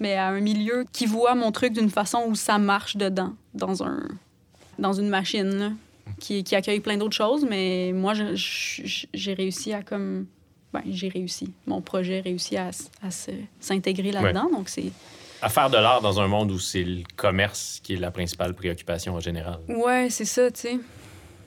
Mais 0.00 0.14
à 0.14 0.28
un 0.28 0.40
milieu 0.40 0.84
qui 0.92 1.06
voit 1.06 1.34
mon 1.34 1.50
truc 1.50 1.72
d'une 1.72 1.90
façon 1.90 2.24
où 2.28 2.34
ça 2.34 2.58
marche 2.58 2.96
dedans, 2.96 3.34
dans 3.54 3.82
un 3.82 4.06
dans 4.78 4.92
une 4.92 5.08
machine, 5.08 5.50
là, 5.58 5.72
qui, 6.20 6.44
qui 6.44 6.54
accueille 6.54 6.78
plein 6.78 6.96
d'autres 6.96 7.16
choses. 7.16 7.44
Mais 7.48 7.90
moi, 7.92 8.14
j'ai 8.14 9.34
réussi 9.34 9.72
à 9.72 9.82
comme... 9.82 10.26
Ben, 10.72 10.82
j'ai 10.86 11.08
réussi. 11.08 11.52
Mon 11.66 11.80
projet 11.80 12.20
a 12.20 12.22
réussi 12.22 12.56
à, 12.56 12.70
à 13.02 13.08
s'intégrer 13.58 14.12
là-dedans. 14.12 14.48
Donc, 14.52 14.68
c'est... 14.68 14.92
À 15.42 15.48
faire 15.48 15.70
de 15.70 15.76
l'art 15.78 16.00
dans 16.00 16.20
un 16.20 16.28
monde 16.28 16.52
où 16.52 16.58
c'est 16.58 16.84
le 16.84 17.02
commerce 17.16 17.80
qui 17.82 17.94
est 17.94 17.96
la 17.96 18.10
principale 18.10 18.54
préoccupation 18.54 19.14
en 19.14 19.20
général. 19.20 19.58
Ouais, 19.68 20.08
c'est 20.10 20.24
ça, 20.24 20.50
tu 20.50 20.60
sais. 20.60 20.78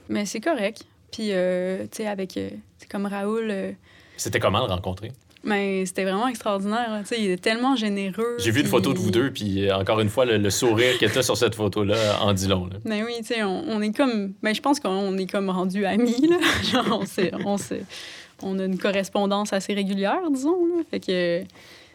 Mais 0.10 0.26
c'est 0.26 0.42
correct. 0.42 0.84
Puis, 1.12 1.30
euh, 1.32 1.84
tu 1.84 1.98
sais, 1.98 2.08
avec... 2.08 2.36
euh, 2.36 2.50
c'est 2.80 2.90
comme 2.90 3.06
Raoul... 3.06 3.50
euh, 3.50 3.72
C'était 4.18 4.40
comment 4.40 4.60
le 4.60 4.66
rencontrer? 4.74 5.12
Mais 5.44 5.86
c'était 5.86 6.04
vraiment 6.04 6.28
extraordinaire. 6.28 7.00
Tu 7.02 7.08
sais, 7.16 7.22
il 7.22 7.32
est 7.32 7.42
tellement 7.42 7.76
généreux. 7.76 8.38
J'ai 8.40 8.52
vu 8.52 8.58
une 8.60 8.64
puis- 8.64 8.72
photo 8.72 8.94
de 8.94 9.00
vous 9.00 9.12
deux, 9.12 9.32
puis 9.32 9.68
euh, 9.70 9.76
encore 9.76 10.00
une 10.00 10.10
fois, 10.10 10.26
le, 10.26 10.38
le 10.38 10.50
sourire 10.50 10.98
que 11.00 11.06
tu 11.06 11.24
sur 11.24 11.36
cette 11.38 11.56
photo-là 11.56 12.22
en 12.22 12.34
dit 12.34 12.48
long. 12.48 12.68
là. 12.68 12.78
Mais 12.86 13.04
oui, 13.04 13.14
tu 13.20 13.26
sais, 13.26 13.44
on, 13.44 13.64
on 13.68 13.82
est 13.82 13.96
comme. 13.96 14.34
Ben, 14.44 14.54
je 14.54 14.62
pense 14.62 14.80
qu'on 14.80 15.18
est 15.18 15.26
comme 15.30 15.50
rendus 15.50 15.86
amis, 15.86 16.28
là. 16.30 16.38
Genre, 16.72 17.00
on, 17.02 17.06
s'est- 17.06 17.32
on, 17.46 17.58
s'est- 17.58 17.86
on 18.44 18.60
a 18.60 18.66
une 18.66 18.78
correspondance 18.78 19.54
assez 19.54 19.74
régulière, 19.74 20.22
disons, 20.32 20.66
là. 20.68 20.84
Fait 20.90 21.00
que 21.00 21.44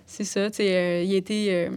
c'est 0.07 0.25
ça, 0.25 0.51
tu 0.51 0.57
sais, 0.59 0.75
euh, 0.77 1.03
il 1.03 1.15
était 1.15 1.47
euh, 1.51 1.71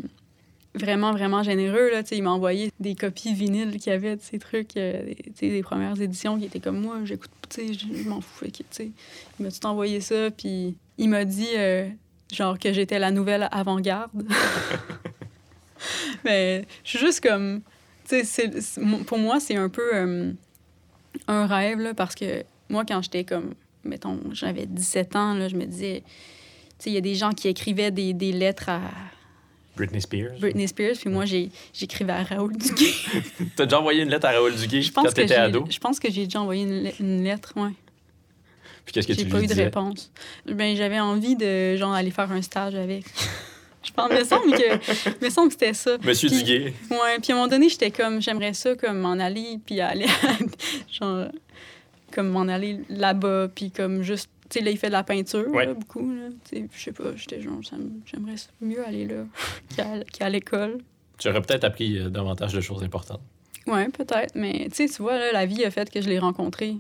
vraiment, 0.76 1.12
vraiment 1.12 1.44
généreux, 1.44 1.90
là. 1.92 2.04
Tu 2.04 2.10
sais, 2.10 2.18
il 2.18 2.24
m'a 2.24 2.32
envoyé 2.32 2.72
des 2.80 2.96
copies 2.96 3.34
vinyles 3.34 3.78
qu'il 3.80 3.92
y 3.92 3.96
avait 3.96 4.16
de 4.16 4.22
ces 4.22 4.40
trucs, 4.40 4.76
euh, 4.78 5.04
des- 5.06 5.16
tu 5.16 5.32
sais, 5.36 5.50
des 5.50 5.62
premières 5.64 6.00
éditions 6.02 6.38
qui 6.40 6.46
étaient 6.46 6.60
comme 6.60 6.80
moi, 6.80 6.98
j'écoute, 7.06 7.32
tu 7.50 7.68
sais, 7.68 7.74
je 7.74 8.08
m'en 8.10 8.22
fous. 8.22 8.46
Il 8.80 8.92
m'a 9.40 9.52
tout 9.52 9.66
envoyé 9.66 10.02
ça, 10.02 10.30
puis 10.32 10.76
il 11.00 11.10
m'a 11.10 11.26
dit, 11.26 11.48
euh, 11.58 11.90
genre, 12.32 12.60
que 12.60 12.72
j'étais 12.72 13.00
la 13.00 13.10
nouvelle 13.10 13.50
avant-garde. 13.52 14.12
Mais 16.26 16.66
je 16.84 16.90
suis 16.90 17.00
juste 17.00 17.22
comme. 17.22 17.62
Tu 18.08 18.24
sais, 18.26 18.50
pour 19.06 19.18
moi, 19.18 19.40
c'est 19.40 19.56
un 19.56 19.70
peu 19.70 19.96
euh, 19.96 20.32
un 21.28 21.46
rêve, 21.48 21.80
là, 21.80 21.94
parce 21.94 22.16
que 22.16 22.44
moi, 22.70 22.84
quand 22.86 23.02
j'étais 23.02 23.24
comme. 23.24 23.54
Mettons, 23.86 24.20
j'avais 24.34 24.66
17 24.66 25.16
ans, 25.16 25.34
là, 25.36 25.48
je 25.48 25.56
me 25.56 25.66
disais. 25.66 26.04
Tu 26.78 26.86
sais, 26.86 26.90
il 26.90 26.94
y 26.94 26.98
a 26.98 27.02
des 27.02 27.16
gens 27.16 27.32
qui 27.32 27.48
écrivaient 27.48 27.92
des, 27.92 28.14
des 28.14 28.32
lettres 28.32 28.70
à 28.70 28.82
Britney 29.76 30.02
Spears? 30.02 30.38
Britney 30.40 30.68
Spears, 30.68 30.96
puis 31.00 31.10
moi, 31.10 31.24
j'écrivais 31.74 32.12
à 32.14 32.24
Raoul 32.24 32.56
Duguay. 32.58 32.92
T'as 33.56 33.66
déjà 33.66 33.80
envoyé 33.80 34.04
une 34.04 34.10
lettre 34.10 34.28
à 34.28 34.32
Raoul 34.32 34.56
Duguay 34.56 34.82
Je 34.82 34.92
quand 34.92 35.04
pense 35.04 35.14
que 35.14 35.22
t'étais 35.22 35.36
j'ai- 35.36 35.40
ado? 35.42 35.66
je 35.70 35.80
pense 35.80 36.00
que 36.00 36.12
j'ai 36.12 36.26
déjà 36.26 36.42
envoyé 36.42 36.64
une, 36.64 36.84
le- 36.84 36.92
une 37.00 37.24
lettre, 37.24 37.54
ouais. 37.56 37.72
Puis 38.90 38.94
qu'est-ce 38.96 39.08
que 39.08 39.14
tu 39.14 39.20
J'ai 39.20 39.26
pas 39.30 39.38
eu 39.38 39.44
de 39.44 39.48
disais? 39.50 39.66
réponse. 39.66 40.12
Ben, 40.48 40.76
j'avais 40.76 41.00
envie 41.00 41.36
de, 41.36 41.76
genre, 41.76 41.94
aller 41.94 42.10
faire 42.10 42.32
un 42.32 42.42
stage 42.42 42.74
avec. 42.74 43.06
je 43.84 43.92
pense, 43.92 44.10
me 44.10 44.24
semble 44.24 44.52
que, 44.52 45.24
me 45.26 45.30
semble 45.30 45.50
que 45.50 45.54
c'était 45.54 45.76
ça. 45.76 45.98
Monsieur 46.04 46.28
Puis- 46.30 46.40
Duguay. 46.44 46.74
Ouais, 46.90 47.20
puis 47.22 47.32
à 47.32 47.36
un 47.36 47.38
moment 47.38 47.48
donné, 47.48 47.70
j'étais 47.70 47.92
comme, 47.92 48.20
j'aimerais 48.20 48.54
ça, 48.56 48.74
comme 48.76 48.98
m'en 48.98 49.12
aller, 49.12 49.60
puis 49.64 49.80
aller, 49.80 50.08
genre, 50.92 51.28
comme 52.12 52.30
m'en 52.30 52.42
aller 52.48 52.80
là-bas, 52.90 53.50
puis 53.54 53.70
comme 53.70 54.02
juste, 54.02 54.28
tu 54.50 54.58
sais, 54.58 54.66
là, 54.66 54.72
il 54.72 54.78
fait 54.80 54.88
de 54.88 54.94
la 54.94 55.04
peinture, 55.04 55.48
Ouais. 55.50 55.68
là, 55.68 55.76
beaucoup, 55.76 56.12
là. 56.12 56.30
Tu 56.50 56.58
sais, 56.58 56.68
je 56.76 56.84
sais 56.86 56.92
pas, 56.92 57.16
j'étais 57.16 57.42
genre, 57.42 57.60
j'aimerais 57.62 58.36
mieux 58.62 58.84
aller 58.84 59.06
là 59.06 59.24
qu'à 60.18 60.30
l'école. 60.30 60.80
Tu 61.20 61.30
aurais 61.30 61.42
peut-être 61.44 61.64
appris 61.66 62.00
euh, 62.00 62.10
davantage 62.10 62.54
de 62.54 62.62
choses 62.62 62.82
importantes. 62.82 63.22
Ouais, 63.68 63.88
peut-être, 63.90 64.34
mais 64.34 64.68
tu 64.74 64.88
sais, 64.88 64.94
tu 64.96 65.02
vois, 65.04 65.20
là, 65.20 65.32
la 65.32 65.46
vie 65.46 65.64
a 65.64 65.70
fait 65.70 65.92
que 65.92 66.02
je 66.02 66.10
l'ai 66.10 66.18
rencontré 66.18 66.78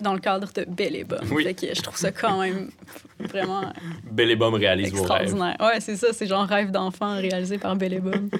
dans 0.00 0.14
le 0.14 0.20
cadre 0.20 0.50
de 0.52 0.64
Belle 0.68 0.96
et. 0.96 1.06
Oui. 1.30 1.54
Que 1.54 1.74
je 1.74 1.82
trouve 1.82 1.96
ça 1.96 2.12
quand 2.12 2.40
même 2.40 2.70
vraiment 3.18 3.62
Bel 4.10 4.30
et 4.30 4.36
Bum 4.36 4.54
réalise 4.54 4.92
vos 4.92 5.02
rêves. 5.02 5.22
extraordinaire. 5.22 5.56
Ouais, 5.60 5.80
c'est 5.80 5.96
ça, 5.96 6.12
c'est 6.12 6.26
genre 6.26 6.46
rêve 6.46 6.70
d'enfant 6.70 7.16
réalisé 7.16 7.58
par 7.58 7.76
Belle 7.76 7.94
et 7.94 8.00
Bonne. 8.00 8.30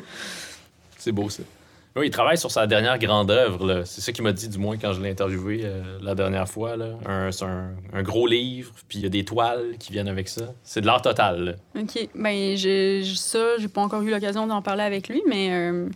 C'est 0.98 1.12
beau, 1.12 1.28
ça. 1.28 1.42
Oui, 1.96 2.06
il 2.06 2.10
travaille 2.10 2.38
sur 2.38 2.52
sa 2.52 2.68
dernière 2.68 2.98
grande 3.00 3.32
œuvre. 3.32 3.82
C'est 3.84 4.00
ça 4.00 4.12
qu'il 4.12 4.22
m'a 4.22 4.32
dit, 4.32 4.48
du 4.48 4.58
moins, 4.58 4.76
quand 4.76 4.92
je 4.92 5.02
l'ai 5.02 5.10
interviewé 5.10 5.62
euh, 5.64 5.98
la 6.00 6.14
dernière 6.14 6.48
fois. 6.48 6.76
C'est 7.32 7.44
un, 7.44 7.72
un 7.92 8.02
gros 8.02 8.28
livre, 8.28 8.72
puis 8.88 8.98
il 8.98 9.02
y 9.02 9.06
a 9.06 9.08
des 9.08 9.24
toiles 9.24 9.74
qui 9.78 9.90
viennent 9.90 10.08
avec 10.08 10.28
ça. 10.28 10.54
C'est 10.62 10.82
de 10.82 10.86
l'art 10.86 11.02
total. 11.02 11.44
là. 11.74 11.82
OK. 11.82 12.08
Ben, 12.14 12.56
ça, 12.56 13.58
j'ai 13.58 13.66
pas 13.68 13.80
encore 13.80 14.02
eu 14.02 14.10
l'occasion 14.10 14.46
d'en 14.46 14.62
parler 14.62 14.84
avec 14.84 15.08
lui, 15.08 15.20
mais 15.26 15.48
euh, 15.50 15.88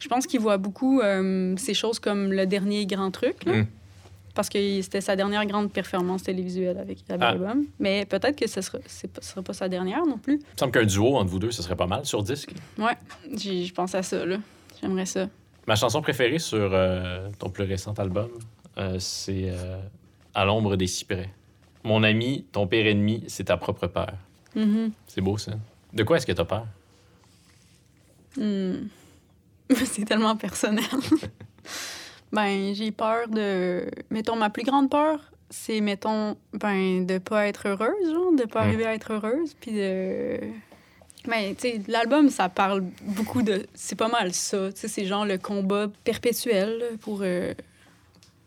je 0.00 0.08
pense 0.08 0.26
qu'il 0.26 0.40
voit 0.40 0.56
beaucoup 0.56 1.00
euh, 1.02 1.54
ces 1.58 1.74
choses 1.74 1.98
comme 1.98 2.32
le 2.32 2.46
dernier 2.46 2.86
grand 2.86 3.10
truc, 3.10 3.44
là. 3.44 3.52
Mm. 3.58 3.66
Parce 4.34 4.48
que 4.48 4.82
c'était 4.82 5.00
sa 5.00 5.14
dernière 5.14 5.46
grande 5.46 5.70
performance 5.72 6.24
télévisuelle 6.24 6.78
avec 6.78 6.98
la 7.08 7.16
Ah. 7.20 7.28
album. 7.30 7.66
Mais 7.78 8.04
peut-être 8.04 8.36
que 8.36 8.48
ce 8.48 8.60
sera, 8.60 8.78
ce 8.86 9.06
sera 9.20 9.42
pas 9.42 9.52
sa 9.52 9.68
dernière 9.68 10.04
non 10.04 10.18
plus. 10.18 10.34
Il 10.34 10.38
me 10.38 10.58
semble 10.58 10.72
qu'un 10.72 10.84
duo 10.84 11.16
entre 11.16 11.30
vous 11.30 11.38
deux, 11.38 11.52
ce 11.52 11.62
serait 11.62 11.76
pas 11.76 11.86
mal 11.86 12.04
sur 12.04 12.22
disque. 12.22 12.52
Ouais, 12.78 12.96
je 13.36 13.72
pense 13.72 13.94
à 13.94 14.02
ça, 14.02 14.26
là. 14.26 14.38
J'aimerais 14.80 15.06
ça. 15.06 15.28
Ma 15.68 15.76
chanson 15.76 16.02
préférée 16.02 16.40
sur 16.40 16.68
euh, 16.72 17.30
ton 17.38 17.48
plus 17.48 17.64
récent 17.64 17.92
album, 17.94 18.28
euh, 18.76 18.98
c'est 18.98 19.44
euh, 19.50 19.78
À 20.34 20.44
l'ombre 20.44 20.74
des 20.76 20.88
cyprès. 20.88 21.30
Mon 21.84 22.02
ami, 22.02 22.44
ton 22.50 22.66
pire 22.66 22.86
ennemi, 22.86 23.22
c'est 23.28 23.44
ta 23.44 23.56
propre 23.56 23.86
peur. 23.86 24.14
Mhm. 24.56 24.90
C'est 25.06 25.20
beau, 25.20 25.38
ça. 25.38 25.52
De 25.92 26.02
quoi 26.02 26.16
est-ce 26.16 26.26
que 26.26 26.32
t'as 26.32 26.44
peur? 26.44 26.66
Hmm. 28.36 28.88
c'est 29.86 30.04
tellement 30.04 30.36
personnel. 30.36 30.84
ben, 32.32 32.74
j'ai 32.74 32.90
peur 32.90 33.28
de. 33.28 33.86
Mettons, 34.10 34.36
ma 34.36 34.50
plus 34.50 34.64
grande 34.64 34.90
peur, 34.90 35.20
c'est, 35.50 35.80
mettons, 35.80 36.36
ben, 36.52 37.06
de 37.06 37.18
pas 37.18 37.46
être 37.46 37.68
heureuse, 37.68 38.10
genre, 38.12 38.32
de 38.34 38.44
pas 38.44 38.62
Mm. 38.64 38.68
arriver 38.68 38.86
à 38.86 38.94
être 38.94 39.12
heureuse, 39.12 39.54
puis 39.60 39.72
de. 39.72 40.40
Mais, 41.26 41.54
tu 41.54 41.70
sais, 41.70 41.80
l'album, 41.88 42.28
ça 42.28 42.48
parle 42.48 42.82
beaucoup 43.02 43.42
de. 43.42 43.66
C'est 43.74 43.96
pas 43.96 44.08
mal 44.08 44.34
ça. 44.34 44.70
Tu 44.72 44.80
sais, 44.80 44.88
c'est 44.88 45.06
genre 45.06 45.24
le 45.24 45.38
combat 45.38 45.88
perpétuel 46.04 46.82
pour. 47.00 47.20
euh, 47.22 47.54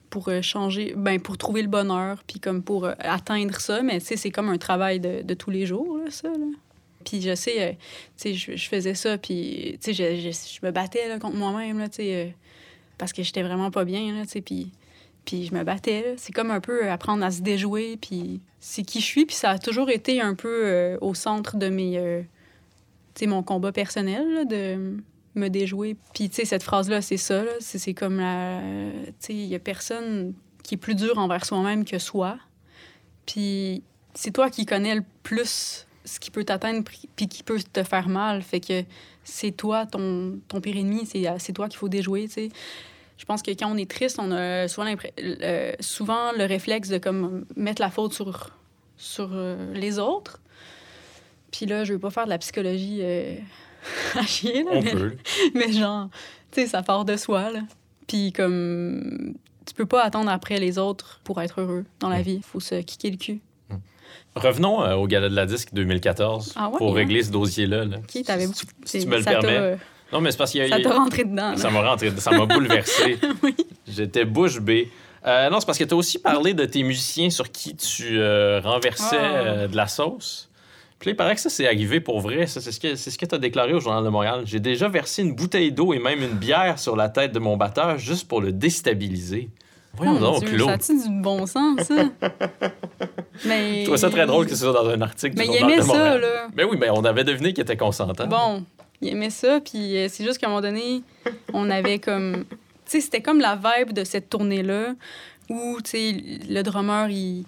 pour 0.10 0.30
euh, 0.30 0.42
changer, 0.42 0.94
ben 0.96 1.20
pour 1.20 1.38
trouver 1.38 1.62
le 1.62 1.68
bonheur, 1.68 2.24
puis 2.26 2.40
comme 2.40 2.64
pour 2.64 2.86
euh, 2.86 2.94
atteindre 3.00 3.60
ça, 3.60 3.82
mais 3.82 4.00
tu 4.00 4.06
sais, 4.06 4.16
c'est 4.16 4.32
comme 4.32 4.48
un 4.48 4.58
travail 4.58 5.02
de, 5.02 5.22
de 5.22 5.34
tous 5.34 5.50
les 5.52 5.66
jours, 5.66 5.98
là, 5.98 6.10
ça, 6.10 6.30
là. 6.30 6.46
Puis 7.04 7.22
je 7.22 7.36
sais, 7.36 7.78
tu 8.18 8.30
sais, 8.30 8.34
je, 8.34 8.56
je 8.56 8.70
faisais 8.70 8.96
ça, 8.96 9.18
puis, 9.18 9.78
tu 9.84 9.94
sais, 9.94 10.16
je, 10.16 10.32
je, 10.32 10.32
je 10.32 10.66
me 10.66 10.72
battais 10.72 11.10
là, 11.10 11.20
contre 11.20 11.36
moi-même, 11.36 11.78
là, 11.78 11.90
tu 11.90 11.98
sais, 11.98 12.34
parce 12.98 13.14
que 13.14 13.24
j'étais 13.24 13.44
vraiment 13.44 13.72
pas 13.72 13.86
bien, 13.86 14.14
là, 14.14 14.26
tu 14.26 14.42
puis, 14.42 15.46
je 15.46 15.54
me 15.54 15.64
battais. 15.64 16.16
C'est 16.18 16.32
comme 16.32 16.52
un 16.52 16.62
peu 16.62 16.90
apprendre 16.90 17.24
à 17.26 17.32
se 17.32 17.42
déjouer, 17.42 17.98
puis 17.98 18.40
c'est 18.62 18.84
qui 18.84 19.02
je 19.02 19.06
suis, 19.06 19.26
puis 19.26 19.36
ça 19.36 19.52
a 19.52 19.60
toujours 19.60 19.90
été 19.90 20.22
un 20.22 20.36
peu 20.36 20.62
euh, 20.66 20.98
au 21.02 21.14
centre 21.14 21.58
de 21.58 21.68
mes... 21.68 21.98
euh, 21.98 22.22
tu 23.14 23.26
sais, 23.26 23.28
mon 23.28 23.44
combat 23.44 23.74
personnel, 23.74 24.26
là, 24.34 24.46
de 24.46 24.98
me 25.36 25.50
déjouer. 25.50 25.98
Puis, 26.14 26.30
tu 26.30 26.36
sais, 26.38 26.46
cette 26.46 26.64
phrase-là, 26.64 27.02
c'est 27.02 27.18
ça, 27.18 27.44
c'est 27.60 27.94
comme 27.94 28.20
la... 28.20 28.62
Tu 29.06 29.14
sais, 29.20 29.34
il 29.34 29.48
y 29.48 29.56
a 29.56 29.60
personne 29.60 30.34
qui 30.64 30.76
est 30.76 30.78
plus 30.78 30.96
dur 30.96 31.18
envers 31.18 31.46
soi-même 31.46 31.84
que 31.84 32.00
soi. 32.00 32.38
Puis, 33.26 33.84
c'est 34.14 34.32
toi 34.32 34.50
qui 34.50 34.66
connais 34.66 34.96
le 34.96 35.04
plus 35.24 35.87
ce 36.08 36.20
qui 36.20 36.32
peut 36.32 36.44
t'atteindre 36.44 36.84
puis- 36.84 37.28
qui 37.28 37.44
peut 37.44 37.60
te 37.62 37.84
faire 37.84 38.10
mal. 38.10 38.42
Fait 38.42 38.60
que 38.60 38.84
c'est 39.24 39.52
toi, 39.52 39.86
ton, 39.86 40.40
ton 40.48 40.62
pire 40.62 40.78
ennemi, 40.78 41.06
c'est 41.06 41.26
c'est 41.40 41.54
toi 41.54 41.68
qu'il 41.68 41.78
faut 41.78 41.90
déjouer, 41.90 42.28
tu 42.28 42.34
sais. 42.34 42.50
Je 43.18 43.26
pense 43.26 43.42
que 43.42 43.52
quand 43.52 43.72
on 43.72 43.78
est 43.78 43.90
triste, 43.90 44.20
on 44.20 44.32
a 44.32 44.68
souvent, 44.68 44.94
euh, 45.20 45.74
souvent 45.80 46.32
le 46.38 46.46
réflexe 46.46 46.90
de 46.90 46.98
comme 47.00 47.46
mettre 47.56 47.82
la 47.82 47.90
faute 47.90 48.14
sur, 48.14 48.52
sur 48.96 49.30
euh, 49.34 49.74
les 49.74 49.98
autres. 49.98 50.40
Puis 51.52 51.66
là, 51.66 51.84
je 51.84 51.94
veux 51.94 52.00
pas 52.00 52.12
faire 52.12 52.26
de 52.26 52.30
la 52.30 52.38
psychologie 52.38 53.00
euh, 53.02 53.36
à 54.16 54.22
chier, 54.24 54.64
là, 54.64 54.72
On 54.74 54.82
mais, 54.84 54.92
peut. 54.92 55.16
mais 55.56 55.72
genre, 55.72 56.10
tu 56.52 56.62
sais, 56.62 56.68
ça 56.68 56.84
part 56.84 57.06
de 57.06 57.18
soi, 57.18 57.52
là. 57.52 57.62
Puis 58.08 58.32
comme, 58.32 59.34
tu 59.66 59.74
peux 59.74 59.86
pas 59.88 60.04
attendre 60.04 60.30
après 60.30 60.60
les 60.60 60.78
autres 60.78 61.20
pour 61.24 61.42
être 61.42 61.60
heureux 61.60 61.86
dans 62.00 62.10
la 62.10 62.22
vie. 62.22 62.42
Faut 62.44 62.60
se 62.60 62.76
kicker 62.76 63.12
le 63.12 63.18
cul. 63.18 63.42
Revenons 64.36 64.84
euh, 64.84 64.94
au 64.96 65.08
Gala 65.08 65.30
de 65.30 65.36
la 65.36 65.46
Disque 65.46 65.70
2014 65.74 66.54
Ah 66.56 66.70
ouais, 66.70 66.78
pour 66.78 66.92
hein? 66.92 66.96
régler 66.96 67.24
ce 67.24 67.32
dossier-là. 67.32 67.86
là. 67.86 67.98
T'avais 68.26 68.46
beaucoup... 68.48 68.60
Si 68.86 69.00
tu 69.00 69.08
me 69.08 69.18
le 69.18 69.24
permets. 69.24 69.78
Non, 70.14 70.22
mais 70.22 70.32
c'est 70.32 70.38
parce 70.38 70.52
qu'il 70.52 70.62
y 70.62 70.64
a... 70.64 70.70
Ça 70.70 70.80
t'a 70.82 70.94
rentré 70.94 71.24
dedans, 71.26 71.52
là. 71.52 71.58
Ça 71.58 71.70
m'a 71.70 71.82
rentré, 71.82 72.12
ça 72.18 72.32
m'a 72.32 72.46
bouleversé. 72.46 73.18
Oui. 73.44 73.56
J'étais 73.88 74.26
bouche 74.26 74.60
bée. 74.60 74.90
Euh, 75.26 75.50
non, 75.50 75.60
c'est 75.60 75.66
parce 75.66 75.78
que 75.78 75.84
tu 75.84 75.94
as 75.94 75.98
aussi 75.98 76.20
parlé 76.20 76.54
de 76.54 76.64
tes 76.66 76.84
musiciens 76.84 77.30
sur 77.30 77.52
qui 77.52 77.76
tu 77.76 78.18
euh, 78.20 78.62
renversais 78.64 79.18
Ah. 79.20 79.36
euh, 79.36 79.68
de 79.68 79.76
la 79.76 79.88
sauce. 79.88 80.50
Puis 81.00 81.10
là, 81.10 81.14
il 81.14 81.16
paraît 81.16 81.36
que 81.36 81.42
ça, 81.42 81.50
c'est 81.50 81.68
arrivé 81.68 82.00
pour 82.00 82.22
vrai. 82.22 82.48
Ça, 82.48 82.62
c'est 82.62 82.72
ce 82.72 82.80
que 82.80 82.96
c'est 82.96 83.12
ce 83.12 83.18
que 83.18 83.26
tu 83.26 83.36
as 83.36 83.38
déclaré 83.38 83.74
au 83.74 83.80
Journal 83.80 84.04
de 84.04 84.10
Montréal. 84.10 84.44
J'ai 84.46 84.60
déjà 84.60 84.88
versé 84.88 85.22
une 85.24 85.36
bouteille 85.36 85.72
d'eau 85.72 85.94
et 85.94 86.00
même 86.00 86.24
une 86.24 86.38
bière 86.38 86.80
sur 86.80 86.96
la 86.96 87.10
tête 87.10 87.34
de 87.34 87.40
mon 87.40 87.56
batteur 87.58 87.98
juste 87.98 88.28
pour 88.28 88.42
le 88.42 88.52
déstabiliser. 88.52 89.50
Voyons 89.98 90.14
Oh, 90.14 90.20
mon 90.20 90.32
donc, 90.34 90.46
Dieu, 90.46 90.56
Claude. 90.56 90.68
Ça 90.68 90.74
a-tu 90.94 91.04
du 91.04 91.22
bon 91.22 91.46
sens, 91.46 91.82
ça? 91.82 91.96
Mais... 93.46 93.82
Je 93.82 93.86
trouve 93.86 93.98
ça 93.98 94.10
très 94.10 94.26
drôle 94.26 94.46
que 94.46 94.52
ce 94.52 94.64
soit 94.64 94.74
dans 94.74 94.88
un 94.88 95.02
article 95.02 95.36
Mais 95.38 95.48
du 95.48 95.52
il 95.52 95.58
aimait 95.58 95.82
ça, 95.82 96.18
là. 96.18 96.48
Ben 96.54 96.66
oui, 96.70 96.78
mais 96.80 96.90
on 96.90 97.04
avait 97.04 97.24
deviné 97.24 97.54
qu'il 97.54 97.62
était 97.62 97.78
consentant. 97.78 98.28
Bon, 98.28 98.64
il 99.02 99.10
aimait 99.10 99.30
ça, 99.30 99.60
puis 99.60 99.98
euh, 99.98 100.08
c'est 100.10 100.24
juste 100.24 100.40
qu'à 100.40 100.48
un 100.48 100.50
moment 100.50 100.62
donné, 100.62 101.02
on 101.54 101.70
avait 101.70 102.00
comme... 102.00 102.46
Tu 102.86 102.94
sais, 102.94 103.02
c'était 103.02 103.22
comme 103.22 103.40
la 103.40 103.56
vibe 103.56 103.94
de 103.94 104.04
cette 104.04 104.30
tournée-là, 104.30 104.96
où, 105.50 105.78
tu 105.84 105.90
sais, 105.90 106.24
le 106.50 106.62
drummer, 106.64 107.10
il... 107.10 107.46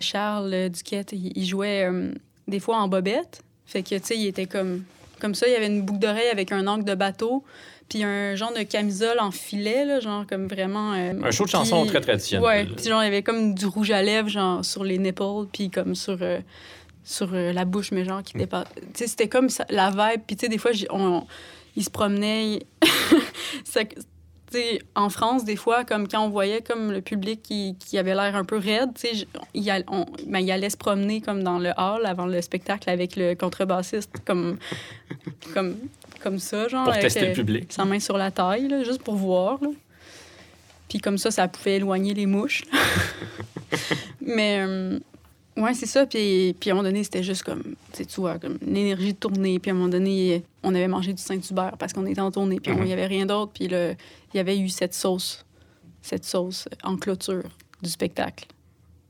Charles 0.00 0.70
Duquette, 0.70 1.12
il, 1.12 1.32
il 1.36 1.44
jouait 1.44 1.88
euh, 1.90 2.12
des 2.46 2.60
fois 2.60 2.76
en 2.78 2.88
bobette. 2.88 3.42
Fait 3.66 3.82
que, 3.82 3.96
tu 3.96 4.04
sais, 4.04 4.16
il 4.16 4.26
était 4.26 4.46
comme... 4.46 4.84
Comme 5.20 5.34
ça, 5.34 5.48
il 5.48 5.52
y 5.52 5.56
avait 5.56 5.66
une 5.66 5.82
boucle 5.82 5.98
d'oreille 5.98 6.30
avec 6.30 6.52
un 6.52 6.66
angle 6.68 6.84
de 6.84 6.94
bateau, 6.94 7.42
puis 7.88 8.02
un 8.02 8.34
genre 8.34 8.52
de 8.52 8.62
camisole 8.62 9.18
en 9.20 9.30
filet, 9.30 9.84
là, 9.84 10.00
genre 10.00 10.26
comme 10.26 10.46
vraiment... 10.46 10.92
euh, 10.94 11.14
Un 11.22 11.30
show 11.30 11.44
de 11.44 11.50
chansons 11.50 11.86
très 11.86 12.00
traditionnel. 12.00 12.46
Ouais, 12.46 12.64
puis 12.64 12.84
genre, 12.86 13.02
il 13.02 13.06
y 13.06 13.08
avait 13.08 13.22
comme 13.22 13.54
du 13.54 13.66
rouge 13.66 13.90
à 13.90 14.02
lèvres, 14.02 14.28
genre, 14.28 14.64
sur 14.64 14.84
les 14.84 14.98
nipples, 14.98 15.46
puis 15.52 15.70
comme 15.70 15.94
sur, 15.94 16.18
euh, 16.20 16.40
sur 17.04 17.30
euh, 17.32 17.52
la 17.52 17.64
bouche, 17.64 17.90
mais 17.92 18.04
genre, 18.04 18.22
qui 18.22 18.36
Mm. 18.36 18.40
dépasse. 18.40 18.66
Tu 18.76 18.82
sais, 18.94 19.06
c'était 19.06 19.28
comme 19.28 19.48
ça- 19.48 19.66
la 19.70 19.90
vibe, 19.90 20.22
puis 20.26 20.36
tu 20.36 20.44
sais, 20.46 20.48
des 20.50 20.58
fois, 20.58 20.72
on, 20.90 21.24
il 21.76 21.84
se 21.84 21.90
ça- 23.64 23.80
sais, 24.50 24.78
en 24.94 25.10
France, 25.10 25.44
des 25.44 25.56
fois, 25.56 25.84
comme 25.84 26.08
quand 26.08 26.24
on 26.24 26.30
voyait 26.30 26.62
comme 26.62 26.90
le 26.90 27.02
public 27.02 27.42
qui, 27.42 27.76
qui 27.78 27.98
avait 27.98 28.14
l'air 28.14 28.34
un 28.34 28.44
peu 28.44 28.56
raide, 28.56 28.90
tu 28.94 29.08
il, 29.54 29.70
all- 29.70 29.84
on- 29.88 30.06
ben, 30.26 30.38
il 30.40 30.50
allait 30.50 30.70
se 30.70 30.76
promener 30.76 31.20
comme 31.20 31.42
dans 31.42 31.58
le 31.58 31.70
hall 31.76 32.06
avant 32.06 32.24
le 32.26 32.40
spectacle 32.40 32.88
avec 32.88 33.16
le 33.16 33.34
contrebassiste, 33.34 34.10
comme, 34.26 34.56
comme, 35.54 35.76
comme 36.22 36.38
ça, 36.38 36.68
genre. 36.68 36.84
Pour 36.84 36.92
avec, 36.92 37.02
tester 37.04 37.20
le 37.26 37.30
euh, 37.30 37.34
public. 37.34 37.72
sa 37.72 37.84
main 37.84 38.00
sur 38.00 38.16
la 38.18 38.30
taille, 38.30 38.68
là, 38.68 38.82
juste 38.84 39.02
pour 39.02 39.14
voir. 39.16 39.58
là. 39.62 39.70
Puis 40.88 40.98
comme 40.98 41.18
ça, 41.18 41.30
ça 41.30 41.48
pouvait 41.48 41.76
éloigner 41.76 42.14
les 42.14 42.26
mouches. 42.26 42.62
Mais, 44.20 44.58
euh, 44.66 44.98
ouais, 45.56 45.74
c'est 45.74 45.86
ça. 45.86 46.06
Puis, 46.06 46.54
puis 46.58 46.70
à 46.70 46.72
un 46.72 46.76
moment 46.76 46.88
donné, 46.88 47.04
c'était 47.04 47.22
juste 47.22 47.42
comme, 47.42 47.62
tu 47.94 48.04
vois, 48.16 48.38
comme 48.38 48.58
une 48.66 48.76
énergie 48.76 49.12
de 49.12 49.18
tournée. 49.18 49.58
Puis 49.58 49.70
à 49.70 49.74
un 49.74 49.76
moment 49.76 49.88
donné, 49.90 50.42
on 50.62 50.74
avait 50.74 50.88
mangé 50.88 51.12
du 51.12 51.22
Saint-Hubert 51.22 51.76
parce 51.78 51.92
qu'on 51.92 52.06
était 52.06 52.20
en 52.20 52.30
tournée. 52.30 52.58
Puis 52.60 52.72
il 52.72 52.78
Mhm. 52.78 52.84
n'y 52.84 52.92
avait 52.92 53.06
rien 53.06 53.26
d'autre. 53.26 53.52
Puis 53.54 53.64
il 53.66 53.96
y 54.34 54.38
avait 54.38 54.58
eu 54.58 54.68
cette 54.68 54.94
sauce, 54.94 55.44
cette 56.02 56.24
sauce 56.24 56.68
en 56.82 56.96
clôture 56.96 57.44
du 57.82 57.90
spectacle. 57.90 58.46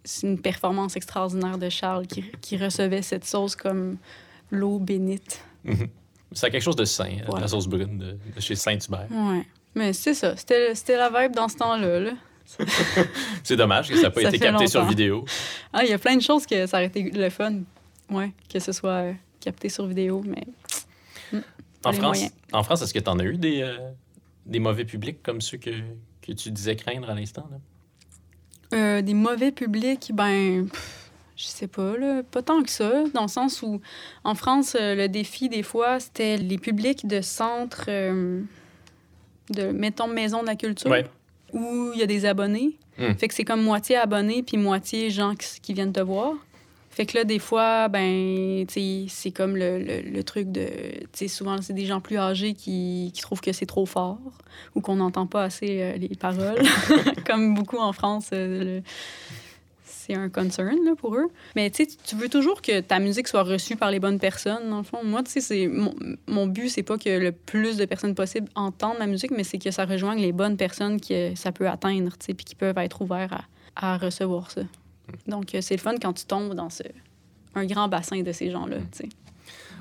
C'est 0.04 0.26
une 0.26 0.40
performance 0.40 0.96
extraordinaire 0.96 1.58
de 1.58 1.68
Charles 1.68 2.06
qui, 2.06 2.24
qui 2.40 2.56
recevait 2.56 3.02
cette 3.02 3.24
sauce 3.24 3.54
comme 3.54 3.96
l'eau 4.50 4.78
bénite. 4.78 5.40
C'est 6.32 6.50
quelque 6.50 6.62
chose 6.62 6.76
de 6.76 6.84
sain, 6.84 7.04
Ouais. 7.28 7.40
la 7.40 7.48
sauce 7.48 7.66
brune 7.66 7.98
de, 7.98 8.18
de 8.34 8.40
chez 8.40 8.54
Saint-Hubert. 8.54 9.06
Ouais. 9.10 9.46
Mais 9.74 9.92
c'est 9.92 10.14
ça. 10.14 10.36
C'était 10.36 10.74
c'était 10.74 10.96
la 10.96 11.08
vibe 11.10 11.34
dans 11.34 11.48
ce 11.48 11.56
temps-là. 11.56 12.00
Là. 12.00 12.12
C'est 13.44 13.56
dommage 13.56 13.88
que 13.88 13.96
ça 13.96 14.02
n'a 14.04 14.10
pas 14.10 14.22
Ça 14.22 14.28
été 14.28 14.38
capté 14.38 14.66
sur 14.66 14.84
vidéo. 14.86 15.24
Ah, 15.72 15.84
il 15.84 15.90
y 15.90 15.92
a 15.92 15.98
plein 15.98 16.16
de 16.16 16.22
choses 16.22 16.46
que 16.46 16.66
ça 16.66 16.78
aurait 16.78 16.86
été 16.86 17.10
le 17.10 17.28
fun. 17.30 17.60
Ouais, 18.10 18.32
que 18.50 18.58
ce 18.58 18.72
soit 18.72 18.90
euh, 18.90 19.12
capté 19.40 19.68
sur 19.68 19.86
vidéo, 19.86 20.22
mais 20.26 20.46
En 21.84 21.92
France, 21.92 22.16
moyens. 22.16 22.32
en 22.52 22.62
France, 22.62 22.82
est-ce 22.82 22.94
que 22.94 22.98
tu 22.98 23.08
en 23.10 23.18
as 23.18 23.24
eu 23.24 23.36
des, 23.36 23.60
euh, 23.60 23.76
des 24.46 24.58
mauvais 24.60 24.86
publics 24.86 25.22
comme 25.22 25.42
ceux 25.42 25.58
que, 25.58 25.70
que 26.22 26.32
tu 26.32 26.50
disais 26.50 26.74
craindre 26.76 27.08
à 27.10 27.14
l'instant? 27.14 27.48
euh, 28.74 29.02
des 29.02 29.14
mauvais 29.14 29.52
publics, 29.52 30.10
ben, 30.14 30.68
pff, 30.68 30.97
je 31.38 31.44
sais 31.46 31.68
pas, 31.68 31.96
là, 31.96 32.22
pas 32.28 32.42
tant 32.42 32.62
que 32.62 32.68
ça, 32.70 33.04
dans 33.14 33.22
le 33.22 33.28
sens 33.28 33.62
où 33.62 33.80
en 34.24 34.34
France, 34.34 34.76
euh, 34.78 34.94
le 34.96 35.08
défi, 35.08 35.48
des 35.48 35.62
fois, 35.62 36.00
c'était 36.00 36.36
les 36.36 36.58
publics 36.58 37.06
de 37.06 37.20
centres 37.22 37.84
euh, 37.88 38.42
de, 39.50 39.68
mettons, 39.70 40.08
maison 40.08 40.42
de 40.42 40.46
la 40.48 40.56
culture, 40.56 40.90
Ouais. 40.90 41.06
où 41.52 41.92
il 41.94 42.00
y 42.00 42.02
a 42.02 42.06
des 42.06 42.26
abonnés. 42.26 42.76
Hmm. 42.98 43.14
Fait 43.14 43.28
que 43.28 43.34
c'est 43.34 43.44
comme 43.44 43.62
moitié 43.62 43.94
abonnés, 43.96 44.42
puis 44.42 44.56
moitié 44.56 45.10
gens 45.10 45.34
qui, 45.36 45.60
qui 45.62 45.72
viennent 45.74 45.92
te 45.92 46.00
voir. 46.00 46.32
Fait 46.90 47.06
que 47.06 47.16
là, 47.16 47.22
des 47.22 47.38
fois, 47.38 47.86
ben, 47.86 48.66
c'est 48.68 49.30
comme 49.30 49.56
le, 49.56 49.78
le- 49.78 50.00
le 50.00 50.24
truc 50.24 50.50
de. 50.50 50.66
Tu 51.16 51.28
souvent, 51.28 51.62
c'est 51.62 51.72
des 51.72 51.86
gens 51.86 52.00
plus 52.00 52.18
âgés 52.18 52.54
qui, 52.54 53.12
qui 53.14 53.22
trouvent 53.22 53.40
que 53.40 53.52
c'est 53.52 53.66
trop 53.66 53.86
fort 53.86 54.18
ou 54.74 54.80
qu'on 54.80 54.96
n'entend 54.96 55.28
pas 55.28 55.44
assez 55.44 55.80
euh, 55.80 55.92
les 55.96 56.08
paroles. 56.16 56.60
comme 57.26 57.54
beaucoup 57.54 57.78
en 57.78 57.92
France, 57.92 58.30
euh, 58.32 58.80
le- 58.80 58.82
c'est 60.08 60.16
un 60.16 60.28
concern 60.28 60.76
là, 60.84 60.94
pour 60.96 61.14
eux. 61.16 61.26
Mais 61.54 61.70
tu 61.70 61.86
veux 62.16 62.28
toujours 62.28 62.62
que 62.62 62.80
ta 62.80 62.98
musique 62.98 63.28
soit 63.28 63.42
reçue 63.42 63.76
par 63.76 63.90
les 63.90 64.00
bonnes 64.00 64.18
personnes, 64.18 64.70
dans 64.70 64.78
le 64.78 64.82
fond. 64.84 65.04
Moi, 65.04 65.22
tu 65.22 65.40
sais, 65.40 65.66
mon, 65.68 65.94
mon 66.26 66.46
but, 66.46 66.68
c'est 66.68 66.82
pas 66.82 66.96
que 66.98 67.10
le 67.10 67.32
plus 67.32 67.76
de 67.76 67.84
personnes 67.84 68.14
possible 68.14 68.48
entendent 68.54 68.98
ma 68.98 69.06
musique, 69.06 69.30
mais 69.30 69.44
c'est 69.44 69.58
que 69.58 69.70
ça 69.70 69.84
rejoigne 69.84 70.20
les 70.20 70.32
bonnes 70.32 70.56
personnes 70.56 71.00
que 71.00 71.34
ça 71.36 71.52
peut 71.52 71.68
atteindre, 71.68 72.12
tu 72.18 72.26
sais, 72.26 72.34
puis 72.34 72.44
qui 72.44 72.54
peuvent 72.54 72.78
être 72.78 73.02
ouverts 73.02 73.44
à, 73.76 73.92
à 73.94 73.98
recevoir 73.98 74.50
ça. 74.50 74.62
Donc, 75.26 75.54
euh, 75.54 75.60
c'est 75.60 75.74
le 75.76 75.80
fun 75.80 75.94
quand 76.00 76.12
tu 76.12 76.24
tombes 76.24 76.54
dans 76.54 76.70
ce, 76.70 76.82
un 77.54 77.64
grand 77.66 77.88
bassin 77.88 78.22
de 78.22 78.32
ces 78.32 78.50
gens-là, 78.50 78.76
tu 78.92 79.04
sais. 79.04 79.08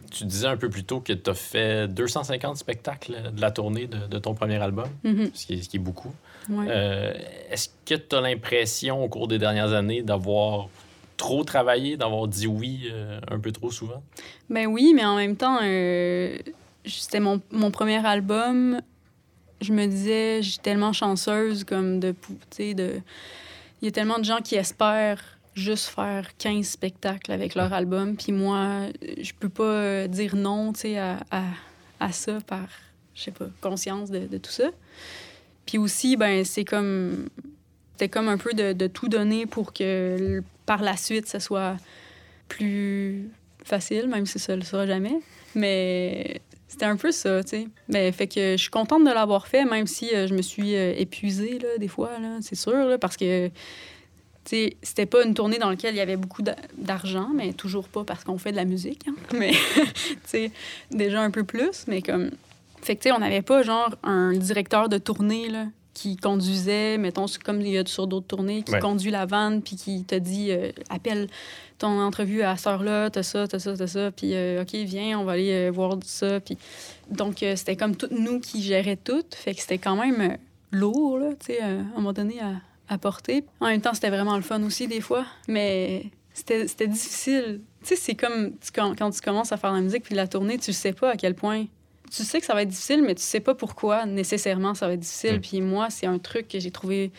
Tu 0.10 0.24
disais 0.24 0.48
un 0.48 0.56
peu 0.56 0.70
plus 0.70 0.86
tôt 0.86 1.02
que 1.02 1.12
tu 1.12 1.30
as 1.30 1.34
fait 1.34 1.86
250 1.90 2.56
spectacles 2.56 3.32
de 3.36 3.42
la 3.42 3.52
tournée 3.52 3.88
de, 3.88 4.08
de 4.08 4.20
ton 4.20 4.34
premier 4.36 4.56
album, 4.56 4.88
Mhm. 5.04 5.32
ce 5.34 5.46
qui 5.46 5.54
est, 5.56 5.62
ce 5.64 5.68
qui 5.68 5.76
est 5.76 5.82
beaucoup. 5.82 6.14
Ouais. 6.50 6.66
Euh, 6.70 7.14
Est-ce 7.50 7.70
que 7.86 7.96
tu 7.96 8.16
as 8.16 8.22
l'impression, 8.22 9.04
au 9.04 9.10
cours 9.10 9.28
des 9.28 9.38
dernières 9.38 9.74
années, 9.74 10.02
d'avoir 10.02 10.70
trop 11.18 11.44
travaillé, 11.44 11.98
d'avoir 11.98 12.28
dit 12.28 12.48
oui 12.48 12.90
euh, 12.92 13.20
un 13.30 13.40
peu 13.40 13.52
trop 13.52 13.72
souvent? 13.72 14.04
Ben 14.50 14.68
oui, 14.68 14.94
mais 14.96 15.06
en 15.06 15.16
même 15.16 15.36
temps, 15.36 15.60
euh, 15.62 16.38
c'était 16.86 17.20
mon, 17.20 17.42
mon 17.52 17.72
premier 17.72 18.06
album. 18.06 18.82
Je 19.62 19.74
me 19.74 19.88
disais, 19.88 20.44
je 20.44 20.52
suis 20.52 20.60
tellement 20.60 20.94
chanceuse 20.94 21.64
comme 21.64 22.00
de... 22.00 22.14
de... 22.60 23.02
Il 23.82 23.86
y 23.86 23.88
a 23.88 23.92
tellement 23.92 24.20
de 24.20 24.26
gens 24.26 24.40
qui 24.42 24.56
espèrent 24.56 25.24
juste 25.56 25.86
faire 25.86 26.38
15 26.38 26.66
spectacles 26.66 27.32
avec 27.32 27.56
leur 27.56 27.74
album. 27.74 28.16
Puis 28.16 28.32
moi, 28.32 28.84
je 29.20 29.32
peux 29.40 29.50
pas 29.50 30.08
dire 30.08 30.36
non, 30.36 30.74
tu 30.74 30.82
sais, 30.82 30.98
à, 31.00 31.18
à, 31.32 31.44
à 32.00 32.12
ça 32.12 32.38
par, 32.46 32.68
je 33.16 33.24
sais 33.24 33.32
pas, 33.32 33.48
conscience 33.62 34.12
de, 34.12 34.20
de 34.28 34.38
tout 34.38 34.52
ça. 34.52 34.70
Puis 35.68 35.78
aussi, 35.78 36.16
ben 36.16 36.44
c'est 36.44 36.66
comme... 36.66 37.28
C'était 37.92 38.10
comme 38.10 38.30
un 38.30 38.38
peu 38.38 38.54
de, 38.54 38.88
tout 38.88 39.10
donner 39.10 39.46
pour 39.46 39.74
que 39.74 40.42
par 40.66 40.82
la 40.84 40.98
suite, 40.98 41.28
ça 41.28 41.40
soit 41.40 41.78
plus 42.48 43.30
facile, 43.64 44.08
même 44.08 44.26
si 44.26 44.40
ça 44.40 44.56
le 44.56 44.62
sera 44.62 44.86
jamais. 44.86 45.20
Mais 45.56 46.42
c'était 46.68 46.86
un 46.86 46.96
peu 46.96 47.12
ça, 47.12 47.44
tu 47.44 47.50
sais. 47.50 47.68
Mais 47.90 48.12
fait 48.12 48.28
que 48.28 48.52
je 48.52 48.58
suis 48.58 48.70
contente 48.70 49.04
de 49.04 49.10
l'avoir 49.10 49.48
fait, 49.48 49.66
même 49.66 49.88
si 49.88 50.14
euh, 50.14 50.28
je 50.28 50.36
me 50.36 50.44
suis 50.44 50.76
euh, 50.76 50.94
épuisée, 50.96 51.58
là, 51.58 51.78
des 51.80 51.88
fois, 51.88 52.20
là, 52.20 52.38
c'est 52.42 52.56
sûr, 52.56 52.74
là, 52.74 53.00
parce 53.00 53.18
que, 53.18 53.50
c'était 54.46 55.06
pas 55.06 55.26
une 55.26 55.34
tournée 55.34 55.58
dans 55.58 55.70
laquelle 55.70 55.96
il 55.96 55.98
y 55.98 56.02
avait 56.02 56.16
beaucoup 56.16 56.44
d'a- 56.44 56.56
d'argent, 56.78 57.30
mais 57.34 57.52
toujours 57.52 57.90
pas 57.90 58.04
parce 58.04 58.24
qu'on 58.24 58.38
fait 58.38 58.52
de 58.52 58.58
la 58.58 58.66
musique, 58.66 59.06
hein. 59.08 59.16
Mais, 59.34 59.52
tu 59.52 60.18
sais, 60.26 60.52
déjà 60.92 61.22
un 61.22 61.32
peu 61.32 61.44
plus, 61.44 61.86
mais 61.88 62.02
comme... 62.02 62.30
Fait 62.82 62.96
que, 62.96 63.04
tu 63.04 63.10
sais, 63.10 63.16
on 63.16 63.20
n'avait 63.20 63.42
pas, 63.42 63.64
genre, 63.64 63.96
un 64.04 64.34
directeur 64.34 64.88
de 64.90 64.98
tournée, 64.98 65.50
là, 65.50 65.66
qui 65.94 66.16
conduisait, 66.16 66.98
mettons, 67.00 67.26
comme 67.44 67.60
il 67.62 67.70
y 67.70 67.78
a 67.78 67.86
sur 67.86 68.06
d'autres 68.08 68.28
tournées, 68.28 68.62
qui 68.64 68.72
Ouais. 68.74 68.80
conduit 68.80 69.10
la 69.12 69.26
vanne, 69.26 69.62
puis 69.64 69.76
qui 69.76 70.04
te 70.04 70.14
dit, 70.16 70.52
euh, 70.52 70.72
appelle 70.90 71.28
ton 71.80 72.00
entrevue 72.00 72.44
à 72.44 72.56
cette 72.56 72.68
heure-là, 72.68 73.10
t'as 73.10 73.24
ça, 73.24 73.48
t'as 73.48 73.60
ça, 73.60 73.76
t'as 73.76 73.88
ça, 73.88 74.12
puis 74.12 74.34
euh, 74.36 74.62
OK, 74.62 74.74
viens, 74.74 75.20
on 75.20 75.24
va 75.24 75.34
aller 75.34 75.52
euh, 75.52 75.72
voir 75.72 75.98
ça. 76.04 76.40
Puis... 76.40 76.58
Donc, 77.10 77.38
c'était 77.40 77.76
comme 77.76 77.96
toutes 77.96 78.12
nous 78.12 78.40
qui 78.40 78.62
gérait 78.62 78.96
tout, 78.98 79.24
fait 79.36 79.54
que 79.56 79.62
c'était 79.62 79.78
quand 79.80 79.96
même 79.96 80.38
lourd, 80.72 81.18
là, 81.18 81.30
tu 81.40 81.48
sais, 81.54 81.62
à 81.62 81.68
un 81.68 81.84
moment 81.96 82.14
donné, 82.14 82.40
à, 82.42 82.56
à 82.94 82.98
porter. 82.98 83.44
En 83.60 83.68
même 83.68 83.82
temps, 83.82 83.94
c'était 83.94 84.10
vraiment 84.12 84.36
le 84.36 84.42
fun 84.44 84.62
aussi, 84.64 84.88
des 84.88 85.02
fois, 85.02 85.26
mais 85.48 86.06
c'était 86.34 86.68
c'était 86.68 86.88
difficile. 86.88 87.62
Tu 87.82 87.88
sais, 87.90 87.96
c'est 87.96 88.16
comme 88.16 88.52
tu- 88.60 88.72
quand, 88.72 88.96
quand 88.98 89.10
tu 89.12 89.22
commences 89.22 89.52
à 89.52 89.58
faire 89.58 89.72
la 89.74 89.82
musique 89.82 90.04
puis 90.04 90.14
la 90.16 90.28
tournée, 90.28 90.58
tu 90.60 90.74
sais 90.74 90.94
pas 90.94 91.12
à 91.12 91.16
quel 91.18 91.34
point... 91.34 91.66
Tu 92.12 92.24
sais 92.24 92.40
que 92.40 92.46
ça 92.46 92.54
va 92.54 92.62
être 92.62 92.70
difficile, 92.70 93.04
mais 93.04 93.16
tu 93.16 93.22
sais 93.22 93.40
pas 93.40 93.56
pourquoi 93.56 94.06
nécessairement 94.06 94.74
ça 94.74 94.88
va 94.88 94.94
être 94.94 95.00
difficile. 95.00 95.38
Mm. 95.38 95.42
Puis 95.42 95.62
moi, 95.62 95.90
c'est 95.90 96.08
un 96.08 96.20
truc 96.20 96.48
que 96.48 96.60
j'ai 96.60 96.72
trouvé 96.72 97.12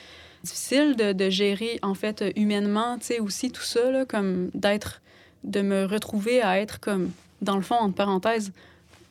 difficile 0.42 0.96
de, 0.96 1.12
de 1.12 1.30
gérer, 1.30 1.78
en 1.82 1.94
fait, 1.94 2.24
humainement, 2.36 2.98
tu 2.98 3.06
sais, 3.06 3.20
aussi 3.20 3.50
tout 3.50 3.62
ça, 3.62 3.90
là, 3.90 4.04
comme 4.04 4.50
d'être, 4.54 5.02
de 5.44 5.60
me 5.60 5.84
retrouver 5.84 6.42
à 6.42 6.60
être 6.60 6.80
comme, 6.80 7.10
dans 7.42 7.56
le 7.56 7.62
fond, 7.62 7.76
entre 7.76 7.94
parenthèses, 7.94 8.52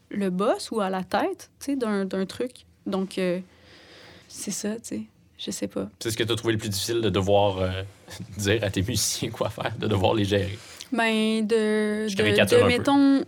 le 0.10 0.30
boss 0.30 0.72
ou 0.72 0.80
à 0.80 0.90
la 0.90 1.04
tête, 1.04 1.50
tu 1.60 1.66
sais, 1.66 1.76
d'un, 1.76 2.06
d'un 2.06 2.26
truc. 2.26 2.66
Donc, 2.86 3.18
euh, 3.18 3.40
c'est 4.28 4.52
ça, 4.52 4.76
tu 4.76 4.82
sais, 4.84 5.02
je 5.38 5.52
sais 5.52 5.68
pas. 5.68 5.90
C'est 6.00 6.12
ce 6.12 6.18
que 6.18 6.24
tu 6.24 6.32
as 6.32 6.36
trouvé 6.36 6.54
le 6.54 6.60
plus 6.60 6.70
difficile 6.70 7.02
de 7.02 7.10
devoir 7.10 7.60
euh, 7.60 7.84
dire 8.38 8.64
à 8.64 8.70
tes 8.70 8.82
musiciens 8.82 9.30
quoi 9.30 9.50
faire, 9.50 9.74
de 9.78 9.88
devoir 9.88 10.14
les 10.14 10.26
gérer. 10.26 10.58
Ben, 10.92 11.46
de, 11.46 12.08
Je 12.08 12.16
de, 12.16 12.24
de, 12.24 12.84
peu. 12.84 13.26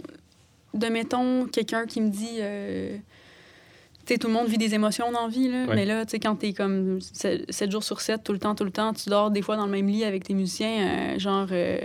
De, 0.74 0.88
mettons, 0.88 1.46
quelqu'un 1.46 1.86
qui 1.86 2.02
me 2.02 2.10
dit... 2.10 2.38
euh, 2.40 2.98
tu 4.06 4.16
sais, 4.16 4.18
tout 4.18 4.28
le 4.28 4.34
monde 4.34 4.48
vit 4.48 4.58
des 4.58 4.74
émotions 4.74 5.12
dans 5.12 5.24
la 5.28 5.32
vie, 5.32 5.48
là. 5.50 5.66
Ouais. 5.66 5.76
Mais 5.76 5.86
là, 5.86 6.04
tu 6.04 6.12
sais, 6.12 6.20
quand 6.20 6.36
t'es 6.36 6.52
comme 6.54 7.00
7 7.02 7.70
jours 7.72 7.84
sur 7.84 8.02
7, 8.02 8.24
tout 8.24 8.34
le 8.34 8.40
temps, 8.40 8.56
tout 8.56 8.64
le 8.64 8.72
temps, 8.72 8.92
tu 8.92 9.08
dors 9.08 9.30
des 9.30 9.44
fois 9.44 9.56
dans 9.56 9.66
le 9.68 9.72
même 9.72 9.88
lit 9.88 10.04
avec 10.04 10.24
tes 10.24 10.34
musiciens, 10.34 11.14
euh, 11.14 11.20
genre, 11.20 11.46
euh, 11.52 11.78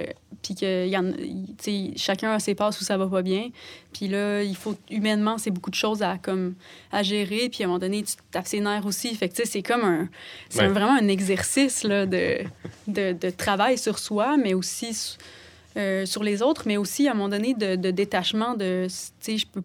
puis 0.43 0.55
que 0.55 0.87
y 0.87 0.97
en, 0.97 1.05
y- 1.11 1.55
tu 1.59 1.64
sais, 1.64 1.91
chacun 1.97 2.30
a 2.32 2.39
ses 2.39 2.55
passes 2.55 2.80
où 2.80 2.85
ça 2.85 2.97
va 2.97 3.07
pas 3.09 3.20
bien. 3.20 3.51
Puis 3.93 4.09
là, 4.09 4.43
il 4.43 4.57
faut, 4.57 4.74
humainement, 4.91 5.37
c'est 5.37 5.51
beaucoup 5.51 5.68
de 5.70 5.74
choses 5.74 6.03
à, 6.03 6.16
comme, 6.16 6.55
à 6.93 7.03
gérer. 7.03 7.51
Puis 7.51 7.62
à 7.62 7.64
un 7.64 7.68
moment 7.68 7.78
donné, 7.78 8.03
tu 8.03 8.14
tapes 8.30 8.47
ses 8.47 8.61
nerfs 8.61 8.87
aussi. 8.87 9.14
Fait 9.14 9.28
que, 9.28 9.35
tu 9.35 9.43
sais, 9.43 9.49
c'est 9.49 9.62
comme 9.62 9.82
un... 9.85 10.09
C'est 10.49 10.61
Ouais. 10.62 10.68
vraiment 10.68 10.95
un 10.95 11.09
exercice, 11.09 11.82
là, 11.85 12.07
de, 12.07 12.39
de, 12.87 13.12
de 13.12 13.28
travail 13.30 13.76
sur 13.76 13.99
soi, 13.99 14.39
mais 14.39 14.55
aussi 14.55 15.16
euh, 15.77 16.07
sur 16.07 16.22
les 16.22 16.43
autres, 16.43 16.62
mais 16.66 16.77
aussi, 16.77 17.09
à 17.09 17.12
un 17.12 17.14
moment 17.14 17.29
donné, 17.29 17.55
de, 17.55 17.77
de 17.77 17.91
détachement, 17.91 18.55
de, 18.55 18.87
je 19.27 19.45
peux... 19.53 19.62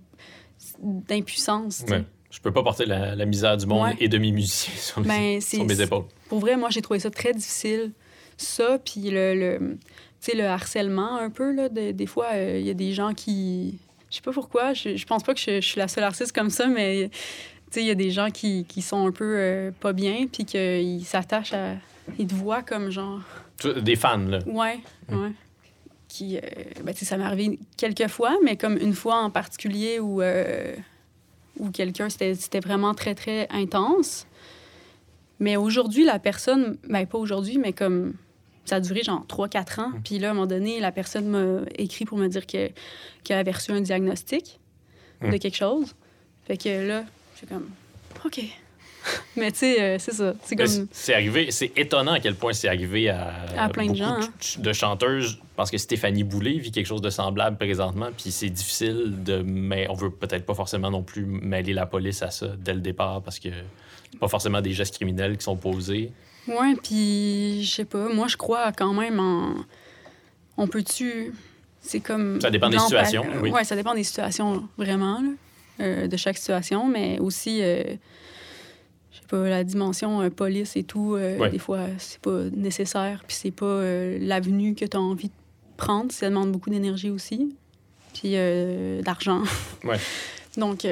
d'impuissance. 0.82 1.84
Ouais. 1.90 2.04
Je 2.32 2.40
peux 2.40 2.52
pas 2.52 2.62
porter 2.64 2.86
la, 2.86 3.16
la 3.16 3.26
misère 3.26 3.58
du 3.58 3.66
monde 3.66 3.84
Ouais. 3.90 3.98
et 4.00 4.08
de 4.08 4.18
mes 4.18 4.32
musiciens 4.32 4.74
sur, 4.78 5.02
Ben, 5.02 5.42
sur 5.42 5.66
mes 5.66 5.82
épaules. 5.82 6.06
Pour 6.28 6.40
vrai, 6.40 6.58
moi, 6.58 6.70
j'ai 6.70 6.82
trouvé 6.82 7.00
ça 7.00 7.10
très 7.10 7.34
difficile. 7.34 7.92
Ça, 8.38 8.78
puis 8.84 9.10
le, 9.10 9.34
le, 9.36 9.78
le 10.34 10.44
harcèlement, 10.46 11.18
un 11.18 11.30
peu, 11.30 11.54
là. 11.54 11.70
de- 11.70 11.92
des 11.92 12.06
fois, 12.06 12.28
euh, 12.34 12.58
il 12.60 12.66
y 12.66 12.70
a 12.70 12.74
des 12.76 12.94
gens 12.94 13.14
qui... 13.14 13.78
Je 14.10 14.16
sais 14.16 14.22
pas 14.22 14.32
pourquoi, 14.32 14.74
je, 14.74 15.04
pense 15.06 15.22
pas 15.24 15.34
que 15.36 15.40
je, 15.40 15.62
je 15.62 15.68
suis 15.68 15.78
la 15.80 15.88
seule 15.88 16.04
artiste 16.04 16.32
comme 16.32 16.50
ça, 16.50 16.68
mais, 16.68 17.12
il 17.76 17.84
y 17.84 17.92
a 17.92 17.96
des 17.96 18.10
gens 18.10 18.32
qui, 18.32 18.66
qui 18.66 18.82
sont 18.82 19.06
un 19.08 19.12
peu 19.12 19.36
euh, 19.38 19.72
pas 19.80 19.94
bien, 19.94 20.26
puis 20.32 20.46
qu'ils 20.46 21.06
s'attachent 21.06 21.54
à... 21.54 21.76
Ils 22.18 22.26
te 22.26 22.34
voient 22.34 22.64
comme 22.64 22.90
genre... 22.90 23.20
Des 23.82 23.96
fans, 23.96 24.18
là. 24.18 24.40
Ouais, 24.48 24.80
ouais. 25.12 25.32
Qui, 26.10 26.38
euh, 26.38 26.42
ben, 26.84 26.94
ça 26.94 27.18
m'est 27.18 27.24
arrivé 27.24 27.58
quelques 27.78 28.08
fois, 28.08 28.36
mais 28.44 28.58
comme 28.58 28.78
une 28.78 28.94
fois 28.94 29.18
en 29.22 29.30
particulier 29.30 30.00
où, 30.00 30.22
euh, 30.22 30.76
où 31.60 31.70
quelqu'un, 31.70 32.10
c'était 32.10 32.60
vraiment 32.60 32.94
très, 32.94 33.16
très 33.16 33.48
intense. 33.52 34.26
Mais 35.40 35.56
aujourd'hui, 35.56 36.04
la 36.04 36.20
personne, 36.20 36.78
ben 36.90 37.06
pas 37.06 37.18
aujourd'hui, 37.18 37.58
mais 37.60 37.72
comme 37.72 38.14
ça 38.66 38.78
a 38.78 38.80
duré 38.82 39.04
genre 39.04 39.24
3-4 39.28 39.80
ans. 39.80 39.92
Puis 40.04 40.20
là, 40.20 40.28
à 40.30 40.32
un 40.32 40.34
moment 40.34 40.48
donné, 40.48 40.80
la 40.80 40.92
personne 40.92 41.28
m'a 41.30 41.62
écrit 41.76 42.06
pour 42.06 42.18
me 42.18 42.28
dire 42.28 42.46
que- 42.46 42.70
qu'elle 43.24 43.38
avait 43.38 43.52
reçu 43.52 43.72
un 43.72 43.82
diagnostic 43.82 44.60
de 45.22 45.28
Mm. 45.28 45.40
quelque 45.40 45.56
chose. 45.58 45.96
Fait 46.46 46.58
que 46.58 46.88
là, 46.88 47.06
j'ai 47.40 47.48
comme, 47.48 47.70
OK. 48.26 48.42
mais 49.38 49.52
tu 49.52 49.60
sais, 49.60 49.82
euh, 49.82 49.98
c'est 50.00 50.14
ça. 50.14 50.34
C'est 50.44 50.56
comme. 50.56 50.88
arrivé, 51.14 51.52
c'est 51.52 51.72
étonnant 51.78 52.14
à 52.14 52.20
quel 52.20 52.36
point 52.36 52.54
c'est 52.54 52.68
arrivé 52.68 53.10
à, 53.10 53.34
À 53.58 53.70
plein 53.70 53.88
de 53.88 53.96
gens, 53.96 54.20
hein. 54.20 54.30
de, 54.58 54.74
chanteuses. 54.74 55.40
Parce 55.56 55.72
que 55.72 55.78
Stéphanie 55.78 56.24
Boulay 56.24 56.58
vit 56.58 56.72
quelque 56.72 56.88
chose 56.88 57.02
de 57.02 57.10
semblable 57.10 57.58
présentement, 57.58 58.10
puis 58.16 58.32
c'est 58.32 58.50
difficile 58.50 59.24
de. 59.24 59.42
Mais 59.46 59.88
on 59.90 59.94
veut 59.94 60.12
peut-être 60.12 60.46
pas 60.46 60.54
forcément 60.54 60.92
non 60.92 61.04
plus 61.04 61.26
mêler 61.26 61.74
la 61.74 61.86
police 61.86 62.22
à 62.22 62.32
ça 62.32 62.48
dès 62.58 62.74
le 62.74 62.82
départ 62.82 63.22
parce 63.22 63.40
que 63.40 63.50
pas 64.20 64.28
forcément 64.28 64.62
des 64.62 64.74
gestes 64.74 64.96
criminels 64.96 65.38
qui 65.38 65.44
sont 65.44 65.56
posés. 65.56 66.12
Ouais, 66.48 66.76
puis 66.82 67.64
je 67.64 67.72
sais 67.72 67.86
pas, 67.86 68.10
moi 68.10 68.28
je 68.28 68.38
crois 68.38 68.72
quand 68.72 68.94
même 68.94 69.20
en. 69.20 69.56
On 70.58 70.68
peut-tu. 70.68 71.34
C'est 71.82 72.00
comme. 72.02 72.42
Ça 72.42 72.50
dépend 72.50 72.70
des 72.70 72.80
situations, 72.80 73.26
oui. 73.42 73.52
Ouais, 73.52 73.64
ça 73.64 73.76
dépend 73.76 73.94
des 73.94 74.04
situations, 74.04 74.68
vraiment, 74.78 75.22
là, 75.22 75.30
euh, 75.80 76.08
de 76.08 76.18
chaque 76.18 76.38
situation, 76.38 76.88
mais 76.88 77.20
aussi, 77.20 77.60
euh, 77.62 77.84
pas, 79.30 79.48
la 79.50 79.64
dimension 79.64 80.22
euh, 80.22 80.30
police 80.30 80.76
et 80.76 80.84
tout, 80.84 81.16
euh, 81.16 81.38
Ouais. 81.38 81.50
des 81.50 81.60
fois, 81.60 81.82
c'est 81.98 82.20
pas 82.20 82.44
nécessaire, 82.56 83.24
puis 83.28 83.36
c'est 83.40 83.52
pas 83.52 83.66
euh, 83.66 84.18
l'avenue 84.22 84.76
que 84.76 84.86
tu 84.86 84.98
as 84.98 85.00
envie 85.00 85.28
de 85.28 85.34
prendre, 85.78 86.12
ça 86.12 86.30
demande 86.30 86.52
beaucoup 86.52 86.70
d'énergie 86.70 87.10
aussi, 87.10 87.56
puis 88.14 88.34
d'argent. 89.04 89.44
Ouais. 89.86 89.98
Donc, 90.58 90.86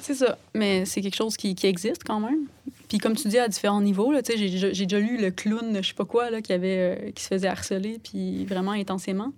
c'est 0.00 0.14
ça. 0.14 0.38
Mais 0.54 0.84
c'est 0.86 1.00
quelque 1.02 1.16
chose 1.16 1.36
qui, 1.36 1.54
qui 1.54 1.66
existe 1.66 2.02
quand 2.04 2.20
même. 2.20 2.46
Puis 2.88 2.98
comme 2.98 3.14
tu 3.16 3.28
dis, 3.28 3.38
à 3.38 3.48
différents 3.48 3.80
niveaux, 3.82 4.12
là, 4.12 4.22
tu 4.22 4.32
sais, 4.32 4.38
j'ai 4.38 4.48
déjà- 4.48 4.72
j'ai 4.72 4.86
déjà 4.86 5.00
lu 5.00 5.18
le 5.20 5.30
clown, 5.32 5.76
je 5.82 5.88
sais 5.88 5.94
pas 5.94 6.04
quoi, 6.04 6.30
là, 6.30 6.40
qui, 6.40 6.52
avait, 6.52 7.12
qui 7.14 7.22
se 7.24 7.28
faisait 7.28 7.48
harceler, 7.48 7.98
puis 8.02 8.44
vraiment 8.46 8.70
intensément. 8.72 9.32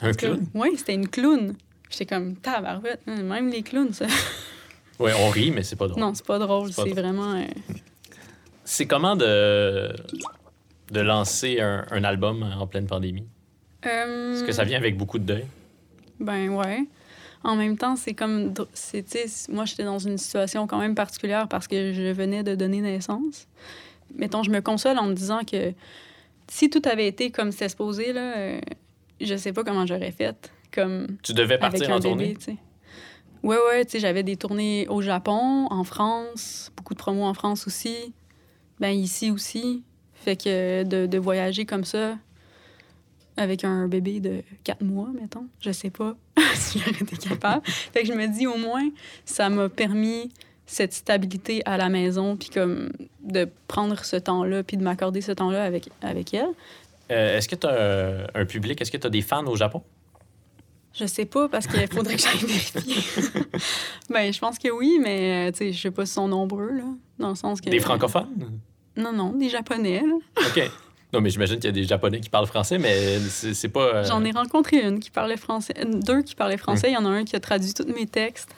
Un 0.00 0.12
clown? 0.12 0.44
Oui, 0.54 0.68
c'était 0.76 0.94
une 0.94 1.08
clown. 1.08 1.54
J'étais 1.90 2.06
comme, 2.06 2.36
tabarouette, 2.36 3.00
hein, 3.06 3.22
même 3.22 3.48
les 3.50 3.62
clowns, 3.62 3.92
ça. 3.94 4.06
Ouais, 5.02 5.12
on 5.18 5.30
rit, 5.30 5.50
mais 5.50 5.62
c'est 5.62 5.76
pas 5.76 5.88
drôle. 5.88 6.00
Non, 6.00 6.12
c'est 6.14 6.26
pas 6.26 6.38
drôle, 6.38 6.72
C'est 6.72 6.90
vraiment... 6.90 7.34
euh, 7.34 7.44
C'est 8.64 8.86
comment 8.86 9.16
de, 9.16 9.92
de 10.90 11.00
lancer 11.00 11.60
un, 11.60 11.84
un 11.90 12.04
album 12.04 12.42
en 12.42 12.66
pleine 12.66 12.86
pandémie? 12.86 13.26
euh, 13.86 14.34
Est-ce 14.34 14.44
que 14.44 14.52
ça 14.52 14.64
vient 14.64 14.78
avec 14.78 14.96
beaucoup 14.96 15.18
de 15.18 15.24
deuil? 15.24 15.44
Ben 16.20 16.48
ouais. 16.50 16.84
En 17.44 17.56
même 17.56 17.76
temps, 17.76 17.96
c'est 17.96 18.14
comme. 18.14 18.54
moi, 19.48 19.64
j'étais 19.64 19.82
dans 19.84 19.98
une 19.98 20.16
situation 20.18 20.66
quand 20.68 20.78
même 20.78 20.94
particulière 20.94 21.48
parce 21.48 21.66
que 21.66 21.92
je 21.92 22.12
venais 22.12 22.44
de 22.44 22.54
donner 22.54 22.80
naissance. 22.80 23.48
Mettons, 24.14 24.42
je 24.44 24.50
me 24.50 24.60
console 24.60 24.98
en 24.98 25.06
me 25.06 25.14
disant 25.14 25.40
que 25.44 25.72
si 26.48 26.70
tout 26.70 26.82
avait 26.84 27.08
été 27.08 27.30
comme 27.32 27.50
c'était 27.50 27.68
supposé, 27.70 28.12
là, 28.12 28.36
euh, 28.36 28.60
je 29.20 29.34
sais 29.36 29.52
pas 29.52 29.64
comment 29.64 29.86
j'aurais 29.86 30.12
fait. 30.12 30.52
Comme 30.72 31.16
Tu 31.22 31.32
devais 31.32 31.54
avec 31.54 31.60
partir 31.60 31.90
un 31.90 31.96
en 31.96 32.00
tournée? 32.00 32.36
Ouais, 33.42 33.56
ouais, 33.68 33.84
tu 33.84 33.92
sais, 33.92 33.98
j'avais 33.98 34.22
des 34.22 34.36
tournées 34.36 34.86
au 34.88 35.02
Japon, 35.02 35.66
en 35.70 35.84
France, 35.84 36.70
beaucoup 36.76 36.94
de 36.94 36.98
promos 36.98 37.24
en 37.24 37.34
France 37.34 37.66
aussi, 37.66 38.12
ben 38.78 38.90
ici 38.90 39.30
aussi. 39.30 39.82
Fait 40.14 40.36
que 40.36 40.84
de, 40.84 41.06
de 41.06 41.18
voyager 41.18 41.66
comme 41.66 41.84
ça, 41.84 42.16
avec 43.36 43.64
un 43.64 43.88
bébé 43.88 44.20
de 44.20 44.42
quatre 44.62 44.82
mois, 44.82 45.08
mettons, 45.20 45.46
je 45.60 45.72
sais 45.72 45.90
pas 45.90 46.14
si 46.54 46.78
j'aurais 46.78 47.00
été 47.02 47.16
capable. 47.16 47.62
Fait 47.66 48.02
que 48.02 48.06
je 48.08 48.12
me 48.12 48.26
dis, 48.28 48.46
au 48.46 48.56
moins, 48.56 48.88
ça 49.24 49.48
m'a 49.48 49.68
permis 49.68 50.30
cette 50.66 50.92
stabilité 50.92 51.62
à 51.64 51.76
la 51.76 51.88
maison, 51.88 52.36
puis 52.36 52.50
comme 52.50 52.90
de 53.22 53.48
prendre 53.66 54.04
ce 54.04 54.16
temps-là, 54.16 54.62
puis 54.62 54.76
de 54.76 54.82
m'accorder 54.84 55.20
ce 55.20 55.32
temps-là 55.32 55.64
avec, 55.64 55.88
avec 56.00 56.32
elle. 56.34 56.50
Euh, 57.10 57.36
Est-ce 57.36 57.48
que 57.48 57.56
tu 57.56 57.66
as 57.66 58.28
un 58.34 58.44
public? 58.46 58.80
Est-ce 58.80 58.90
que 58.92 58.96
tu 58.96 59.06
as 59.06 59.10
des 59.10 59.22
fans 59.22 59.46
au 59.46 59.56
Japon? 59.56 59.82
Je 60.94 61.06
sais 61.06 61.24
pas 61.24 61.48
parce 61.48 61.66
qu'il 61.66 61.86
faudrait 61.88 62.16
que 62.16 62.22
j'aille 62.22 62.36
vérifier. 62.38 63.02
ben, 64.10 64.32
je 64.32 64.38
pense 64.38 64.58
que 64.58 64.68
oui, 64.70 64.98
mais 65.00 65.48
euh, 65.48 65.50
tu 65.52 65.58
sais, 65.58 65.72
je 65.72 65.80
sais 65.80 65.90
pas 65.90 66.04
si 66.04 66.12
sont 66.12 66.28
nombreux, 66.28 66.70
là. 66.70 66.84
Dans 67.18 67.30
le 67.30 67.34
sens 67.34 67.60
que. 67.60 67.70
Des 67.70 67.80
francophones? 67.80 68.50
Non, 68.96 69.12
non, 69.12 69.32
des 69.32 69.48
Japonais, 69.48 70.02
là. 70.02 70.14
OK. 70.46 70.70
Non, 71.14 71.20
mais 71.20 71.30
j'imagine 71.30 71.56
qu'il 71.56 71.64
y 71.66 71.68
a 71.68 71.72
des 71.72 71.84
Japonais 71.84 72.20
qui 72.20 72.28
parlent 72.30 72.46
français, 72.46 72.78
mais 72.78 73.18
c'est 73.18 73.68
pas. 73.68 73.80
euh, 73.80 74.04
J'en 74.04 74.24
ai 74.24 74.32
rencontré 74.32 74.82
une 74.86 74.98
qui 75.00 75.10
parlait 75.10 75.36
français. 75.36 75.74
Deux 75.86 76.22
qui 76.22 76.34
parlaient 76.34 76.56
français. 76.58 76.90
Il 76.90 76.94
y 76.94 76.96
en 76.96 77.04
a 77.06 77.08
un 77.10 77.24
qui 77.24 77.36
a 77.36 77.40
traduit 77.40 77.72
tous 77.74 77.86
mes 77.86 78.06
textes. 78.06 78.54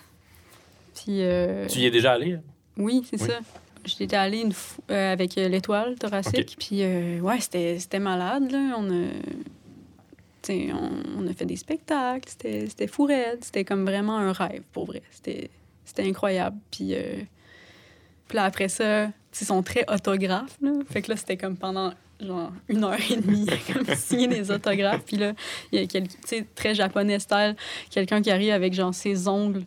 Puis. 0.95 1.22
euh, 1.22 1.66
Tu 1.68 1.80
y 1.80 1.87
es 1.87 1.91
déjà 1.91 2.12
allé? 2.12 2.39
Oui, 2.76 3.05
c'est 3.11 3.20
Oui. 3.20 3.28
ça. 3.28 3.39
J'étais 3.85 4.16
allée 4.16 4.39
une 4.41 4.53
euh, 4.91 5.12
avec 5.12 5.35
l'étoile 5.35 5.95
thoracique. 5.97 6.57
Ok. 6.57 6.57
Puis, 6.59 6.78
euh, 6.82 7.20
ouais, 7.20 7.39
c'était 7.41 7.78
c'était 7.78 7.99
malade, 8.01 8.51
là. 8.51 8.76
On 8.78 8.89
a. 8.91 9.07
on, 10.51 11.26
a 11.26 11.32
fait 11.32 11.47
des 11.47 11.57
spectacles, 11.57 12.28
c'était 12.28 12.66
c'était 12.68 12.86
fou 12.86 13.05
raide, 13.05 13.38
c'était 13.42 13.64
comme 13.64 13.84
vraiment 13.84 14.18
un 14.18 14.32
rêve, 14.32 14.62
pour 14.72 14.86
vrai. 14.86 15.03
C'était 15.11 15.51
incroyable. 15.99 16.57
Puis, 16.70 16.95
euh, 16.95 17.20
puis 18.28 18.36
là, 18.36 18.45
après 18.45 18.68
ça, 18.68 19.07
ils 19.40 19.47
sont 19.47 19.62
très 19.62 19.84
autographes. 19.92 20.59
Fait 20.90 21.03
que 21.03 21.11
là, 21.11 21.16
c'était 21.16 21.36
comme 21.36 21.57
pendant 21.57 21.92
genre 22.20 22.53
une 22.68 22.84
heure 22.84 22.99
et 23.11 23.16
demie, 23.16 23.47
comme 23.72 23.86
signer 23.95 24.28
des 24.28 24.51
autographes. 24.51 25.05
Puis 25.05 25.16
là, 25.16 25.32
il 25.72 25.80
y 25.80 25.82
a 25.82 25.86
quelqu'un, 25.86 26.45
très 26.55 26.74
japonais 26.74 27.18
style, 27.18 27.57
quelqu'un 27.90 28.22
qui 28.22 28.30
arrive 28.30 28.53
avec 28.53 28.74
genre 28.74 28.95
ses 28.95 29.28
ongles 29.28 29.64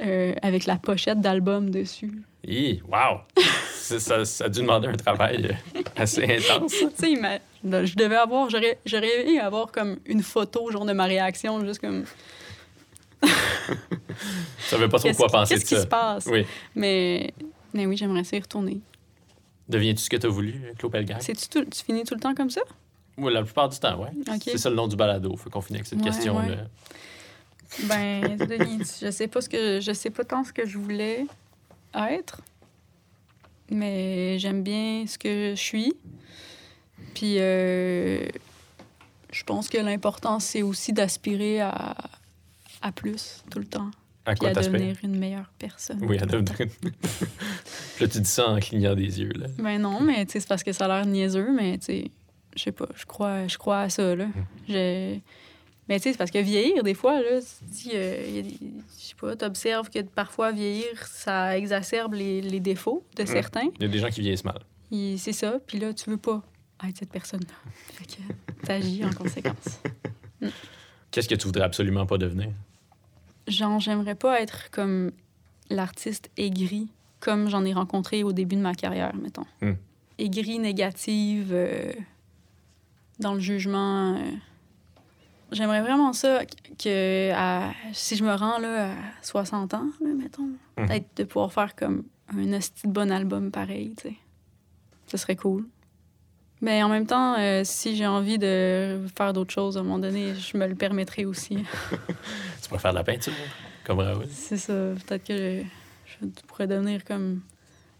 euh, 0.00 0.34
avec 0.42 0.66
la 0.66 0.76
pochette 0.76 1.20
d'album 1.20 1.70
dessus. 1.70 2.12
Hi, 2.46 2.80
wow! 2.86 3.20
Ça, 3.74 4.24
ça 4.24 4.44
a 4.44 4.48
dû 4.48 4.60
demander 4.60 4.88
un 4.88 4.92
travail 4.96 5.46
euh, 5.74 5.82
assez 5.96 6.22
intense. 6.24 6.72
tu 6.98 7.14
sais, 7.16 7.40
là, 7.64 7.84
je 7.84 7.94
devais 7.96 8.16
avoir, 8.16 8.48
j'aurais, 8.50 8.78
aimé 9.20 9.38
avoir 9.40 9.72
comme 9.72 9.98
une 10.06 10.22
photo, 10.22 10.70
genre 10.70 10.84
de 10.84 10.92
ma 10.92 11.04
réaction, 11.04 11.64
juste 11.64 11.80
comme. 11.80 12.04
Je 14.58 14.64
savais 14.70 14.88
pas 14.88 14.98
trop 14.98 15.08
Qu'est-ce, 15.08 15.18
quoi 15.18 15.28
penser 15.28 15.54
qu'est-ce 15.54 15.64
de 15.64 15.68
qui 15.68 15.74
ça. 15.76 15.82
se 15.82 15.86
passe? 15.86 16.26
Oui. 16.26 16.46
Mais, 16.74 17.32
mais 17.74 17.86
oui, 17.86 17.96
j'aimerais 17.96 18.24
ça 18.24 18.36
y 18.36 18.40
retourner. 18.40 18.78
Deviens-tu 19.68 20.02
ce 20.02 20.10
que 20.10 20.16
tu 20.16 20.26
as 20.26 20.30
voulu, 20.30 20.72
Claude 20.78 20.92
Pelgag? 20.92 21.18
Tout- 21.50 21.64
tu 21.64 21.84
finis 21.84 22.04
tout 22.04 22.14
le 22.14 22.20
temps 22.20 22.34
comme 22.34 22.50
ça? 22.50 22.60
Oui, 23.18 23.32
la 23.32 23.42
plupart 23.42 23.68
du 23.68 23.78
temps, 23.78 24.00
oui. 24.02 24.08
OK. 24.28 24.42
C'est 24.44 24.58
ça 24.58 24.70
le 24.70 24.76
nom 24.76 24.86
du 24.86 24.96
balado. 24.96 25.36
Faut 25.36 25.50
qu'on 25.50 25.60
finisse 25.60 25.80
avec 25.80 25.86
cette 25.86 25.98
Ouais, 26.00 26.04
question-là. 26.04 26.38
ouais. 26.40 26.58
Ben, 27.84 28.38
je 29.00 29.10
sais 29.10 29.26
pas 29.28 29.40
ce 29.40 29.48
que 29.48 29.80
je 29.80 29.92
sais 29.92 30.10
pas 30.10 30.24
tant 30.24 30.44
ce 30.44 30.52
que 30.52 30.66
je 30.66 30.78
voulais 30.78 31.26
être, 31.96 32.40
mais 33.70 34.38
j'aime 34.38 34.62
bien 34.62 35.04
ce 35.06 35.18
que 35.18 35.50
je 35.56 35.60
suis. 35.60 35.94
Puis 37.14 37.36
euh, 37.38 38.26
je 39.32 39.42
pense 39.44 39.68
que 39.68 39.78
l'important 39.78 40.38
c'est 40.40 40.62
aussi 40.62 40.92
d'aspirer 40.92 41.60
à, 41.60 41.94
à 42.82 42.92
plus 42.92 43.42
tout 43.50 43.58
le 43.58 43.64
temps, 43.66 43.90
À 44.24 44.32
puis 44.32 44.40
quoi 44.40 44.48
à 44.50 44.52
t'aspires? 44.52 44.72
devenir 44.74 44.96
une 45.02 45.18
meilleure 45.18 45.50
personne. 45.58 45.98
Oui, 46.02 46.18
à 46.18 46.26
devenir. 46.26 46.54
là, 48.00 48.08
tu 48.08 48.20
dis 48.20 48.28
ça 48.30 48.48
en 48.48 48.58
clignant 48.60 48.94
des 48.94 49.20
yeux. 49.20 49.32
Là. 49.34 49.46
Ben 49.58 49.78
non, 49.80 50.00
mais 50.00 50.26
c'est 50.28 50.46
parce 50.46 50.62
que 50.62 50.72
ça 50.72 50.84
a 50.84 50.88
l'air 50.88 51.06
niaiseux, 51.06 51.50
mais 51.52 51.78
tu 51.78 51.84
sais, 51.86 52.10
je 52.56 52.62
sais 52.62 52.72
pas, 52.72 52.88
je 52.96 53.04
crois, 53.06 53.46
je 53.46 53.56
crois 53.58 53.80
à 53.80 53.90
ça, 53.90 54.14
là. 54.14 54.26
Je- 54.68 55.18
Mais 55.88 55.98
tu 55.98 56.04
sais, 56.04 56.12
c'est 56.12 56.18
parce 56.18 56.30
que 56.32 56.38
vieillir, 56.38 56.82
des 56.82 56.94
fois, 56.94 57.20
là, 57.20 57.40
tu 57.80 57.90
euh, 57.94 58.42
sais 58.96 59.14
pas, 59.20 59.36
t'observes 59.36 59.88
que 59.88 60.02
parfois 60.02 60.50
vieillir, 60.50 61.06
ça 61.06 61.56
exacerbe 61.56 62.14
les, 62.14 62.40
les 62.40 62.60
défauts 62.60 63.04
de 63.16 63.24
certains. 63.24 63.68
Il 63.76 63.82
y 63.82 63.84
a 63.84 63.88
des 63.88 63.98
gens 64.00 64.08
qui 64.08 64.20
vieillissent 64.20 64.44
mal. 64.44 64.60
C'est 64.90 65.32
ça, 65.32 65.58
puis 65.66 65.78
là, 65.78 65.92
tu 65.94 66.10
veux 66.10 66.16
pas. 66.16 66.42
être 66.86 66.96
cette 66.98 67.10
personne-là. 67.10 67.70
Fait 67.92 68.04
que 68.04 68.66
t'agis 68.66 69.04
en 69.04 69.10
conséquence. 69.10 69.80
Qu'est-ce 71.10 71.28
que 71.28 71.34
tu 71.34 71.46
voudrais 71.46 71.64
absolument 71.64 72.04
pas 72.06 72.18
devenir? 72.18 72.50
Genre, 73.48 73.78
j'aimerais 73.80 74.14
pas 74.16 74.40
être 74.40 74.70
comme 74.70 75.12
l'artiste 75.70 76.30
aigri, 76.36 76.88
comme 77.20 77.48
j'en 77.48 77.64
ai 77.64 77.72
rencontré 77.72 78.22
au 78.22 78.32
début 78.32 78.56
de 78.56 78.60
ma 78.60 78.74
carrière, 78.74 79.14
mettons. 79.14 79.46
Hmm. 79.62 79.74
Aigri, 80.18 80.58
négative, 80.58 81.50
euh, 81.52 81.92
dans 83.20 83.34
le 83.34 83.40
jugement. 83.40 84.16
euh. 84.16 84.30
J'aimerais 85.52 85.80
vraiment 85.82 86.12
ça, 86.12 86.40
que 86.82 87.30
à- 87.32 87.72
si 87.92 88.16
je 88.16 88.24
me 88.24 88.34
rends 88.34 88.58
là, 88.58 88.90
à 88.90 88.94
60 89.22 89.74
ans, 89.74 89.86
là, 90.00 90.08
mettons, 90.14 90.48
Mhm. 90.76 90.86
peut-être 90.86 91.16
de 91.16 91.24
pouvoir 91.24 91.52
faire 91.52 91.74
comme 91.76 92.04
un 92.36 92.52
hostie 92.52 92.86
de 92.88 92.92
bon 92.92 93.10
album 93.12 93.50
pareil, 93.50 93.94
tu 93.96 94.08
sais. 94.08 94.14
Ce 95.06 95.16
serait 95.16 95.36
cool. 95.36 95.66
Mais 96.60 96.82
en 96.82 96.88
même 96.88 97.06
temps, 97.06 97.36
euh, 97.38 97.62
si 97.64 97.94
j'ai 97.96 98.06
envie 98.06 98.38
de 98.38 99.00
faire 99.16 99.32
d'autres 99.32 99.52
choses 99.52 99.76
à 99.76 99.80
un 99.80 99.82
moment 99.84 99.98
donné, 100.00 100.34
je 100.34 100.56
me 100.56 100.66
le 100.66 100.74
permettrai 100.74 101.24
aussi. 101.26 101.58
Tu 102.62 102.68
pourrais 102.68 102.80
faire 102.80 102.92
de 102.92 102.96
la 102.98 103.04
peinture, 103.04 103.32
comme 103.84 104.00
Raoul. 104.00 104.26
C'est 104.30 104.56
ça. 104.56 104.72
Peut-être 104.72 105.24
que 105.24 105.62
je, 105.62 106.26
je 106.26 106.26
pourrais 106.48 106.66
devenir 106.66 107.04
comme 107.04 107.42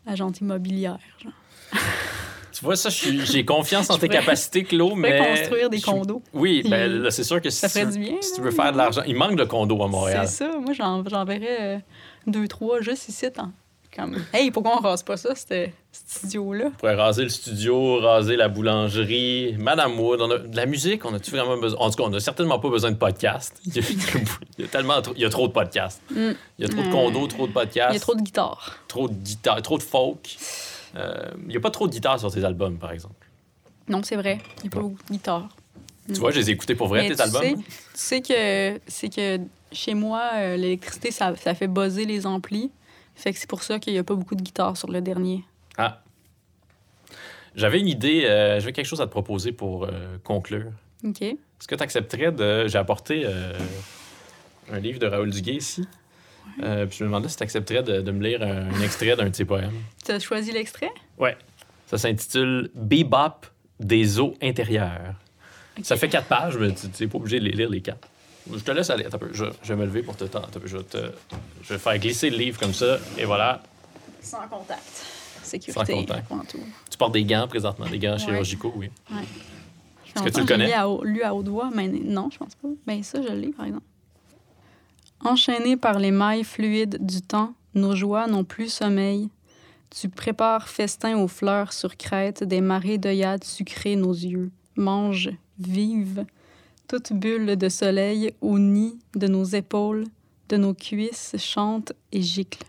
agente 0.07 0.41
immobilière. 0.41 0.99
Genre. 1.23 1.33
Tu 2.59 2.65
vois, 2.65 2.77
ça, 2.77 2.89
j'ai 2.91 3.45
confiance 3.45 3.91
en 3.91 3.99
tes 3.99 4.09
capacités, 4.09 4.65
Claude, 4.65 4.95
mais... 4.97 5.19
construire 5.19 5.69
des 5.69 5.81
condos. 5.81 6.23
Oui, 6.33 6.63
ben 6.69 7.03
là, 7.03 7.11
c'est 7.11 7.25
sûr 7.25 7.43
que 7.43 7.51
si, 7.51 7.59
Ça 7.59 7.69
tu, 7.69 7.85
du 7.93 7.99
bien, 7.99 8.17
si 8.23 8.33
tu 8.35 8.41
veux 8.41 8.51
faire 8.51 8.73
de 8.73 8.79
l'argent... 8.79 9.03
Il 9.07 9.15
manque 9.17 9.37
de 9.37 9.45
condos 9.45 9.83
à 9.83 9.89
Montréal. 9.89 10.27
C'est 10.27 10.45
ça. 10.45 10.59
Moi, 10.59 10.73
j'en, 10.73 11.05
j'enverrais 11.07 11.59
euh, 11.61 11.79
deux, 12.27 12.49
trois 12.49 12.81
juste 12.81 13.09
ici. 13.11 13.31
Tant. 13.31 13.51
Comme, 13.95 14.17
hey, 14.33 14.51
pourquoi 14.51 14.77
on 14.79 14.81
rase 14.81 15.03
pas 15.03 15.17
ça, 15.17 15.35
ce 15.35 15.69
studio-là? 15.93 16.67
On 16.67 16.71
pourrait 16.71 16.95
raser 16.97 17.23
le 17.25 17.29
studio, 17.31 17.99
raser 18.01 18.37
la 18.37 18.49
boulangerie. 18.49 19.55
Madame 19.59 19.99
Wood, 19.99 20.21
on 20.21 20.31
a 20.31 20.39
de 20.39 20.57
la 20.57 20.67
musique, 20.67 21.05
on 21.05 21.15
a-tu 21.15 21.31
vraiment 21.31 21.57
besoin? 21.59 21.79
En 21.81 21.91
tout 21.91 21.97
cas, 21.97 22.03
on 22.05 22.11
n'a 22.11 22.21
certainement 22.21 22.59
pas 22.59 22.69
besoin 22.69 22.91
de 22.91 22.97
podcast. 22.97 23.59
Il 23.67 23.75
y 23.75 23.79
a, 23.79 23.83
il 24.59 24.65
y 24.65 24.65
a 24.65 24.69
tellement 24.69 25.01
trop, 25.03 25.15
il 25.15 25.23
y 25.23 25.25
a 25.25 25.31
trop 25.31 25.49
de 25.49 25.53
podcasts. 25.53 26.01
Mm. 26.11 26.31
Il 26.59 26.63
y 26.63 26.65
a 26.65 26.69
trop 26.69 26.83
de 26.83 26.89
Mm. 26.89 26.91
condos, 26.93 27.27
trop 27.29 27.47
de 27.47 27.53
podcasts, 27.53 27.91
Il 27.93 27.95
y 27.95 27.97
a 27.97 28.01
trop 28.01 28.15
de 28.15 28.21
guitares. 28.23 28.77
trop 28.89 29.09
de 29.09 29.15
guitares, 29.15 29.63
trop 29.63 29.79
de 29.79 29.83
folk. 29.83 30.37
Euh, 30.95 31.31
il 31.43 31.49
n'y 31.49 31.57
a 31.57 31.61
pas 31.61 31.71
trop 31.71 31.87
de 31.87 31.93
guitares 31.93 32.19
sur 32.21 32.33
tes 32.33 32.45
albums, 32.45 32.79
par 32.79 32.93
exemple. 32.93 33.27
Non, 33.89 34.03
c'est 34.03 34.17
vrai. 34.17 34.39
Il 34.59 34.63
n'y 34.63 34.69
a 34.69 34.71
pas 34.71 34.81
beaucoup 34.81 35.03
de 35.09 35.13
guitares. 35.13 35.49
Tu 36.09 36.15
vois, 36.21 36.31
je 36.31 36.39
les 36.39 36.51
ai 36.51 36.53
écoutés 36.53 36.75
pour 36.77 36.87
vrai, 36.89 37.03
Mais 37.03 37.09
tes 37.09 37.17
tu 37.17 37.23
albums? 37.23 37.43
sais- 37.43 37.55
Tu 37.57 37.63
sais 37.95 38.21
que 38.23 38.81
c'est 38.87 39.09
que 39.09 39.41
chez 39.73 39.95
moi, 39.95 40.31
euh, 40.35 40.57
l'électricité, 40.57 41.11
ça, 41.11 41.35
ça 41.37 41.55
fait 41.55 41.67
buzzer 41.67 42.05
les 42.05 42.27
amplis. 42.27 42.71
Fait 43.17 43.33
que 43.33 43.39
c'est 43.39 43.49
pour 43.49 43.63
ça 43.63 43.79
qu'il 43.81 43.93
n'y 43.93 43.99
a 43.99 44.05
pas 44.05 44.15
beaucoup 44.15 44.35
de 44.37 44.43
guitares 44.43 44.77
sur 44.77 44.91
le 44.91 45.01
dernier. 45.01 45.43
Ah. 45.77 46.03
J'avais 47.55 47.81
une 47.81 47.89
idée, 47.89 48.25
euh, 48.27 48.61
j'avais 48.61 48.73
quelque 48.73 48.87
chose 48.87 49.01
à 49.01 49.07
te 49.07 49.11
proposer 49.11 49.51
pour 49.53 49.85
euh, 49.85 50.19
conclure. 50.23 50.71
OK. 51.05 51.23
Est-ce 51.23 51.67
que 51.67 51.75
tu 51.75 51.83
accepterais 51.83 52.31
de. 52.33 52.69
J'ai 52.69 52.79
apporté 52.79 53.23
euh, 53.25 53.59
un 54.71 54.79
livre 54.79 54.99
de 54.99 55.07
Raoul 55.07 55.31
Duguay 55.31 55.55
ici? 55.55 55.89
Euh, 56.63 56.87
puis 56.87 56.99
je 56.99 57.05
me 57.05 57.09
demandais 57.09 57.29
si 57.29 57.37
tu 57.37 57.43
accepterais 57.43 57.83
de, 57.83 58.01
de 58.01 58.11
me 58.11 58.23
lire 58.27 58.43
un, 58.43 58.71
un 58.71 58.81
extrait 58.83 59.15
d'un 59.17 59.29
de 59.29 59.35
ses 59.35 59.45
poèmes. 59.45 59.75
Tu 60.05 60.13
as 60.13 60.19
choisi 60.21 60.53
l'extrait? 60.53 60.91
Ouais. 61.19 61.37
Ça 61.87 61.99
s'intitule 61.99 62.71
Bebop 62.75 63.47
des 63.79 64.19
eaux 64.21 64.35
intérieures. 64.43 65.15
Ça 65.83 65.97
fait 65.97 66.09
quatre 66.09 66.29
pages, 66.29 66.57
mais 66.57 66.73
tu 66.75 66.87
n'es 67.01 67.07
pas 67.09 67.19
obligé 67.19 67.39
de 67.39 67.45
les 67.45 67.53
lire 67.53 67.69
les 67.69 67.83
quatre. 67.83 68.09
Je 68.51 68.59
te 68.61 68.71
laisse 68.71 68.89
aller. 68.91 69.05
Attends. 69.05 69.19
Je, 69.33 69.45
je 69.63 69.73
vais 69.75 69.77
me 69.79 69.85
lever 69.85 70.03
pour 70.03 70.17
te 70.17 70.25
tendre. 70.25 70.49
Je 70.65 70.79
te, 70.79 70.99
je 71.63 71.73
vais 71.75 71.79
faire 71.79 71.99
glisser 71.99 72.31
le 72.31 72.39
livre 72.39 72.59
comme 72.59 72.73
ça. 72.73 72.99
Et 73.19 73.25
voilà. 73.25 73.63
Sans 74.23 74.47
contact. 74.49 74.81
Sans 75.43 75.51
Sécurité. 75.51 75.93
contact. 75.93 76.31
avant 76.33 76.45
tout. 76.45 76.59
Tu 76.91 76.97
portes 76.97 77.13
des 77.13 77.25
gants 77.25 77.47
présentement, 77.49 77.87
des 77.87 77.99
gants 77.99 78.13
Ouais. 78.13 78.19
chirurgicaux, 78.19 78.73
oui. 78.77 78.89
Est-ce 80.17 80.25
que 80.25 80.29
tu 80.31 80.41
le 80.41 80.47
connais? 80.47 80.73
Haut- 80.83 81.05
lu 81.05 81.23
à 81.23 81.35
haute 81.35 81.49
voix, 81.49 81.71
mais 81.75 81.89
non, 81.89 82.31
je 82.33 82.39
pense 82.39 82.55
pas. 82.55 82.69
Ben 82.87 83.03
ça, 83.03 83.21
je 83.21 83.33
l'ai, 83.33 83.49
par 83.49 83.67
exemple. 83.67 83.85
Enchaînés 85.27 85.77
par 85.77 85.99
les 85.99 86.13
mailles 86.13 86.45
fluides 86.45 87.05
du 87.05 87.21
temps, 87.21 87.55
nos 87.75 87.97
joies 87.97 88.29
n'ont 88.29 88.45
plus 88.45 88.69
sommeil. 88.69 89.29
Tu 89.91 90.09
prépares 90.09 90.69
festin 90.69 91.19
aux 91.19 91.27
fleurs 91.27 91.73
sur 91.73 91.97
crête, 91.97 92.45
des 92.45 92.61
marées 92.61 92.99
d'œillades 92.99 93.43
sucrées 93.43 93.97
nos 93.97 94.13
yeux. 94.13 94.53
Mange, 94.77 95.31
vive, 95.59 96.27
toute 96.87 97.13
bulle 97.13 97.57
de 97.57 97.69
soleil 97.69 98.35
au 98.41 98.61
nid 98.61 99.01
de 99.17 99.27
nos 99.27 99.43
épaules, 99.43 100.05
de 100.49 100.59
nos 100.59 100.75
cuisses 100.75 101.35
chante 101.39 101.93
et 102.13 102.23
gicle. 102.23 102.63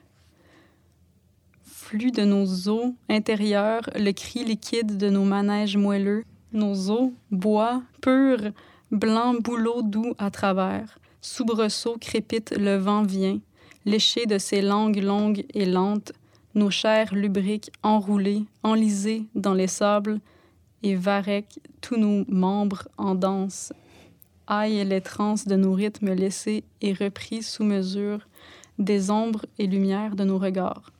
Flux 1.64 2.10
de 2.10 2.24
nos 2.24 2.70
os 2.70 2.92
intérieurs, 3.08 3.88
le 3.96 4.14
cri 4.14 4.44
liquide 4.44 4.98
de 4.98 5.12
nos 5.12 5.26
manèges 5.26 5.78
moelleux, 5.78 6.24
nos 6.54 6.90
os, 6.90 7.12
bois, 7.30 7.84
purs, 8.02 8.52
blanc 8.90 9.36
bouleau 9.36 9.84
doux 9.84 10.16
à 10.18 10.32
travers. 10.32 10.98
Soubresaut 11.30 11.98
crépite, 12.00 12.56
le 12.58 12.78
vent 12.78 13.04
vient, 13.04 13.40
léché 13.86 14.26
de 14.26 14.38
ses 14.38 14.62
langues 14.62 15.04
longues 15.04 15.46
et 15.54 15.66
lentes, 15.66 16.14
nos 16.56 16.70
chairs 16.72 17.14
lubriques 17.14 17.70
enroulées, 17.84 18.46
enlisées 18.64 19.26
dans 19.36 19.54
les 19.54 19.68
sables, 19.68 20.20
et 20.84 20.96
varec 20.96 21.60
tous 21.82 21.98
nos 21.98 22.24
membres 22.30 22.88
en 22.98 23.14
danse. 23.14 23.74
Aille 24.48 24.84
les 24.86 25.02
transes 25.02 25.46
de 25.46 25.58
nos 25.58 25.74
rythmes 25.74 26.14
laissés 26.14 26.64
et 26.80 26.94
repris 26.94 27.44
sous 27.44 27.66
mesure, 27.66 28.26
des 28.80 29.12
ombres 29.12 29.46
et 29.60 29.68
lumières 29.68 30.16
de 30.16 30.24
nos 30.24 30.40
regards. 30.40 30.94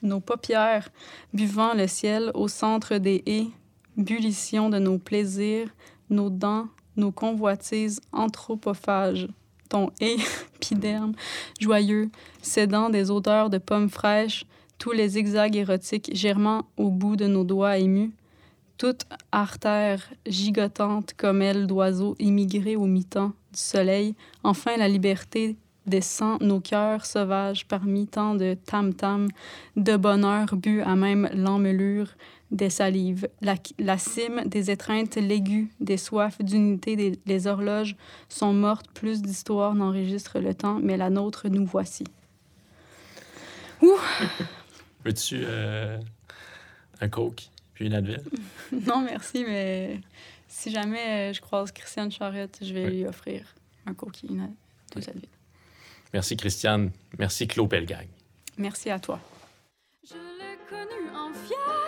Nos 0.00 0.20
paupières 0.20 0.90
buvant 1.34 1.74
le 1.74 1.88
ciel 1.88 2.30
au 2.34 2.46
centre 2.46 2.98
des 2.98 3.24
haies, 3.26 3.48
bullition 3.96 4.70
de 4.70 4.78
nos 4.78 4.98
plaisirs, 4.98 5.68
nos 6.08 6.30
dents, 6.30 6.68
nos 6.96 7.10
convoitises 7.10 8.00
anthropophages. 8.12 9.26
Ton 9.68 9.90
épiderme 10.00 11.12
joyeux, 11.60 12.10
cédant 12.42 12.90
des 12.90 13.10
odeurs 13.10 13.50
de 13.50 13.58
pommes 13.58 13.90
fraîches, 13.90 14.44
tous 14.78 14.92
les 14.92 15.10
zigzags 15.10 15.56
érotiques 15.56 16.10
germant 16.14 16.66
au 16.76 16.90
bout 16.90 17.16
de 17.16 17.26
nos 17.26 17.44
doigts 17.44 17.78
émus, 17.78 18.12
toute 18.78 19.06
artère 19.32 20.12
gigotante 20.26 21.14
comme 21.16 21.40
aile 21.40 21.66
d'oiseau 21.66 22.14
immigré 22.18 22.76
au 22.76 22.86
mi-temps 22.86 23.32
du 23.52 23.60
soleil, 23.60 24.14
enfin 24.42 24.76
la 24.76 24.88
liberté 24.88 25.56
descend 25.86 26.42
nos 26.42 26.60
cœurs 26.60 27.06
sauvages 27.06 27.66
parmi 27.66 28.06
tant 28.06 28.34
de 28.34 28.54
tam-tam, 28.66 29.28
de 29.76 29.96
bonheur 29.96 30.56
bu 30.56 30.82
à 30.82 30.96
même 30.96 31.28
l'emmelure 31.32 32.08
des 32.50 32.70
salives, 32.70 33.28
la, 33.40 33.56
la 33.78 33.98
cime 33.98 34.42
des 34.46 34.70
étreintes 34.70 35.16
l'aiguë, 35.16 35.68
des 35.80 35.96
soifs 35.96 36.40
d'unité, 36.40 36.94
des, 36.96 37.18
les 37.26 37.46
horloges 37.46 37.96
sont 38.28 38.52
mortes, 38.52 38.86
plus 38.94 39.20
d'histoires 39.22 39.74
n'enregistrent 39.74 40.38
le 40.38 40.54
temps, 40.54 40.78
mais 40.80 40.96
la 40.96 41.10
nôtre 41.10 41.48
nous 41.48 41.66
voici. 41.66 42.04
Veux-tu 45.04 45.40
euh, 45.44 45.98
un 47.00 47.08
coke 47.08 47.48
puis 47.74 47.86
une 47.86 47.94
Advil? 47.94 48.22
Non, 48.72 49.02
merci, 49.02 49.44
mais 49.46 50.00
si 50.48 50.70
jamais 50.70 51.30
euh, 51.30 51.32
je 51.32 51.40
croise 51.40 51.72
Christiane 51.72 52.10
Charrette, 52.10 52.58
je 52.62 52.72
vais 52.72 52.86
Oui. 52.86 52.90
lui 52.98 53.06
offrir 53.06 53.42
un 53.86 53.94
coquille, 53.94 54.30
une, 54.30 54.50
deux 54.94 55.08
Advil. 55.08 55.28
Merci, 56.12 56.36
Christiane. 56.36 56.90
Merci, 57.18 57.46
Claude 57.46 57.68
Pelgag. 57.68 58.08
Merci 58.56 58.88
à 58.90 58.98
toi. 58.98 59.20
Je 60.08 60.14
l'ai 60.14 60.56
connu 60.68 61.10
en 61.14 61.32
fièvre 61.34 61.85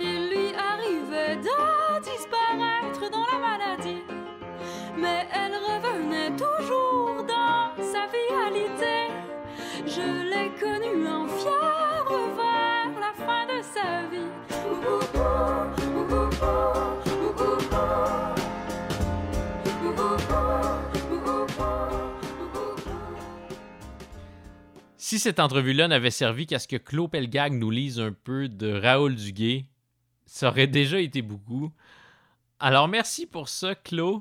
Il 0.00 0.30
lui 0.30 0.54
arrivait 0.54 1.36
de 1.36 2.00
disparaître 2.00 3.10
dans 3.10 3.26
la 3.32 3.38
maladie. 3.38 4.02
Mais 4.96 5.26
elle 5.32 5.54
revenait 5.54 6.30
toujours 6.36 7.24
dans 7.24 7.82
sa 7.82 8.06
vitalité. 8.06 8.96
Je 9.86 10.06
l'ai 10.30 10.50
connu 10.60 11.06
en 11.08 11.26
fièvre 11.26 12.20
vers 12.36 13.00
la 13.00 13.12
fin 13.24 13.46
de 13.46 13.62
sa 13.62 14.06
vie. 14.10 14.38
Si 25.08 25.18
cette 25.18 25.40
entrevue-là 25.40 25.88
n'avait 25.88 26.10
servi 26.10 26.44
qu'à 26.44 26.58
ce 26.58 26.68
que 26.68 26.76
Claude 26.76 27.10
Pelgag 27.10 27.54
nous 27.54 27.70
lise 27.70 27.98
un 27.98 28.12
peu 28.12 28.46
de 28.46 28.70
Raoul 28.70 29.14
Duguay, 29.14 29.64
ça 30.26 30.48
aurait 30.48 30.66
déjà 30.66 31.00
été 31.00 31.22
beaucoup. 31.22 31.72
Alors 32.60 32.88
merci 32.88 33.24
pour 33.24 33.48
ça, 33.48 33.74
Claude. 33.74 34.20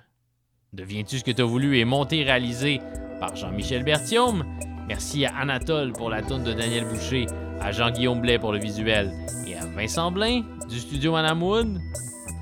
Deviens-tu 0.71 1.19
ce 1.19 1.25
que 1.25 1.31
tu 1.31 1.41
as 1.41 1.45
voulu 1.45 1.77
est 1.77 1.83
monté 1.83 2.19
et 2.19 2.23
réalisé 2.23 2.79
par 3.19 3.35
Jean-Michel 3.35 3.83
Berthiaume? 3.83 4.45
Merci 4.87 5.25
à 5.25 5.35
Anatole 5.35 5.91
pour 5.91 6.09
la 6.09 6.21
tourne 6.21 6.45
de 6.45 6.53
Daniel 6.53 6.85
Boucher, 6.85 7.25
à 7.61 7.71
Jean-Guillaume 7.71 8.21
Blais 8.21 8.39
pour 8.39 8.51
le 8.51 8.59
visuel 8.59 9.13
et 9.45 9.55
à 9.55 9.65
Vincent 9.65 10.11
Blain 10.11 10.41
du 10.69 10.79
studio 10.79 11.11
Madame. 11.11 11.79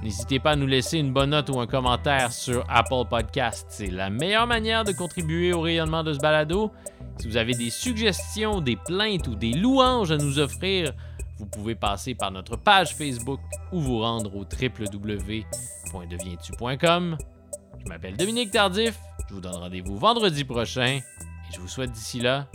N'hésitez 0.04 0.40
pas 0.40 0.52
à 0.52 0.56
nous 0.56 0.68
laisser 0.68 1.00
une 1.00 1.12
bonne 1.14 1.32
note 1.32 1.50
ou 1.50 1.60
un 1.60 1.68
commentaire 1.68 2.32
sur 2.32 2.64
Apple 2.70 3.04
Podcast. 3.10 3.66
C'est 3.70 3.88
la 3.88 4.10
meilleure 4.10 4.48
manière 4.48 4.84
de 4.84 4.92
contribuer 4.92 5.54
au 5.54 5.62
rayonnement 5.62 6.04
de 6.04 6.14
ce 6.14 6.20
balado. 6.20 6.72
Si 7.18 7.28
vous 7.28 7.38
avez 7.38 7.54
des 7.54 7.70
suggestions, 7.70 8.60
des 8.62 8.76
plaintes 8.76 9.28
ou 9.28 9.36
des 9.36 9.54
louanges 9.54 10.12
à 10.12 10.18
nous 10.18 10.40
offrir, 10.40 10.92
vous 11.38 11.48
pouvez 11.48 11.76
passer 11.76 12.14
par 12.14 12.32
notre 12.32 12.56
page 12.56 12.96
Facebook 12.96 13.40
ou 13.72 13.80
vous 13.80 14.00
rendre 14.00 14.36
au 14.36 14.42
www.devientu.com. 14.42 17.18
Je 17.84 17.90
m'appelle 17.90 18.16
Dominique 18.16 18.52
Tardif. 18.52 19.00
Je 19.30 19.34
vous 19.34 19.42
donne 19.42 19.56
rendez-vous 19.56 19.98
vendredi 19.98 20.44
prochain 20.44 21.00
et 21.00 21.54
je 21.54 21.60
vous 21.60 21.68
souhaite 21.68 21.92
d'ici 21.92 22.20
là 22.20 22.48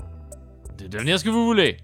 de 0.78 0.86
devenir 0.86 1.18
ce 1.18 1.24
que 1.24 1.30
vous 1.30 1.44
voulez. 1.44 1.78